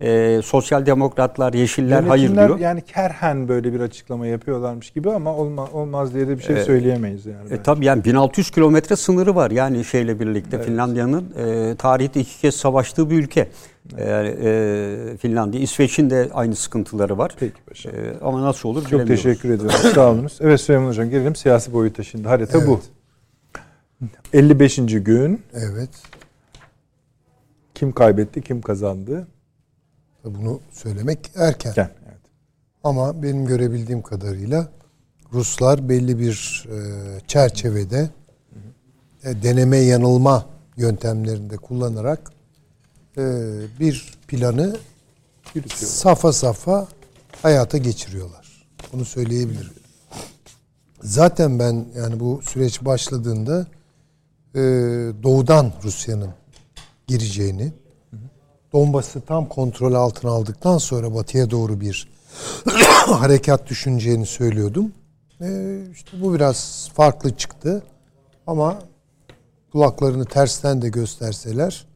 E, 0.00 0.40
sosyal 0.44 0.86
demokratlar, 0.86 1.52
yeşiller 1.52 2.02
hayır 2.02 2.34
diyor. 2.34 2.58
Yani 2.58 2.82
kerhen 2.82 3.48
böyle 3.48 3.72
bir 3.72 3.80
açıklama 3.80 4.26
yapıyorlarmış 4.26 4.90
gibi 4.90 5.10
ama 5.10 5.36
olma, 5.36 5.66
olmaz 5.72 6.14
diye 6.14 6.28
de 6.28 6.38
bir 6.38 6.42
şey 6.42 6.56
e, 6.56 6.64
söyleyemeyiz 6.64 7.26
yani. 7.26 7.52
E, 7.52 7.62
tabii 7.62 7.84
yani 7.84 8.04
1600 8.04 8.50
kilometre 8.50 8.96
sınırı 8.96 9.34
var 9.34 9.50
yani 9.50 9.84
şeyle 9.84 10.20
birlikte 10.20 10.56
evet. 10.56 10.66
Finlandiya'nın 10.66 11.34
e, 11.36 11.74
tarihte 11.76 12.20
iki 12.20 12.40
kez 12.40 12.54
savaştığı 12.54 13.10
bir 13.10 13.16
ülke. 13.18 13.48
Evet. 13.98 14.38
E, 14.44 15.16
Finlandiya, 15.16 15.62
İsveç'in 15.62 16.10
de 16.10 16.28
aynı 16.34 16.56
sıkıntıları 16.56 17.18
var. 17.18 17.34
Peki 17.40 17.62
paşam. 17.68 17.94
E, 17.94 18.14
ama 18.22 18.42
nasıl 18.42 18.68
olur 18.68 18.88
Çok 18.88 19.06
teşekkür 19.06 19.50
ediyorum. 19.50 19.76
Sağ 19.94 20.10
olunuz. 20.10 20.38
Evet 20.40 20.60
Süleyman 20.60 20.88
Hocam 20.88 21.10
gelelim 21.10 21.36
siyasi 21.36 21.72
boyuta 21.72 22.02
şimdi. 22.02 22.28
Harita 22.28 22.58
evet. 22.58 22.68
bu. 22.68 22.80
55. 24.32 24.76
gün. 24.76 25.42
Evet. 25.54 25.90
Kim 27.74 27.92
kaybetti, 27.92 28.42
kim 28.42 28.60
kazandı? 28.60 29.26
Bunu 30.24 30.60
söylemek 30.72 31.30
erken. 31.34 31.68
erken 31.70 31.90
evet. 32.08 32.20
Ama 32.84 33.22
benim 33.22 33.46
görebildiğim 33.46 34.02
kadarıyla 34.02 34.68
Ruslar 35.32 35.88
belli 35.88 36.18
bir 36.18 36.66
e, 36.70 36.78
çerçevede 37.26 38.10
e, 39.24 39.42
deneme 39.42 39.76
yanılma 39.76 40.46
yöntemlerinde 40.76 41.56
kullanarak 41.56 42.32
e, 43.16 43.22
bir 43.80 44.18
planı 44.28 44.76
safa 45.74 46.32
safa 46.32 46.88
hayata 47.42 47.78
geçiriyorlar. 47.78 48.66
Bunu 48.92 49.04
söyleyebilirim. 49.04 49.72
Zaten 51.02 51.58
ben 51.58 51.86
yani 51.96 52.20
bu 52.20 52.40
süreç 52.42 52.84
başladığında 52.84 53.66
e, 54.54 54.60
doğudan 55.22 55.72
Rusya'nın 55.84 56.30
gireceğini, 57.06 57.72
Donbas'ı 58.72 59.20
tam 59.20 59.48
kontrol 59.48 59.92
altına 59.92 60.30
aldıktan 60.30 60.78
sonra 60.78 61.14
batıya 61.14 61.50
doğru 61.50 61.80
bir 61.80 62.08
harekat 63.06 63.70
düşüneceğini 63.70 64.26
söylüyordum. 64.26 64.92
E, 65.40 65.78
işte 65.92 66.22
bu 66.22 66.34
biraz 66.34 66.90
farklı 66.94 67.36
çıktı. 67.36 67.82
Ama 68.46 68.78
kulaklarını 69.72 70.24
tersten 70.24 70.82
de 70.82 70.88
gösterseler 70.88 71.86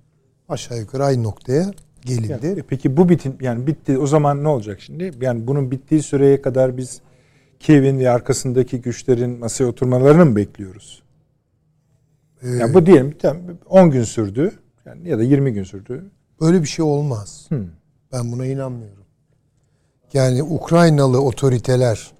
aşağı 0.49 0.79
yukarı 0.79 1.05
aynı 1.05 1.23
noktaya 1.23 1.73
gelindi. 2.05 2.47
Yani, 2.47 2.63
peki 2.69 2.97
bu 2.97 3.09
bitin 3.09 3.37
yani 3.41 3.67
bitti 3.67 3.99
o 3.99 4.07
zaman 4.07 4.45
ne 4.45 4.49
olacak 4.49 4.81
şimdi? 4.81 5.13
Yani 5.21 5.47
bunun 5.47 5.71
bittiği 5.71 6.03
süreye 6.03 6.43
kadar 6.43 6.77
biz 6.77 7.01
Kiev'in 7.61 7.99
ve 7.99 8.11
arkasındaki 8.11 8.81
güçlerin 8.81 9.39
masaya 9.39 9.65
oturmalarını 9.65 10.27
mı 10.27 10.37
bekliyoruz? 10.37 11.03
Ee, 12.43 12.49
yani 12.49 12.75
bu 12.75 12.87
diyelim 12.87 13.15
10 13.69 13.91
gün 13.91 14.05
sürdü 14.05 14.53
yani 14.87 15.09
ya 15.09 15.19
da 15.19 15.23
20 15.23 15.53
gün 15.53 15.65
sürdü. 15.65 16.11
Böyle 16.43 16.63
bir 16.63 16.69
şey 16.69 16.85
olmaz. 16.85 17.47
Hmm. 17.49 17.67
Ben 18.13 18.33
buna 18.33 18.47
inanmıyorum. 18.47 19.05
Yani 20.13 20.43
Ukraynalı 20.43 21.23
otoriteler 21.23 22.13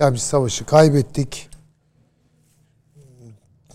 ya 0.00 0.14
biz 0.14 0.22
savaşı 0.22 0.66
kaybettik. 0.66 1.48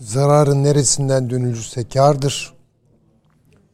Zararın 0.00 0.64
neresinden 0.64 1.30
dönülürse 1.30 1.88
kardır. 1.88 2.54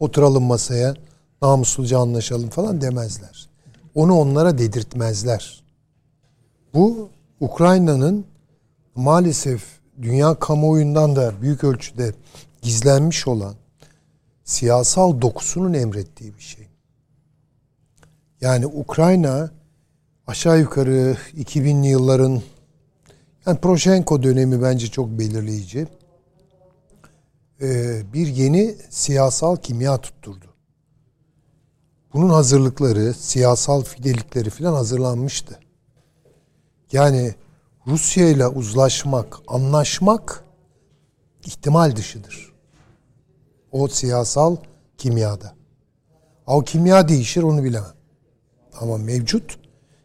Oturalım 0.00 0.44
masaya, 0.44 0.94
namusluca 1.42 1.98
anlaşalım 1.98 2.50
falan 2.50 2.80
demezler. 2.80 3.48
Onu 3.94 4.18
onlara 4.18 4.58
dedirtmezler. 4.58 5.64
Bu 6.74 7.08
Ukrayna'nın 7.40 8.24
maalesef 8.94 9.62
dünya 10.02 10.34
kamuoyundan 10.34 11.16
da 11.16 11.32
büyük 11.42 11.64
ölçüde 11.64 12.14
gizlenmiş 12.62 13.28
olan 13.28 13.54
siyasal 14.48 15.20
dokusunun 15.20 15.72
emrettiği 15.74 16.36
bir 16.36 16.42
şey. 16.42 16.68
Yani 18.40 18.66
Ukrayna 18.66 19.50
aşağı 20.26 20.60
yukarı 20.60 21.16
2000'li 21.36 21.86
yılların 21.86 22.42
yani 23.46 23.58
Proşenko 23.58 24.22
dönemi 24.22 24.62
bence 24.62 24.86
çok 24.86 25.08
belirleyici. 25.08 25.86
Ee, 27.62 28.02
bir 28.12 28.26
yeni 28.26 28.76
siyasal 28.90 29.56
kimya 29.56 30.00
tutturdu. 30.00 30.54
Bunun 32.14 32.28
hazırlıkları, 32.28 33.14
siyasal 33.14 33.82
fidelikleri 33.82 34.50
falan 34.50 34.72
hazırlanmıştı. 34.74 35.58
Yani 36.92 37.34
Rusya 37.86 38.28
ile 38.28 38.46
uzlaşmak, 38.46 39.38
anlaşmak 39.48 40.44
ihtimal 41.44 41.96
dışıdır. 41.96 42.47
O 43.72 43.88
siyasal 43.88 44.56
kimyada. 44.98 45.54
O 46.46 46.60
kimya 46.60 47.08
değişir 47.08 47.42
onu 47.42 47.64
bilemem. 47.64 47.92
Ama 48.80 48.98
mevcut 48.98 49.58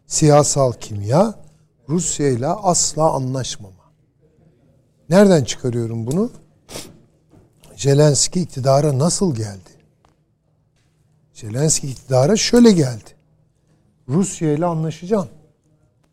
siyasal 0.06 0.72
kimya 0.72 1.34
Rusya 1.88 2.28
ile 2.28 2.46
asla 2.46 3.10
anlaşmama. 3.12 3.84
Nereden 5.08 5.44
çıkarıyorum 5.44 6.06
bunu? 6.06 6.30
Zelenski 7.76 8.40
iktidara 8.40 8.98
nasıl 8.98 9.34
geldi? 9.34 9.70
Zelenski 11.32 11.88
iktidara 11.88 12.36
şöyle 12.36 12.70
geldi. 12.72 13.10
Rusya 14.08 14.52
ile 14.52 14.66
anlaşacağım. 14.66 15.28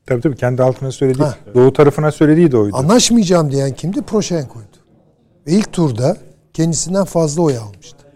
Tabii 0.06 0.22
tabii 0.22 0.36
kendi 0.36 0.64
altına 0.64 0.92
söylediği, 0.92 1.28
ha. 1.28 1.38
doğu 1.54 1.74
tarafına 1.74 2.12
söylediği 2.12 2.52
de 2.52 2.58
oydu. 2.58 2.78
Anlaşmayacağım 2.78 3.52
diyen 3.52 3.76
kimdi? 3.76 4.02
Proşenko'ydu. 4.02 4.78
Ve 5.48 5.52
ilk 5.52 5.74
turda 5.74 6.18
kendisinden 6.54 7.06
fazla 7.06 7.42
oy 7.42 7.58
almıştı. 7.58 8.08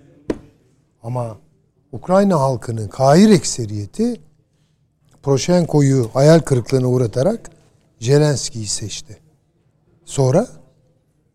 Ama 1.04 1.38
Ukrayna 1.92 2.40
halkının 2.40 2.88
kahir 2.88 3.30
ekseriyeti 3.30 4.22
Proşenko'yu 5.24 6.10
hayal 6.14 6.40
kırıklığına 6.40 6.88
uğratarak 6.88 7.50
Zelenski'yi 8.00 8.68
seçti. 8.68 9.18
Sonra 10.06 10.48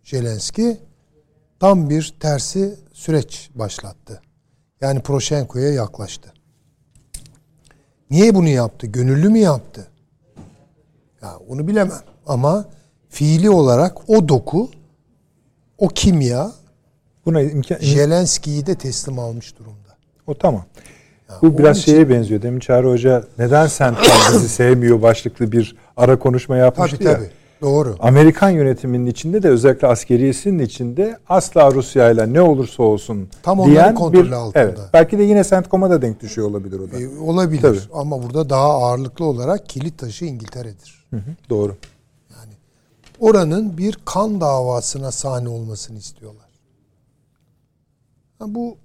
Zelenski 0.04 0.80
tam 1.60 1.90
bir 1.90 2.14
tersi 2.20 2.78
süreç 2.92 3.50
başlattı. 3.54 4.22
Yani 4.80 5.00
Proşenko'ya 5.00 5.72
yaklaştı. 5.72 6.32
Niye 8.10 8.34
bunu 8.34 8.48
yaptı? 8.48 8.86
Gönüllü 8.86 9.28
mü 9.28 9.38
yaptı? 9.38 9.86
Ya 11.22 11.36
onu 11.48 11.68
bilemem 11.68 12.02
ama 12.26 12.64
fiili 13.08 13.50
olarak 13.50 14.10
o 14.10 14.28
doku, 14.28 14.70
o 15.78 15.88
kimya 15.88 16.52
Buna 17.30 17.42
imkan 17.42 17.76
Zelenski'yi 17.80 18.66
de 18.66 18.74
teslim 18.74 19.18
almış 19.18 19.58
durumda. 19.58 19.96
O 20.26 20.34
tamam. 20.34 20.64
Ya, 21.28 21.36
Bu 21.42 21.58
biraz 21.58 21.78
için, 21.78 21.92
şeye 21.92 22.08
benziyor. 22.10 22.42
Demin 22.42 22.60
Çağrı 22.60 22.90
Hoca 22.90 23.24
neden 23.38 23.66
sen 23.66 23.94
bizi 24.32 24.48
sevmiyor 24.48 25.02
başlıklı 25.02 25.52
bir 25.52 25.76
ara 25.96 26.18
konuşma 26.18 26.56
yapmıştı 26.56 26.96
tabii, 26.98 27.08
ya. 27.08 27.14
Tabii 27.14 27.30
Doğru. 27.60 27.96
Amerikan 28.00 28.50
yönetiminin 28.50 29.06
içinde 29.06 29.42
de 29.42 29.48
özellikle 29.48 29.88
askeriyesinin 29.88 30.58
içinde 30.58 31.18
asla 31.28 31.72
Rusya 31.72 32.10
ile 32.10 32.32
ne 32.32 32.40
olursa 32.40 32.82
olsun 32.82 33.28
Tam 33.42 33.66
diyen 33.66 33.94
kontrolü 33.94 34.26
bir, 34.26 34.32
altında. 34.32 34.62
Evet, 34.62 34.78
belki 34.92 35.18
de 35.18 35.22
yine 35.22 35.44
CENTCOM'a 35.44 35.90
da 35.90 36.02
denk 36.02 36.20
düşüyor 36.20 36.48
olabilir 36.48 36.78
o 36.78 36.90
da. 36.90 37.00
E, 37.00 37.18
olabilir 37.18 37.62
Tabii. 37.62 37.78
ama 37.92 38.22
burada 38.22 38.50
daha 38.50 38.68
ağırlıklı 38.68 39.24
olarak 39.24 39.68
kilit 39.68 39.98
taşı 39.98 40.24
İngiltere'dir. 40.24 41.06
Hı 41.10 41.16
hı, 41.16 41.30
doğru. 41.50 41.76
Yani 42.30 42.52
oranın 43.20 43.78
bir 43.78 43.98
kan 44.04 44.40
davasına 44.40 45.12
sahne 45.12 45.48
olmasını 45.48 45.98
istiyorlar. 45.98 46.49
Bu 48.40 48.78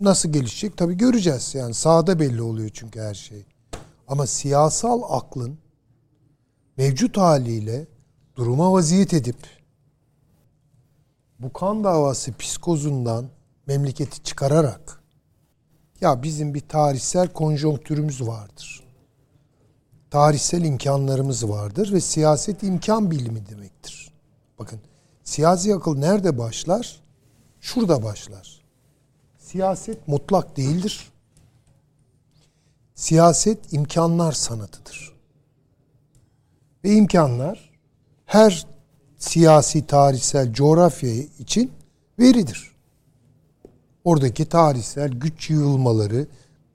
nasıl 0.00 0.32
gelişecek? 0.32 0.76
Tabii 0.76 0.96
göreceğiz. 0.96 1.54
Yani 1.54 1.74
sahada 1.74 2.18
belli 2.18 2.42
oluyor 2.42 2.70
çünkü 2.74 3.00
her 3.00 3.14
şey. 3.14 3.46
Ama 4.08 4.26
siyasal 4.26 5.02
aklın 5.08 5.58
mevcut 6.76 7.16
haliyle 7.16 7.86
duruma 8.36 8.72
vaziyet 8.72 9.14
edip 9.14 9.36
bu 11.38 11.52
kan 11.52 11.84
davası 11.84 12.36
psikozundan 12.36 13.26
memleketi 13.66 14.22
çıkararak 14.22 15.02
ya 16.00 16.22
bizim 16.22 16.54
bir 16.54 16.60
tarihsel 16.60 17.28
konjonktürümüz 17.28 18.26
vardır. 18.26 18.84
Tarihsel 20.10 20.64
imkanlarımız 20.64 21.48
vardır 21.48 21.92
ve 21.92 22.00
siyaset 22.00 22.62
imkan 22.62 23.10
bilimi 23.10 23.48
demektir. 23.48 24.12
Bakın 24.58 24.80
siyasi 25.24 25.74
akıl 25.74 25.98
nerede 25.98 26.38
başlar? 26.38 27.01
Şurada 27.62 28.02
başlar. 28.02 28.62
Siyaset 29.38 30.08
mutlak 30.08 30.56
değildir. 30.56 31.12
Siyaset 32.94 33.72
imkanlar 33.72 34.32
sanatıdır. 34.32 35.12
Ve 36.84 36.92
imkanlar 36.92 37.70
her 38.26 38.66
siyasi, 39.18 39.86
tarihsel 39.86 40.52
coğrafya 40.52 41.12
için 41.12 41.72
veridir. 42.18 42.72
Oradaki 44.04 44.48
tarihsel 44.48 45.10
güç 45.10 45.50
yığılmaları, 45.50 46.26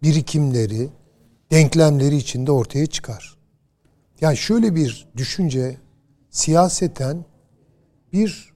birikimleri, 0.04 0.90
denklemleri 1.52 2.16
içinde 2.16 2.52
ortaya 2.52 2.86
çıkar. 2.86 3.38
Yani 4.22 4.38
şöyle 4.38 4.76
bir 4.76 5.08
düşünce 5.18 5.78
siyaseten 6.30 7.26
bir 8.14 8.54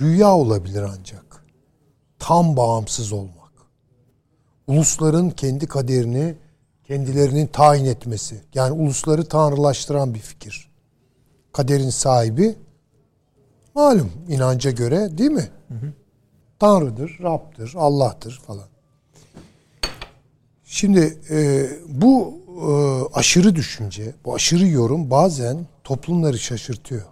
rüya 0.00 0.34
olabilir 0.34 0.82
ancak 0.82 1.23
tam 2.24 2.56
bağımsız 2.56 3.12
olmak. 3.12 3.52
ulusların 4.66 5.30
kendi 5.30 5.66
kaderini 5.66 6.34
kendilerinin 6.84 7.46
tayin 7.46 7.84
etmesi. 7.84 8.40
Yani 8.54 8.72
ulusları 8.72 9.24
tanrılaştıran 9.24 10.14
bir 10.14 10.18
fikir. 10.18 10.70
Kaderin 11.52 11.90
sahibi 11.90 12.56
malum 13.74 14.12
inanca 14.28 14.70
göre 14.70 15.18
değil 15.18 15.30
mi? 15.30 15.48
Hı 15.68 15.74
hı. 15.74 15.92
Tanrı'dır, 16.58 17.18
Rab'dır, 17.22 17.72
Allah'tır 17.76 18.42
falan. 18.46 18.68
Şimdi 20.64 21.18
e, 21.30 21.66
bu 21.88 22.38
e, 22.48 22.72
aşırı 23.18 23.54
düşünce, 23.54 24.14
bu 24.24 24.34
aşırı 24.34 24.66
yorum 24.66 25.10
bazen 25.10 25.66
toplumları 25.84 26.38
şaşırtıyor. 26.38 27.04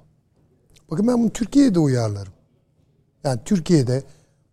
Bakın 0.90 1.08
ben 1.08 1.22
bunu 1.22 1.30
Türkiye'de 1.30 1.78
uyarlarım. 1.78 2.32
Yani 3.24 3.40
Türkiye'de 3.44 4.02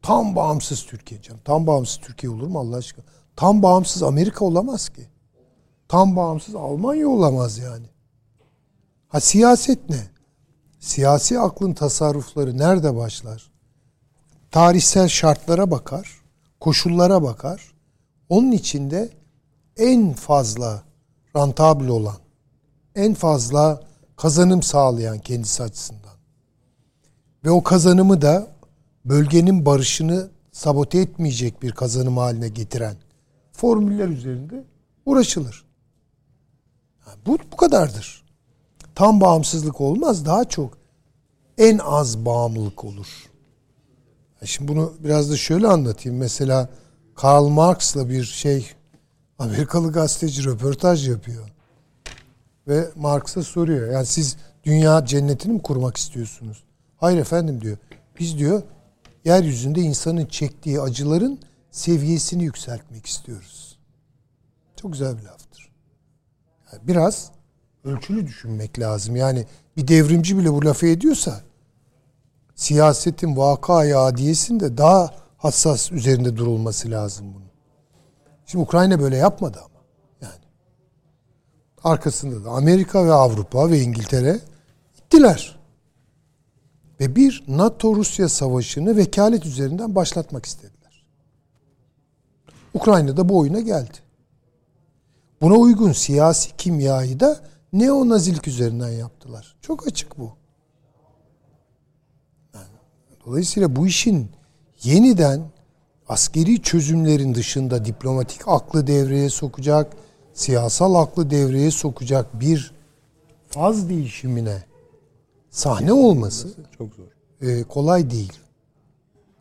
tam 0.02 0.36
bağımsız 0.36 0.86
Türkiye 0.86 1.22
canım. 1.22 1.42
Tam 1.46 1.68
bağımsız 1.68 1.98
Türkiye 1.98 2.32
olur 2.32 2.48
mu 2.48 2.60
Allah 2.60 2.78
aşkına? 2.78 3.06
Tam 3.36 3.64
bağımsız 3.64 4.04
Amerika 4.04 4.46
olamaz 4.46 4.90
ki. 4.90 5.08
Tam 5.88 6.16
bağımsız 6.16 6.56
Almanya 6.56 7.08
olamaz 7.08 7.58
yani. 7.58 7.86
Ha 9.08 9.20
siyaset 9.20 9.90
ne? 9.90 10.10
Siyasi 10.80 11.40
aklın 11.40 11.74
tasarrufları 11.74 12.58
nerede 12.58 12.96
başlar? 12.96 13.52
Tarihsel 14.52 15.08
şartlara 15.08 15.72
bakar, 15.72 16.22
koşullara 16.60 17.24
bakar. 17.24 17.74
Onun 18.30 18.52
içinde 18.52 19.10
en 19.78 20.14
fazla 20.14 20.84
rantabil 21.36 21.88
olan, 21.88 22.18
en 22.96 23.14
fazla 23.14 23.82
kazanım 24.16 24.64
sağlayan 24.64 25.20
kendisi 25.20 25.64
açısından 25.64 26.14
ve 27.46 27.52
o 27.52 27.64
kazanımı 27.64 28.22
da 28.22 28.48
bölgenin 29.06 29.66
barışını 29.66 30.30
sabote 30.52 31.00
etmeyecek 31.00 31.62
bir 31.62 31.72
kazanım 31.72 32.18
haline 32.18 32.50
getiren 32.50 32.96
formüller 33.52 34.08
üzerinde 34.08 34.64
uğraşılır. 35.06 35.66
Yani 37.08 37.18
bu 37.26 37.38
bu 37.52 37.58
kadardır. 37.58 38.24
Tam 38.96 39.22
bağımsızlık 39.22 39.82
olmaz, 39.82 40.26
daha 40.26 40.46
çok 40.46 40.78
en 41.58 41.78
az 41.78 42.26
bağımlılık 42.26 42.86
olur. 42.86 43.08
Şimdi 44.46 44.72
bunu 44.72 44.94
biraz 45.00 45.32
da 45.32 45.38
şöyle 45.38 45.68
anlatayım. 45.68 46.18
Mesela 46.18 46.70
Karl 47.16 47.48
Marx'la 47.48 48.10
bir 48.10 48.24
şey 48.24 48.72
Amerikalı 49.40 49.92
gazeteci 49.92 50.46
röportaj 50.46 51.10
yapıyor. 51.10 51.50
Ve 52.68 52.90
Marx'a 52.96 53.44
soruyor. 53.44 53.92
Yani 53.92 54.06
siz 54.06 54.38
dünya 54.64 55.06
cennetini 55.06 55.54
mi 55.54 55.62
kurmak 55.62 55.98
istiyorsunuz? 55.98 56.64
Hayır 56.98 57.18
efendim 57.18 57.62
diyor. 57.62 57.78
Biz 58.20 58.38
diyor 58.38 58.62
yeryüzünde 59.26 59.82
insanın 59.82 60.26
çektiği 60.26 60.82
acıların 60.82 61.40
seviyesini 61.72 62.44
yükseltmek 62.44 63.06
istiyoruz. 63.06 63.80
Çok 64.76 64.92
güzel 64.92 65.18
bir 65.18 65.24
laftır. 65.24 65.72
Yani 66.72 66.88
biraz 66.88 67.32
ölçülü 67.84 68.28
düşünmek 68.28 68.80
lazım. 68.80 69.16
Yani 69.16 69.46
bir 69.78 69.88
devrimci 69.88 70.38
bile 70.38 70.54
bu 70.54 70.66
lafı 70.66 70.88
ediyorsa 70.88 71.42
siyasetin 72.56 73.38
vakaya 73.38 74.00
adiyesinde 74.00 74.78
daha 74.78 75.14
hassas 75.38 75.92
üzerinde 75.92 76.38
durulması 76.38 76.92
lazım 76.92 77.34
bunun. 77.34 77.50
Şimdi 78.46 78.64
Ukrayna 78.64 79.00
böyle 79.00 79.18
yapmadı 79.18 79.60
ama. 79.60 79.80
Yani 80.22 80.42
arkasında 81.84 82.46
da 82.46 82.50
Amerika 82.50 83.06
ve 83.06 83.14
Avrupa 83.14 83.70
ve 83.70 83.80
İngiltere 83.80 84.40
gittiler. 84.96 85.59
Ve 87.00 87.16
bir 87.16 87.44
NATO-Rusya 87.48 88.30
savaşını 88.30 88.98
vekalet 88.98 89.46
üzerinden 89.46 89.96
başlatmak 89.96 90.46
istediler. 90.46 91.06
Ukrayna 92.74 93.18
da 93.18 93.30
bu 93.30 93.38
oyuna 93.38 93.60
geldi. 93.60 93.98
Buna 95.42 95.54
uygun 95.54 95.92
siyasi 95.92 96.58
kimyayı 96.58 97.20
da 97.20 97.40
neonazilik 97.74 98.48
üzerinden 98.48 98.90
yaptılar. 98.90 99.56
Çok 99.62 99.88
açık 99.88 100.20
bu. 100.20 100.34
Dolayısıyla 103.26 103.76
bu 103.76 103.88
işin 103.88 104.30
yeniden 104.84 105.42
askeri 106.08 106.62
çözümlerin 106.62 107.36
dışında 107.36 107.86
diplomatik 107.86 108.48
aklı 108.48 108.88
devreye 108.88 109.30
sokacak, 109.30 109.94
siyasal 110.34 110.96
aklı 110.96 111.30
devreye 111.30 111.72
sokacak 111.72 112.40
bir 112.40 112.72
faz 113.48 113.90
değişimine 113.90 114.69
sahne 115.52 115.94
olması 115.94 116.48
çok 116.78 116.88
zor. 116.96 117.06
E, 117.48 117.64
kolay 117.64 118.10
değil. 118.10 118.34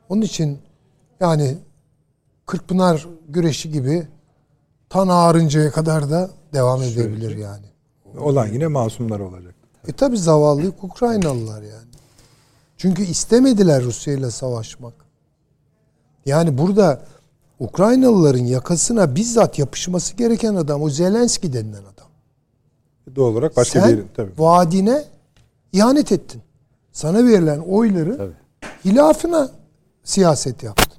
Onun 0.09 0.22
için 0.22 0.59
yani 1.20 1.59
Kırkpınar 2.47 3.06
güreşi 3.28 3.72
gibi 3.72 4.06
tan 4.89 5.09
ağrıncaya 5.09 5.70
kadar 5.70 6.10
da 6.10 6.30
devam 6.52 6.82
Şöyle 6.82 7.01
edebilir 7.01 7.36
yani. 7.36 7.66
Olan 8.18 8.47
yine 8.47 8.66
masumlar 8.66 9.20
olacak. 9.20 9.55
E 9.89 9.93
tabi 9.93 10.18
zavallı 10.18 10.72
Ukraynalılar 10.82 11.62
yani. 11.62 11.89
Çünkü 12.76 13.02
istemediler 13.02 13.82
Rusya 13.82 14.14
ile 14.14 14.30
savaşmak. 14.30 14.94
Yani 16.26 16.59
burada 16.59 17.02
Ukraynalıların 17.60 18.44
yakasına 18.44 19.14
bizzat 19.14 19.59
yapışması 19.59 20.16
gereken 20.16 20.55
adam 20.55 20.82
o 20.82 20.90
Zelenski 20.90 21.52
denilen 21.52 21.82
adam. 21.82 22.09
Doğal 23.16 23.32
olarak 23.32 23.56
başka 23.56 23.80
Sen 23.80 23.97
bir 23.97 24.05
tabii. 24.16 24.32
vaadine 24.39 25.05
ihanet 25.73 26.12
ettin. 26.12 26.43
Sana 26.93 27.27
verilen 27.27 27.59
oyları 27.59 28.16
tabii. 28.16 28.32
hilafına 28.85 29.51
siyaset 30.05 30.62
yaptın. 30.62 30.99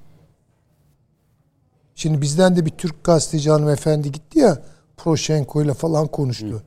Şimdi 1.94 2.20
bizden 2.20 2.56
de 2.56 2.66
bir 2.66 2.70
Türk 2.70 3.04
gazeteci 3.04 3.50
hanımefendi 3.50 4.12
gitti 4.12 4.38
ya 4.38 4.62
Proşenko 4.96 5.62
ile 5.62 5.74
falan 5.74 6.06
konuştu. 6.06 6.46
Hı. 6.46 6.60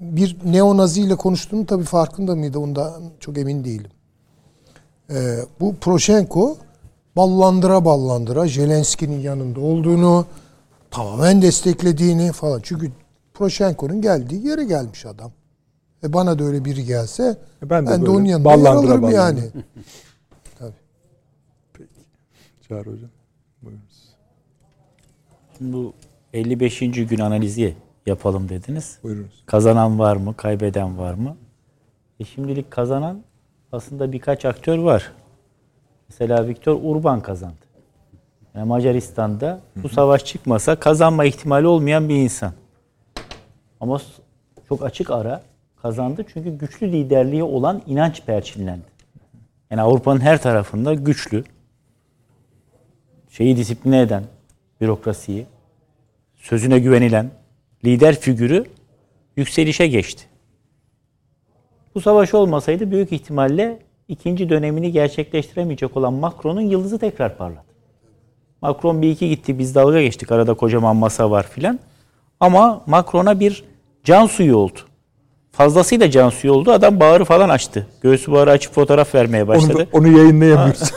Bir 0.00 0.36
neonazi 0.44 1.00
ile 1.00 1.16
konuştuğunu 1.16 1.66
tabii 1.66 1.84
farkında 1.84 2.34
mıydı? 2.34 2.58
Ondan 2.58 3.02
çok 3.20 3.38
emin 3.38 3.64
değilim. 3.64 3.90
Ee, 5.10 5.38
bu 5.60 5.76
Proşenko 5.76 6.56
ballandıra 7.16 7.84
ballandıra 7.84 8.46
Zelenski'nin 8.46 9.20
yanında 9.20 9.60
olduğunu 9.60 10.26
tamamen 10.90 11.42
desteklediğini 11.42 12.32
falan. 12.32 12.60
Çünkü 12.62 12.92
Proşenko'nun 13.34 14.02
geldiği 14.02 14.46
yere 14.46 14.64
gelmiş 14.64 15.06
adam. 15.06 15.32
E 16.06 16.12
bana 16.12 16.38
da 16.38 16.44
öyle 16.44 16.64
biri 16.64 16.84
gelse 16.84 17.36
e 17.62 17.70
ben 17.70 17.86
de, 17.86 17.90
ben 17.90 18.06
de 18.06 18.10
onun 18.10 18.24
yanında 18.24 18.54
yer 18.54 18.64
alırım 18.66 19.02
ballandıra. 19.02 19.16
yani. 19.16 19.40
Tabii. 20.58 20.72
Peki. 21.72 21.90
Çağrı 22.68 22.90
hocam. 22.90 23.10
Buyurunuz. 23.62 24.06
Bu 25.60 25.92
55. 26.32 26.78
gün 26.80 27.18
analizi 27.18 27.76
yapalım 28.06 28.48
dediniz. 28.48 28.98
Buyurunuz. 29.02 29.42
Kazanan 29.46 29.98
var 29.98 30.16
mı, 30.16 30.34
kaybeden 30.36 30.98
var 30.98 31.14
mı? 31.14 31.36
E 32.20 32.24
şimdilik 32.24 32.70
kazanan 32.70 33.22
aslında 33.72 34.12
birkaç 34.12 34.44
aktör 34.44 34.78
var. 34.78 35.12
Mesela 36.08 36.48
Viktor 36.48 36.78
Urban 36.82 37.20
kazandı. 37.20 37.56
Yani 38.54 38.68
Macaristan'da 38.68 39.60
bu 39.76 39.88
savaş 39.88 40.24
çıkmasa 40.24 40.76
kazanma 40.76 41.24
ihtimali 41.24 41.66
olmayan 41.66 42.08
bir 42.08 42.16
insan. 42.16 42.52
Ama 43.80 44.00
çok 44.68 44.84
açık 44.84 45.10
ara 45.10 45.42
kazandı 45.86 46.24
çünkü 46.32 46.58
güçlü 46.58 46.92
liderliği 46.92 47.42
olan 47.42 47.82
inanç 47.86 48.22
perçinlendi. 48.22 48.84
Yani 49.70 49.80
Avrupa'nın 49.80 50.20
her 50.20 50.42
tarafında 50.42 50.94
güçlü, 50.94 51.44
şeyi 53.28 53.56
disipline 53.56 54.00
eden 54.00 54.24
bürokrasiyi, 54.80 55.46
sözüne 56.36 56.78
güvenilen 56.78 57.30
lider 57.84 58.20
figürü 58.20 58.64
yükselişe 59.36 59.86
geçti. 59.86 60.24
Bu 61.94 62.00
savaş 62.00 62.34
olmasaydı 62.34 62.90
büyük 62.90 63.12
ihtimalle 63.12 63.78
ikinci 64.08 64.48
dönemini 64.48 64.92
gerçekleştiremeyecek 64.92 65.96
olan 65.96 66.12
Macron'un 66.12 66.60
yıldızı 66.60 66.98
tekrar 66.98 67.36
parladı. 67.36 67.66
Macron 68.62 69.02
bir 69.02 69.10
iki 69.10 69.28
gitti 69.28 69.58
biz 69.58 69.74
dalga 69.74 70.02
geçtik 70.02 70.32
arada 70.32 70.54
kocaman 70.54 70.96
masa 70.96 71.30
var 71.30 71.46
filan. 71.48 71.78
Ama 72.40 72.82
Macron'a 72.86 73.40
bir 73.40 73.64
can 74.04 74.26
suyu 74.26 74.56
oldu. 74.56 74.78
Fazlasıyla 75.56 76.10
can 76.10 76.28
suyu 76.28 76.52
oldu. 76.52 76.72
Adam 76.72 77.00
bağırı 77.00 77.24
falan 77.24 77.48
açtı. 77.48 77.86
Göğsü 78.00 78.32
bağırı 78.32 78.50
açıp 78.50 78.72
fotoğraf 78.72 79.14
vermeye 79.14 79.48
başladı. 79.48 79.72
Onu, 79.76 79.80
da, 79.80 79.86
onu 79.92 80.18
yayınlayamıyoruz. 80.18 80.80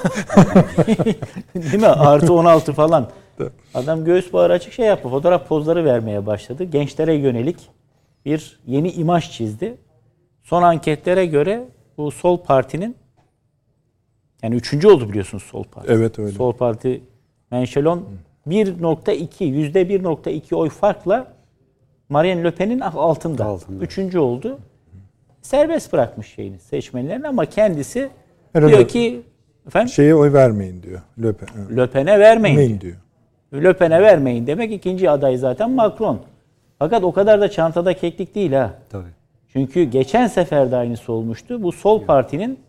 Değil 1.55 1.79
mi? 1.79 1.87
Artı 1.87 2.33
16 2.33 2.73
falan. 2.73 3.09
Adam 3.73 4.05
göğüs 4.05 4.33
bağırı 4.33 4.53
açık 4.53 4.73
şey 4.73 4.85
yaptı. 4.85 5.09
Fotoğraf 5.09 5.47
pozları 5.47 5.85
vermeye 5.85 6.25
başladı. 6.25 6.63
Gençlere 6.63 7.13
yönelik 7.13 7.57
bir 8.25 8.59
yeni 8.67 8.91
imaj 8.91 9.31
çizdi. 9.31 9.77
Son 10.43 10.63
anketlere 10.63 11.25
göre 11.25 11.65
bu 11.97 12.11
Sol 12.11 12.37
Parti'nin 12.37 12.95
yani 14.43 14.55
üçüncü 14.55 14.87
oldu 14.87 15.09
biliyorsunuz 15.09 15.43
Sol 15.43 15.63
Parti. 15.63 15.91
Evet 15.91 16.19
öyle. 16.19 16.31
Sol 16.31 16.53
Parti 16.53 17.01
Menşelon 17.51 18.05
1.2 18.47 19.43
yüzde 19.43 19.81
1.2 19.81 20.55
oy 20.55 20.69
farkla 20.69 21.38
Marine 22.09 22.43
Le 22.43 22.51
Pen'in 22.51 22.79
altında. 22.79 23.45
altında. 23.45 23.83
Üçüncü 23.83 24.19
oldu. 24.19 24.59
Serbest 25.41 25.93
bırakmış 25.93 26.27
şeyini 26.27 26.59
seçmenlerini 26.59 27.27
ama 27.27 27.45
kendisi 27.45 28.09
Herhalde 28.53 28.73
diyor 28.73 28.87
ki 28.87 29.21
efendim 29.67 29.89
şeye 29.89 30.15
oy 30.15 30.33
vermeyin 30.33 30.83
diyor. 30.83 31.01
Le, 31.23 31.33
Pen, 31.33 31.77
Le 31.77 31.87
Pen'e 31.87 32.19
vermeyin 32.19 32.81
diyor. 32.81 32.95
diyor. 33.51 33.63
Le 33.63 33.73
Pen'e 33.73 34.01
vermeyin 34.01 34.47
demek 34.47 34.71
ikinci 34.71 35.09
aday 35.09 35.37
zaten 35.37 35.71
Macron. 35.71 36.19
Fakat 36.79 37.03
o 37.03 37.11
kadar 37.11 37.41
da 37.41 37.49
çantada 37.51 37.93
keklik 37.93 38.35
değil 38.35 38.53
ha. 38.53 38.73
Tabii. 38.89 39.09
Çünkü 39.47 39.83
geçen 39.83 40.27
sefer 40.27 40.71
de 40.71 40.75
aynısı 40.75 41.11
olmuştu. 41.11 41.63
Bu 41.63 41.71
sol 41.71 42.05
partinin 42.05 42.59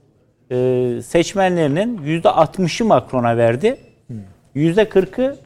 e, 0.51 0.99
seçmenlerinin 1.03 1.99
%60'ı 1.99 2.87
Macron'a 2.87 3.37
verdi. 3.37 3.77
%40'ı 4.57 5.37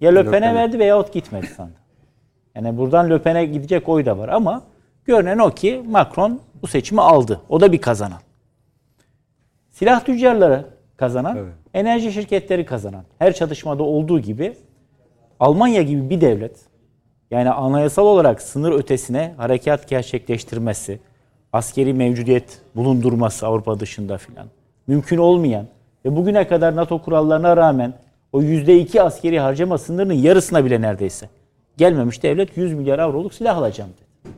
ya 0.00 0.12
Le 0.14 0.30
Pen'e 0.30 0.54
verdi 0.54 0.78
veyahut 0.78 1.12
gitmedi 1.12 1.46
sandı. 1.46 1.83
Yani 2.54 2.78
buradan 2.78 3.10
Le 3.10 3.22
Pen'e 3.22 3.44
gidecek 3.44 3.88
oy 3.88 4.06
da 4.06 4.18
var 4.18 4.28
ama 4.28 4.62
görünen 5.04 5.38
o 5.38 5.50
ki 5.50 5.82
Macron 5.88 6.40
bu 6.62 6.66
seçimi 6.66 7.00
aldı. 7.00 7.40
O 7.48 7.60
da 7.60 7.72
bir 7.72 7.80
kazanan. 7.80 8.20
Silah 9.70 10.04
tüccarları 10.04 10.66
kazanan, 10.96 11.36
evet. 11.36 11.52
enerji 11.74 12.12
şirketleri 12.12 12.66
kazanan. 12.66 13.04
Her 13.18 13.32
çatışmada 13.32 13.82
olduğu 13.82 14.20
gibi 14.20 14.54
Almanya 15.40 15.82
gibi 15.82 16.10
bir 16.10 16.20
devlet 16.20 16.56
yani 17.30 17.50
anayasal 17.50 18.06
olarak 18.06 18.42
sınır 18.42 18.72
ötesine 18.72 19.34
harekat 19.36 19.88
gerçekleştirmesi, 19.88 21.00
askeri 21.52 21.94
mevcudiyet 21.94 22.60
bulundurması 22.76 23.46
Avrupa 23.46 23.80
dışında 23.80 24.18
filan 24.18 24.46
mümkün 24.86 25.18
olmayan 25.18 25.66
ve 26.04 26.16
bugüne 26.16 26.48
kadar 26.48 26.76
NATO 26.76 27.02
kurallarına 27.02 27.56
rağmen 27.56 27.94
o 28.32 28.42
%2 28.42 29.00
askeri 29.00 29.38
harcama 29.38 29.78
sınırının 29.78 30.14
yarısına 30.14 30.64
bile 30.64 30.80
neredeyse 30.80 31.28
gelmemiş 31.76 32.22
devlet 32.22 32.56
100 32.56 32.74
milyar 32.74 32.98
avroluk 32.98 33.34
silah 33.34 33.56
alacağım 33.56 33.90
dedi. 33.90 34.32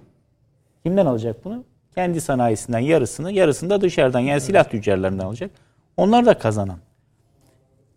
Kimden 0.83 1.07
alacak 1.07 1.45
bunu? 1.45 1.65
Kendi 1.95 2.21
sanayisinden 2.21 2.79
yarısını, 2.79 3.33
yarısını 3.33 3.71
da 3.71 3.81
dışarıdan 3.81 4.21
yani 4.21 4.41
silah 4.41 4.65
tüccarlarından 4.65 5.27
alacak. 5.27 5.51
Onlar 5.97 6.27
da 6.27 6.39
kazanan. 6.39 6.79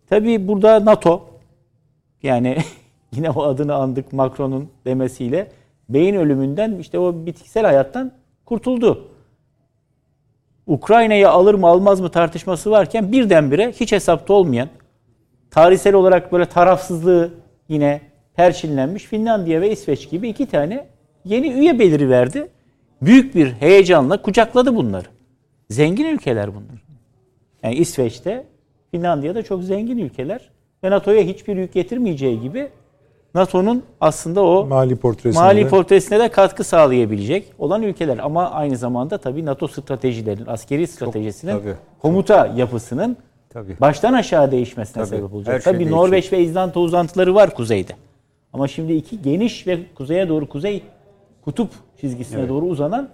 Tabii 0.09 0.47
burada 0.47 0.85
NATO 0.85 1.29
yani 2.23 2.57
yine 3.11 3.29
o 3.29 3.43
adını 3.43 3.75
andık 3.75 4.13
Macron'un 4.13 4.69
demesiyle 4.85 5.51
beyin 5.89 6.15
ölümünden 6.15 6.75
işte 6.75 6.99
o 6.99 7.25
bitkisel 7.25 7.65
hayattan 7.65 8.11
kurtuldu. 8.45 9.07
Ukrayna'yı 10.67 11.29
alır 11.29 11.53
mı 11.53 11.67
almaz 11.67 12.01
mı 12.01 12.09
tartışması 12.09 12.71
varken 12.71 13.11
birdenbire 13.11 13.71
hiç 13.71 13.91
hesapta 13.91 14.33
olmayan 14.33 14.69
tarihsel 15.51 15.93
olarak 15.93 16.31
böyle 16.31 16.45
tarafsızlığı 16.45 17.33
yine 17.69 18.01
perçinlenmiş 18.39 19.05
Finlandiya 19.05 19.61
ve 19.61 19.71
İsveç 19.71 20.09
gibi 20.09 20.29
iki 20.29 20.45
tane 20.45 20.87
yeni 21.25 21.51
üye 21.51 21.79
beliri 21.79 22.09
verdi. 22.09 22.47
Büyük 23.01 23.35
bir 23.35 23.51
heyecanla 23.51 24.21
kucakladı 24.21 24.75
bunları. 24.75 25.07
Zengin 25.69 26.05
ülkeler 26.05 26.49
bunlar. 26.55 26.83
Yani 27.63 27.75
İsveç'te, 27.75 28.45
Finlandiya'da 28.91 29.43
çok 29.43 29.63
zengin 29.63 29.97
ülkeler 29.97 30.49
ve 30.83 30.91
NATO'ya 30.91 31.21
hiçbir 31.21 31.57
yük 31.57 31.73
getirmeyeceği 31.73 32.41
gibi 32.41 32.69
NATO'nun 33.33 33.83
aslında 34.01 34.43
o 34.43 34.65
mali 34.65 34.95
portresine, 34.95 35.43
mali 35.43 35.65
de. 35.65 35.69
portresine 35.69 36.19
de 36.19 36.29
katkı 36.29 36.63
sağlayabilecek 36.63 37.53
olan 37.57 37.83
ülkeler. 37.83 38.17
Ama 38.17 38.51
aynı 38.51 38.77
zamanda 38.77 39.17
tabii 39.17 39.45
NATO 39.45 39.67
stratejilerinin, 39.67 40.47
askeri 40.47 40.87
stratejisinin, 40.87 41.51
çok, 41.51 41.63
tabii, 41.63 41.75
komuta 42.01 42.47
çok. 42.47 42.57
yapısının 42.57 43.17
tabii. 43.49 43.79
baştan 43.81 44.13
aşağı 44.13 44.51
değişmesine 44.51 45.03
tabii, 45.03 45.15
sebep 45.15 45.33
olacak. 45.33 45.63
Şey 45.63 45.71
tabii 45.71 45.79
değişiyor. 45.79 45.99
Norveç 45.99 46.33
ve 46.33 46.39
İzlanda 46.39 46.79
uzantıları 46.79 47.35
var 47.35 47.53
kuzeyde. 47.53 47.93
Ama 48.53 48.67
şimdi 48.67 48.93
iki 48.93 49.21
geniş 49.21 49.67
ve 49.67 49.79
kuzeye 49.95 50.29
doğru 50.29 50.49
kuzey 50.49 50.83
kutup 51.41 51.71
çizgisine 52.01 52.39
evet. 52.39 52.49
doğru 52.49 52.65
uzanan 52.65 53.09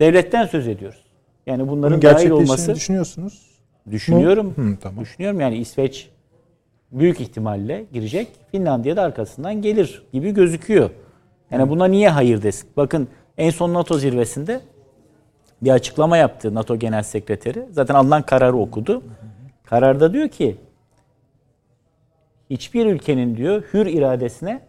devletten 0.00 0.46
söz 0.46 0.68
ediyoruz. 0.68 1.04
Yani 1.46 1.68
bunların 1.68 2.02
Bunun 2.02 2.14
dahil 2.14 2.30
olması 2.30 2.74
düşünüyorsunuz. 2.74 3.46
Düşünüyorum. 3.90 4.52
Hı, 4.56 4.76
tamam. 4.80 5.04
Düşünüyorum 5.04 5.40
yani 5.40 5.56
İsveç 5.58 6.10
büyük 6.92 7.20
ihtimalle 7.20 7.84
girecek. 7.92 8.28
Finlandiya 8.50 8.96
da 8.96 9.02
arkasından 9.02 9.62
gelir 9.62 10.02
gibi 10.12 10.30
gözüküyor. 10.30 10.90
Yani 11.50 11.68
buna 11.68 11.84
niye 11.84 12.08
hayır 12.08 12.42
desin? 12.42 12.70
Bakın 12.76 13.08
en 13.38 13.50
son 13.50 13.74
NATO 13.74 13.98
zirvesinde 13.98 14.60
bir 15.62 15.70
açıklama 15.70 16.16
yaptı 16.16 16.54
NATO 16.54 16.76
Genel 16.76 17.02
Sekreteri. 17.02 17.66
Zaten 17.70 17.94
alınan 17.94 18.22
kararı 18.22 18.56
okudu. 18.56 19.02
Kararda 19.64 20.12
diyor 20.12 20.28
ki 20.28 20.56
hiçbir 22.50 22.86
ülkenin 22.86 23.36
diyor 23.36 23.62
hür 23.72 23.86
iradesine 23.86 24.60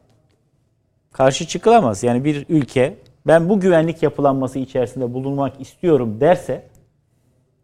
karşı 1.17 1.47
çıkılamaz. 1.47 2.03
Yani 2.03 2.23
bir 2.23 2.45
ülke 2.49 2.97
ben 3.27 3.49
bu 3.49 3.59
güvenlik 3.59 4.03
yapılanması 4.03 4.59
içerisinde 4.59 5.13
bulunmak 5.13 5.61
istiyorum 5.61 6.21
derse 6.21 6.63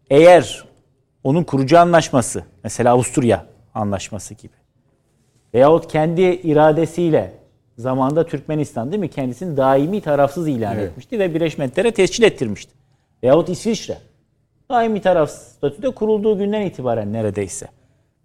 eğer 0.09 0.63
onun 1.23 1.43
kurucu 1.43 1.80
anlaşması 1.80 2.43
mesela 2.63 2.93
Avusturya 2.93 3.45
anlaşması 3.73 4.34
gibi 4.34 4.53
veyahut 5.53 5.91
kendi 5.91 6.21
iradesiyle 6.21 7.34
zamanda 7.77 8.25
Türkmenistan 8.25 8.91
değil 8.91 8.99
mi 8.99 9.09
kendisini 9.09 9.57
daimi 9.57 10.01
tarafsız 10.01 10.47
ilan 10.47 10.75
evet. 10.75 10.89
etmişti 10.89 11.19
ve 11.19 11.35
Birleşmiş 11.35 11.57
Milletler'e 11.57 11.91
tescil 11.91 12.23
ettirmişti. 12.23 12.73
Veyahut 13.23 13.49
İsviçre 13.49 13.97
daimi 14.69 15.01
tarafsız 15.01 15.47
statüde 15.47 15.89
kurulduğu 15.89 16.38
günden 16.38 16.61
itibaren 16.61 17.13
neredeyse. 17.13 17.67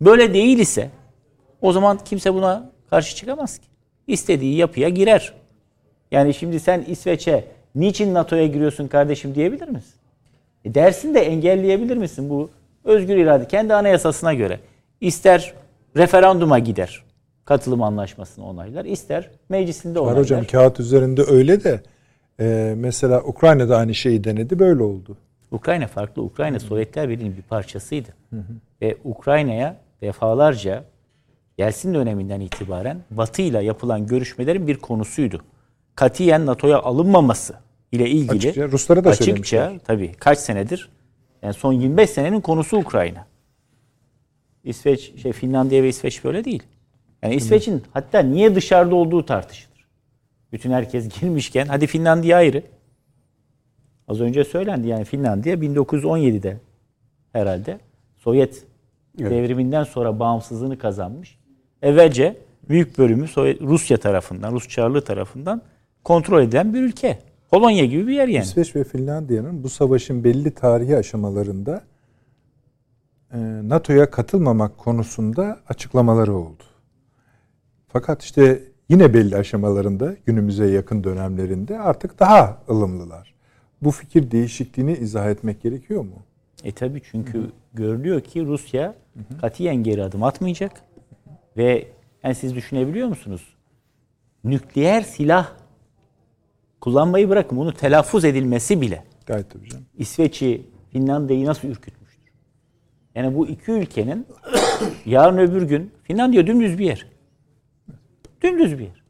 Böyle 0.01 0.35
değil 0.35 0.59
ise 0.59 0.91
o 1.61 1.73
zaman 1.73 1.99
kimse 2.05 2.35
buna 2.35 2.71
karşı 2.91 3.17
çıkamaz 3.17 3.59
ki. 3.59 3.68
İstediği 4.09 4.57
yapıya 4.57 4.89
girer. 4.89 5.33
Yani 6.11 6.35
şimdi 6.35 6.61
sen 6.61 6.85
İsveç'e 6.89 7.45
niçin 7.75 8.15
NATO'ya 8.15 8.47
giriyorsun 8.47 8.89
kardeşim 8.89 9.35
diyebilir 9.35 9.69
misin? 9.69 9.95
E 10.65 10.75
dersin 10.75 11.15
de 11.15 11.21
engelleyebilir 11.21 11.97
misin 11.97 12.31
bu 12.31 12.51
özgür 12.85 13.17
irade 13.17 13.49
kendi 13.49 13.75
anayasasına 13.75 14.35
göre. 14.35 14.61
ister 15.01 15.55
referanduma 15.97 16.59
gider. 16.59 17.03
Katılım 17.45 17.83
anlaşmasını 17.83 18.47
onaylar. 18.47 18.85
ister 18.85 19.31
meclisinde 19.49 19.99
onaylar. 19.99 20.17
Var 20.17 20.23
hocam 20.23 20.45
kağıt 20.45 20.81
üzerinde 20.81 21.23
öyle 21.23 21.65
de 21.65 21.81
e, 22.41 22.75
mesela 22.77 23.23
Ukrayna'da 23.23 23.77
aynı 23.77 23.95
şeyi 23.95 24.25
denedi 24.25 24.59
böyle 24.59 24.83
oldu. 24.83 25.17
Ukrayna 25.51 25.87
farklı. 25.87 26.23
Ukrayna 26.23 26.61
Sovyetler 26.61 27.09
Birliği'nin 27.09 27.37
bir 27.37 27.43
parçasıydı. 27.43 28.09
Hı 28.31 28.37
hı. 28.37 28.53
Ve 28.83 28.97
Ukrayna'ya 29.05 29.77
defalarca 30.01 30.85
Yeltsin 31.59 31.95
döneminden 31.95 32.41
itibaren 32.41 33.01
Batı 33.11 33.43
ile 33.43 33.63
yapılan 33.65 34.07
görüşmelerin 34.07 34.67
bir 34.67 34.77
konusuydu. 34.77 35.41
Katiyen 35.95 36.47
NATO'ya 36.47 36.79
alınmaması 36.79 37.55
ile 37.93 38.11
ilgili 38.11 38.37
açıkça 38.37 38.69
Ruslara 38.69 39.05
da 39.05 39.11
açıkça 39.11 39.73
tabii 39.85 40.13
kaç 40.13 40.39
senedir 40.39 40.89
yani 41.43 41.55
son 41.55 41.73
25 41.73 42.11
senenin 42.11 42.41
konusu 42.41 42.77
Ukrayna. 42.77 43.27
İsveç, 44.65 45.23
şey 45.23 45.33
Finlandiya 45.33 45.83
ve 45.83 45.89
İsveç 45.89 46.25
böyle 46.25 46.45
değil. 46.45 46.63
Yani 47.23 47.35
İsveç'in 47.35 47.83
hatta 47.93 48.19
niye 48.19 48.55
dışarıda 48.55 48.95
olduğu 48.95 49.27
tartışılır. 49.27 49.87
Bütün 50.53 50.71
herkes 50.71 51.21
girmişken 51.21 51.67
hadi 51.67 51.87
Finlandiya 51.87 52.37
ayrı. 52.37 52.63
Az 54.09 54.21
önce 54.21 54.45
söylendi 54.45 54.89
yani 54.89 55.05
Finlandiya 55.05 55.55
1917'de 55.55 56.61
herhalde 57.33 57.81
Sovyet 58.17 58.65
evet. 59.21 59.31
devriminden 59.31 59.85
sonra 59.85 60.21
bağımsızlığını 60.21 60.79
kazanmış. 60.79 61.38
Evvelce 61.83 62.37
büyük 62.69 62.99
bölümü 62.99 63.29
Sovyet, 63.29 63.63
Rusya 63.63 63.97
tarafından, 63.97 64.53
Rus 64.53 64.69
Çarlığı 64.69 65.05
tarafından 65.05 65.63
kontrol 66.05 66.43
edilen 66.43 66.75
bir 66.75 66.83
ülke. 66.83 67.19
Polonya 67.51 67.85
gibi 67.85 68.07
bir 68.07 68.13
yer 68.13 68.29
yani. 68.29 68.45
İsveç 68.45 68.77
ve 68.77 68.85
Finlandiya'nın 68.85 69.63
bu 69.63 69.69
savaşın 69.69 70.25
belli 70.25 70.51
tarihi 70.51 70.97
aşamalarında 70.97 71.83
e, 73.33 73.39
NATO'ya 73.69 74.11
katılmamak 74.11 74.79
konusunda 74.79 75.61
açıklamaları 75.69 76.35
oldu. 76.35 76.63
Fakat 77.89 78.23
işte 78.23 78.63
yine 78.89 79.15
belli 79.15 79.37
aşamalarında 79.37 80.17
günümüze 80.27 80.71
yakın 80.71 81.05
dönemlerinde 81.05 81.79
artık 81.79 82.19
daha 82.19 82.63
ılımlılar. 82.69 83.35
Bu 83.83 83.91
fikir 83.91 84.31
değişikliğini 84.31 84.93
izah 84.93 85.31
etmek 85.31 85.63
gerekiyor 85.63 86.03
mu? 86.03 86.23
E 86.65 86.73
tabi 86.73 87.03
çünkü 87.11 87.39
Hı-hı. 87.39 87.51
görülüyor 87.75 88.21
ki 88.21 88.47
Rusya 88.47 88.95
Hı-hı. 89.15 89.41
katiyen 89.41 89.77
geri 89.77 90.03
adım 90.03 90.23
atmayacak 90.23 90.73
ve 91.59 91.89
yani 92.25 92.35
siz 92.35 92.55
düşünebiliyor 92.55 93.09
musunuz? 93.09 93.43
Nükleer 94.45 95.03
silah 95.03 95.53
kullanmayı 96.81 97.29
bırakın 97.29 97.59
bunu 97.59 97.73
telaffuz 97.73 98.25
edilmesi 98.25 98.81
bile 98.81 99.05
Gayet 99.29 99.51
tabii 99.51 99.69
canım. 99.69 99.87
İsveç'i, 99.99 100.63
Finlandiya'yı 100.93 101.47
nasıl 101.47 101.69
ürkütmüştür? 101.69 102.33
Yani 103.15 103.37
bu 103.37 103.49
iki 103.49 103.71
ülkenin 103.71 104.27
yarın 105.07 105.39
öbür 105.39 105.63
gün 105.63 105.91
Finlandiya 106.03 106.47
dümdüz 106.47 106.79
bir 106.79 106.85
yer. 106.85 107.07
Dümdüz 108.43 108.79
bir 108.79 108.85
yer. 108.85 109.03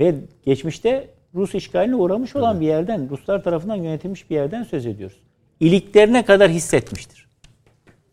Ve 0.00 0.14
geçmişte 0.44 1.10
Rus 1.34 1.54
işgaline 1.54 1.96
uğramış 1.96 2.36
olan 2.36 2.52
evet. 2.52 2.60
bir 2.60 2.66
yerden, 2.66 3.10
Ruslar 3.10 3.44
tarafından 3.44 3.76
yönetilmiş 3.76 4.30
bir 4.30 4.34
yerden 4.34 4.62
söz 4.62 4.86
ediyoruz. 4.86 5.20
İliklerine 5.60 6.24
kadar 6.24 6.50
hissetmiştir. 6.50 7.28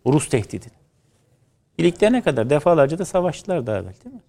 Rus 0.06 0.30
tehdidini. 0.30 0.74
İliklerine 1.78 2.22
kadar 2.22 2.50
defalarca 2.50 3.00
da 3.00 3.06
savaştılar 3.06 3.68
daha 3.68 3.78
evvel 3.78 3.94
değil 4.06 4.16
mi? 4.16 4.22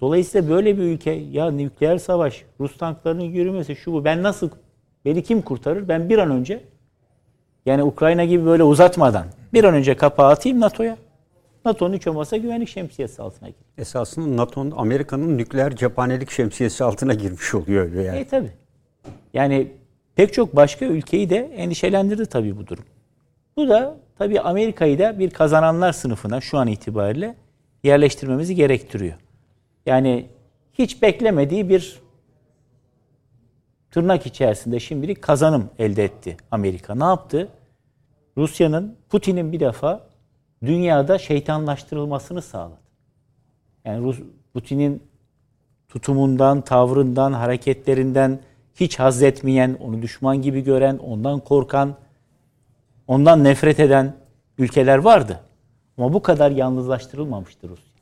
Dolayısıyla 0.00 0.50
böyle 0.50 0.78
bir 0.78 0.82
ülke 0.82 1.10
ya 1.10 1.50
nükleer 1.50 1.98
savaş, 1.98 2.44
Rus 2.60 2.78
tanklarının 2.78 3.24
yürümesi 3.24 3.76
şu 3.76 3.92
bu 3.92 4.04
ben 4.04 4.22
nasıl 4.22 4.50
beni 5.04 5.22
kim 5.22 5.42
kurtarır? 5.42 5.88
Ben 5.88 6.08
bir 6.08 6.18
an 6.18 6.30
önce 6.30 6.60
yani 7.66 7.82
Ukrayna 7.82 8.24
gibi 8.24 8.46
böyle 8.46 8.62
uzatmadan 8.62 9.26
bir 9.52 9.64
an 9.64 9.74
önce 9.74 9.96
kapağı 9.96 10.28
atayım 10.28 10.60
NATO'ya. 10.60 10.96
NATO'nun 11.64 11.94
hiç 11.94 12.06
olmazsa 12.06 12.36
güvenlik 12.36 12.68
şemsiyesi 12.68 13.22
altına 13.22 13.48
giriyor. 13.48 13.64
Esasında 13.78 14.36
NATO'nun 14.36 14.70
Amerika'nın 14.76 15.38
nükleer 15.38 15.76
cephanelik 15.76 16.30
şemsiyesi 16.30 16.84
altına 16.84 17.14
girmiş 17.14 17.54
oluyor 17.54 17.92
yani. 17.92 18.18
E 18.18 18.24
tabi. 18.24 18.50
Yani 19.34 19.72
pek 20.14 20.32
çok 20.32 20.56
başka 20.56 20.86
ülkeyi 20.86 21.30
de 21.30 21.36
endişelendirdi 21.56 22.26
tabii 22.26 22.56
bu 22.56 22.66
durum. 22.66 22.84
Bu 23.56 23.68
da 23.68 23.96
tabii 24.18 24.40
Amerika'yı 24.40 24.98
da 24.98 25.18
bir 25.18 25.30
kazananlar 25.30 25.92
sınıfına 25.92 26.40
şu 26.40 26.58
an 26.58 26.68
itibariyle 26.68 27.34
yerleştirmemizi 27.82 28.54
gerektiriyor. 28.54 29.14
Yani 29.86 30.26
hiç 30.72 31.02
beklemediği 31.02 31.68
bir 31.68 32.00
tırnak 33.90 34.26
içerisinde 34.26 34.80
şimdilik 34.80 35.22
kazanım 35.22 35.70
elde 35.78 36.04
etti 36.04 36.36
Amerika. 36.50 36.94
Ne 36.94 37.04
yaptı? 37.04 37.48
Rusya'nın, 38.36 38.96
Putin'in 39.08 39.52
bir 39.52 39.60
defa 39.60 40.06
dünyada 40.64 41.18
şeytanlaştırılmasını 41.18 42.42
sağladı. 42.42 42.80
Yani 43.84 44.04
Rus, 44.04 44.18
Putin'in 44.54 45.02
tutumundan, 45.88 46.60
tavrından, 46.60 47.32
hareketlerinden 47.32 48.40
hiç 48.74 48.98
haz 48.98 49.22
etmeyen, 49.22 49.76
onu 49.80 50.02
düşman 50.02 50.42
gibi 50.42 50.64
gören, 50.64 50.98
ondan 50.98 51.40
korkan, 51.40 51.96
ondan 53.08 53.44
nefret 53.44 53.80
eden 53.80 54.16
ülkeler 54.58 54.98
vardı. 54.98 55.40
Ama 55.98 56.12
bu 56.12 56.22
kadar 56.22 56.50
yalnızlaştırılmamıştır 56.50 57.68
Rusya. 57.68 57.94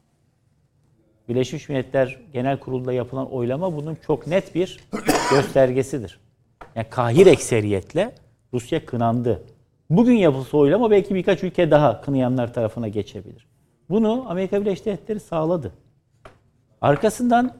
Birleşmiş 1.28 1.68
Milletler 1.68 2.20
Genel 2.32 2.58
Kurulu'nda 2.58 2.92
yapılan 2.92 3.32
oylama 3.32 3.76
bunun 3.76 3.98
çok 4.06 4.26
net 4.26 4.54
bir 4.54 4.80
göstergesidir. 5.30 6.20
Yani 6.74 6.86
kahir 6.90 7.26
ekseriyetle 7.26 8.14
Rusya 8.52 8.86
kınandı. 8.86 9.42
Bugün 9.90 10.14
yapılsa 10.14 10.56
oylama 10.56 10.90
belki 10.90 11.14
birkaç 11.14 11.42
ülke 11.42 11.70
daha 11.70 12.00
kınayanlar 12.00 12.54
tarafına 12.54 12.88
geçebilir. 12.88 13.46
Bunu 13.90 14.24
Amerika 14.28 14.60
Birleşik 14.60 14.86
Devletleri 14.86 15.20
sağladı. 15.20 15.72
Arkasından 16.80 17.52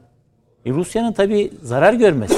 e, 0.65 0.71
Rusya'nın 0.71 1.13
tabi 1.13 1.51
zarar 1.61 1.93
görmesi. 1.93 2.35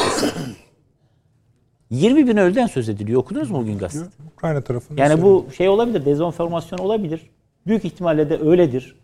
20 1.96 2.28
bin 2.28 2.38
ölden 2.38 2.68
söz 2.68 2.90
ediliyor. 2.90 3.22
Okudunuz 3.22 3.52
mu 3.52 3.58
bugün 3.58 3.78
gazete? 3.78 4.10
Ukrayna 4.38 4.62
tarafında. 4.62 5.02
Yani 5.02 5.22
bu 5.22 5.46
şey 5.58 5.70
olabilir, 5.70 6.06
dezenformasyon 6.06 6.80
olabilir. 6.80 7.22
Büyük 7.68 7.86
ihtimalle 7.86 8.30
de 8.30 8.40
öyledir. 8.40 8.96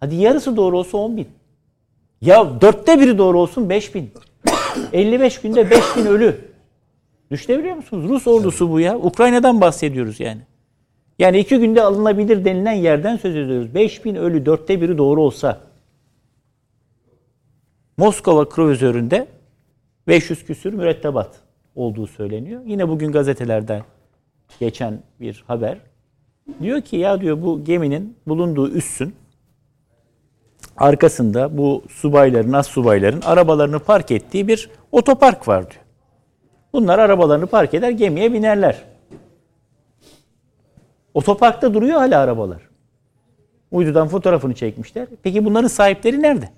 Hadi 0.00 0.14
yarısı 0.14 0.56
doğru 0.56 0.78
olsa 0.78 0.98
10 0.98 1.16
bin. 1.16 1.28
Ya 2.20 2.60
dörtte 2.60 3.00
biri 3.00 3.18
doğru 3.18 3.40
olsun 3.40 3.68
5 3.68 3.94
bin. 3.94 4.10
55 4.92 5.40
günde 5.40 5.70
5 5.70 5.96
bin 5.96 6.06
ölü. 6.06 6.40
Düşünebiliyor 7.30 7.76
musunuz? 7.76 8.08
Rus 8.08 8.26
ordusu 8.26 8.70
bu 8.70 8.80
ya. 8.80 8.98
Ukrayna'dan 8.98 9.60
bahsediyoruz 9.60 10.20
yani. 10.20 10.40
Yani 11.18 11.38
iki 11.38 11.58
günde 11.58 11.82
alınabilir 11.82 12.44
denilen 12.44 12.72
yerden 12.72 13.16
söz 13.16 13.36
ediyoruz. 13.36 13.74
5 13.74 14.04
bin 14.04 14.14
ölü 14.14 14.46
dörtte 14.46 14.80
biri 14.80 14.98
doğru 14.98 15.22
olsa. 15.22 15.60
Moskova 17.96 18.48
kruvizöründe 18.48 19.26
500 20.06 20.44
küsür 20.44 20.72
mürettebat 20.72 21.47
olduğu 21.78 22.06
söyleniyor. 22.06 22.62
Yine 22.66 22.88
bugün 22.88 23.12
gazetelerden 23.12 23.82
geçen 24.60 25.02
bir 25.20 25.44
haber. 25.46 25.78
Diyor 26.62 26.80
ki 26.80 26.96
ya 26.96 27.20
diyor 27.20 27.42
bu 27.42 27.64
geminin 27.64 28.16
bulunduğu 28.26 28.70
üssün 28.70 29.14
arkasında 30.76 31.58
bu 31.58 31.82
subayların, 31.88 32.52
as 32.52 32.66
subayların 32.66 33.20
arabalarını 33.20 33.78
park 33.78 34.10
ettiği 34.10 34.48
bir 34.48 34.70
otopark 34.92 35.48
var 35.48 35.70
diyor. 35.70 35.82
Bunlar 36.72 36.98
arabalarını 36.98 37.46
park 37.46 37.74
eder, 37.74 37.90
gemiye 37.90 38.32
binerler. 38.32 38.84
Otoparkta 41.14 41.74
duruyor 41.74 41.98
hala 41.98 42.20
arabalar. 42.20 42.62
Uydudan 43.70 44.08
fotoğrafını 44.08 44.54
çekmişler. 44.54 45.08
Peki 45.22 45.44
bunların 45.44 45.68
sahipleri 45.68 46.22
nerede? 46.22 46.48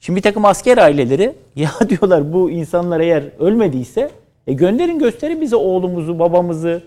Şimdi 0.00 0.16
bir 0.16 0.22
takım 0.22 0.44
asker 0.44 0.78
aileleri 0.78 1.34
ya 1.56 1.70
diyorlar 1.88 2.32
bu 2.32 2.50
insanlar 2.50 3.00
eğer 3.00 3.24
ölmediyse 3.38 4.10
e 4.46 4.52
gönderin 4.52 4.98
gösterin 4.98 5.40
bize 5.40 5.56
oğlumuzu, 5.56 6.18
babamızı, 6.18 6.82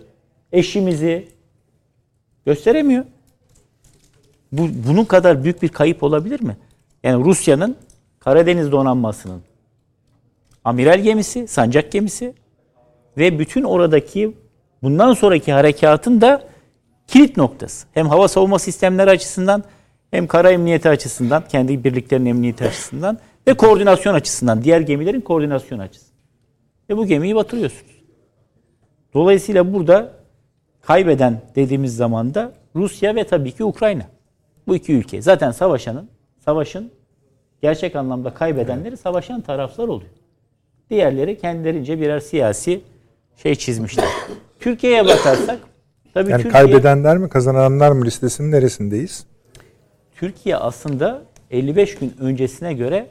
eşimizi. 0.52 1.28
Gösteremiyor. 2.46 3.06
Bu, 4.52 4.68
bunun 4.88 5.06
kadar 5.06 5.44
büyük 5.44 5.62
bir 5.62 5.70
kayıp 5.70 6.04
olabilir 6.04 6.42
mi? 6.42 6.58
Yani 7.04 7.26
Rusya'nın 7.26 7.76
Karadeniz 8.20 8.72
donanmasının 8.72 9.42
amiral 10.64 11.00
gemisi, 11.00 11.48
sancak 11.48 11.92
gemisi 11.92 12.34
ve 13.18 13.40
bütün 13.40 13.64
oradaki 13.64 14.38
bundan 14.84 15.14
sonraki 15.14 15.52
harekatın 15.52 16.22
da 16.22 16.44
kilit 17.08 17.38
noktası. 17.38 17.88
Hem 17.94 18.10
hava 18.10 18.28
savunma 18.28 18.60
sistemleri 18.60 19.10
açısından 19.10 19.64
hem 20.12 20.28
kara 20.28 20.52
emniyeti 20.52 20.90
açısından, 20.90 21.44
kendi 21.48 21.84
birliklerin 21.84 22.26
emniyeti 22.26 22.66
açısından 22.66 23.18
ve 23.48 23.54
koordinasyon 23.54 24.14
açısından, 24.14 24.64
diğer 24.64 24.82
gemilerin 24.82 25.22
koordinasyon 25.22 25.80
açısından. 25.80 26.12
Ve 26.90 26.98
bu 26.98 27.06
gemiyi 27.06 27.36
batırıyorsunuz. 27.36 28.02
Dolayısıyla 29.14 29.74
burada 29.74 30.14
kaybeden 30.82 31.42
dediğimiz 31.56 31.96
zaman 31.96 32.34
da 32.34 32.52
Rusya 32.76 33.16
ve 33.16 33.24
tabii 33.24 33.52
ki 33.52 33.64
Ukrayna. 33.64 34.04
Bu 34.68 34.76
iki 34.76 34.94
ülke. 34.94 35.22
Zaten 35.22 35.52
savaşanın, 35.52 36.10
savaşın 36.46 36.92
gerçek 37.62 37.96
anlamda 37.96 38.34
kaybedenleri 38.34 38.98
savaşan 38.98 39.42
taraflar 39.42 39.88
oluyor. 39.88 40.12
Diğerleri 40.90 41.38
kendilerince 41.38 42.00
birer 42.00 42.20
siyasi 42.20 42.82
şey 43.36 43.56
çizmişler. 43.56 44.06
Türkiye'ye 44.60 45.06
bakarsak 45.06 45.60
tabii 46.14 46.32
yani 46.32 46.44
Türkiye, 46.44 46.64
kaybedenler 46.64 47.18
mi 47.18 47.30
kazananlar 47.30 47.92
mı 47.92 48.06
listesinin 48.06 48.52
neresindeyiz? 48.52 49.31
Türkiye 50.22 50.58
aslında 50.58 51.22
55 51.52 51.96
gün 51.96 52.14
öncesine 52.20 52.74
göre 52.74 53.08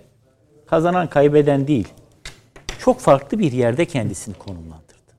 kazanan 0.66 1.06
kaybeden 1.06 1.66
değil. 1.66 1.88
Çok 2.78 3.00
farklı 3.00 3.38
bir 3.38 3.52
yerde 3.52 3.84
kendisini 3.84 4.34
konumlandırdı. 4.34 5.12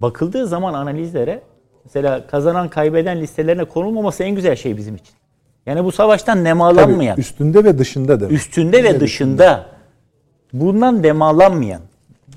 Bakıldığı 0.00 0.46
zaman 0.46 0.74
analizlere 0.74 1.42
mesela 1.84 2.26
kazanan 2.26 2.68
kaybeden 2.68 3.20
listelerine 3.20 3.64
konulmaması 3.64 4.22
en 4.22 4.34
güzel 4.34 4.56
şey 4.56 4.76
bizim 4.76 4.94
için. 4.94 5.14
Yani 5.66 5.84
bu 5.84 5.92
savaştan 5.92 6.44
nemalanmayan. 6.44 7.12
Tabii, 7.12 7.20
üstünde 7.20 7.64
ve 7.64 7.78
dışında 7.78 8.20
da. 8.20 8.28
Üstünde 8.28 8.84
ve 8.84 9.00
dışında. 9.00 9.66
Bundan 10.52 11.02
nemalanmayan. 11.02 11.82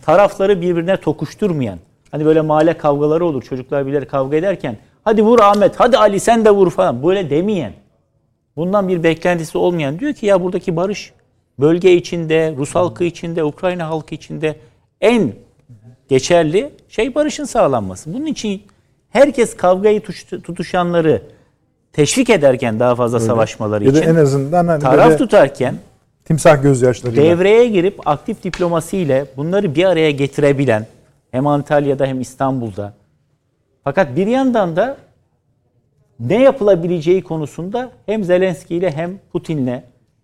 Tarafları 0.05 0.61
birbirine 0.61 0.97
tokuşturmayan. 0.97 1.79
Hani 2.11 2.25
böyle 2.25 2.41
mahalle 2.41 2.77
kavgaları 2.77 3.25
olur. 3.25 3.43
Çocuklar 3.43 3.87
bilir 3.87 4.05
kavga 4.05 4.37
ederken. 4.37 4.77
Hadi 5.03 5.21
vur 5.21 5.39
Ahmet, 5.39 5.79
hadi 5.79 5.97
Ali 5.97 6.19
sen 6.19 6.45
de 6.45 6.51
vur 6.51 6.71
falan. 6.71 7.03
Böyle 7.03 7.29
demeyen. 7.29 7.73
Bundan 8.55 8.87
bir 8.87 9.03
beklentisi 9.03 9.57
olmayan 9.57 9.99
diyor 9.99 10.13
ki 10.13 10.25
ya 10.25 10.41
buradaki 10.41 10.75
barış 10.75 11.13
bölge 11.59 11.93
içinde, 11.93 12.53
Rus 12.57 12.75
halkı 12.75 13.03
içinde, 13.03 13.43
Ukrayna 13.43 13.87
halkı 13.87 14.15
içinde 14.15 14.55
en 15.01 15.33
geçerli 16.09 16.71
şey 16.89 17.15
barışın 17.15 17.45
sağlanması. 17.45 18.13
Bunun 18.13 18.25
için 18.25 18.63
herkes 19.09 19.57
kavgayı 19.57 20.01
tutuşanları 20.43 21.21
teşvik 21.93 22.29
ederken 22.29 22.79
daha 22.79 22.95
fazla 22.95 23.17
Öyle. 23.17 23.27
savaşmaları 23.27 23.83
ya 23.83 23.91
için 23.91 24.01
en 24.01 24.15
azından 24.15 24.67
hani 24.67 24.81
taraf 24.81 25.17
tutarken 25.17 25.75
timsah 26.25 26.63
gözyaşlarıyla 26.63 27.23
devreye 27.23 27.67
girip 27.67 28.07
aktif 28.07 28.43
diplomasiyle 28.43 29.25
bunları 29.37 29.75
bir 29.75 29.85
araya 29.85 30.11
getirebilen 30.11 30.87
hem 31.31 31.47
Antalya'da 31.47 32.05
hem 32.05 32.21
İstanbul'da 32.21 32.93
fakat 33.83 34.15
bir 34.15 34.27
yandan 34.27 34.75
da 34.75 34.97
ne 36.27 36.41
yapılabileceği 36.41 37.21
konusunda 37.23 37.91
hem 38.05 38.23
Zelenski 38.23 38.75
ile 38.75 38.91
hem 38.91 39.19
Putin'le 39.31 39.83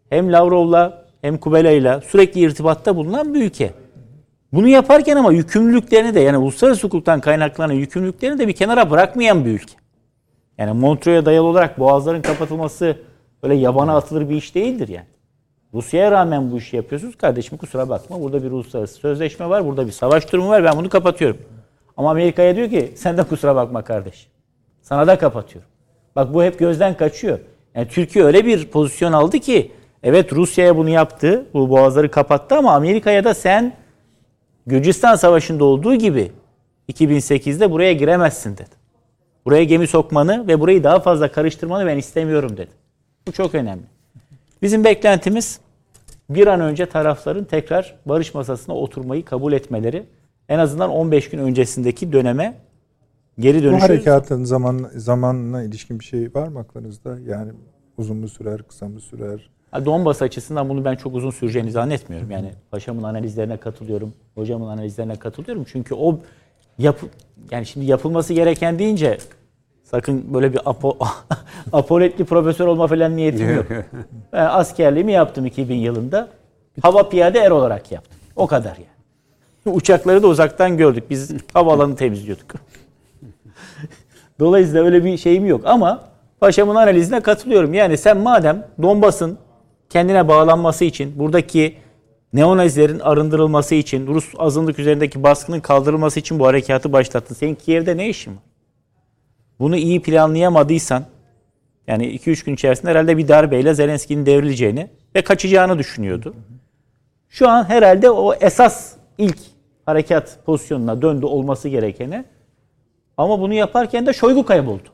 hem 0.09 0.33
Lavrov'la 0.33 1.05
hem 1.21 1.37
Kubela'yla 1.37 2.01
sürekli 2.01 2.41
irtibatta 2.41 2.95
bulunan 2.95 3.33
bir 3.33 3.45
ülke. 3.45 3.73
Bunu 4.53 4.67
yaparken 4.67 5.15
ama 5.15 5.31
yükümlülüklerini 5.31 6.15
de 6.15 6.19
yani 6.19 6.37
uluslararası 6.37 6.87
hukuktan 6.87 7.21
kaynaklanan 7.21 7.73
yükümlülüklerini 7.73 8.39
de 8.39 8.47
bir 8.47 8.53
kenara 8.53 8.89
bırakmayan 8.89 9.45
bir 9.45 9.51
ülke. 9.51 9.73
Yani 10.57 10.79
Montreux'a 10.79 11.25
dayalı 11.25 11.47
olarak 11.47 11.79
boğazların 11.79 12.21
kapatılması 12.21 12.97
öyle 13.43 13.55
yabana 13.55 13.95
atılır 13.95 14.29
bir 14.29 14.35
iş 14.35 14.55
değildir 14.55 14.87
yani. 14.87 15.07
Rusya'ya 15.73 16.11
rağmen 16.11 16.51
bu 16.51 16.57
işi 16.57 16.75
yapıyorsunuz. 16.75 17.17
Kardeşim 17.17 17.57
kusura 17.57 17.89
bakma 17.89 18.21
burada 18.21 18.43
bir 18.43 18.51
uluslararası 18.51 18.93
sözleşme 18.93 19.49
var. 19.49 19.65
Burada 19.65 19.87
bir 19.87 19.91
savaş 19.91 20.33
durumu 20.33 20.49
var. 20.49 20.63
Ben 20.63 20.77
bunu 20.77 20.89
kapatıyorum. 20.89 21.37
Ama 21.97 22.11
Amerika'ya 22.11 22.55
diyor 22.55 22.69
ki 22.69 22.91
sen 22.95 23.17
de 23.17 23.23
kusura 23.23 23.55
bakma 23.55 23.81
kardeş. 23.81 24.27
Sana 24.81 25.07
da 25.07 25.17
kapatıyorum. 25.17 25.69
Bak 26.17 26.33
bu 26.33 26.43
hep 26.43 26.59
gözden 26.59 26.97
kaçıyor. 26.97 27.39
Yani 27.75 27.87
Türkiye 27.87 28.25
öyle 28.25 28.45
bir 28.45 28.67
pozisyon 28.67 29.13
aldı 29.13 29.39
ki 29.39 29.71
evet 30.03 30.33
Rusya'ya 30.33 30.77
bunu 30.77 30.89
yaptı. 30.89 31.45
Bu 31.53 31.69
boğazları 31.69 32.11
kapattı 32.11 32.55
ama 32.55 32.73
Amerika'ya 32.73 33.23
da 33.23 33.33
sen 33.33 33.73
Gürcistan 34.67 35.15
Savaşı'nda 35.15 35.63
olduğu 35.63 35.95
gibi 35.95 36.31
2008'de 36.91 37.71
buraya 37.71 37.93
giremezsin 37.93 38.53
dedi. 38.53 38.69
Buraya 39.45 39.63
gemi 39.63 39.87
sokmanı 39.87 40.47
ve 40.47 40.59
burayı 40.59 40.83
daha 40.83 40.99
fazla 40.99 41.31
karıştırmanı 41.31 41.85
ben 41.85 41.97
istemiyorum 41.97 42.57
dedi. 42.57 42.71
Bu 43.27 43.31
çok 43.31 43.55
önemli. 43.55 43.83
Bizim 44.61 44.83
beklentimiz 44.83 45.59
bir 46.29 46.47
an 46.47 46.61
önce 46.61 46.85
tarafların 46.85 47.43
tekrar 47.43 47.95
barış 48.05 48.33
masasına 48.33 48.75
oturmayı 48.75 49.25
kabul 49.25 49.53
etmeleri. 49.53 50.03
En 50.49 50.59
azından 50.59 50.89
15 50.89 51.29
gün 51.29 51.39
öncesindeki 51.39 52.13
döneme 52.13 52.66
geri 53.39 53.63
dönüşü... 53.63 53.79
Bu 53.79 53.83
harekatın 53.83 54.43
zaman 54.43 54.89
zamanına 54.95 55.63
ilişkin 55.63 55.99
bir 55.99 56.05
şey 56.05 56.33
var 56.33 56.47
mı 56.47 56.59
aklınızda? 56.59 57.17
Yani 57.25 57.51
uzun 57.97 58.17
mu 58.17 58.27
sürer, 58.27 58.61
kısa 58.63 58.87
mı 58.87 59.01
sürer? 59.01 59.49
Donbas 59.85 60.21
açısından 60.21 60.69
bunu 60.69 60.85
ben 60.85 60.95
çok 60.95 61.15
uzun 61.15 61.31
süreceğini 61.31 61.71
zannetmiyorum. 61.71 62.31
Yani 62.31 62.51
paşamın 62.71 63.03
analizlerine 63.03 63.57
katılıyorum, 63.57 64.13
hocamın 64.35 64.67
analizlerine 64.67 65.15
katılıyorum. 65.15 65.65
Çünkü 65.71 65.95
o 65.95 66.19
yap 66.77 66.99
yani 67.51 67.65
şimdi 67.65 67.85
yapılması 67.85 68.33
gereken 68.33 68.79
deyince 68.79 69.17
sakın 69.83 70.33
böyle 70.33 70.53
bir 70.53 70.59
apo, 70.65 70.97
apoletli 71.73 72.25
profesör 72.25 72.67
olma 72.67 72.87
falan 72.87 73.15
niyetim 73.15 73.55
yok. 73.55 73.65
ben 74.33 74.45
askerliğimi 74.45 75.11
yaptım 75.11 75.45
2000 75.45 75.75
yılında. 75.75 76.29
Hava 76.81 77.09
piyade 77.09 77.39
er 77.39 77.51
olarak 77.51 77.91
yaptım. 77.91 78.19
O 78.35 78.47
kadar 78.47 78.75
yani. 78.75 79.77
Uçakları 79.77 80.23
da 80.23 80.27
uzaktan 80.27 80.77
gördük. 80.77 81.03
Biz 81.09 81.31
havaalanı 81.53 81.95
temizliyorduk. 81.95 82.53
Dolayısıyla 84.39 84.83
öyle 84.83 85.03
bir 85.03 85.17
şeyim 85.17 85.45
yok 85.45 85.61
ama 85.65 86.03
paşamın 86.39 86.75
analizine 86.75 87.19
katılıyorum. 87.19 87.73
Yani 87.73 87.97
sen 87.97 88.17
madem 88.17 88.67
Donbas'ın 88.81 89.37
kendine 89.89 90.27
bağlanması 90.27 90.85
için, 90.85 91.19
buradaki 91.19 91.75
neonazilerin 92.33 92.99
arındırılması 92.99 93.75
için, 93.75 94.07
Rus 94.07 94.33
azınlık 94.37 94.79
üzerindeki 94.79 95.23
baskının 95.23 95.59
kaldırılması 95.59 96.19
için 96.19 96.39
bu 96.39 96.47
harekatı 96.47 96.93
başlattın. 96.93 97.35
Senin 97.35 97.55
Kiev'de 97.55 97.97
ne 97.97 98.09
işin 98.09 98.31
var? 98.31 98.43
Bunu 99.59 99.77
iyi 99.77 100.01
planlayamadıysan, 100.01 101.03
yani 101.87 102.15
2-3 102.15 102.45
gün 102.45 102.53
içerisinde 102.53 102.91
herhalde 102.91 103.17
bir 103.17 103.27
darbeyle 103.27 103.73
Zelenski'nin 103.73 104.25
devrileceğini 104.25 104.89
ve 105.15 105.21
kaçacağını 105.21 105.79
düşünüyordu. 105.79 106.33
Şu 107.29 107.49
an 107.49 107.63
herhalde 107.69 108.09
o 108.09 108.33
esas 108.33 108.93
ilk 109.17 109.37
harekat 109.85 110.39
pozisyonuna 110.45 111.01
döndü 111.01 111.25
olması 111.25 111.69
gerekene. 111.69 112.25
Ama 113.17 113.41
bunu 113.41 113.53
yaparken 113.53 114.05
de 114.05 114.13
Şoygu 114.13 114.45
kayboldu. 114.45 114.89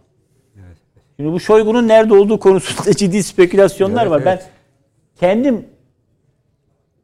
Şimdi 1.18 1.32
bu 1.32 1.40
Şoygu'nun 1.40 1.88
nerede 1.88 2.14
olduğu 2.14 2.40
konusunda 2.40 2.94
ciddi 2.98 3.24
spekülasyonlar 3.24 4.02
evet, 4.02 4.12
var. 4.12 4.22
Evet. 4.22 4.26
Ben 4.26 4.42
kendim 5.20 5.66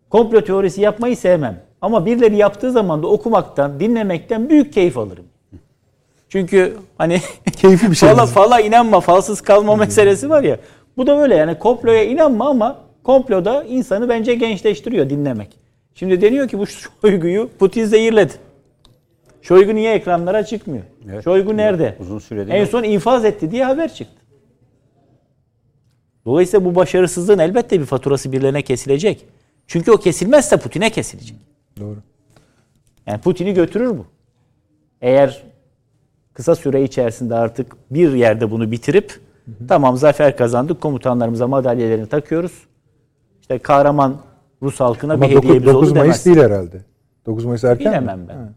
komplo 0.09 0.41
teorisi 0.41 0.81
yapmayı 0.81 1.17
sevmem. 1.17 1.61
Ama 1.81 2.05
birileri 2.05 2.35
yaptığı 2.35 2.71
zaman 2.71 3.03
da 3.03 3.07
okumaktan, 3.07 3.79
dinlemekten 3.79 4.49
büyük 4.49 4.73
keyif 4.73 4.97
alırım. 4.97 5.25
Çünkü 6.29 6.77
hani 6.97 7.21
keyifli 7.57 7.91
bir 7.91 7.95
şey. 7.95 8.09
Fala, 8.09 8.25
fala 8.25 8.61
inanma, 8.61 8.99
falsız 8.99 9.41
kalma 9.41 9.75
meselesi 9.75 10.29
var 10.29 10.43
ya. 10.43 10.57
Bu 10.97 11.07
da 11.07 11.17
böyle 11.17 11.35
yani 11.35 11.59
komploya 11.59 12.03
inanma 12.03 12.49
ama 12.49 12.77
komploda 13.03 13.63
insanı 13.63 14.09
bence 14.09 14.35
gençleştiriyor 14.35 15.09
dinlemek. 15.09 15.59
Şimdi 15.95 16.21
deniyor 16.21 16.47
ki 16.47 16.59
bu 16.59 16.67
Şoygu'yu 16.67 17.49
Putin 17.59 17.85
zehirledi. 17.85 18.33
Şoygu 19.41 19.75
niye 19.75 19.93
ekranlara 19.93 20.45
çıkmıyor? 20.45 20.83
Evet. 21.11 21.23
Şoygu 21.23 21.57
nerede? 21.57 21.95
Uzun 21.99 22.19
süredir. 22.19 22.51
En 22.51 22.65
son 22.65 22.83
infaz 22.83 23.25
etti 23.25 23.51
diye 23.51 23.65
haber 23.65 23.93
çıktı. 23.93 24.21
Dolayısıyla 26.25 26.65
bu 26.65 26.75
başarısızlığın 26.75 27.39
elbette 27.39 27.79
bir 27.79 27.85
faturası 27.85 28.31
birilerine 28.31 28.61
kesilecek. 28.61 29.25
Çünkü 29.67 29.91
o 29.91 29.97
kesilmezse 29.97 30.57
Putin'e 30.57 30.89
kesilecek. 30.89 31.37
Doğru. 31.79 31.97
Yani 33.07 33.21
Putin'i 33.21 33.53
götürür 33.53 33.89
bu. 33.89 34.05
Eğer 35.01 35.43
kısa 36.33 36.55
süre 36.55 36.83
içerisinde 36.83 37.35
artık 37.35 37.75
bir 37.91 38.13
yerde 38.13 38.51
bunu 38.51 38.71
bitirip 38.71 39.11
hı 39.45 39.51
hı. 39.51 39.67
tamam 39.67 39.97
zafer 39.97 40.37
kazandık 40.37 40.81
komutanlarımıza 40.81 41.47
madalyelerini 41.47 42.07
takıyoruz. 42.07 42.67
İşte 43.41 43.59
kahraman 43.59 44.21
Rus 44.61 44.79
halkına 44.79 45.13
Ama 45.13 45.29
bir 45.29 45.35
hediyemiz 45.37 45.65
9, 45.65 45.73
9 45.73 45.91
oldu 45.91 45.99
Mayıs 45.99 46.25
değil 46.25 46.37
herhalde. 46.37 46.81
9 47.25 47.45
Mayıs 47.45 47.63
erken 47.63 47.91
Bilemem 47.91 48.19
mi? 48.19 48.25
ben. 48.29 48.35
Ha. 48.35 48.49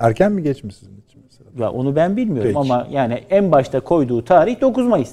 Erken 0.00 0.32
mi 0.32 0.42
geç 0.42 0.64
mi 0.64 0.72
sizin 0.72 1.00
için 1.00 1.22
mesela? 1.24 1.64
Ya 1.64 1.72
onu 1.72 1.96
ben 1.96 2.16
bilmiyorum 2.16 2.52
Peki. 2.54 2.58
ama 2.58 2.88
yani 2.90 3.14
en 3.30 3.52
başta 3.52 3.80
koyduğu 3.80 4.24
tarih 4.24 4.60
9 4.60 4.86
Mayıs. 4.86 5.12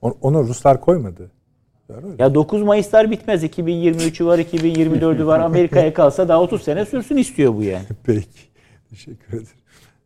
Onu 0.00 0.48
Ruslar 0.48 0.80
koymadı. 0.80 1.30
Ya 2.18 2.34
9 2.34 2.62
Mayıslar 2.62 3.10
bitmez. 3.10 3.44
2023'ü 3.44 4.26
var, 4.26 4.38
2024'ü 4.38 5.26
var. 5.26 5.40
Amerika'ya 5.40 5.94
kalsa 5.94 6.28
daha 6.28 6.42
30 6.42 6.62
sene 6.62 6.84
sürsün 6.84 7.16
istiyor 7.16 7.54
bu 7.54 7.62
yani. 7.62 7.84
Peki. 8.04 8.28
Teşekkür 8.90 9.32
ederim. 9.32 9.48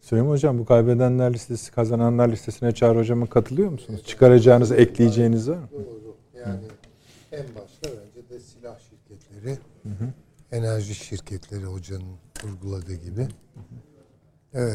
Süleyman 0.00 0.30
Hocam 0.30 0.58
bu 0.58 0.64
kaybedenler 0.64 1.32
listesi, 1.32 1.72
kazananlar 1.72 2.28
listesine 2.28 2.72
Çağrı 2.72 2.98
Hocam'a 2.98 3.26
katılıyor 3.26 3.70
musunuz? 3.70 4.02
Çıkaracağınız, 4.06 4.72
ekleyeceğiniz 4.72 5.50
var 5.50 5.56
mı? 5.56 5.68
Doğru. 5.72 6.16
Yani 6.34 6.64
Hı. 7.30 7.36
en 7.36 7.44
başta 7.54 7.88
bence 7.88 8.28
de 8.28 8.40
silah 8.40 8.78
şirketleri, 8.78 9.58
hı 9.82 9.88
hı. 9.88 10.08
enerji 10.52 10.94
şirketleri 10.94 11.64
hocanın 11.64 12.16
vurguladığı 12.44 12.94
gibi. 12.94 13.28
Ee, 14.56 14.72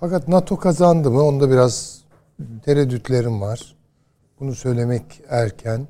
fakat 0.00 0.28
NATO 0.28 0.56
kazandı 0.56 1.10
mı? 1.10 1.22
Onda 1.22 1.50
biraz 1.50 2.00
tereddütlerim 2.64 3.40
var. 3.40 3.76
Bunu 4.40 4.54
söylemek 4.54 5.22
erken 5.28 5.88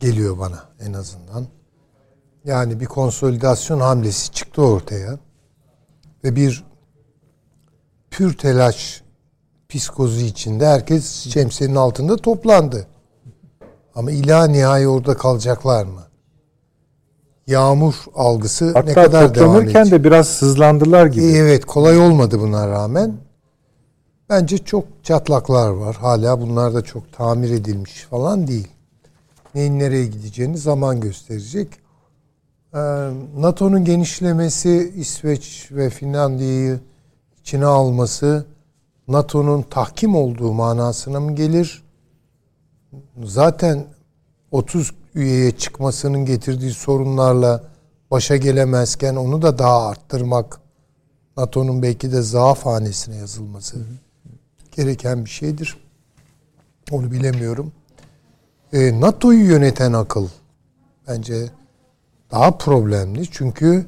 geliyor 0.00 0.38
bana 0.38 0.64
en 0.80 0.92
azından. 0.92 1.46
Yani 2.44 2.80
bir 2.80 2.86
konsolidasyon 2.86 3.80
hamlesi 3.80 4.32
çıktı 4.32 4.62
ortaya 4.62 5.18
ve 6.24 6.36
bir 6.36 6.64
pür 8.10 8.38
telaş 8.38 9.02
psikozu 9.68 10.20
içinde 10.20 10.66
herkes 10.66 11.06
şemsiyenin 11.12 11.74
altında 11.74 12.16
toplandı. 12.16 12.86
Ama 13.94 14.10
ilah 14.10 14.48
nihai 14.48 14.88
orada 14.88 15.16
kalacaklar 15.16 15.84
mı? 15.86 16.02
Yağmur 17.48 17.94
algısı 18.14 18.66
Hatta 18.66 18.80
ne 18.82 18.94
kadar 18.94 19.34
devam 19.34 19.62
edecek? 19.62 19.92
de 19.92 20.04
biraz 20.04 20.28
sızlandılar 20.28 21.06
gibi. 21.06 21.24
Evet 21.24 21.64
kolay 21.64 21.98
olmadı 21.98 22.40
buna 22.40 22.68
rağmen. 22.68 23.16
Bence 24.30 24.58
çok 24.58 24.84
çatlaklar 25.02 25.68
var. 25.68 25.96
Hala 25.96 26.40
bunlar 26.40 26.74
da 26.74 26.82
çok 26.82 27.12
tamir 27.12 27.50
edilmiş 27.50 28.02
falan 28.02 28.46
değil. 28.46 28.68
Neyin 29.54 29.78
nereye 29.78 30.06
gideceğini 30.06 30.58
zaman 30.58 31.00
gösterecek. 31.00 31.68
Ee, 32.74 32.78
NATO'nun 33.38 33.84
genişlemesi, 33.84 34.92
İsveç 34.96 35.68
ve 35.72 35.90
Finlandiya'yı 35.90 36.80
içine 37.40 37.66
alması 37.66 38.46
NATO'nun 39.08 39.62
tahkim 39.62 40.14
olduğu 40.16 40.52
manasına 40.52 41.20
mı 41.20 41.34
gelir? 41.34 41.82
Zaten 43.24 43.84
30 44.50 44.92
üyeye 45.14 45.50
çıkmasının 45.50 46.24
getirdiği 46.24 46.70
sorunlarla 46.70 47.64
başa 48.10 48.36
gelemezken 48.36 49.16
onu 49.16 49.42
da 49.42 49.58
daha 49.58 49.88
arttırmak 49.88 50.60
NATO'nun 51.36 51.82
belki 51.82 52.12
de 52.12 52.22
zaaf 52.22 52.66
hanesine 52.66 53.16
yazılması 53.16 53.76
hı 53.76 53.80
hı. 53.80 53.84
gereken 54.72 55.24
bir 55.24 55.30
şeydir. 55.30 55.76
Onu 56.90 57.10
bilemiyorum. 57.10 57.72
E, 58.72 59.00
NATO'yu 59.00 59.44
yöneten 59.44 59.92
akıl 59.92 60.28
bence 61.08 61.50
daha 62.30 62.58
problemli. 62.58 63.30
Çünkü 63.30 63.86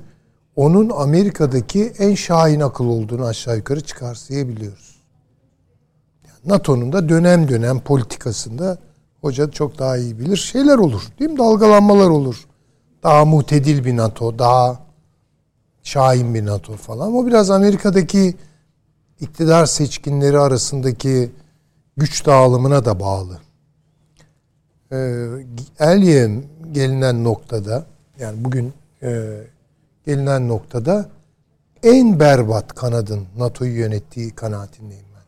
onun 0.57 0.91
Amerika'daki 0.91 1.93
en 1.99 2.15
şahin 2.15 2.61
akıl 2.61 2.85
olduğunu 2.85 3.25
aşağı 3.25 3.57
yukarı 3.57 3.81
çıkarsayabiliyoruz. 3.81 5.01
NATO'nun 6.45 6.93
da 6.93 7.09
dönem 7.09 7.49
dönem 7.49 7.81
politikasında 7.81 8.79
hoca 9.21 9.51
çok 9.51 9.79
daha 9.79 9.97
iyi 9.97 10.19
bilir. 10.19 10.37
Şeyler 10.37 10.79
olur 10.79 11.03
değil 11.19 11.31
mi? 11.31 11.39
Dalgalanmalar 11.39 12.09
olur. 12.09 12.47
Daha 13.03 13.25
mutedil 13.25 13.85
bir 13.85 13.97
NATO, 13.97 14.39
daha 14.39 14.79
şahin 15.83 16.35
bir 16.35 16.47
NATO 16.47 16.77
falan. 16.77 17.15
O 17.15 17.27
biraz 17.27 17.51
Amerika'daki 17.51 18.35
iktidar 19.21 19.67
seçkinleri 19.67 20.39
arasındaki 20.39 21.31
güç 21.97 22.27
dağılımına 22.27 22.85
da 22.85 23.01
bağlı. 23.01 23.39
Ee, 24.93 25.27
Elye 25.79 26.31
gelinen 26.73 27.25
noktada 27.25 27.87
yani 28.19 28.45
bugün 28.45 28.73
e, 29.03 29.41
gelinen 30.07 30.49
noktada 30.49 31.09
en 31.83 32.21
berbat 32.21 32.75
kanadın 32.75 33.27
NATO'yu 33.39 33.79
yönettiği 33.79 34.31
kanaatindeyim 34.31 35.05
ben. 35.15 35.23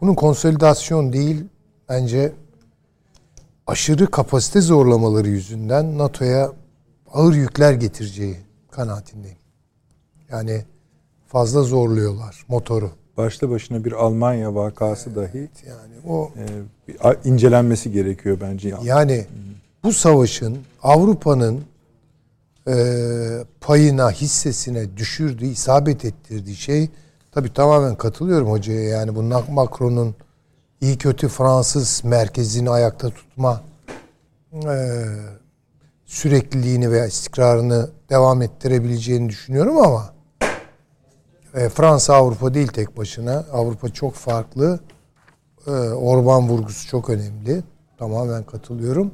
Bunun 0.00 0.14
konsolidasyon 0.14 1.12
değil 1.12 1.44
bence 1.92 2.32
aşırı 3.66 4.06
kapasite 4.10 4.60
zorlamaları 4.60 5.28
yüzünden 5.28 5.98
NATO'ya 5.98 6.52
ağır 7.12 7.34
yükler 7.34 7.72
getireceği 7.72 8.36
kanaatindeyim. 8.70 9.36
Yani 10.30 10.64
fazla 11.26 11.62
zorluyorlar 11.62 12.44
motoru. 12.48 12.90
Başta 13.16 13.50
başına 13.50 13.84
bir 13.84 13.92
Almanya 13.92 14.54
vakası 14.54 15.10
evet, 15.10 15.16
dahi 15.16 15.48
yani 15.68 15.94
o 16.06 16.30
e, 17.04 17.28
incelenmesi 17.28 17.92
gerekiyor 17.92 18.38
bence. 18.40 18.74
Yani 18.84 19.26
bu 19.84 19.92
savaşın 19.92 20.58
Avrupa'nın 20.82 21.60
e, 22.68 22.74
payına, 23.60 24.10
hissesine 24.10 24.96
düşürdüğü, 24.96 25.46
isabet 25.46 26.04
ettirdiği 26.04 26.56
şey 26.56 26.88
tabi 27.32 27.52
tamamen 27.52 27.94
katılıyorum 27.94 28.50
hocaya. 28.50 28.82
Yani 28.82 29.14
bu 29.14 29.22
Macron'un 29.52 30.14
iyi 30.82 30.98
kötü 30.98 31.28
Fransız 31.28 32.04
merkezini 32.04 32.70
ayakta 32.70 33.10
tutma 33.10 33.62
e, 34.54 35.04
sürekliliğini 36.04 36.90
veya 36.90 37.06
istikrarını 37.06 37.90
devam 38.10 38.42
ettirebileceğini 38.42 39.28
düşünüyorum 39.28 39.78
ama 39.78 40.12
E, 41.54 41.68
Fransa 41.68 42.14
Avrupa 42.14 42.54
değil 42.54 42.68
tek 42.68 42.96
başına. 42.96 43.44
Avrupa 43.52 43.88
çok 43.88 44.14
farklı. 44.14 44.80
E, 45.66 45.70
Orban 45.70 46.48
vurgusu 46.48 46.88
çok 46.88 47.10
önemli. 47.10 47.62
Tamamen 47.98 48.42
katılıyorum. 48.42 49.10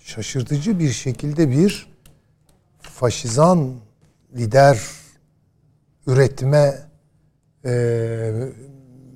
Şaşırtıcı 0.00 0.78
bir 0.78 0.90
şekilde 0.90 1.50
bir 1.50 1.92
faşizan 2.80 3.74
lider 4.36 4.80
üretme 6.06 6.78
e, 7.64 7.72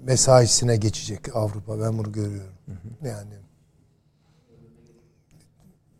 mesaisine 0.05 0.77
geçecek 0.77 1.37
Avrupa. 1.37 1.81
Ben 1.81 1.99
bunu 1.99 2.13
görüyorum. 2.13 2.55
Hı 2.67 2.73
hı. 2.73 3.09
Yani 3.09 3.35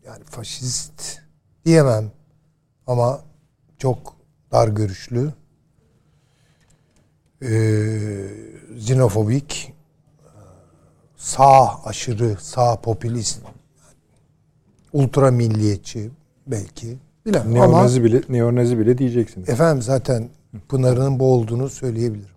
yani 0.05 0.23
faşist 0.23 1.19
diyemem 1.65 2.11
ama 2.87 3.23
çok 3.77 4.15
dar 4.51 4.67
görüşlü 4.67 5.33
e, 7.41 7.49
xenofobik 8.75 9.73
sağ 11.17 11.83
aşırı 11.85 12.37
sağ 12.41 12.81
popülist 12.81 13.41
ultra 14.93 15.31
milliyetçi 15.31 16.11
belki 16.47 16.97
bilemem 17.25 17.53
neonazi 17.53 17.99
ama, 17.99 18.05
bile 18.05 18.21
neonazi 18.29 18.79
bile 18.79 18.97
diyeceksiniz. 18.97 19.49
Efendim 19.49 19.81
zaten 19.81 20.29
Pınar'ın 20.69 21.19
bu 21.19 21.33
olduğunu 21.33 21.69
söyleyebilirim. 21.69 22.34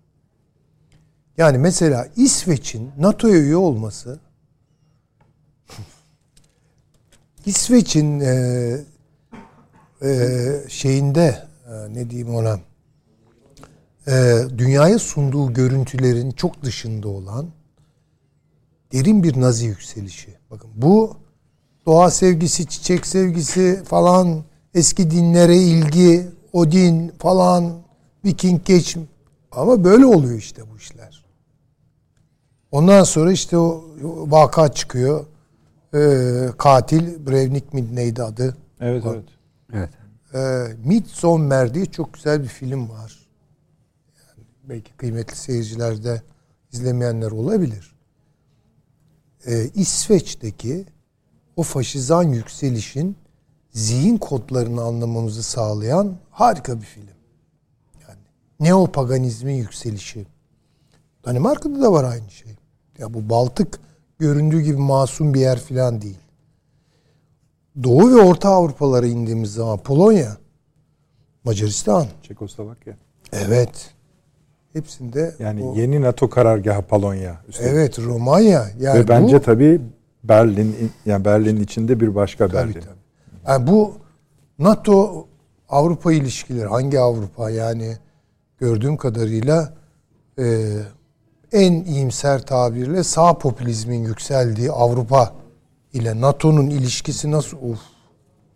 Yani 1.39 1.57
mesela 1.57 2.07
İsveç'in 2.15 2.91
NATO'ya 2.97 3.39
üye 3.39 3.55
olması 3.55 4.19
İsveç'in 7.45 8.19
e, 8.19 8.77
e, 10.01 10.09
şeyinde 10.69 11.47
e, 11.67 11.93
ne 11.93 12.09
diyeyim 12.09 12.35
ona 12.35 12.59
e, 14.07 14.37
dünyaya 14.57 14.99
sunduğu 14.99 15.53
görüntülerin 15.53 16.31
çok 16.31 16.63
dışında 16.63 17.07
olan 17.07 17.47
derin 18.93 19.23
bir 19.23 19.41
nazi 19.41 19.65
yükselişi. 19.65 20.37
Bakın 20.51 20.69
bu 20.75 21.17
doğa 21.85 22.11
sevgisi, 22.11 22.65
çiçek 22.65 23.07
sevgisi 23.07 23.83
falan, 23.85 24.43
eski 24.73 25.11
dinlere 25.11 25.57
ilgi, 25.57 26.29
o 26.53 26.71
din 26.71 27.13
falan, 27.19 27.81
Viking 28.25 28.65
geç 28.65 28.97
ama 29.51 29.83
böyle 29.83 30.05
oluyor 30.05 30.37
işte 30.37 30.61
bu 30.71 30.77
işler. 30.77 30.98
Ondan 32.71 33.03
sonra 33.03 33.31
işte 33.31 33.57
o 33.57 33.83
vaka 34.27 34.73
çıkıyor. 34.73 35.25
Ee, 35.93 36.47
katil 36.57 37.27
Brevnik 37.27 37.73
mi 37.73 37.95
neydi 37.95 38.23
adı? 38.23 38.57
Evet 38.79 39.05
o, 39.05 39.13
evet. 39.13 39.29
Evet. 39.73 39.89
Ee, 40.33 40.75
Midsommar 40.85 41.73
diye 41.73 41.85
çok 41.85 42.13
güzel 42.13 42.43
bir 42.43 42.47
film 42.47 42.89
var. 42.89 43.27
Yani 44.19 44.47
belki 44.63 44.93
kıymetli 44.93 45.35
seyircilerde 45.35 46.21
izlemeyenler 46.71 47.31
olabilir. 47.31 47.95
Ee, 49.45 49.69
İsveç'teki 49.75 50.85
o 51.55 51.63
faşizan 51.63 52.23
yükselişin 52.23 53.17
zihin 53.71 54.17
kodlarını 54.17 54.81
anlamamızı 54.81 55.43
sağlayan 55.43 56.17
harika 56.31 56.81
bir 56.81 56.85
film. 56.85 57.07
Yani 58.01 58.19
neopaganizmin 58.59 59.55
yükselişi. 59.55 60.27
Danimarka'da 61.25 61.81
da 61.81 61.91
var 61.91 62.03
aynı 62.03 62.31
şey. 62.31 62.55
Ya 62.99 63.13
bu 63.13 63.29
Baltık 63.29 63.79
göründüğü 64.19 64.61
gibi 64.61 64.77
masum 64.77 65.33
bir 65.33 65.39
yer 65.39 65.59
falan 65.59 66.01
değil. 66.01 66.17
Doğu 67.83 68.15
ve 68.15 68.21
Orta 68.21 68.49
Avrupalara 68.49 69.05
indiğimiz 69.05 69.53
zaman 69.53 69.77
Polonya, 69.77 70.37
Macaristan, 71.43 72.05
Çekoslovakya. 72.23 72.93
Evet. 73.31 73.93
Hepsinde 74.73 75.35
yani 75.39 75.63
o, 75.63 75.75
yeni 75.75 76.01
NATO 76.01 76.29
karargahı 76.29 76.81
Polonya. 76.81 77.41
Üstelik. 77.47 77.71
Evet, 77.71 77.99
Romanya. 77.99 78.67
Yani 78.79 78.99
ve 78.99 79.07
bence 79.07 79.37
bu, 79.37 79.41
tabii 79.41 79.81
Berlin 80.23 80.91
yani 81.05 81.25
Berlin'in 81.25 81.63
içinde 81.63 81.99
bir 81.99 82.15
başka 82.15 82.47
tabii, 82.47 82.57
Berlin. 82.57 82.73
Tabii. 82.81 82.99
Yani 83.47 83.67
bu 83.67 83.93
NATO 84.59 85.27
Avrupa 85.69 86.13
ilişkileri 86.13 86.67
hangi 86.67 86.99
Avrupa 86.99 87.49
yani 87.49 87.97
gördüğüm 88.57 88.97
kadarıyla 88.97 89.73
e, 90.39 90.67
en 91.51 91.73
iyimser 91.83 92.45
tabirle 92.45 93.03
sağ 93.03 93.37
popülizmin 93.37 94.03
yükseldiği 94.03 94.71
Avrupa 94.71 95.33
ile 95.93 96.21
NATO'nun 96.21 96.69
ilişkisi 96.69 97.31
nasıl 97.31 97.57
uf. 97.57 97.79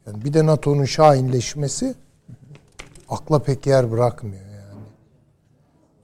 Yani 0.07 0.25
bir 0.25 0.33
de 0.33 0.45
NATO'nun 0.45 0.85
şahinleşmesi 0.85 1.95
akla 3.09 3.39
pek 3.39 3.67
yer 3.67 3.91
bırakmıyor 3.91 4.45
yani. 4.45 4.81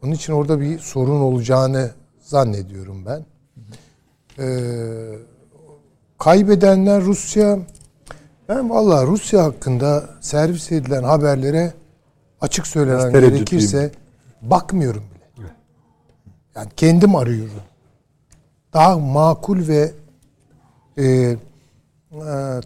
Onun 0.03 0.11
için 0.11 0.33
orada 0.33 0.59
bir 0.59 0.79
sorun 0.79 1.21
olacağını 1.21 1.91
zannediyorum 2.21 3.05
ben. 3.05 3.25
Ee, 4.39 5.15
kaybedenler 6.17 7.01
Rusya 7.03 7.59
ben 8.49 8.69
vallahi 8.69 9.07
Rusya 9.07 9.43
hakkında 9.43 10.09
servis 10.21 10.71
edilen 10.71 11.03
haberlere 11.03 11.73
açık 12.41 12.67
söylenen 12.67 13.13
gerekirse 13.13 13.91
bakmıyorum 14.41 15.03
yani 16.59 16.69
kendim 16.77 17.15
arıyorum. 17.15 17.61
Daha 18.73 18.99
makul 18.99 19.67
ve 19.67 19.91
e, 20.97 21.03
e, 21.05 21.37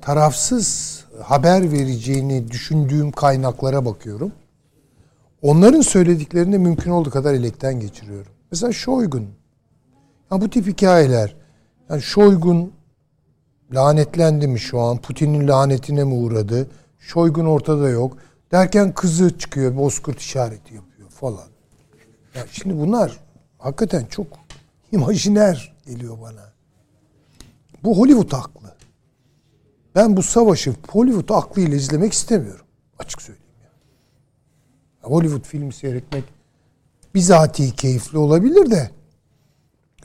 tarafsız 0.01 0.99
haber 1.23 1.71
vereceğini 1.71 2.51
düşündüğüm 2.51 3.11
kaynaklara 3.11 3.85
bakıyorum. 3.85 4.31
Onların 5.41 5.81
söylediklerini 5.81 6.57
mümkün 6.57 6.91
olduğu 6.91 7.09
kadar 7.09 7.33
elekten 7.33 7.79
geçiriyorum. 7.79 8.31
Mesela 8.51 8.71
Şoygun. 8.71 9.27
Ya 10.31 10.41
bu 10.41 10.49
tip 10.49 10.67
hikayeler. 10.67 11.35
Yani 11.89 12.01
Şoygun 12.01 12.73
lanetlendi 13.73 14.47
mi 14.47 14.59
şu 14.59 14.79
an? 14.79 14.97
Putin'in 14.97 15.47
lanetine 15.47 16.03
mi 16.03 16.13
uğradı? 16.13 16.67
Şoygun 16.99 17.45
ortada 17.45 17.89
yok. 17.89 18.17
Derken 18.51 18.93
kızı 18.93 19.37
çıkıyor, 19.37 19.77
bozkurt 19.77 20.19
işareti 20.19 20.73
yapıyor 20.75 21.09
falan. 21.09 21.47
Ya 22.35 22.43
şimdi 22.51 22.77
bunlar 22.77 23.22
hakikaten 23.63 24.05
çok 24.05 24.27
imajiner 24.91 25.75
geliyor 25.85 26.17
bana. 26.21 26.53
Bu 27.83 27.97
Hollywood 27.97 28.31
aklı. 28.31 28.75
Ben 29.95 30.17
bu 30.17 30.23
savaşı 30.23 30.75
Hollywood 30.89 31.29
aklıyla 31.29 31.77
izlemek 31.77 32.13
istemiyorum. 32.13 32.65
Açık 32.99 33.21
söyleyeyim 33.21 33.49
yani. 33.63 35.13
Hollywood 35.13 35.45
filmi 35.45 35.73
seyretmek 35.73 36.23
bizatihi 37.15 37.75
keyifli 37.75 38.17
olabilir 38.17 38.71
de 38.71 38.89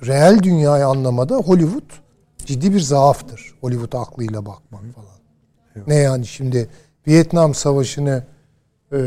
reel 0.06 0.42
dünyayı 0.42 0.86
anlamada 0.86 1.36
Hollywood 1.36 1.90
ciddi 2.38 2.74
bir 2.74 2.80
zaaftır. 2.80 3.54
Hollywood 3.60 3.92
aklıyla 3.92 4.46
bakmak 4.46 4.82
falan. 4.94 5.18
Evet. 5.76 5.86
Ne 5.86 5.94
yani 5.94 6.26
şimdi 6.26 6.70
Vietnam 7.06 7.54
Savaşı'nı 7.54 8.24
e, 8.92 8.98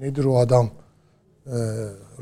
nedir 0.00 0.24
o 0.24 0.38
adam 0.38 0.70
e, 1.46 1.56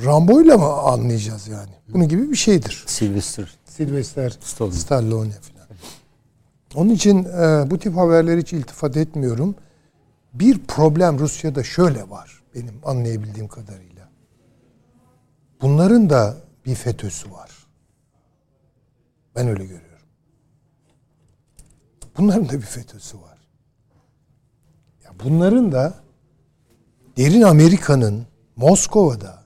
Rambo'yla 0.05 0.59
mı 0.59 0.67
anlayacağız 0.67 1.49
yani? 1.49 1.71
Bunun 1.89 2.09
gibi 2.09 2.31
bir 2.31 2.37
şeydir. 2.37 2.85
Sylvester. 2.87 3.59
Sylvester 3.65 4.39
Stallone, 4.41 4.75
Stallone 4.75 5.31
falan. 5.31 5.69
Onun 6.75 6.91
için 6.91 7.25
e, 7.25 7.71
bu 7.71 7.79
tip 7.79 7.97
haberleri 7.97 8.41
hiç 8.41 8.53
iltifat 8.53 8.97
etmiyorum. 8.97 9.55
Bir 10.35 10.59
problem 10.59 11.19
Rusya'da 11.19 11.65
şöyle 11.65 12.11
var 12.11 12.43
benim 12.55 12.75
anlayabildiğim 12.85 13.49
kadarıyla. 13.49 14.09
Bunların 15.63 16.11
da 16.11 16.37
bir 16.67 16.75
FETÖ'sü 16.75 17.31
var. 17.31 17.51
Ben 19.37 19.49
öyle 19.49 19.65
görüyorum. 19.65 19.91
Bunların 22.19 22.49
da 22.49 22.53
bir 22.53 22.61
FETÖ'sü 22.67 23.21
var. 23.21 23.39
Ya 25.05 25.11
bunların 25.25 25.73
da 25.73 25.95
derin 27.17 27.43
Amerika'nın 27.43 28.27
Moskova'da 28.57 29.40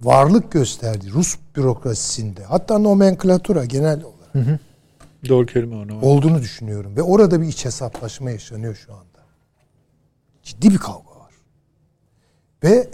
varlık 0.00 0.52
gösterdi 0.52 1.10
Rus 1.10 1.36
bürokrasisinde. 1.56 2.44
Hatta 2.44 2.78
nomenklatura 2.78 3.64
genel 3.64 4.02
olarak. 4.02 4.34
Hı 4.34 4.38
hı. 4.38 4.58
Doğru 5.28 5.46
kelime 5.46 5.76
onu. 5.76 6.00
Olduğunu 6.00 6.40
düşünüyorum. 6.40 6.96
Ve 6.96 7.02
orada 7.02 7.40
bir 7.40 7.46
iç 7.46 7.64
hesaplaşma 7.64 8.30
yaşanıyor 8.30 8.74
şu 8.74 8.92
anda. 8.92 9.24
Ciddi 10.42 10.70
bir 10.70 10.78
kavga 10.78 11.10
var. 11.10 11.34
Ve 12.64 12.90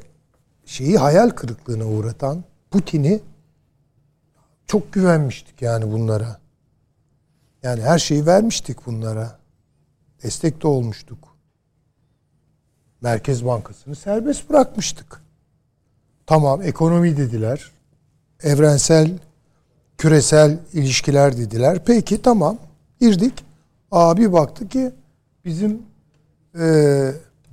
şeyi 0.65 0.99
hayal 0.99 1.31
kırıklığına 1.31 1.87
uğratan 1.87 2.45
Putin'i 2.71 3.21
çok 4.67 4.93
güvenmiştik 4.93 5.63
yani 5.63 5.93
bunlara. 5.93 6.41
Yani 7.63 7.83
her 7.83 7.99
şeyi 7.99 8.27
vermiştik 8.27 8.87
bunlara. 8.87 9.39
Destek 10.23 10.63
de 10.63 10.67
olmuştuk. 10.67 11.37
Merkez 13.01 13.45
Bankası'nı 13.45 13.97
serbest 13.97 14.51
bırakmıştık. 14.51 15.23
Tamam 16.31 16.62
ekonomi 16.62 17.16
dediler. 17.16 17.70
Evrensel, 18.43 19.19
küresel 19.98 20.59
ilişkiler 20.73 21.36
dediler. 21.36 21.85
Peki 21.85 22.23
tamam 22.23 22.59
girdik. 23.01 23.44
Abi 23.90 24.32
baktı 24.32 24.69
ki 24.69 24.93
bizim 25.44 25.82
e, 26.55 26.65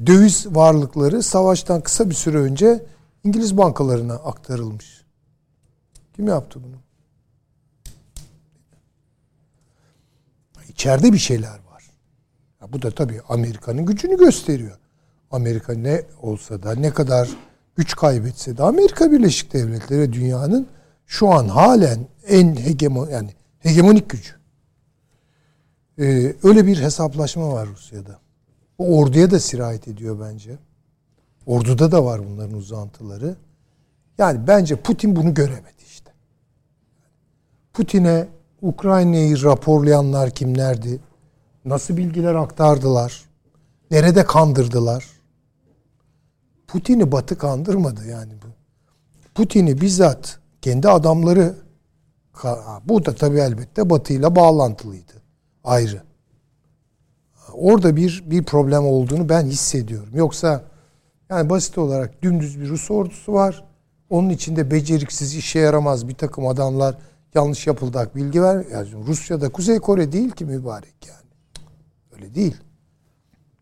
döviz 0.06 0.48
varlıkları 0.56 1.24
savaştan 1.24 1.82
kısa 1.82 2.10
bir 2.10 2.16
süre 2.16 2.38
önce 2.38 2.86
İngiliz 3.24 3.58
bankalarına 3.58 4.14
aktarılmış. 4.14 5.06
Kim 6.16 6.28
yaptı 6.28 6.60
bunu? 6.64 6.76
İçeride 10.70 11.14
bir 11.14 11.18
şeyler 11.18 11.60
var. 11.72 11.84
Ya 12.62 12.74
bu 12.74 12.82
da 12.82 12.92
tabii 12.92 13.22
Amerika'nın 13.30 13.86
gücünü 13.86 14.18
gösteriyor. 14.18 14.78
Amerika 15.32 15.74
ne 15.74 16.04
olsa 16.22 16.64
da 16.64 16.76
ne 16.76 16.94
kadar 16.94 17.30
güç 17.78 17.96
kaybetse 17.96 18.58
de 18.58 18.64
Amerika 18.64 19.12
Birleşik 19.12 19.54
Devletleri 19.54 20.14
dünyanın 20.14 20.68
şu 21.06 21.30
an 21.30 21.48
halen 21.48 22.08
en 22.28 22.56
hegemon 22.56 23.10
yani 23.10 23.30
hegemonik 23.60 24.10
gücü. 24.10 24.34
Ee, 26.00 26.36
öyle 26.44 26.66
bir 26.66 26.82
hesaplaşma 26.82 27.54
var 27.54 27.68
Rusya'da. 27.68 28.20
O 28.78 28.98
orduya 28.98 29.32
da 29.32 29.40
sirayet 29.40 29.88
ediyor 29.88 30.20
bence. 30.20 30.58
Orduda 31.46 31.92
da 31.92 32.06
var 32.06 32.22
bunların 32.30 32.58
uzantıları. 32.58 33.36
Yani 34.18 34.48
bence 34.48 34.76
Putin 34.76 35.16
bunu 35.16 35.34
göremedi 35.34 35.84
işte. 35.86 36.12
Putin'e 37.74 38.28
Ukrayna'yı 38.62 39.44
raporlayanlar 39.44 40.30
kimlerdi? 40.30 41.00
Nasıl 41.66 41.98
bilgiler 41.98 42.36
aktardılar? 42.36 43.24
Nerede 43.92 44.26
kandırdılar? 44.26 45.17
Putin'i 46.68 47.12
Batı 47.12 47.38
kandırmadı 47.38 48.08
yani 48.08 48.34
bu. 48.34 48.48
Putin'i 49.36 49.82
bizzat 49.82 50.40
kendi 50.62 50.90
adamları 50.90 51.56
bu 52.86 53.06
da 53.06 53.16
tabii 53.16 53.40
elbette 53.40 53.90
Batı 53.90 54.14
ile 54.14 54.36
bağlantılıydı. 54.36 55.14
Ayrı. 55.64 56.04
Orada 57.54 57.96
bir 57.96 58.24
bir 58.26 58.44
problem 58.44 58.86
olduğunu 58.86 59.30
ben 59.30 59.46
hissediyorum. 59.46 60.10
Yoksa 60.14 60.64
yani 61.30 61.50
basit 61.50 61.78
olarak 61.78 62.22
dümdüz 62.24 62.62
bir 62.62 62.70
Rus 62.70 62.92
ordusu 62.92 63.34
var. 63.34 63.66
Onun 64.10 64.30
içinde 64.30 64.72
beceriksiz, 64.72 65.36
işe 65.36 65.60
yaramaz 65.60 66.08
bir 66.08 66.16
takım 66.16 66.48
adamlar 66.48 66.98
yanlış 67.36 67.68
yapıldak 67.68 68.16
bilgi 68.16 68.42
ver. 68.44 68.66
Yani 68.72 68.90
Rusya'da 69.08 69.50
Kuzey 69.50 69.80
Kore 69.80 70.12
değil 70.12 70.32
ki 70.32 70.46
mübarek 70.46 71.08
yani. 71.08 71.58
Öyle 72.16 72.36
değil. 72.36 72.58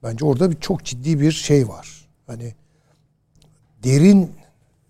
Bence 0.04 0.26
orada 0.26 0.52
bir 0.52 0.60
çok 0.60 0.84
ciddi 0.86 1.20
bir 1.20 1.32
şey 1.32 1.68
var. 1.68 2.08
Hani 2.28 2.56
derin 3.86 4.32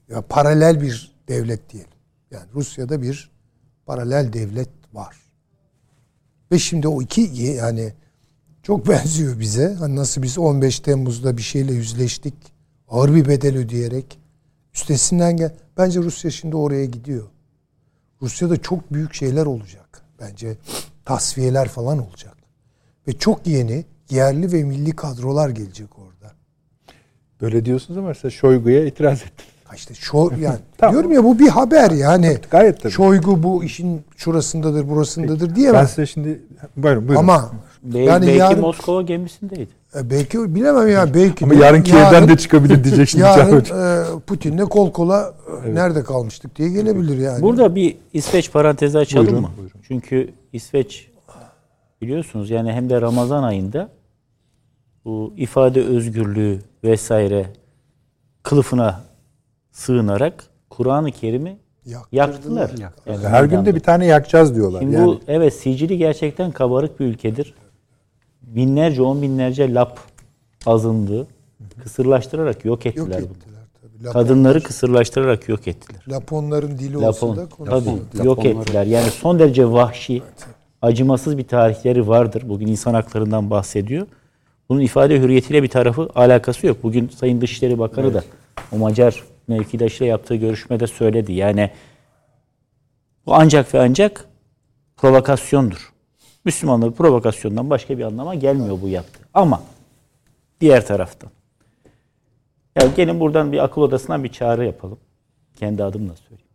ya 0.09 0.21
paralel 0.21 0.81
bir 0.81 1.15
devlet 1.27 1.69
diyelim. 1.69 1.89
Yani 2.31 2.45
Rusya'da 2.55 3.01
bir 3.01 3.31
paralel 3.85 4.33
devlet 4.33 4.69
var. 4.93 5.17
Ve 6.51 6.59
şimdi 6.59 6.87
o 6.87 7.01
iki 7.01 7.21
yani 7.21 7.93
çok 8.63 8.87
benziyor 8.89 9.39
bize. 9.39 9.73
Hani 9.73 9.95
nasıl 9.95 10.21
biz 10.21 10.37
15 10.37 10.79
Temmuz'da 10.79 11.37
bir 11.37 11.41
şeyle 11.41 11.73
yüzleştik. 11.73 12.33
Ağır 12.89 13.15
bir 13.15 13.27
bedel 13.27 13.57
ödeyerek 13.57 14.19
üstesinden 14.73 15.37
gel. 15.37 15.55
Bence 15.77 15.99
Rusya 15.99 16.31
şimdi 16.31 16.55
oraya 16.55 16.85
gidiyor. 16.85 17.27
Rusya'da 18.21 18.57
çok 18.57 18.93
büyük 18.93 19.13
şeyler 19.13 19.45
olacak. 19.45 20.01
Bence 20.19 20.57
tasfiyeler 21.05 21.67
falan 21.67 22.07
olacak. 22.07 22.37
Ve 23.07 23.13
çok 23.13 23.47
yeni 23.47 23.85
yerli 24.09 24.51
ve 24.51 24.63
milli 24.63 24.95
kadrolar 24.95 25.49
gelecek 25.49 25.99
orada. 25.99 26.33
Böyle 27.41 27.65
diyorsunuz 27.65 27.97
ama 27.97 28.07
mesela 28.07 28.31
Şoygu'ya 28.31 28.85
itiraz 28.85 29.21
ettim. 29.21 29.45
İşte 29.75 29.93
şo 29.93 30.29
yani 30.39 30.57
tamam. 30.77 30.93
diyorum 30.93 31.11
ya 31.11 31.23
bu 31.23 31.39
bir 31.39 31.47
haber 31.47 31.91
yani. 31.91 32.37
Gayet 32.51 32.81
tabii. 32.81 32.93
Şoygu 32.93 33.43
bu 33.43 33.63
işin 33.63 34.01
şurasındadır, 34.17 34.89
burasındadır 34.89 35.55
diyemem. 35.55 35.81
Ben 35.81 35.85
size 35.85 36.05
şimdi 36.05 36.41
buyurun 36.77 37.07
buyurun. 37.07 37.19
Ama 37.19 37.51
Be 37.83 37.99
yani 37.99 38.27
belki 38.27 38.39
yarın, 38.39 38.59
Moskova 38.59 39.01
gemisindeydi. 39.01 39.69
E 39.95 40.09
belki 40.09 40.55
bilemem 40.55 40.87
ya 40.87 41.13
belki. 41.13 41.45
Ama 41.45 41.53
de, 41.53 41.57
yarın 41.57 41.83
Kiev'den 41.83 42.27
de 42.27 42.37
çıkabilir 42.37 42.83
diyecek 42.83 43.09
şimdi. 43.09 43.23
yarın 43.23 43.59
e, 43.59 44.19
Putin'le 44.27 44.65
kol 44.65 44.91
kola 44.91 45.33
evet. 45.63 45.73
nerede 45.73 46.03
kalmıştık 46.03 46.55
diye 46.55 46.69
gelebilir 46.69 47.17
yani. 47.17 47.41
Burada 47.41 47.75
bir 47.75 47.97
İsveç 48.13 48.51
parantezi 48.51 48.97
açalım 48.97 49.27
buyurun, 49.27 49.41
mı? 49.41 49.49
Buyurun. 49.57 49.79
Çünkü 49.87 50.29
İsveç 50.53 51.07
biliyorsunuz 52.01 52.49
yani 52.49 52.71
hem 52.71 52.89
de 52.89 53.01
Ramazan 53.01 53.43
ayında 53.43 53.89
bu 55.05 55.33
ifade 55.37 55.83
özgürlüğü 55.83 56.59
vesaire 56.83 57.45
kılıfına 58.43 59.03
sığınarak 59.71 60.43
Kur'an-ı 60.69 61.11
Kerim'i 61.11 61.57
yaktılar. 62.11 62.71
Yani 63.05 63.27
Her 63.27 63.43
gün 63.43 63.65
de 63.65 63.75
bir 63.75 63.79
tane 63.79 64.05
yakacağız 64.05 64.55
diyorlar. 64.55 64.79
Şimdi 64.79 64.95
yani. 64.95 65.07
bu 65.07 65.19
evet 65.27 65.53
sicili 65.53 65.97
gerçekten 65.97 66.51
kabarık 66.51 66.99
bir 66.99 67.05
ülkedir. 67.05 67.53
Binlerce 68.41 69.01
on 69.01 69.21
binlerce 69.21 69.73
lap 69.73 69.99
azınlığı 70.65 71.27
kısırlaştırarak 71.83 72.65
yok 72.65 72.85
ettiler, 72.85 73.19
yok 73.19 73.31
ettiler 73.31 73.61
bunu. 74.01 74.11
Kadınları 74.13 74.63
kısırlaştırarak 74.63 75.49
yok 75.49 75.67
ettiler. 75.67 76.01
Laponların 76.07 76.77
dili 76.77 76.93
Lapon, 76.93 77.07
olsa 77.07 77.41
da 77.41 77.47
Tabii 77.49 77.69
Lapon, 77.69 78.23
yok 78.23 78.45
ettiler. 78.45 78.85
Yani 78.85 79.09
son 79.09 79.39
derece 79.39 79.71
vahşi, 79.71 80.23
acımasız 80.81 81.37
bir 81.37 81.47
tarihleri 81.47 82.07
vardır. 82.07 82.43
Bugün 82.49 82.67
insan 82.67 82.93
haklarından 82.93 83.49
bahsediyor. 83.49 84.07
Bunun 84.69 84.81
ifade 84.81 85.19
hürriyetiyle 85.19 85.63
bir 85.63 85.67
tarafı 85.67 86.09
alakası 86.15 86.67
yok. 86.67 86.83
Bugün 86.83 87.07
Sayın 87.07 87.41
Dışişleri 87.41 87.79
Bakanı 87.79 88.05
evet. 88.05 88.15
da 88.15 88.23
o 88.71 88.77
Macar 88.77 89.23
mevkidaşıyla 89.47 90.05
yaptığı 90.11 90.35
görüşmede 90.35 90.87
söyledi. 90.87 91.33
Yani 91.33 91.71
bu 93.25 93.35
ancak 93.35 93.73
ve 93.73 93.79
ancak 93.79 94.27
provokasyondur. 94.97 95.93
Müslümanların 96.45 96.91
provokasyondan 96.91 97.69
başka 97.69 97.97
bir 97.97 98.03
anlama 98.03 98.35
gelmiyor 98.35 98.81
bu 98.81 98.87
yaptı. 98.87 99.19
Ama 99.33 99.61
diğer 100.61 100.87
taraftan 100.87 101.29
ya 102.75 102.87
gelin 102.95 103.19
buradan 103.19 103.51
bir 103.51 103.63
akıl 103.63 103.81
odasından 103.81 104.23
bir 104.23 104.29
çağrı 104.29 104.65
yapalım. 104.65 104.97
Kendi 105.55 105.83
adımla 105.83 106.15
söyleyeyim. 106.15 106.49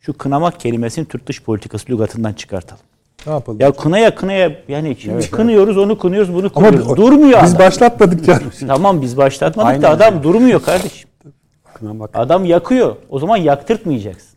Şu 0.00 0.18
kınamak 0.18 0.60
kelimesini 0.60 1.08
Türk 1.08 1.26
dış 1.26 1.42
politikası 1.42 1.92
lügatından 1.92 2.32
çıkartalım. 2.32 2.84
Ne 3.26 3.32
yapalım? 3.32 3.60
Ya 3.60 3.72
kınaya 3.72 4.14
kınaya 4.14 4.52
yani 4.68 4.96
şimdi 5.00 5.14
evet, 5.14 5.30
kınıyoruz 5.30 5.76
evet. 5.76 5.86
onu 5.86 5.98
kınıyoruz 5.98 6.34
bunu 6.34 6.52
kınıyoruz. 6.52 6.86
Ama 6.86 6.96
durmuyor 6.96 7.42
biz 7.42 7.54
adam. 7.54 7.66
başlatmadık 7.66 8.28
ya. 8.28 8.40
tamam 8.66 9.02
biz 9.02 9.16
başlatmadık 9.16 9.68
Aynen 9.68 9.82
da 9.82 9.90
adam 9.90 10.14
yani. 10.14 10.22
durmuyor 10.22 10.62
kardeşim. 10.62 11.10
Kınamak. 11.74 12.10
Adam 12.14 12.44
yakıyor. 12.44 12.96
O 13.10 13.18
zaman 13.18 13.36
yaktırtmayacaksın. 13.36 14.32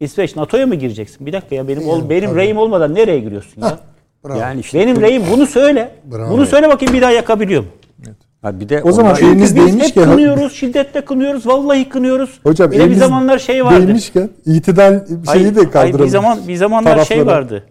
İsveç 0.00 0.36
NATO'ya 0.36 0.66
mı 0.66 0.74
gireceksin? 0.74 1.26
Bir 1.26 1.32
dakika 1.32 1.54
ya 1.54 1.68
benim 1.68 1.88
ol, 1.88 2.10
benim 2.10 2.30
tabii. 2.30 2.38
reyim 2.38 2.56
olmadan 2.56 2.94
nereye 2.94 3.18
giriyorsun 3.18 3.62
ya? 3.62 3.78
Bravo. 4.24 4.38
Yani 4.38 4.60
işte 4.60 4.78
benim 4.78 5.00
reyim 5.00 5.22
bunu 5.32 5.46
söyle. 5.46 5.90
Bravo. 6.12 6.30
Bunu 6.30 6.46
söyle 6.46 6.68
bakayım 6.68 6.94
bir 6.94 7.02
daha 7.02 7.10
yakabiliyor 7.10 7.62
mu? 7.62 7.68
Evet. 8.06 8.16
Ha 8.42 8.60
bir 8.60 8.68
de 8.68 8.82
o 8.82 8.92
zaman 8.92 9.16
eliniz 9.16 9.56
biz 9.56 9.78
hep 9.78 9.94
kınıyoruz, 9.94 10.52
şiddetle 10.52 11.04
kınıyoruz, 11.04 11.46
vallahi 11.46 11.88
kınıyoruz. 11.88 12.40
Hocam 12.42 12.70
bir, 12.70 12.90
bir 12.90 12.94
zamanlar 12.94 13.38
şey 13.38 13.64
vardı. 13.64 13.86
Değmişken 13.86 14.30
itidal 14.46 15.00
şeyi 15.32 15.56
de 15.56 15.70
kaldıralım. 15.70 16.04
Bir 16.04 16.10
zaman 16.10 16.38
bir 16.48 16.56
zamanlar 16.56 16.90
Taraflara. 16.90 17.18
şey 17.18 17.26
vardı. 17.26 17.64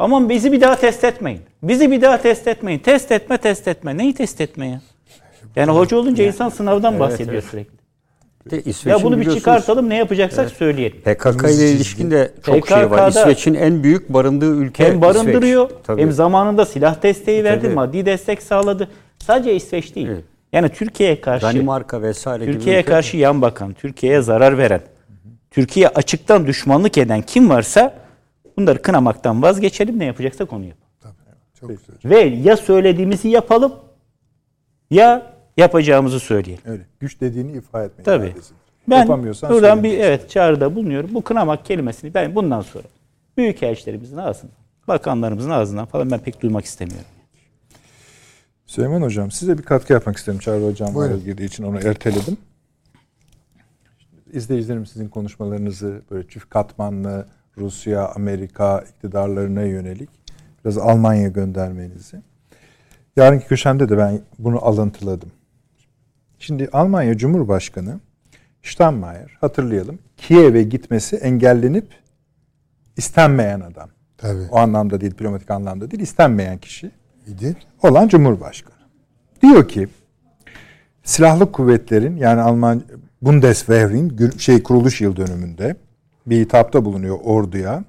Aman 0.00 0.28
bizi 0.28 0.52
bir 0.52 0.60
daha 0.60 0.76
test 0.76 1.04
etmeyin. 1.04 1.40
Bizi 1.62 1.90
bir 1.90 2.02
daha 2.02 2.22
test 2.22 2.48
etmeyin. 2.48 2.78
Test 2.78 3.12
etme, 3.12 3.38
test 3.38 3.68
etme. 3.68 3.98
Neyi 3.98 4.14
test 4.14 4.40
etme 4.40 4.68
ya? 4.68 4.80
Yani 5.56 5.70
hoca 5.70 5.96
olunca 5.96 6.24
insan 6.24 6.48
sınavdan 6.48 6.92
evet, 6.92 7.00
bahsediyor 7.00 7.32
evet. 7.32 7.44
sürekli. 7.44 7.80
De 8.50 8.90
ya 8.90 9.02
bunu 9.02 9.20
bir 9.20 9.34
çıkartalım 9.34 9.88
ne 9.88 9.96
yapacaksak 9.96 10.44
evet. 10.44 10.56
söyleyelim. 10.56 11.00
PKK 11.00 11.44
ile 11.44 11.72
ilişkin 11.72 12.10
de 12.10 12.32
çok 12.42 12.62
PKK'da 12.62 12.76
şey 12.76 12.90
var. 12.90 13.08
İsveç'in 13.08 13.54
en 13.54 13.82
büyük 13.82 14.12
barındığı 14.12 14.56
ülke 14.56 14.84
Hem 14.84 15.00
barındırıyor 15.00 15.70
İsveç. 15.82 15.98
hem 15.98 16.12
zamanında 16.12 16.64
silah 16.64 17.02
desteği 17.02 17.44
verdi, 17.44 17.62
Tabii. 17.62 17.74
maddi 17.74 18.06
destek 18.06 18.42
sağladı. 18.42 18.88
Sadece 19.18 19.54
İsveç 19.54 19.94
değil. 19.94 20.08
Evet. 20.10 20.24
Yani 20.52 20.68
Türkiye'ye 20.68 21.20
karşı 21.20 21.46
Danimarka 21.46 22.02
vesaire 22.02 22.44
Türkiye'ye 22.44 22.82
karşı 22.82 23.16
yan 23.16 23.42
bakan, 23.42 23.72
Türkiye'ye 23.72 24.22
zarar 24.22 24.58
veren, 24.58 24.80
Türkiye 25.50 25.88
açıktan 25.88 26.46
düşmanlık 26.46 26.98
eden 26.98 27.22
kim 27.22 27.50
varsa 27.50 27.99
bunları 28.60 28.82
kınamaktan 28.82 29.42
vazgeçelim 29.42 29.98
ne 29.98 30.04
yapacaksak 30.04 30.52
onu 30.52 30.64
yapalım. 30.64 30.90
Tabii. 31.00 31.14
Çok 31.60 31.68
güzel. 31.68 32.10
Ve 32.10 32.20
ya 32.20 32.56
söylediğimizi 32.56 33.28
yapalım 33.28 33.72
ya 34.90 35.32
yapacağımızı 35.56 36.20
söyleyelim. 36.20 36.62
Öyle. 36.66 36.86
Güç 37.00 37.20
dediğini 37.20 37.52
ifade 37.52 37.84
etmek. 37.84 38.04
Tabii. 38.04 38.34
Ben 38.88 39.08
buradan 39.08 39.84
bir 39.84 39.98
evet 39.98 40.30
çağrıda 40.30 40.74
bulunuyorum. 40.74 41.14
Bu 41.14 41.22
kınamak 41.22 41.64
kelimesini 41.64 42.14
ben 42.14 42.34
bundan 42.34 42.60
sonra 42.60 42.84
büyük 43.36 43.62
elçilerimizin 43.62 44.16
ağzından, 44.16 44.56
bakanlarımızın 44.88 45.50
ağzından 45.50 45.86
falan 45.86 46.10
ben 46.10 46.18
pek 46.18 46.42
duymak 46.42 46.64
istemiyorum. 46.64 47.06
Süleyman 48.66 49.02
Hocam 49.02 49.30
size 49.30 49.58
bir 49.58 49.62
katkı 49.62 49.92
yapmak 49.92 50.16
istedim. 50.16 50.38
Çağrı 50.38 50.64
Hocam'la 50.64 51.10
ilgili 51.10 51.44
için 51.44 51.64
onu 51.64 51.78
erteledim. 51.78 52.36
İzleyicilerim 54.32 54.86
sizin 54.86 55.08
konuşmalarınızı 55.08 56.02
böyle 56.10 56.28
çift 56.28 56.48
katmanlı 56.48 57.26
Rusya, 57.58 58.08
Amerika 58.08 58.80
iktidarlarına 58.80 59.62
yönelik 59.62 60.10
biraz 60.64 60.78
Almanya 60.78 61.28
göndermenizi. 61.28 62.16
Yarınki 63.16 63.46
köşemde 63.46 63.88
de 63.88 63.98
ben 63.98 64.20
bunu 64.38 64.64
alıntıladım. 64.64 65.32
Şimdi 66.38 66.68
Almanya 66.72 67.16
Cumhurbaşkanı 67.16 68.00
Steinmeier 68.62 69.38
hatırlayalım. 69.40 69.98
Kiev'e 70.16 70.62
gitmesi 70.62 71.16
engellenip 71.16 71.86
istenmeyen 72.96 73.60
adam. 73.60 73.90
Tabii. 74.18 74.48
O 74.50 74.58
anlamda 74.58 75.00
değil, 75.00 75.12
diplomatik 75.12 75.50
anlamda 75.50 75.90
değil, 75.90 76.02
istenmeyen 76.02 76.58
kişi. 76.58 76.90
İdi. 77.26 77.56
Olan 77.82 78.08
Cumhurbaşkanı. 78.08 78.74
Diyor 79.42 79.68
ki 79.68 79.88
silahlı 81.02 81.52
kuvvetlerin 81.52 82.16
yani 82.16 82.40
Alman 82.40 82.82
Bundeswehr'in 83.22 84.30
şey 84.38 84.62
kuruluş 84.62 85.00
yıl 85.00 85.16
dönümünde 85.16 85.76
bir 86.26 86.40
hitapta 86.40 86.84
bulunuyor 86.84 87.18
orduya. 87.24 87.84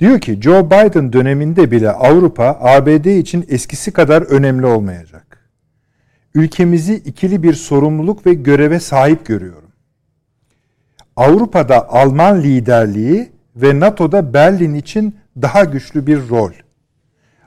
Diyor 0.00 0.20
ki 0.20 0.38
Joe 0.42 0.66
Biden 0.66 1.12
döneminde 1.12 1.70
bile 1.70 1.90
Avrupa 1.90 2.58
ABD 2.60 3.04
için 3.04 3.46
eskisi 3.48 3.92
kadar 3.92 4.22
önemli 4.22 4.66
olmayacak. 4.66 5.50
Ülkemizi 6.34 6.94
ikili 6.94 7.42
bir 7.42 7.54
sorumluluk 7.54 8.26
ve 8.26 8.34
göreve 8.34 8.80
sahip 8.80 9.26
görüyorum. 9.26 9.70
Avrupa'da 11.16 11.88
Alman 11.88 12.42
liderliği 12.42 13.28
ve 13.56 13.80
NATO'da 13.80 14.34
Berlin 14.34 14.74
için 14.74 15.16
daha 15.42 15.64
güçlü 15.64 16.06
bir 16.06 16.28
rol. 16.28 16.52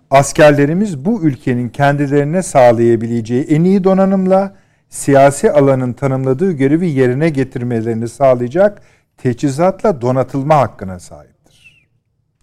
Askerlerimiz 0.10 1.06
bu 1.06 1.24
ülkenin 1.24 1.70
kendilerine 1.70 2.44
sağlayabileceği 2.44 3.44
en 3.44 3.64
iyi 3.64 3.84
donanımla 3.84 4.56
siyasi 4.90 5.52
alanın 5.52 5.94
tanımladığı 5.94 6.52
görevi 6.52 6.90
yerine 6.90 7.30
getirmelerini 7.30 8.08
sağlayacak 8.08 8.82
teçhizatla 9.18 10.02
donatılma 10.02 10.56
hakkına 10.56 11.00
sahiptir. 11.00 11.88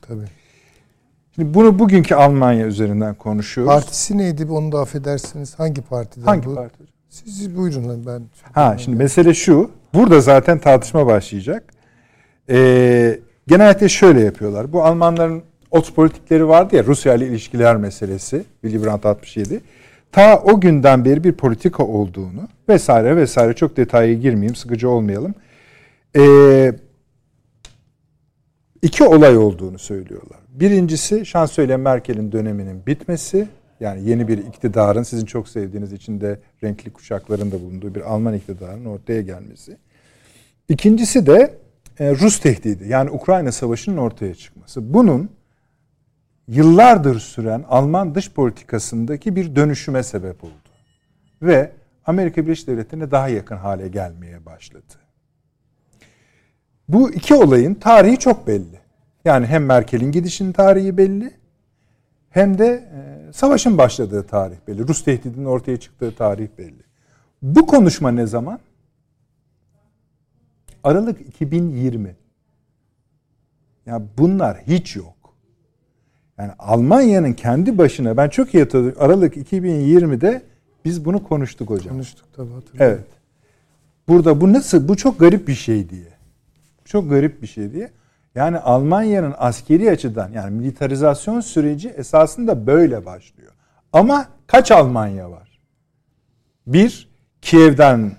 Tabii. 0.03 0.25
Şimdi 1.35 1.55
bunu 1.55 1.79
bugünkü 1.79 2.15
Almanya 2.15 2.67
üzerinden 2.67 3.15
konuşuyoruz. 3.15 3.75
Partisi 3.75 4.19
neydi 4.19 4.47
onu 4.51 4.73
da 4.73 4.81
affedersiniz. 4.81 5.59
Hangi 5.59 5.83
partiden 5.83 6.27
Hangi 6.27 6.47
bu? 6.47 6.55
parti? 6.55 6.85
Siz 7.09 7.57
buyurun 7.57 8.07
ben. 8.07 8.23
Ha 8.53 8.79
şimdi 8.79 8.97
mesele 8.97 9.35
şu. 9.35 9.71
Burada 9.95 10.21
zaten 10.21 10.59
tartışma 10.59 11.07
başlayacak. 11.07 11.65
Ee, 12.51 13.19
genellikle 13.47 13.89
şöyle 13.89 14.21
yapıyorlar. 14.21 14.73
Bu 14.73 14.85
Almanların 14.85 15.43
ot 15.71 15.95
politikleri 15.97 16.49
vardı 16.49 16.77
ya 16.77 16.85
Rusya 16.85 17.15
ile 17.15 17.27
ilişkiler 17.27 17.77
meselesi. 17.77 18.45
Willy 18.63 18.85
Brandt 18.85 19.07
67. 19.07 19.61
Ta 20.13 20.43
o 20.45 20.61
günden 20.61 21.05
beri 21.05 21.25
bir 21.25 21.33
politika 21.33 21.83
olduğunu 21.85 22.49
vesaire 22.69 23.17
vesaire 23.17 23.53
çok 23.55 23.77
detaya 23.77 24.15
girmeyeyim 24.15 24.55
sıkıcı 24.55 24.89
olmayalım. 24.89 25.35
Ee, 26.17 26.73
iki 28.83 29.05
olay 29.05 29.37
olduğunu 29.37 29.79
söylüyorlar. 29.79 30.39
Birincisi 30.49 31.27
şansölye 31.27 31.77
Merkel'in 31.77 32.33
döneminin 32.33 32.87
bitmesi. 32.87 33.49
Yani 33.81 34.09
yeni 34.09 34.29
bir 34.29 34.39
iktidarın 34.39 35.03
sizin 35.03 35.27
çok 35.27 35.49
sevdiğiniz 35.49 35.93
içinde 35.93 36.41
renkli 36.65 36.93
kuşakların 36.93 37.53
da 37.53 37.61
bulunduğu 37.61 37.95
bir 37.95 38.01
Alman 38.01 38.35
iktidarın 38.35 38.85
ortaya 38.85 39.23
gelmesi. 39.23 39.77
İkincisi 40.69 41.27
de 41.27 41.55
e, 41.99 42.11
Rus 42.11 42.41
tehdidi 42.41 42.89
yani 42.89 43.11
Ukrayna 43.11 43.53
Savaşı'nın 43.53 43.97
ortaya 43.97 44.35
çıkması. 44.35 44.95
Bunun 44.95 45.31
yıllardır 46.49 47.21
süren 47.21 47.65
Alman 47.69 48.15
dış 48.15 48.33
politikasındaki 48.33 49.37
bir 49.37 49.57
dönüşüme 49.57 50.03
sebep 50.03 50.45
oldu. 50.45 50.53
Ve 51.43 51.73
Amerika 52.07 52.45
Birleşik 52.45 52.67
Devletleri'ne 52.67 53.11
daha 53.11 53.29
yakın 53.29 53.57
hale 53.57 53.89
gelmeye 53.89 54.47
başladı. 54.47 55.10
Bu 56.93 57.11
iki 57.11 57.35
olayın 57.35 57.75
tarihi 57.75 58.19
çok 58.19 58.47
belli. 58.47 58.81
Yani 59.25 59.47
hem 59.47 59.65
Merkel'in 59.65 60.13
gidişinin 60.13 60.53
tarihi 60.53 60.97
belli 60.97 61.33
hem 62.31 62.59
de 62.59 62.67
e, 62.67 63.33
savaşın 63.33 63.79
başladığı 63.79 64.23
tarih 64.27 64.57
belli. 64.69 64.89
Rus 64.89 65.05
tehdidinin 65.05 65.45
ortaya 65.45 65.77
çıktığı 65.77 66.15
tarih 66.15 66.49
belli. 66.59 66.83
Bu 67.43 67.67
konuşma 67.67 68.11
ne 68.11 68.27
zaman? 68.27 68.59
Aralık 70.85 71.21
2020. 71.21 72.17
Ya 73.87 74.03
bunlar 74.19 74.59
hiç 74.67 74.97
yok. 74.97 75.35
Yani 76.39 76.53
Almanya'nın 76.59 77.33
kendi 77.33 77.79
başına 77.79 78.17
ben 78.17 78.29
çok 78.29 78.55
iyi 78.55 78.63
hatırlıyorum. 78.63 79.03
Aralık 79.03 79.37
2020'de 79.37 80.43
biz 80.85 81.05
bunu 81.05 81.25
konuştuk 81.25 81.71
hocam. 81.71 81.95
Konuştuk 81.95 82.27
tabii 82.37 82.53
hatırlıyorum. 82.53 82.97
Evet. 82.97 83.07
Burada 84.09 84.41
bu 84.41 84.53
nasıl? 84.53 84.89
Bu 84.89 84.97
çok 84.97 85.21
garip 85.21 85.49
bir 85.49 85.55
şey 85.55 85.91
diye. 85.91 86.10
Çok 86.91 87.11
garip 87.11 87.43
bir 87.43 87.47
şey 87.47 87.73
diye. 87.73 87.91
Yani 88.35 88.59
Almanya'nın 88.59 89.35
askeri 89.39 89.91
açıdan 89.91 90.31
yani 90.33 90.51
militarizasyon 90.51 91.41
süreci 91.41 91.89
esasında 91.89 92.67
böyle 92.67 93.07
başlıyor. 93.07 93.53
Ama 93.93 94.27
kaç 94.47 94.71
Almanya 94.71 95.31
var? 95.31 95.61
Bir, 96.67 97.09
Kiev'den 97.43 98.13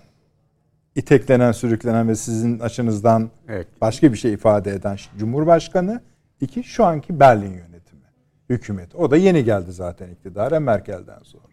iteklenen, 0.95 1.51
sürüklenen 1.51 2.07
ve 2.07 2.15
sizin 2.15 2.59
açınızdan 2.59 3.29
evet. 3.47 3.67
başka 3.81 4.13
bir 4.13 4.17
şey 4.17 4.33
ifade 4.33 4.71
eden 4.71 4.97
Cumhurbaşkanı. 5.17 6.01
iki 6.41 6.63
şu 6.63 6.85
anki 6.85 7.19
Berlin 7.19 7.53
yönetimi, 7.53 8.05
hükümet. 8.49 8.95
O 8.95 9.11
da 9.11 9.17
yeni 9.17 9.43
geldi 9.43 9.71
zaten 9.71 10.09
iktidara 10.09 10.59
Merkel'den 10.59 11.23
sonra. 11.23 11.50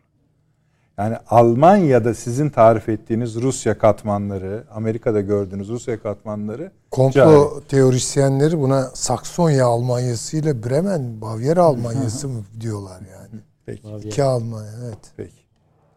Yani 0.99 1.17
Almanya'da 1.31 2.15
sizin 2.15 2.51
tarif 2.51 2.89
ettiğiniz 2.89 3.35
Rusya 3.35 3.79
katmanları, 3.79 4.65
Amerika'da 4.75 5.21
gördüğünüz 5.21 5.69
Rusya 5.69 6.03
katmanları 6.03 6.71
komplo 6.91 7.55
cari. 7.55 7.67
teorisyenleri 7.69 8.61
buna 8.61 8.83
Saksonya 8.95 9.67
Almanyası 9.67 10.37
ile 10.37 10.63
Bremen, 10.63 11.21
Bavyera 11.21 11.63
Almanyası 11.63 12.29
mı 12.29 12.45
diyorlar 12.61 13.01
yani. 13.01 13.43
Peki. 13.67 14.09
İki 14.09 14.23
Almanya 14.23 14.73
evet. 14.85 14.99
Peki. 15.17 15.35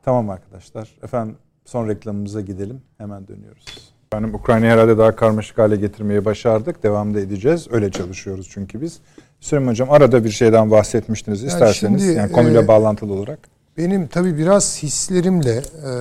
Tamam 0.04 0.30
arkadaşlar. 0.30 0.90
Efendim 1.04 1.36
son 1.66 1.88
reklamımıza 1.88 2.42
gidelim. 2.42 2.82
Hemen 2.98 3.28
dönüyoruz. 3.28 3.66
Efendim 4.14 4.36
Ukrayna 4.36 4.66
herhalde 4.66 4.98
daha 4.98 5.16
karmaşık 5.16 5.58
hale 5.58 5.76
getirmeyi 5.76 6.26
başardık. 6.26 6.84
Devam 6.84 7.14
da 7.14 7.20
edeceğiz. 7.20 7.68
Öyle 7.72 7.92
çalışıyoruz 7.92 8.50
çünkü 8.52 8.82
biz. 8.82 9.00
Süleyman 9.40 9.72
Hocam 9.72 9.92
arada 9.92 10.24
bir 10.24 10.30
şeyden 10.30 10.72
bahsetmiştiniz 10.72 11.44
yani 11.44 11.52
isterseniz. 11.54 12.02
Şimdi, 12.02 12.18
yani 12.18 12.32
konuyla 12.32 12.62
e, 12.62 12.68
bağlantılı 12.68 13.14
olarak. 13.14 13.40
Benim 13.78 14.08
tabii 14.08 14.38
biraz 14.38 14.84
hislerimle 14.84 15.56
e, 15.58 15.92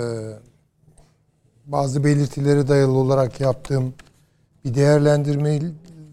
bazı 1.66 2.04
belirtilere 2.04 2.68
dayalı 2.68 2.92
olarak 2.92 3.40
yaptığım 3.40 3.94
bir 4.64 4.74
değerlendirme 4.74 5.60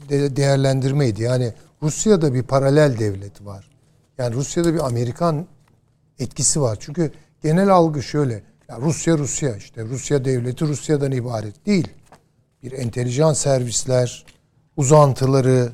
de, 0.10 0.36
değerlendirmeydi. 0.36 1.24
Yani 1.24 1.54
Rusya'da 1.84 2.34
bir 2.34 2.44
paralel 2.44 3.00
devlet 3.00 3.46
var. 3.46 3.70
Yani 4.18 4.36
Rusya'da 4.36 4.74
bir 4.74 4.88
Amerikan 4.88 5.48
etkisi 6.20 6.62
var. 6.62 6.78
Çünkü 6.80 7.12
genel 7.44 7.70
algı 7.70 8.04
şöyle. 8.04 8.44
Ya 8.70 8.78
Rusya 8.82 9.18
Rusya 9.18 9.56
işte 9.56 9.86
Rusya 9.86 10.26
devleti 10.26 10.66
Rusya'dan 10.66 11.12
ibaret 11.12 11.66
değil. 11.66 11.88
Bir 12.64 12.72
entelijan 12.72 13.34
servisler, 13.34 14.26
uzantıları, 14.78 15.72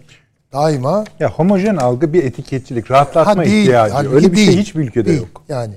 daima 0.54 1.04
ya 1.20 1.32
homojen 1.32 1.76
algı 1.76 2.14
bir 2.14 2.24
etiketçilik, 2.24 2.92
rahatlatma 2.92 3.38
ha, 3.38 3.46
değil, 3.46 3.64
ihtiyacı. 3.64 3.94
Hani 3.94 4.08
Öyle 4.08 4.32
bir 4.32 4.38
şey 4.38 4.46
değil, 4.46 4.52
şey 4.52 4.62
hiçbir 4.62 4.80
ülkede 4.80 5.06
değil. 5.06 5.20
yok. 5.20 5.44
Yani 5.50 5.74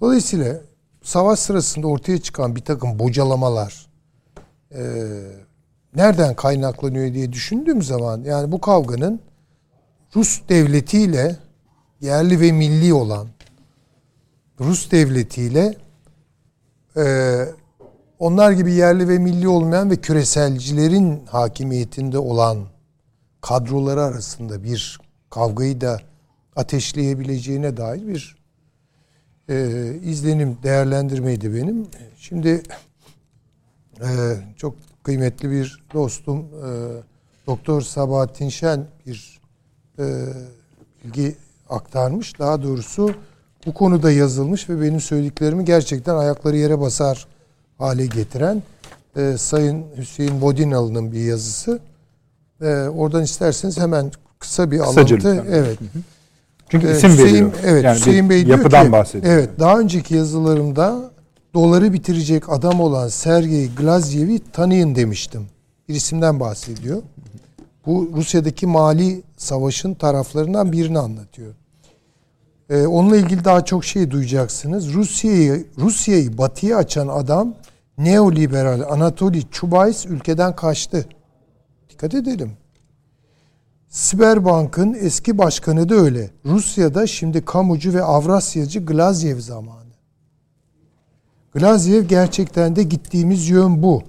dolayısıyla 0.00 0.60
savaş 1.02 1.38
sırasında 1.38 1.86
ortaya 1.86 2.18
çıkan 2.18 2.56
bir 2.56 2.60
takım 2.60 2.98
bocalamalar 2.98 3.86
e, 4.74 4.82
nereden 5.94 6.34
kaynaklanıyor 6.34 7.14
diye 7.14 7.32
düşündüğüm 7.32 7.82
zaman 7.82 8.22
yani 8.22 8.52
bu 8.52 8.60
kavganın 8.60 9.20
Rus 10.16 10.40
devletiyle 10.48 11.36
yerli 12.00 12.40
ve 12.40 12.52
milli 12.52 12.94
olan 12.94 13.28
Rus 14.60 14.90
devletiyle 14.90 15.74
e, 16.96 17.04
onlar 18.18 18.50
gibi 18.52 18.72
yerli 18.72 19.08
ve 19.08 19.18
milli 19.18 19.48
olmayan 19.48 19.90
ve 19.90 19.96
küreselcilerin 19.96 21.26
hakimiyetinde 21.26 22.18
olan 22.18 22.58
kadroları 23.40 24.02
arasında 24.02 24.64
bir 24.64 24.98
kavgayı 25.30 25.80
da 25.80 26.00
ateşleyebileceğine 26.56 27.76
dair 27.76 28.06
bir 28.06 28.36
e, 29.48 29.94
izlenim 30.02 30.58
değerlendirmeydi 30.62 31.54
benim. 31.54 31.86
Şimdi 32.16 32.62
e, 34.00 34.08
çok 34.56 34.74
kıymetli 35.02 35.50
bir 35.50 35.82
dostum 35.94 36.38
e, 36.38 36.68
Doktor 37.46 37.82
Sabahattin 37.82 38.48
Şen 38.48 38.86
bir 39.06 39.40
e, 39.98 40.26
bilgi 41.04 41.36
aktarmış. 41.68 42.38
Daha 42.38 42.62
doğrusu 42.62 43.14
bu 43.66 43.74
konuda 43.74 44.10
yazılmış 44.10 44.68
ve 44.68 44.82
benim 44.82 45.00
söylediklerimi 45.00 45.64
gerçekten 45.64 46.14
ayakları 46.14 46.56
yere 46.56 46.80
basar 46.80 47.26
hale 47.78 48.06
getiren 48.06 48.62
e, 49.16 49.36
Sayın 49.38 49.86
Hüseyin 49.96 50.40
Bodinalı'nın 50.40 51.12
bir 51.12 51.20
yazısı. 51.20 51.80
E, 52.62 52.88
oradan 52.88 53.22
isterseniz 53.22 53.78
hemen 53.78 54.10
kısa 54.38 54.70
bir 54.70 54.78
Kısaca 54.78 55.16
alıntı. 55.16 55.44
Evet. 55.50 55.78
Çünkü 56.68 56.88
ee, 56.88 56.96
isim 56.96 57.10
Hüseyin, 57.10 57.32
veriyor. 57.32 57.52
Evet, 57.64 57.84
yani 57.84 57.98
Hüseyin 57.98 58.30
Bey 58.30 58.44
yapıdan 58.44 58.70
diyor 58.70 58.84
ki, 58.84 58.92
bahsediyor. 58.92 59.34
Evet, 59.34 59.50
daha 59.58 59.78
önceki 59.78 60.14
yazılarımda 60.14 61.10
doları 61.54 61.92
bitirecek 61.92 62.48
adam 62.48 62.80
olan 62.80 63.08
Sergey 63.08 63.70
Glazyev'i 63.76 64.40
tanıyın 64.52 64.94
demiştim. 64.94 65.46
Bir 65.88 65.94
isimden 65.94 66.40
bahsediyor. 66.40 67.02
Bu 67.86 68.10
Rusya'daki 68.16 68.66
mali 68.66 69.22
savaşın 69.36 69.94
taraflarından 69.94 70.72
birini 70.72 70.98
anlatıyor. 70.98 71.54
Ee, 72.70 72.86
onunla 72.86 73.16
ilgili 73.16 73.44
daha 73.44 73.64
çok 73.64 73.84
şey 73.84 74.10
duyacaksınız. 74.10 74.94
Rusya'yı 74.94 75.66
Rusya'yı 75.78 76.38
batıya 76.38 76.76
açan 76.76 77.08
adam 77.08 77.54
neoliberal 77.98 78.80
Anatoly 78.90 79.42
Chubais 79.50 80.06
ülkeden 80.06 80.56
kaçtı. 80.56 81.06
Dikkat 81.90 82.14
edelim. 82.14 82.52
Sberbank'ın 83.88 84.94
eski 85.00 85.38
başkanı 85.38 85.88
da 85.88 85.94
öyle. 85.94 86.30
Rusya'da 86.46 87.06
şimdi 87.06 87.44
kamucu 87.44 87.94
ve 87.94 88.02
Avrasyacı 88.02 88.86
Glazyev 88.86 89.40
zamanı. 89.40 89.88
Glazyev 91.54 92.04
gerçekten 92.04 92.76
de 92.76 92.82
gittiğimiz 92.82 93.48
yön 93.48 93.82
bu. 93.82 94.02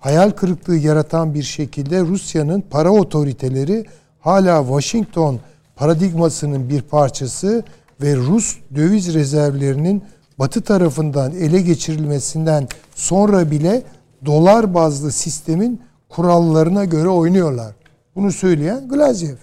hayal 0.00 0.30
kırıklığı 0.30 0.76
yaratan 0.76 1.34
bir 1.34 1.42
şekilde 1.42 2.00
Rusya'nın 2.00 2.60
para 2.60 2.90
otoriteleri 2.90 3.84
hala 4.20 4.62
Washington 4.62 5.40
paradigmasının 5.76 6.68
bir 6.68 6.82
parçası 6.82 7.64
ve 8.02 8.16
Rus 8.16 8.56
döviz 8.74 9.14
rezervlerinin 9.14 10.02
Batı 10.38 10.60
tarafından 10.60 11.32
ele 11.32 11.60
geçirilmesinden 11.60 12.68
sonra 12.94 13.50
bile 13.50 13.82
dolar 14.26 14.74
bazlı 14.74 15.12
sistemin 15.12 15.80
kurallarına 16.16 16.84
göre 16.84 17.08
oynuyorlar. 17.08 17.74
Bunu 18.16 18.32
söyleyen 18.32 18.88
Glaziev. 18.88 19.36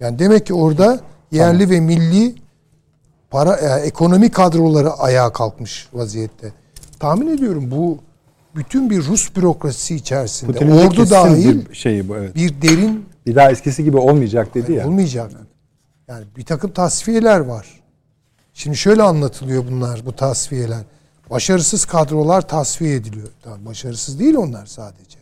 Yani 0.00 0.18
demek 0.18 0.46
ki 0.46 0.54
orada 0.54 1.00
yerli 1.32 1.58
tamam. 1.58 1.70
ve 1.70 1.80
milli 1.80 2.34
para 3.30 3.58
yani 3.62 3.82
e, 3.82 3.86
ekonomi 3.86 4.30
kadroları 4.30 4.92
ayağa 4.92 5.32
kalkmış 5.32 5.88
vaziyette. 5.92 6.52
Tahmin 6.98 7.36
ediyorum 7.36 7.70
bu 7.70 7.98
bütün 8.56 8.90
bir 8.90 9.04
Rus 9.04 9.36
bürokrasisi 9.36 9.94
içerisinde 9.94 10.52
Putin'in 10.52 10.70
ordu 10.70 11.10
dahil 11.10 11.68
bir 11.68 11.74
şeyi 11.74 12.08
bu 12.08 12.16
evet. 12.16 12.34
Bir 12.34 12.62
derin 12.62 13.06
bir 13.26 13.34
daha 13.34 13.50
eskisi 13.50 13.84
gibi 13.84 13.96
olmayacak 13.96 14.54
dedi 14.54 14.72
ya. 14.72 14.86
Olmayacak. 14.86 15.30
Yani 16.08 16.24
bir 16.36 16.44
takım 16.44 16.70
tasfiyeler 16.70 17.40
var. 17.40 17.66
Şimdi 18.54 18.76
şöyle 18.76 19.02
anlatılıyor 19.02 19.64
bunlar 19.70 20.02
bu 20.06 20.12
tasfiyeler. 20.12 20.82
Başarısız 21.30 21.84
kadrolar 21.84 22.48
tasfiye 22.48 22.94
ediliyor. 22.94 23.28
Tamam, 23.42 23.66
başarısız 23.66 24.18
değil 24.18 24.34
onlar 24.34 24.66
sadece. 24.66 25.17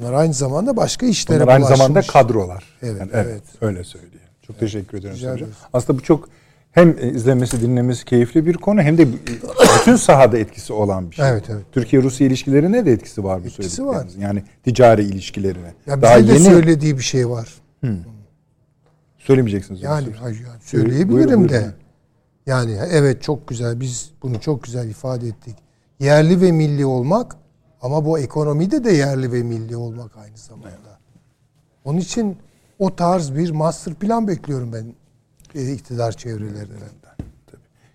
Onlar 0.00 0.12
aynı 0.12 0.34
zamanda 0.34 0.76
başka 0.76 1.06
işlere 1.06 1.42
Onlar 1.44 1.52
aynı 1.52 1.60
bulaşmış. 1.64 1.78
zamanda 1.78 2.00
kadrolar. 2.00 2.64
Evet, 2.82 3.00
yani 3.00 3.10
evet. 3.14 3.26
evet. 3.30 3.42
Öyle 3.60 3.84
söyleyeyim. 3.84 4.20
Çok 4.42 4.56
evet. 4.56 4.60
teşekkür 4.60 4.98
ederim 4.98 5.14
hocam. 5.14 5.48
Aslında 5.72 5.98
bu 5.98 6.02
çok 6.02 6.28
hem 6.72 7.14
izlemesi, 7.14 7.62
dinlemesi 7.62 8.04
keyifli 8.04 8.46
bir 8.46 8.54
konu 8.54 8.82
hem 8.82 8.98
de 8.98 9.08
bütün 9.80 9.96
sahada 9.96 10.38
etkisi 10.38 10.72
olan 10.72 11.10
bir 11.10 11.16
şey. 11.16 11.28
Evet, 11.28 11.44
evet. 11.50 11.64
Türkiye-Rusya 11.72 12.26
ilişkilerine 12.26 12.86
de 12.86 12.92
etkisi 12.92 13.24
var 13.24 13.42
bu 13.42 13.46
etkisi 13.46 13.86
var. 13.86 14.06
Yani 14.18 14.42
ticari 14.64 15.02
ilişkilerine. 15.02 15.74
Ya 15.86 16.02
Daha 16.02 16.18
bize 16.18 16.32
yeni... 16.32 16.44
de 16.44 16.50
söylediği 16.50 16.98
bir 16.98 17.02
şey 17.02 17.28
var. 17.28 17.54
Hmm. 17.80 17.98
Söylemeyeceksiniz. 19.18 19.82
Yani, 19.82 20.08
hayır, 20.20 20.36
yani 20.36 20.60
söyleyebilirim 20.62 21.08
buyurun, 21.08 21.32
buyurun. 21.32 21.48
de. 21.48 21.74
Yani 22.46 22.78
evet 22.90 23.22
çok 23.22 23.48
güzel 23.48 23.80
biz 23.80 24.10
bunu 24.22 24.40
çok 24.40 24.62
güzel 24.62 24.88
ifade 24.88 25.28
ettik. 25.28 25.56
Yerli 26.00 26.40
ve 26.40 26.52
milli 26.52 26.86
olmak 26.86 27.36
ama 27.82 28.04
bu 28.04 28.18
ekonomide 28.18 28.84
de 28.84 28.92
yerli 28.92 29.32
ve 29.32 29.42
milli 29.42 29.76
olmak 29.76 30.16
aynı 30.16 30.36
zamanda. 30.36 30.68
Evet. 30.68 30.98
Onun 31.84 31.98
için 31.98 32.36
o 32.78 32.96
tarz 32.96 33.34
bir 33.34 33.50
master 33.50 33.94
plan 33.94 34.28
bekliyorum 34.28 34.72
ben 34.72 34.94
e, 35.60 35.72
iktidar 35.72 36.12
çevrelerinden. 36.12 36.96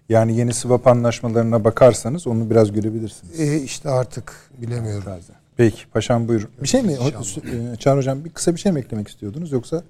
Yani 0.10 0.38
yeni 0.38 0.54
swap 0.54 0.88
anlaşmalarına 0.88 1.64
bakarsanız 1.64 2.28
onu 2.28 2.50
biraz 2.50 2.72
görebilirsiniz. 2.72 3.40
E 3.40 3.58
işte 3.58 3.90
artık 3.90 4.34
bilemiyorum. 4.58 5.04
Bazen. 5.06 5.36
Peki 5.58 5.88
paşam 5.88 6.28
buyurun. 6.28 6.50
Bir 6.62 6.68
şey 6.68 6.82
mi? 6.82 6.94
E, 6.94 7.76
Çağrı 7.76 7.98
Hocam 7.98 8.26
bir 8.26 8.30
kısa 8.30 8.56
bir 8.56 8.60
şey 8.60 8.72
mi 8.72 8.80
eklemek 8.80 9.08
istiyordunuz 9.08 9.52
yoksa? 9.52 9.84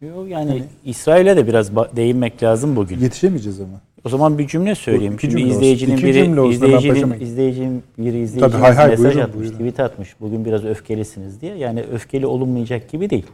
Yok 0.00 0.28
yani 0.28 0.50
hani... 0.50 0.64
İsrail'e 0.84 1.36
de 1.36 1.46
biraz 1.46 1.76
değinmek 1.76 2.42
lazım 2.42 2.76
bugün. 2.76 2.98
Yetişemeyeceğiz 2.98 3.60
ama. 3.60 3.80
O 4.04 4.08
zaman 4.08 4.38
bir 4.38 4.46
cümle 4.46 4.74
söyleyeyim. 4.74 5.14
İki 5.14 5.30
cümle 5.30 5.42
izleyicinin 5.42 5.92
olsun. 5.92 6.06
biri 6.06 6.24
cümle 6.24 6.48
izleyicinin, 6.48 7.20
izleyicinin 7.20 7.82
biri 7.98 8.06
izleyicinin 8.08 8.40
Tabii, 8.40 8.62
hay 8.62 8.74
hay, 8.74 8.88
mesaj 8.88 9.04
buyurun, 9.04 9.20
atmış, 9.20 9.36
buyurun. 9.36 9.58
tweet 9.58 9.80
atmış. 9.80 10.20
Bugün 10.20 10.44
biraz 10.44 10.64
öfkelisiniz 10.64 11.40
diye. 11.40 11.56
Yani 11.56 11.82
öfkeli 11.82 12.26
olunmayacak 12.26 12.90
gibi 12.90 13.10
değil. 13.10 13.26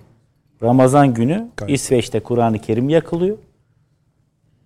Ramazan 0.62 1.14
günü 1.14 1.48
Gayet. 1.56 1.74
İsveç'te 1.74 2.20
Kur'an-ı 2.20 2.58
Kerim 2.58 2.88
yakılıyor. 2.88 3.36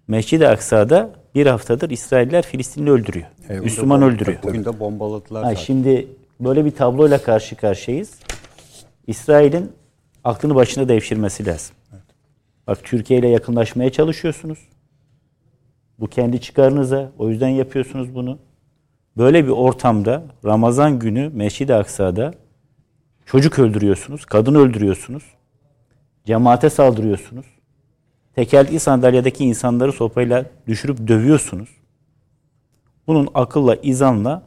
Mescid-i 0.09 0.49
Aksa'da 0.49 1.11
bir 1.35 1.47
haftadır 1.47 1.91
İsrailler 1.91 2.43
Filistinli 2.43 2.91
öldürüyor. 2.91 3.27
Eyvallah. 3.49 3.65
Müslüman 3.65 4.03
öldürüyor. 4.03 4.39
Bugün 4.43 4.65
de 4.65 4.81
bombaladılar. 4.81 5.45
Ha, 5.45 5.55
şimdi 5.55 6.07
böyle 6.41 6.65
bir 6.65 6.71
tabloyla 6.71 7.23
karşı 7.23 7.57
karşıyayız. 7.57 8.11
İsrail'in 9.07 9.73
aklını 10.25 10.55
başına 10.55 10.89
devşirmesi 10.89 11.47
lazım. 11.47 11.77
Evet. 11.93 12.03
Bak 12.67 12.79
Türkiye 12.85 13.21
ile 13.21 13.29
yakınlaşmaya 13.29 13.91
çalışıyorsunuz. 13.91 14.59
Bu 16.01 16.07
kendi 16.07 16.41
çıkarınıza. 16.41 17.13
O 17.19 17.29
yüzden 17.29 17.49
yapıyorsunuz 17.49 18.15
bunu. 18.15 18.39
Böyle 19.17 19.45
bir 19.45 19.51
ortamda 19.51 20.23
Ramazan 20.45 20.99
günü 20.99 21.29
Mescid-i 21.29 21.75
Aksa'da 21.75 22.35
çocuk 23.27 23.59
öldürüyorsunuz, 23.59 24.25
kadın 24.25 24.55
öldürüyorsunuz. 24.55 25.23
Cemaate 26.25 26.71
saldırıyorsunuz. 26.71 27.47
Tekerlekli 28.35 28.81
sandalyedeki 28.81 29.45
insanları 29.45 29.93
sopayla 29.93 30.45
düşürüp 30.67 31.09
dövüyorsunuz. 31.09 31.69
Bunun 33.07 33.29
akılla, 33.35 33.75
izanla 33.75 34.43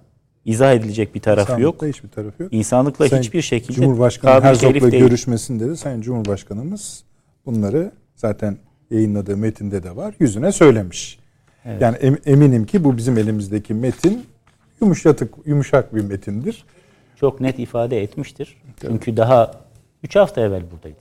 izah 0.45 0.73
edilecek 0.73 1.15
bir 1.15 1.19
tarafı 1.19 1.51
İnsanlıkla 1.51 1.85
yok. 1.85 1.95
hiçbir 1.95 2.09
tarafı 2.09 2.43
yok. 2.43 2.53
İnsanlıkla 2.53 3.09
Sayın 3.09 3.23
hiçbir 3.23 3.41
şekilde 3.41 3.73
Cumhurbaşkanı 3.73 4.43
Herzog'la 4.43 4.89
görüşmesinde 4.89 5.69
de 5.69 5.75
Sayın 5.75 6.01
Cumhurbaşkanımız 6.01 7.03
bunları 7.45 7.91
zaten 8.15 8.57
yayınladığı 8.91 9.37
metinde 9.37 9.83
de 9.83 9.95
var. 9.95 10.15
Yüzüne 10.19 10.51
söylemiş. 10.51 11.20
Evet. 11.65 11.81
Yani 11.81 11.97
em, 11.97 12.17
eminim 12.25 12.65
ki 12.65 12.83
bu 12.83 12.97
bizim 12.97 13.17
elimizdeki 13.17 13.73
metin 13.73 14.25
yumuşatık, 14.81 15.33
yumuşak 15.45 15.95
bir 15.95 16.01
metindir. 16.01 16.65
Çok 17.15 17.41
net 17.41 17.59
ifade 17.59 18.01
etmiştir. 18.01 18.57
Tabii. 18.79 18.91
Çünkü 18.91 19.17
daha 19.17 19.51
3 20.03 20.15
hafta 20.15 20.41
evvel 20.41 20.71
buradaydı. 20.71 20.99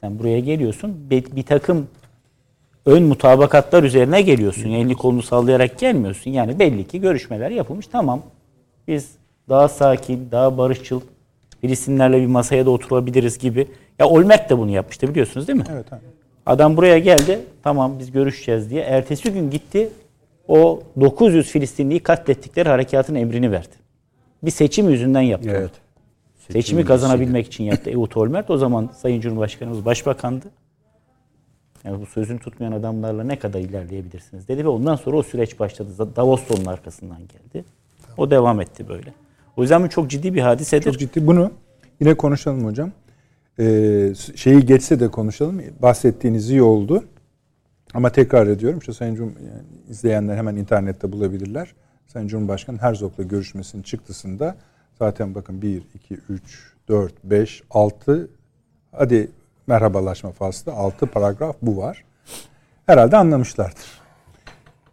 Sen 0.00 0.18
buraya 0.18 0.40
geliyorsun. 0.40 1.10
Bir, 1.10 1.36
bir 1.36 1.42
takım 1.42 1.88
ön 2.86 3.02
mutabakatlar 3.02 3.82
üzerine 3.82 4.22
geliyorsun. 4.22 4.70
Elini 4.70 4.94
kolunu 4.94 5.22
sallayarak 5.22 5.78
gelmiyorsun. 5.78 6.30
Yani 6.30 6.58
belli 6.58 6.86
ki 6.86 7.00
görüşmeler 7.00 7.50
yapılmış. 7.50 7.86
Tamam. 7.86 8.22
Biz 8.88 9.10
daha 9.48 9.68
sakin, 9.68 10.28
daha 10.30 10.58
barışçıl 10.58 11.00
Filistinlerle 11.62 12.20
bir 12.20 12.26
masaya 12.26 12.66
da 12.66 12.70
oturabiliriz 12.70 13.38
gibi. 13.38 13.68
Ya 13.98 14.08
Olmert 14.08 14.50
de 14.50 14.58
bunu 14.58 14.70
yapmıştı 14.70 15.08
biliyorsunuz 15.08 15.48
değil 15.48 15.58
mi? 15.58 15.64
Evet. 15.72 15.86
evet. 15.92 16.02
Adam 16.46 16.76
buraya 16.76 16.98
geldi. 16.98 17.40
Tamam 17.62 17.98
biz 17.98 18.12
görüşeceğiz 18.12 18.70
diye. 18.70 18.82
Ertesi 18.82 19.32
gün 19.32 19.50
gitti. 19.50 19.88
O 20.48 20.82
900 21.00 21.50
Filistinliyi 21.50 22.00
katlettikleri 22.00 22.68
harekatın 22.68 23.14
emrini 23.14 23.52
verdi. 23.52 23.74
Bir 24.42 24.50
seçim 24.50 24.90
yüzünden 24.90 25.20
yaptı. 25.20 25.48
Evet. 25.52 25.70
Seçimi, 26.34 26.62
Seçimi 26.62 26.84
kazanabilmek 26.84 27.46
için 27.46 27.64
yaptı 27.64 27.90
Ehud 27.90 28.12
Olmert. 28.14 28.50
O 28.50 28.56
zaman 28.56 28.90
Sayın 28.96 29.20
Cumhurbaşkanımız 29.20 29.84
başbakandı. 29.84 30.46
Yani 31.84 32.00
bu 32.00 32.06
sözünü 32.06 32.38
tutmayan 32.38 32.72
adamlarla 32.72 33.24
ne 33.24 33.38
kadar 33.38 33.60
ilerleyebilirsiniz 33.60 34.48
dedi 34.48 34.64
ve 34.64 34.68
ondan 34.68 34.96
sonra 34.96 35.16
o 35.16 35.22
süreç 35.22 35.60
başladı. 35.60 36.08
Davos 36.16 36.42
onun 36.50 36.64
arkasından 36.64 37.18
geldi. 37.18 37.64
O 38.16 38.30
devam 38.30 38.60
etti 38.60 38.88
böyle. 38.88 39.12
O 39.56 39.62
yüzden 39.62 39.84
bu 39.84 39.88
çok 39.88 40.10
ciddi 40.10 40.34
bir 40.34 40.40
hadisedir. 40.40 40.92
Çok 40.92 41.00
ciddi. 41.00 41.26
Bunu 41.26 41.50
yine 42.00 42.14
konuşalım 42.14 42.64
hocam. 42.64 42.92
Ee, 43.58 44.12
şeyi 44.36 44.66
geçse 44.66 45.00
de 45.00 45.08
konuşalım. 45.08 45.62
Bahsettiğiniz 45.82 46.50
iyi 46.50 46.62
oldu. 46.62 47.04
Ama 47.94 48.10
tekrar 48.12 48.46
ediyorum. 48.46 48.78
İşte 48.78 48.92
Sayın 48.92 49.14
Cum 49.14 49.34
yani 49.46 49.62
izleyenler 49.88 50.36
hemen 50.36 50.56
internette 50.56 51.12
bulabilirler. 51.12 51.74
Sayın 52.06 52.28
Cumhurbaşkanı 52.28 52.78
Herzog'la 52.78 53.24
görüşmesinin 53.24 53.82
çıktısında 53.82 54.56
zaten 54.98 55.34
bakın 55.34 55.62
1, 55.62 55.82
2, 55.94 56.14
3, 56.28 56.72
4, 56.88 57.24
5, 57.24 57.62
6 57.70 58.28
hadi 58.92 59.30
merhabalaşma 59.66 60.32
faslı 60.32 60.72
6 60.72 61.06
paragraf 61.06 61.56
bu 61.62 61.76
var. 61.76 62.04
Herhalde 62.86 63.16
anlamışlardır. 63.16 64.02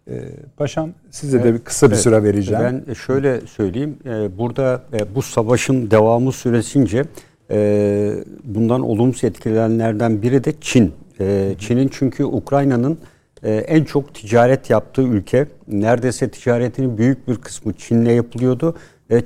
Ee, 0.09 0.21
paşam 0.57 0.89
size 1.11 1.37
evet, 1.37 1.45
de 1.45 1.53
bir 1.53 1.59
kısa 1.59 1.87
bir 1.87 1.91
evet, 1.91 2.03
süre 2.03 2.23
vereceğim. 2.23 2.83
Ben 2.87 2.93
şöyle 2.93 3.41
söyleyeyim. 3.41 3.97
Ee, 4.05 4.37
burada 4.37 4.83
e, 4.93 5.15
bu 5.15 5.21
savaşın 5.21 5.91
devamı 5.91 6.31
süresince 6.31 7.05
e, 7.51 8.11
bundan 8.43 8.81
olumsuz 8.81 9.23
etkilenenlerden 9.23 10.21
biri 10.21 10.43
de 10.43 10.53
Çin. 10.61 10.93
E, 11.19 11.55
Çin'in 11.59 11.89
çünkü 11.93 12.23
Ukrayna'nın 12.23 12.97
en 13.43 13.83
çok 13.83 14.13
ticaret 14.13 14.69
yaptığı 14.69 15.01
ülke. 15.01 15.47
Neredeyse 15.67 16.29
ticaretinin 16.29 16.97
büyük 16.97 17.27
bir 17.27 17.35
kısmı 17.35 17.73
Çin'le 17.73 18.09
yapılıyordu. 18.09 18.75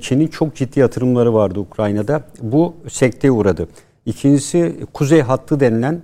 Çin'in 0.00 0.26
çok 0.26 0.54
ciddi 0.54 0.80
yatırımları 0.80 1.34
vardı 1.34 1.60
Ukrayna'da. 1.60 2.22
Bu 2.42 2.74
sekteye 2.88 3.30
uğradı. 3.30 3.68
İkincisi 4.06 4.76
Kuzey 4.92 5.20
Hattı 5.20 5.60
denilen 5.60 6.00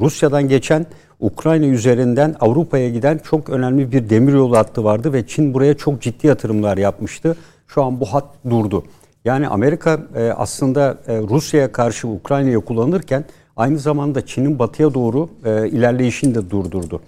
Rusya'dan 0.00 0.48
geçen 0.48 0.86
Ukrayna 1.20 1.66
üzerinden 1.66 2.36
Avrupa'ya 2.40 2.90
giden 2.90 3.18
çok 3.18 3.50
önemli 3.50 3.92
bir 3.92 4.10
demiryolu 4.10 4.56
hattı 4.56 4.84
vardı 4.84 5.12
ve 5.12 5.26
Çin 5.26 5.54
buraya 5.54 5.76
çok 5.76 6.02
ciddi 6.02 6.26
yatırımlar 6.26 6.78
yapmıştı. 6.78 7.36
Şu 7.66 7.82
an 7.82 8.00
bu 8.00 8.04
hat 8.04 8.24
durdu. 8.50 8.84
Yani 9.24 9.48
Amerika 9.48 10.00
e, 10.16 10.30
aslında 10.30 10.98
e, 11.06 11.18
Rusya'ya 11.18 11.72
karşı 11.72 12.08
Ukrayna'yı 12.08 12.60
kullanırken 12.60 13.24
aynı 13.56 13.78
zamanda 13.78 14.26
Çin'in 14.26 14.58
batıya 14.58 14.94
doğru 14.94 15.28
e, 15.44 15.68
ilerleyişini 15.68 16.34
de 16.34 16.50
durdurdu. 16.50 17.00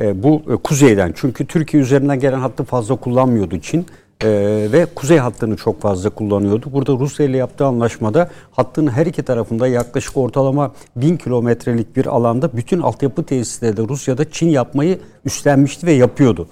E, 0.00 0.22
bu 0.22 0.42
e, 0.52 0.56
kuzeyden 0.56 1.12
çünkü 1.16 1.46
Türkiye 1.46 1.82
üzerinden 1.82 2.20
gelen 2.20 2.40
hattı 2.40 2.64
fazla 2.64 2.96
kullanmıyordu 2.96 3.60
Çin. 3.60 3.86
Ee, 4.24 4.68
ve 4.72 4.86
kuzey 4.94 5.18
hattını 5.18 5.56
çok 5.56 5.80
fazla 5.80 6.10
kullanıyordu. 6.10 6.72
Burada 6.72 6.92
Rusya 6.92 7.26
ile 7.26 7.36
yaptığı 7.36 7.66
anlaşmada 7.66 8.30
hattın 8.50 8.86
her 8.88 9.06
iki 9.06 9.22
tarafında 9.22 9.68
yaklaşık 9.68 10.16
ortalama 10.16 10.72
bin 10.96 11.16
kilometrelik 11.16 11.96
bir 11.96 12.06
alanda 12.06 12.56
bütün 12.56 12.80
altyapı 12.80 13.22
tesisleri 13.22 13.76
de 13.76 13.82
Rusya'da 13.82 14.30
Çin 14.30 14.48
yapmayı 14.48 14.98
üstlenmişti 15.24 15.86
ve 15.86 15.92
yapıyordu. 15.92 16.48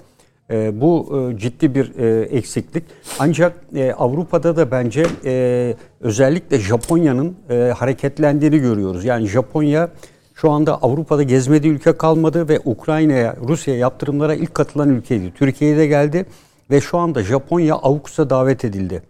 E, 0.51 0.81
bu 0.81 1.19
e, 1.33 1.37
ciddi 1.37 1.75
bir 1.75 1.99
e, 1.99 2.21
eksiklik. 2.21 2.83
Ancak 3.19 3.53
e, 3.75 3.93
Avrupa'da 3.93 4.55
da 4.55 4.71
bence 4.71 5.05
e, 5.25 5.75
özellikle 6.01 6.59
Japonya'nın 6.59 7.35
e, 7.49 7.73
hareketlendiğini 7.77 8.59
görüyoruz. 8.59 9.05
Yani 9.05 9.27
Japonya 9.27 9.89
şu 10.35 10.51
anda 10.51 10.75
Avrupa'da 10.81 11.23
gezmediği 11.23 11.73
ülke 11.73 11.97
kalmadı 11.97 12.49
ve 12.49 12.59
Ukrayna'ya, 12.65 13.35
Rusya'ya 13.47 13.79
yaptırımlara 13.79 14.35
ilk 14.35 14.53
katılan 14.53 14.89
ülkeydi. 14.89 15.33
Türkiye'ye 15.35 15.77
de 15.77 15.87
geldi 15.87 16.25
ve 16.71 16.81
şu 16.81 16.97
anda 16.97 17.23
Japonya 17.23 17.75
AUKUS'a 17.75 18.29
davet 18.29 18.65
edildi. 18.65 19.01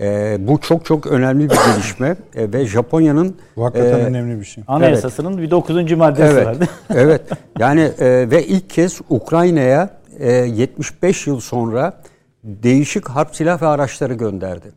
E, 0.00 0.36
bu 0.40 0.60
çok 0.60 0.84
çok 0.84 1.06
önemli 1.06 1.50
bir 1.50 1.56
gelişme 1.72 2.16
e, 2.34 2.52
ve 2.52 2.66
Japonya'nın 2.66 3.36
bu 3.56 3.64
hakikaten 3.64 3.98
e, 3.98 4.02
önemli 4.02 4.40
bir 4.40 4.44
şey. 4.44 4.64
Anayasasının 4.66 5.32
evet. 5.32 5.42
bir 5.42 5.50
9. 5.50 5.92
maddesi 5.92 6.32
evet, 6.32 6.46
vardı. 6.46 6.64
evet. 6.94 7.22
Yani 7.58 7.80
e, 7.80 8.30
ve 8.30 8.46
ilk 8.46 8.70
kez 8.70 9.00
Ukrayna'ya 9.08 9.90
e, 10.18 10.32
75 10.32 11.26
yıl 11.26 11.40
sonra 11.40 12.02
değişik 12.44 13.08
harp 13.08 13.36
silah 13.36 13.62
ve 13.62 13.66
araçları 13.66 14.14
gönderdi. 14.14 14.72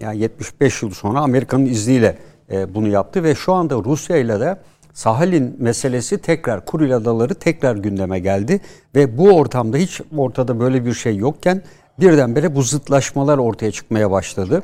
Yani 0.00 0.18
75 0.18 0.82
yıl 0.82 0.90
sonra 0.90 1.20
Amerika'nın 1.20 1.66
izniyle 1.66 2.18
e, 2.50 2.74
bunu 2.74 2.88
yaptı 2.88 3.22
ve 3.22 3.34
şu 3.34 3.52
anda 3.52 3.74
Rusya 3.74 4.16
ile 4.16 4.40
de 4.40 4.56
Sahalin 4.92 5.56
meselesi 5.58 6.18
tekrar 6.18 6.64
Kuril 6.64 6.96
Adaları 6.96 7.34
tekrar 7.34 7.76
gündeme 7.76 8.18
geldi 8.18 8.60
ve 8.94 9.18
bu 9.18 9.30
ortamda 9.30 9.76
hiç 9.76 10.00
ortada 10.16 10.60
böyle 10.60 10.84
bir 10.84 10.94
şey 10.94 11.16
yokken 11.16 11.62
birdenbire 12.00 12.54
bu 12.54 12.62
zıtlaşmalar 12.62 13.38
ortaya 13.38 13.72
çıkmaya 13.72 14.10
başladı. 14.10 14.62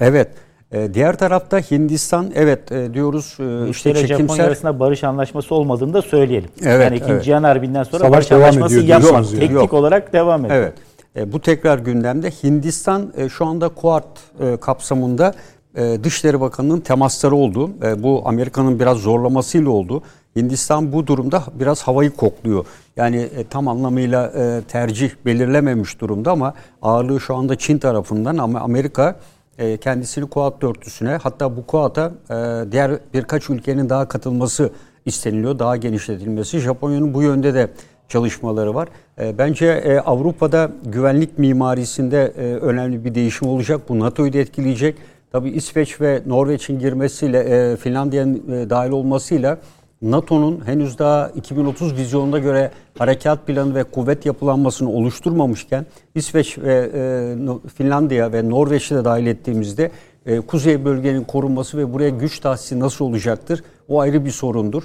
Evet. 0.00 0.28
E, 0.72 0.94
diğer 0.94 1.18
tarafta 1.18 1.58
Hindistan 1.58 2.32
evet 2.34 2.72
e, 2.72 2.94
diyoruz 2.94 3.36
e, 3.40 3.68
işte 3.68 3.94
çekimsel... 3.94 4.18
Japonya 4.18 4.44
arasında 4.44 4.80
barış 4.80 5.04
anlaşması 5.04 5.54
olmadığını 5.54 5.94
da 5.94 6.02
söyleyelim. 6.02 6.50
Evet, 6.62 6.84
yani 6.84 6.96
ikinci 6.96 7.12
evet. 7.12 7.24
Cihan 7.24 7.42
Harbi'nden 7.42 7.82
sonra 7.82 8.04
Savaş 8.04 8.16
barış 8.16 8.30
devam 8.30 8.42
anlaşması 8.42 8.80
ediyor 8.80 9.02
yapmak. 9.02 9.30
Teknik 9.30 9.50
yok. 9.50 9.72
olarak 9.72 10.12
devam 10.12 10.44
ediyor. 10.44 10.60
Evet. 10.60 10.74
E, 11.16 11.32
bu 11.32 11.40
tekrar 11.40 11.78
gündemde. 11.78 12.30
Hindistan 12.30 13.12
e, 13.16 13.28
şu 13.28 13.46
anda 13.46 13.68
Kuart 13.68 14.06
e, 14.40 14.56
kapsamında 14.56 15.34
e, 15.76 15.98
Dışişleri 16.04 16.40
Bakanı'nın 16.40 16.80
temasları 16.80 17.34
oldu. 17.34 17.70
E, 17.82 18.02
bu 18.02 18.22
Amerika'nın 18.26 18.80
biraz 18.80 18.98
zorlamasıyla 18.98 19.70
oldu. 19.70 20.02
Hindistan 20.36 20.92
bu 20.92 21.06
durumda 21.06 21.42
biraz 21.54 21.82
havayı 21.82 22.10
kokluyor. 22.10 22.66
Yani 22.96 23.16
e, 23.16 23.44
tam 23.44 23.68
anlamıyla 23.68 24.32
e, 24.36 24.60
tercih 24.68 25.10
belirlememiş 25.26 26.00
durumda 26.00 26.32
ama 26.32 26.54
ağırlığı 26.82 27.20
şu 27.20 27.36
anda 27.36 27.56
Çin 27.56 27.78
tarafından 27.78 28.36
ama 28.36 28.60
Amerika 28.60 29.16
e, 29.58 29.76
kendisini 29.76 30.26
Kuat 30.26 30.62
dörtlüsüne 30.62 31.18
hatta 31.22 31.56
bu 31.56 31.66
Kuat'a 31.66 32.12
e, 32.30 32.72
diğer 32.72 32.92
birkaç 33.14 33.50
ülkenin 33.50 33.88
daha 33.88 34.08
katılması 34.08 34.70
isteniliyor. 35.04 35.58
Daha 35.58 35.76
genişletilmesi. 35.76 36.58
Japonya'nın 36.58 37.14
bu 37.14 37.22
yönde 37.22 37.54
de 37.54 37.68
çalışmaları 38.08 38.74
var. 38.74 38.88
E, 39.20 39.38
bence 39.38 39.66
e, 39.66 39.98
Avrupa'da 39.98 40.70
güvenlik 40.84 41.38
mimarisinde 41.38 42.32
e, 42.38 42.54
önemli 42.54 43.04
bir 43.04 43.14
değişim 43.14 43.48
olacak. 43.48 43.80
Bu 43.88 44.00
NATO'yu 44.00 44.32
da 44.32 44.38
etkileyecek. 44.38 44.96
Tabii 45.32 45.50
İsveç 45.50 46.00
ve 46.00 46.22
Norveç'in 46.26 46.78
girmesiyle, 46.78 47.38
e, 47.38 47.76
Finlandiya'nın 47.76 48.52
e, 48.52 48.70
dahil 48.70 48.90
olmasıyla 48.90 49.58
NATO'nun 50.10 50.66
henüz 50.66 50.98
daha 50.98 51.28
2030 51.28 51.96
vizyonuna 51.96 52.38
göre 52.38 52.70
harekat 52.98 53.46
planı 53.46 53.74
ve 53.74 53.84
kuvvet 53.84 54.26
yapılanmasını 54.26 54.90
oluşturmamışken 54.90 55.86
İsveç 56.14 56.58
ve 56.58 56.90
e, 56.94 57.68
Finlandiya 57.68 58.32
ve 58.32 58.50
Norveç'i 58.50 58.94
de 58.94 59.04
dahil 59.04 59.26
ettiğimizde 59.26 59.90
e, 60.26 60.40
kuzey 60.40 60.84
bölgenin 60.84 61.24
korunması 61.24 61.78
ve 61.78 61.92
buraya 61.92 62.10
güç 62.10 62.40
tahsisi 62.40 62.80
nasıl 62.80 63.04
olacaktır? 63.04 63.64
O 63.88 64.00
ayrı 64.00 64.24
bir 64.24 64.30
sorundur. 64.30 64.82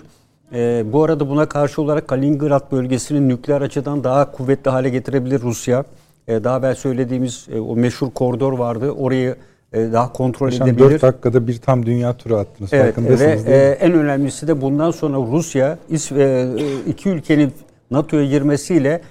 E, 0.53 0.83
bu 0.93 1.03
arada 1.03 1.29
buna 1.29 1.45
karşı 1.45 1.81
olarak 1.81 2.07
Kaliningrad 2.07 2.71
bölgesinin 2.71 3.29
nükleer 3.29 3.61
açıdan 3.61 4.03
daha 4.03 4.31
kuvvetli 4.31 4.71
hale 4.71 4.89
getirebilir 4.89 5.41
Rusya. 5.41 5.83
E, 6.27 6.43
daha 6.43 6.59
evvel 6.59 6.75
söylediğimiz 6.75 7.47
e, 7.51 7.59
o 7.59 7.75
meşhur 7.75 8.11
koridor 8.11 8.53
vardı. 8.53 8.91
Orayı 8.91 9.35
daha 9.73 10.13
kontrol 10.13 10.47
Paşam 10.49 10.67
edebilir. 10.67 10.89
4 10.89 11.01
dakikada 11.01 11.47
bir 11.47 11.57
tam 11.57 11.85
dünya 11.85 12.17
turu 12.17 12.35
attınız. 12.35 12.73
Evet, 12.73 12.97
ve 12.97 13.39
e, 13.47 13.85
en 13.85 13.93
önemlisi 13.93 14.47
de 14.47 14.61
bundan 14.61 14.91
sonra 14.91 15.17
Rusya 15.17 15.77
e, 15.91 16.47
iki 16.87 17.09
ülkenin 17.09 17.53
NATO'ya 17.91 18.25
girmesiyle 18.25 19.01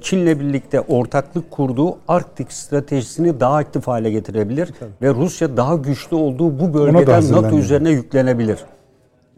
Çin'le 0.00 0.40
birlikte 0.40 0.80
ortaklık 0.80 1.50
kurduğu 1.50 1.98
Arktik 2.08 2.52
stratejisini 2.52 3.40
daha 3.40 3.56
aktif 3.56 3.86
hale 3.86 4.10
getirebilir 4.10 4.66
Tabii. 4.80 4.90
ve 5.02 5.14
Rusya 5.14 5.56
daha 5.56 5.74
güçlü 5.74 6.16
olduğu 6.16 6.58
bu 6.60 6.74
bölgeden 6.74 7.32
NATO 7.32 7.58
üzerine 7.58 7.90
yüklenebilir. 7.90 8.58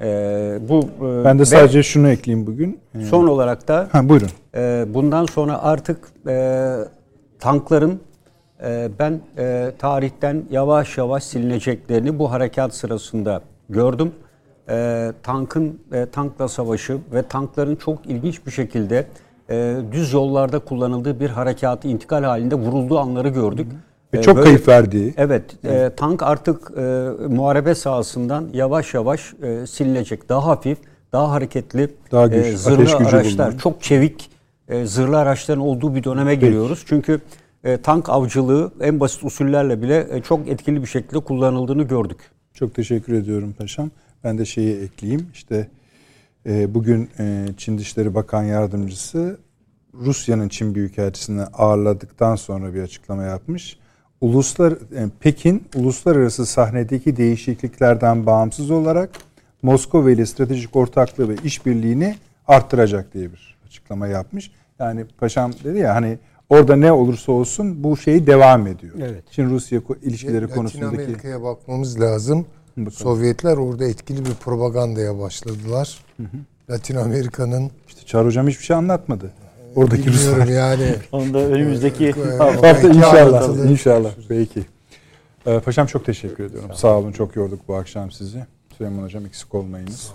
Ee, 0.00 0.58
bu 0.68 0.88
ben 1.24 1.38
de 1.38 1.44
sadece 1.44 1.82
şunu 1.82 2.08
ekleyeyim 2.08 2.46
bugün. 2.46 2.80
Son 3.10 3.26
olarak 3.26 3.68
da 3.68 3.88
ha, 3.92 4.08
buyurun. 4.08 4.28
E, 4.54 4.84
bundan 4.94 5.26
sonra 5.26 5.62
artık 5.62 5.98
e, 6.28 6.74
tankların 7.38 7.92
ee, 7.92 8.15
ben 8.98 9.20
e, 9.38 9.72
tarihten 9.78 10.44
yavaş 10.50 10.98
yavaş 10.98 11.24
silineceklerini 11.24 12.18
bu 12.18 12.30
harekat 12.30 12.74
sırasında 12.74 13.40
gördüm. 13.68 14.12
Ee, 14.68 15.12
tankın 15.22 15.80
e, 15.92 16.06
tankla 16.06 16.48
savaşı 16.48 16.98
ve 17.12 17.22
tankların 17.22 17.76
çok 17.76 18.06
ilginç 18.06 18.46
bir 18.46 18.50
şekilde 18.50 19.06
e, 19.50 19.76
düz 19.92 20.12
yollarda 20.12 20.58
kullanıldığı 20.58 21.20
bir 21.20 21.30
harekatı 21.30 21.88
intikal 21.88 22.24
halinde 22.24 22.54
vurulduğu 22.54 22.98
anları 22.98 23.28
gördük. 23.28 23.66
Ve 24.14 24.22
çok 24.22 24.36
Böyle, 24.36 24.44
kayıp 24.46 24.68
verdiği. 24.68 25.14
Evet, 25.16 25.64
e, 25.64 25.90
tank 25.96 26.22
artık 26.22 26.70
e, 26.76 26.82
muharebe 27.28 27.74
sahasından 27.74 28.48
yavaş 28.52 28.94
yavaş 28.94 29.34
e, 29.42 29.66
silinecek. 29.66 30.28
Daha 30.28 30.46
hafif, 30.46 30.78
daha 31.12 31.30
hareketli, 31.30 31.90
daha 32.12 32.26
güç, 32.26 32.46
e, 32.46 32.56
zırhlı 32.56 32.96
araçlar, 32.96 33.24
bulunan. 33.24 33.58
çok 33.58 33.82
çevik 33.82 34.30
e, 34.68 34.86
zırhlı 34.86 35.18
araçların 35.18 35.62
olduğu 35.62 35.94
bir 35.94 36.04
döneme 36.04 36.30
Peki. 36.30 36.46
giriyoruz. 36.46 36.84
Çünkü 36.86 37.20
e, 37.66 37.76
tank 37.76 38.08
avcılığı 38.08 38.72
en 38.80 39.00
basit 39.00 39.24
usullerle 39.24 39.82
bile 39.82 40.06
e, 40.10 40.22
çok 40.22 40.48
etkili 40.48 40.82
bir 40.82 40.86
şekilde 40.86 41.18
kullanıldığını 41.18 41.82
gördük. 41.82 42.18
Çok 42.54 42.74
teşekkür 42.74 43.12
ediyorum 43.12 43.54
paşam. 43.58 43.90
Ben 44.24 44.38
de 44.38 44.44
şeyi 44.44 44.80
ekleyeyim. 44.80 45.26
İşte 45.34 45.68
e, 46.46 46.74
bugün 46.74 47.10
Çin 47.56 47.78
Dışişleri 47.78 48.14
Bakan 48.14 48.42
Yardımcısı 48.42 49.38
Rusya'nın 49.94 50.48
Çin 50.48 50.74
Büyükelçisini 50.74 51.42
ağırladıktan 51.42 52.36
sonra 52.36 52.74
bir 52.74 52.82
açıklama 52.82 53.22
yapmış. 53.22 53.78
Uluslar 54.20 54.74
Pekin 55.20 55.68
uluslararası 55.74 56.46
sahnedeki 56.46 57.16
değişikliklerden 57.16 58.26
bağımsız 58.26 58.70
olarak 58.70 59.10
Moskova 59.62 60.10
ile 60.10 60.26
stratejik 60.26 60.76
ortaklığı 60.76 61.28
ve 61.28 61.34
işbirliğini 61.44 62.16
arttıracak 62.48 63.14
diye 63.14 63.32
bir 63.32 63.56
açıklama 63.66 64.06
yapmış. 64.06 64.50
Yani 64.78 65.04
paşam 65.18 65.52
dedi 65.64 65.78
ya 65.78 65.94
hani 65.94 66.18
Orada 66.50 66.76
ne 66.76 66.92
olursa 66.92 67.32
olsun 67.32 67.84
bu 67.84 67.96
şey 67.96 68.26
devam 68.26 68.66
ediyor. 68.66 68.94
Evet. 68.98 69.24
Çin-Rusya 69.30 69.80
ilişkileri 70.02 70.42
Latin 70.42 70.54
konusundaki... 70.54 70.96
Latin 70.96 71.04
Amerika'ya 71.04 71.42
bakmamız 71.42 72.00
lazım. 72.00 72.46
Bakalım. 72.76 72.92
Sovyetler 72.92 73.56
orada 73.56 73.84
etkili 73.84 74.24
bir 74.24 74.34
propagandaya 74.34 75.18
başladılar. 75.18 75.98
Hı 76.16 76.22
hı. 76.22 76.72
Latin 76.72 76.96
Amerika'nın... 76.96 77.70
İşte 77.88 78.00
Çağrı 78.06 78.26
Hocam 78.26 78.48
hiçbir 78.48 78.64
şey 78.64 78.76
anlatmadı. 78.76 79.32
Oradaki 79.76 80.12
Ruslar. 80.12 80.46
yani. 80.46 80.94
Onda 81.12 81.38
önümüzdeki 81.46 82.12
hafta 82.38 82.88
inşallah. 82.88 83.70
İnşallah. 83.70 84.10
Peki. 84.28 84.62
Ee, 85.46 85.60
paşam 85.60 85.86
çok 85.86 86.04
teşekkür 86.04 86.44
ediyorum. 86.44 86.70
Sağ, 86.70 86.76
Sağ 86.76 86.98
olun. 86.98 87.12
Çok 87.12 87.36
yorduk 87.36 87.60
bu 87.68 87.74
akşam 87.74 88.10
sizi. 88.10 88.46
Süleyman 88.78 89.02
Hocam 89.02 89.26
eksik 89.26 89.54
olmayınız. 89.54 90.10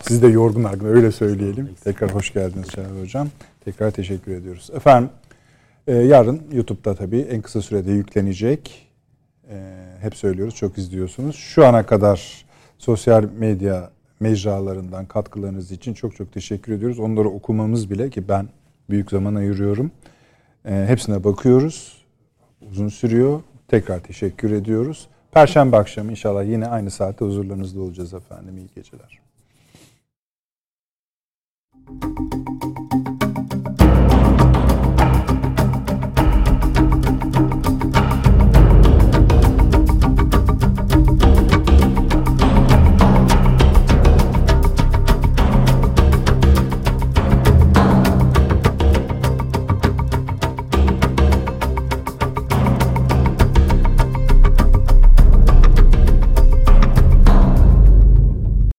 Sizi 0.00 0.22
de 0.22 0.26
yorgun 0.26 0.64
argın 0.64 0.86
öyle 0.86 1.12
söyleyelim. 1.12 1.70
Tekrar 1.84 2.14
hoş 2.14 2.32
geldiniz 2.32 2.68
Çağrı 2.68 3.00
Hocam. 3.00 3.28
Tekrar 3.64 3.90
teşekkür 3.90 4.32
ediyoruz. 4.32 4.70
Efendim 4.74 5.10
ee, 5.86 5.94
yarın 5.94 6.42
YouTube'da 6.52 6.94
tabii 6.94 7.20
en 7.20 7.42
kısa 7.42 7.62
sürede 7.62 7.92
yüklenecek. 7.92 8.88
Ee, 9.50 9.56
hep 10.00 10.16
söylüyoruz, 10.16 10.54
çok 10.54 10.78
izliyorsunuz. 10.78 11.36
Şu 11.36 11.66
ana 11.66 11.86
kadar 11.86 12.44
sosyal 12.78 13.24
medya 13.38 13.90
mecralarından 14.20 15.06
katkılarınız 15.06 15.72
için 15.72 15.94
çok 15.94 16.16
çok 16.16 16.32
teşekkür 16.32 16.72
ediyoruz. 16.72 16.98
Onları 16.98 17.28
okumamız 17.28 17.90
bile 17.90 18.10
ki 18.10 18.28
ben 18.28 18.48
büyük 18.90 19.10
zaman 19.10 19.34
ayırıyorum. 19.34 19.90
Ee, 20.64 20.84
hepsine 20.88 21.24
bakıyoruz. 21.24 22.04
Uzun 22.70 22.88
sürüyor. 22.88 23.40
Tekrar 23.68 24.00
teşekkür 24.00 24.50
ediyoruz. 24.50 25.08
Perşembe 25.32 25.76
akşamı 25.76 26.10
inşallah 26.10 26.44
yine 26.44 26.66
aynı 26.66 26.90
saatte 26.90 27.24
huzurlarınızda 27.24 27.80
olacağız 27.80 28.14
efendim. 28.14 28.58
İyi 28.58 28.68
geceler. 28.74 29.20
Thank 31.88 32.48
you. 32.48 32.55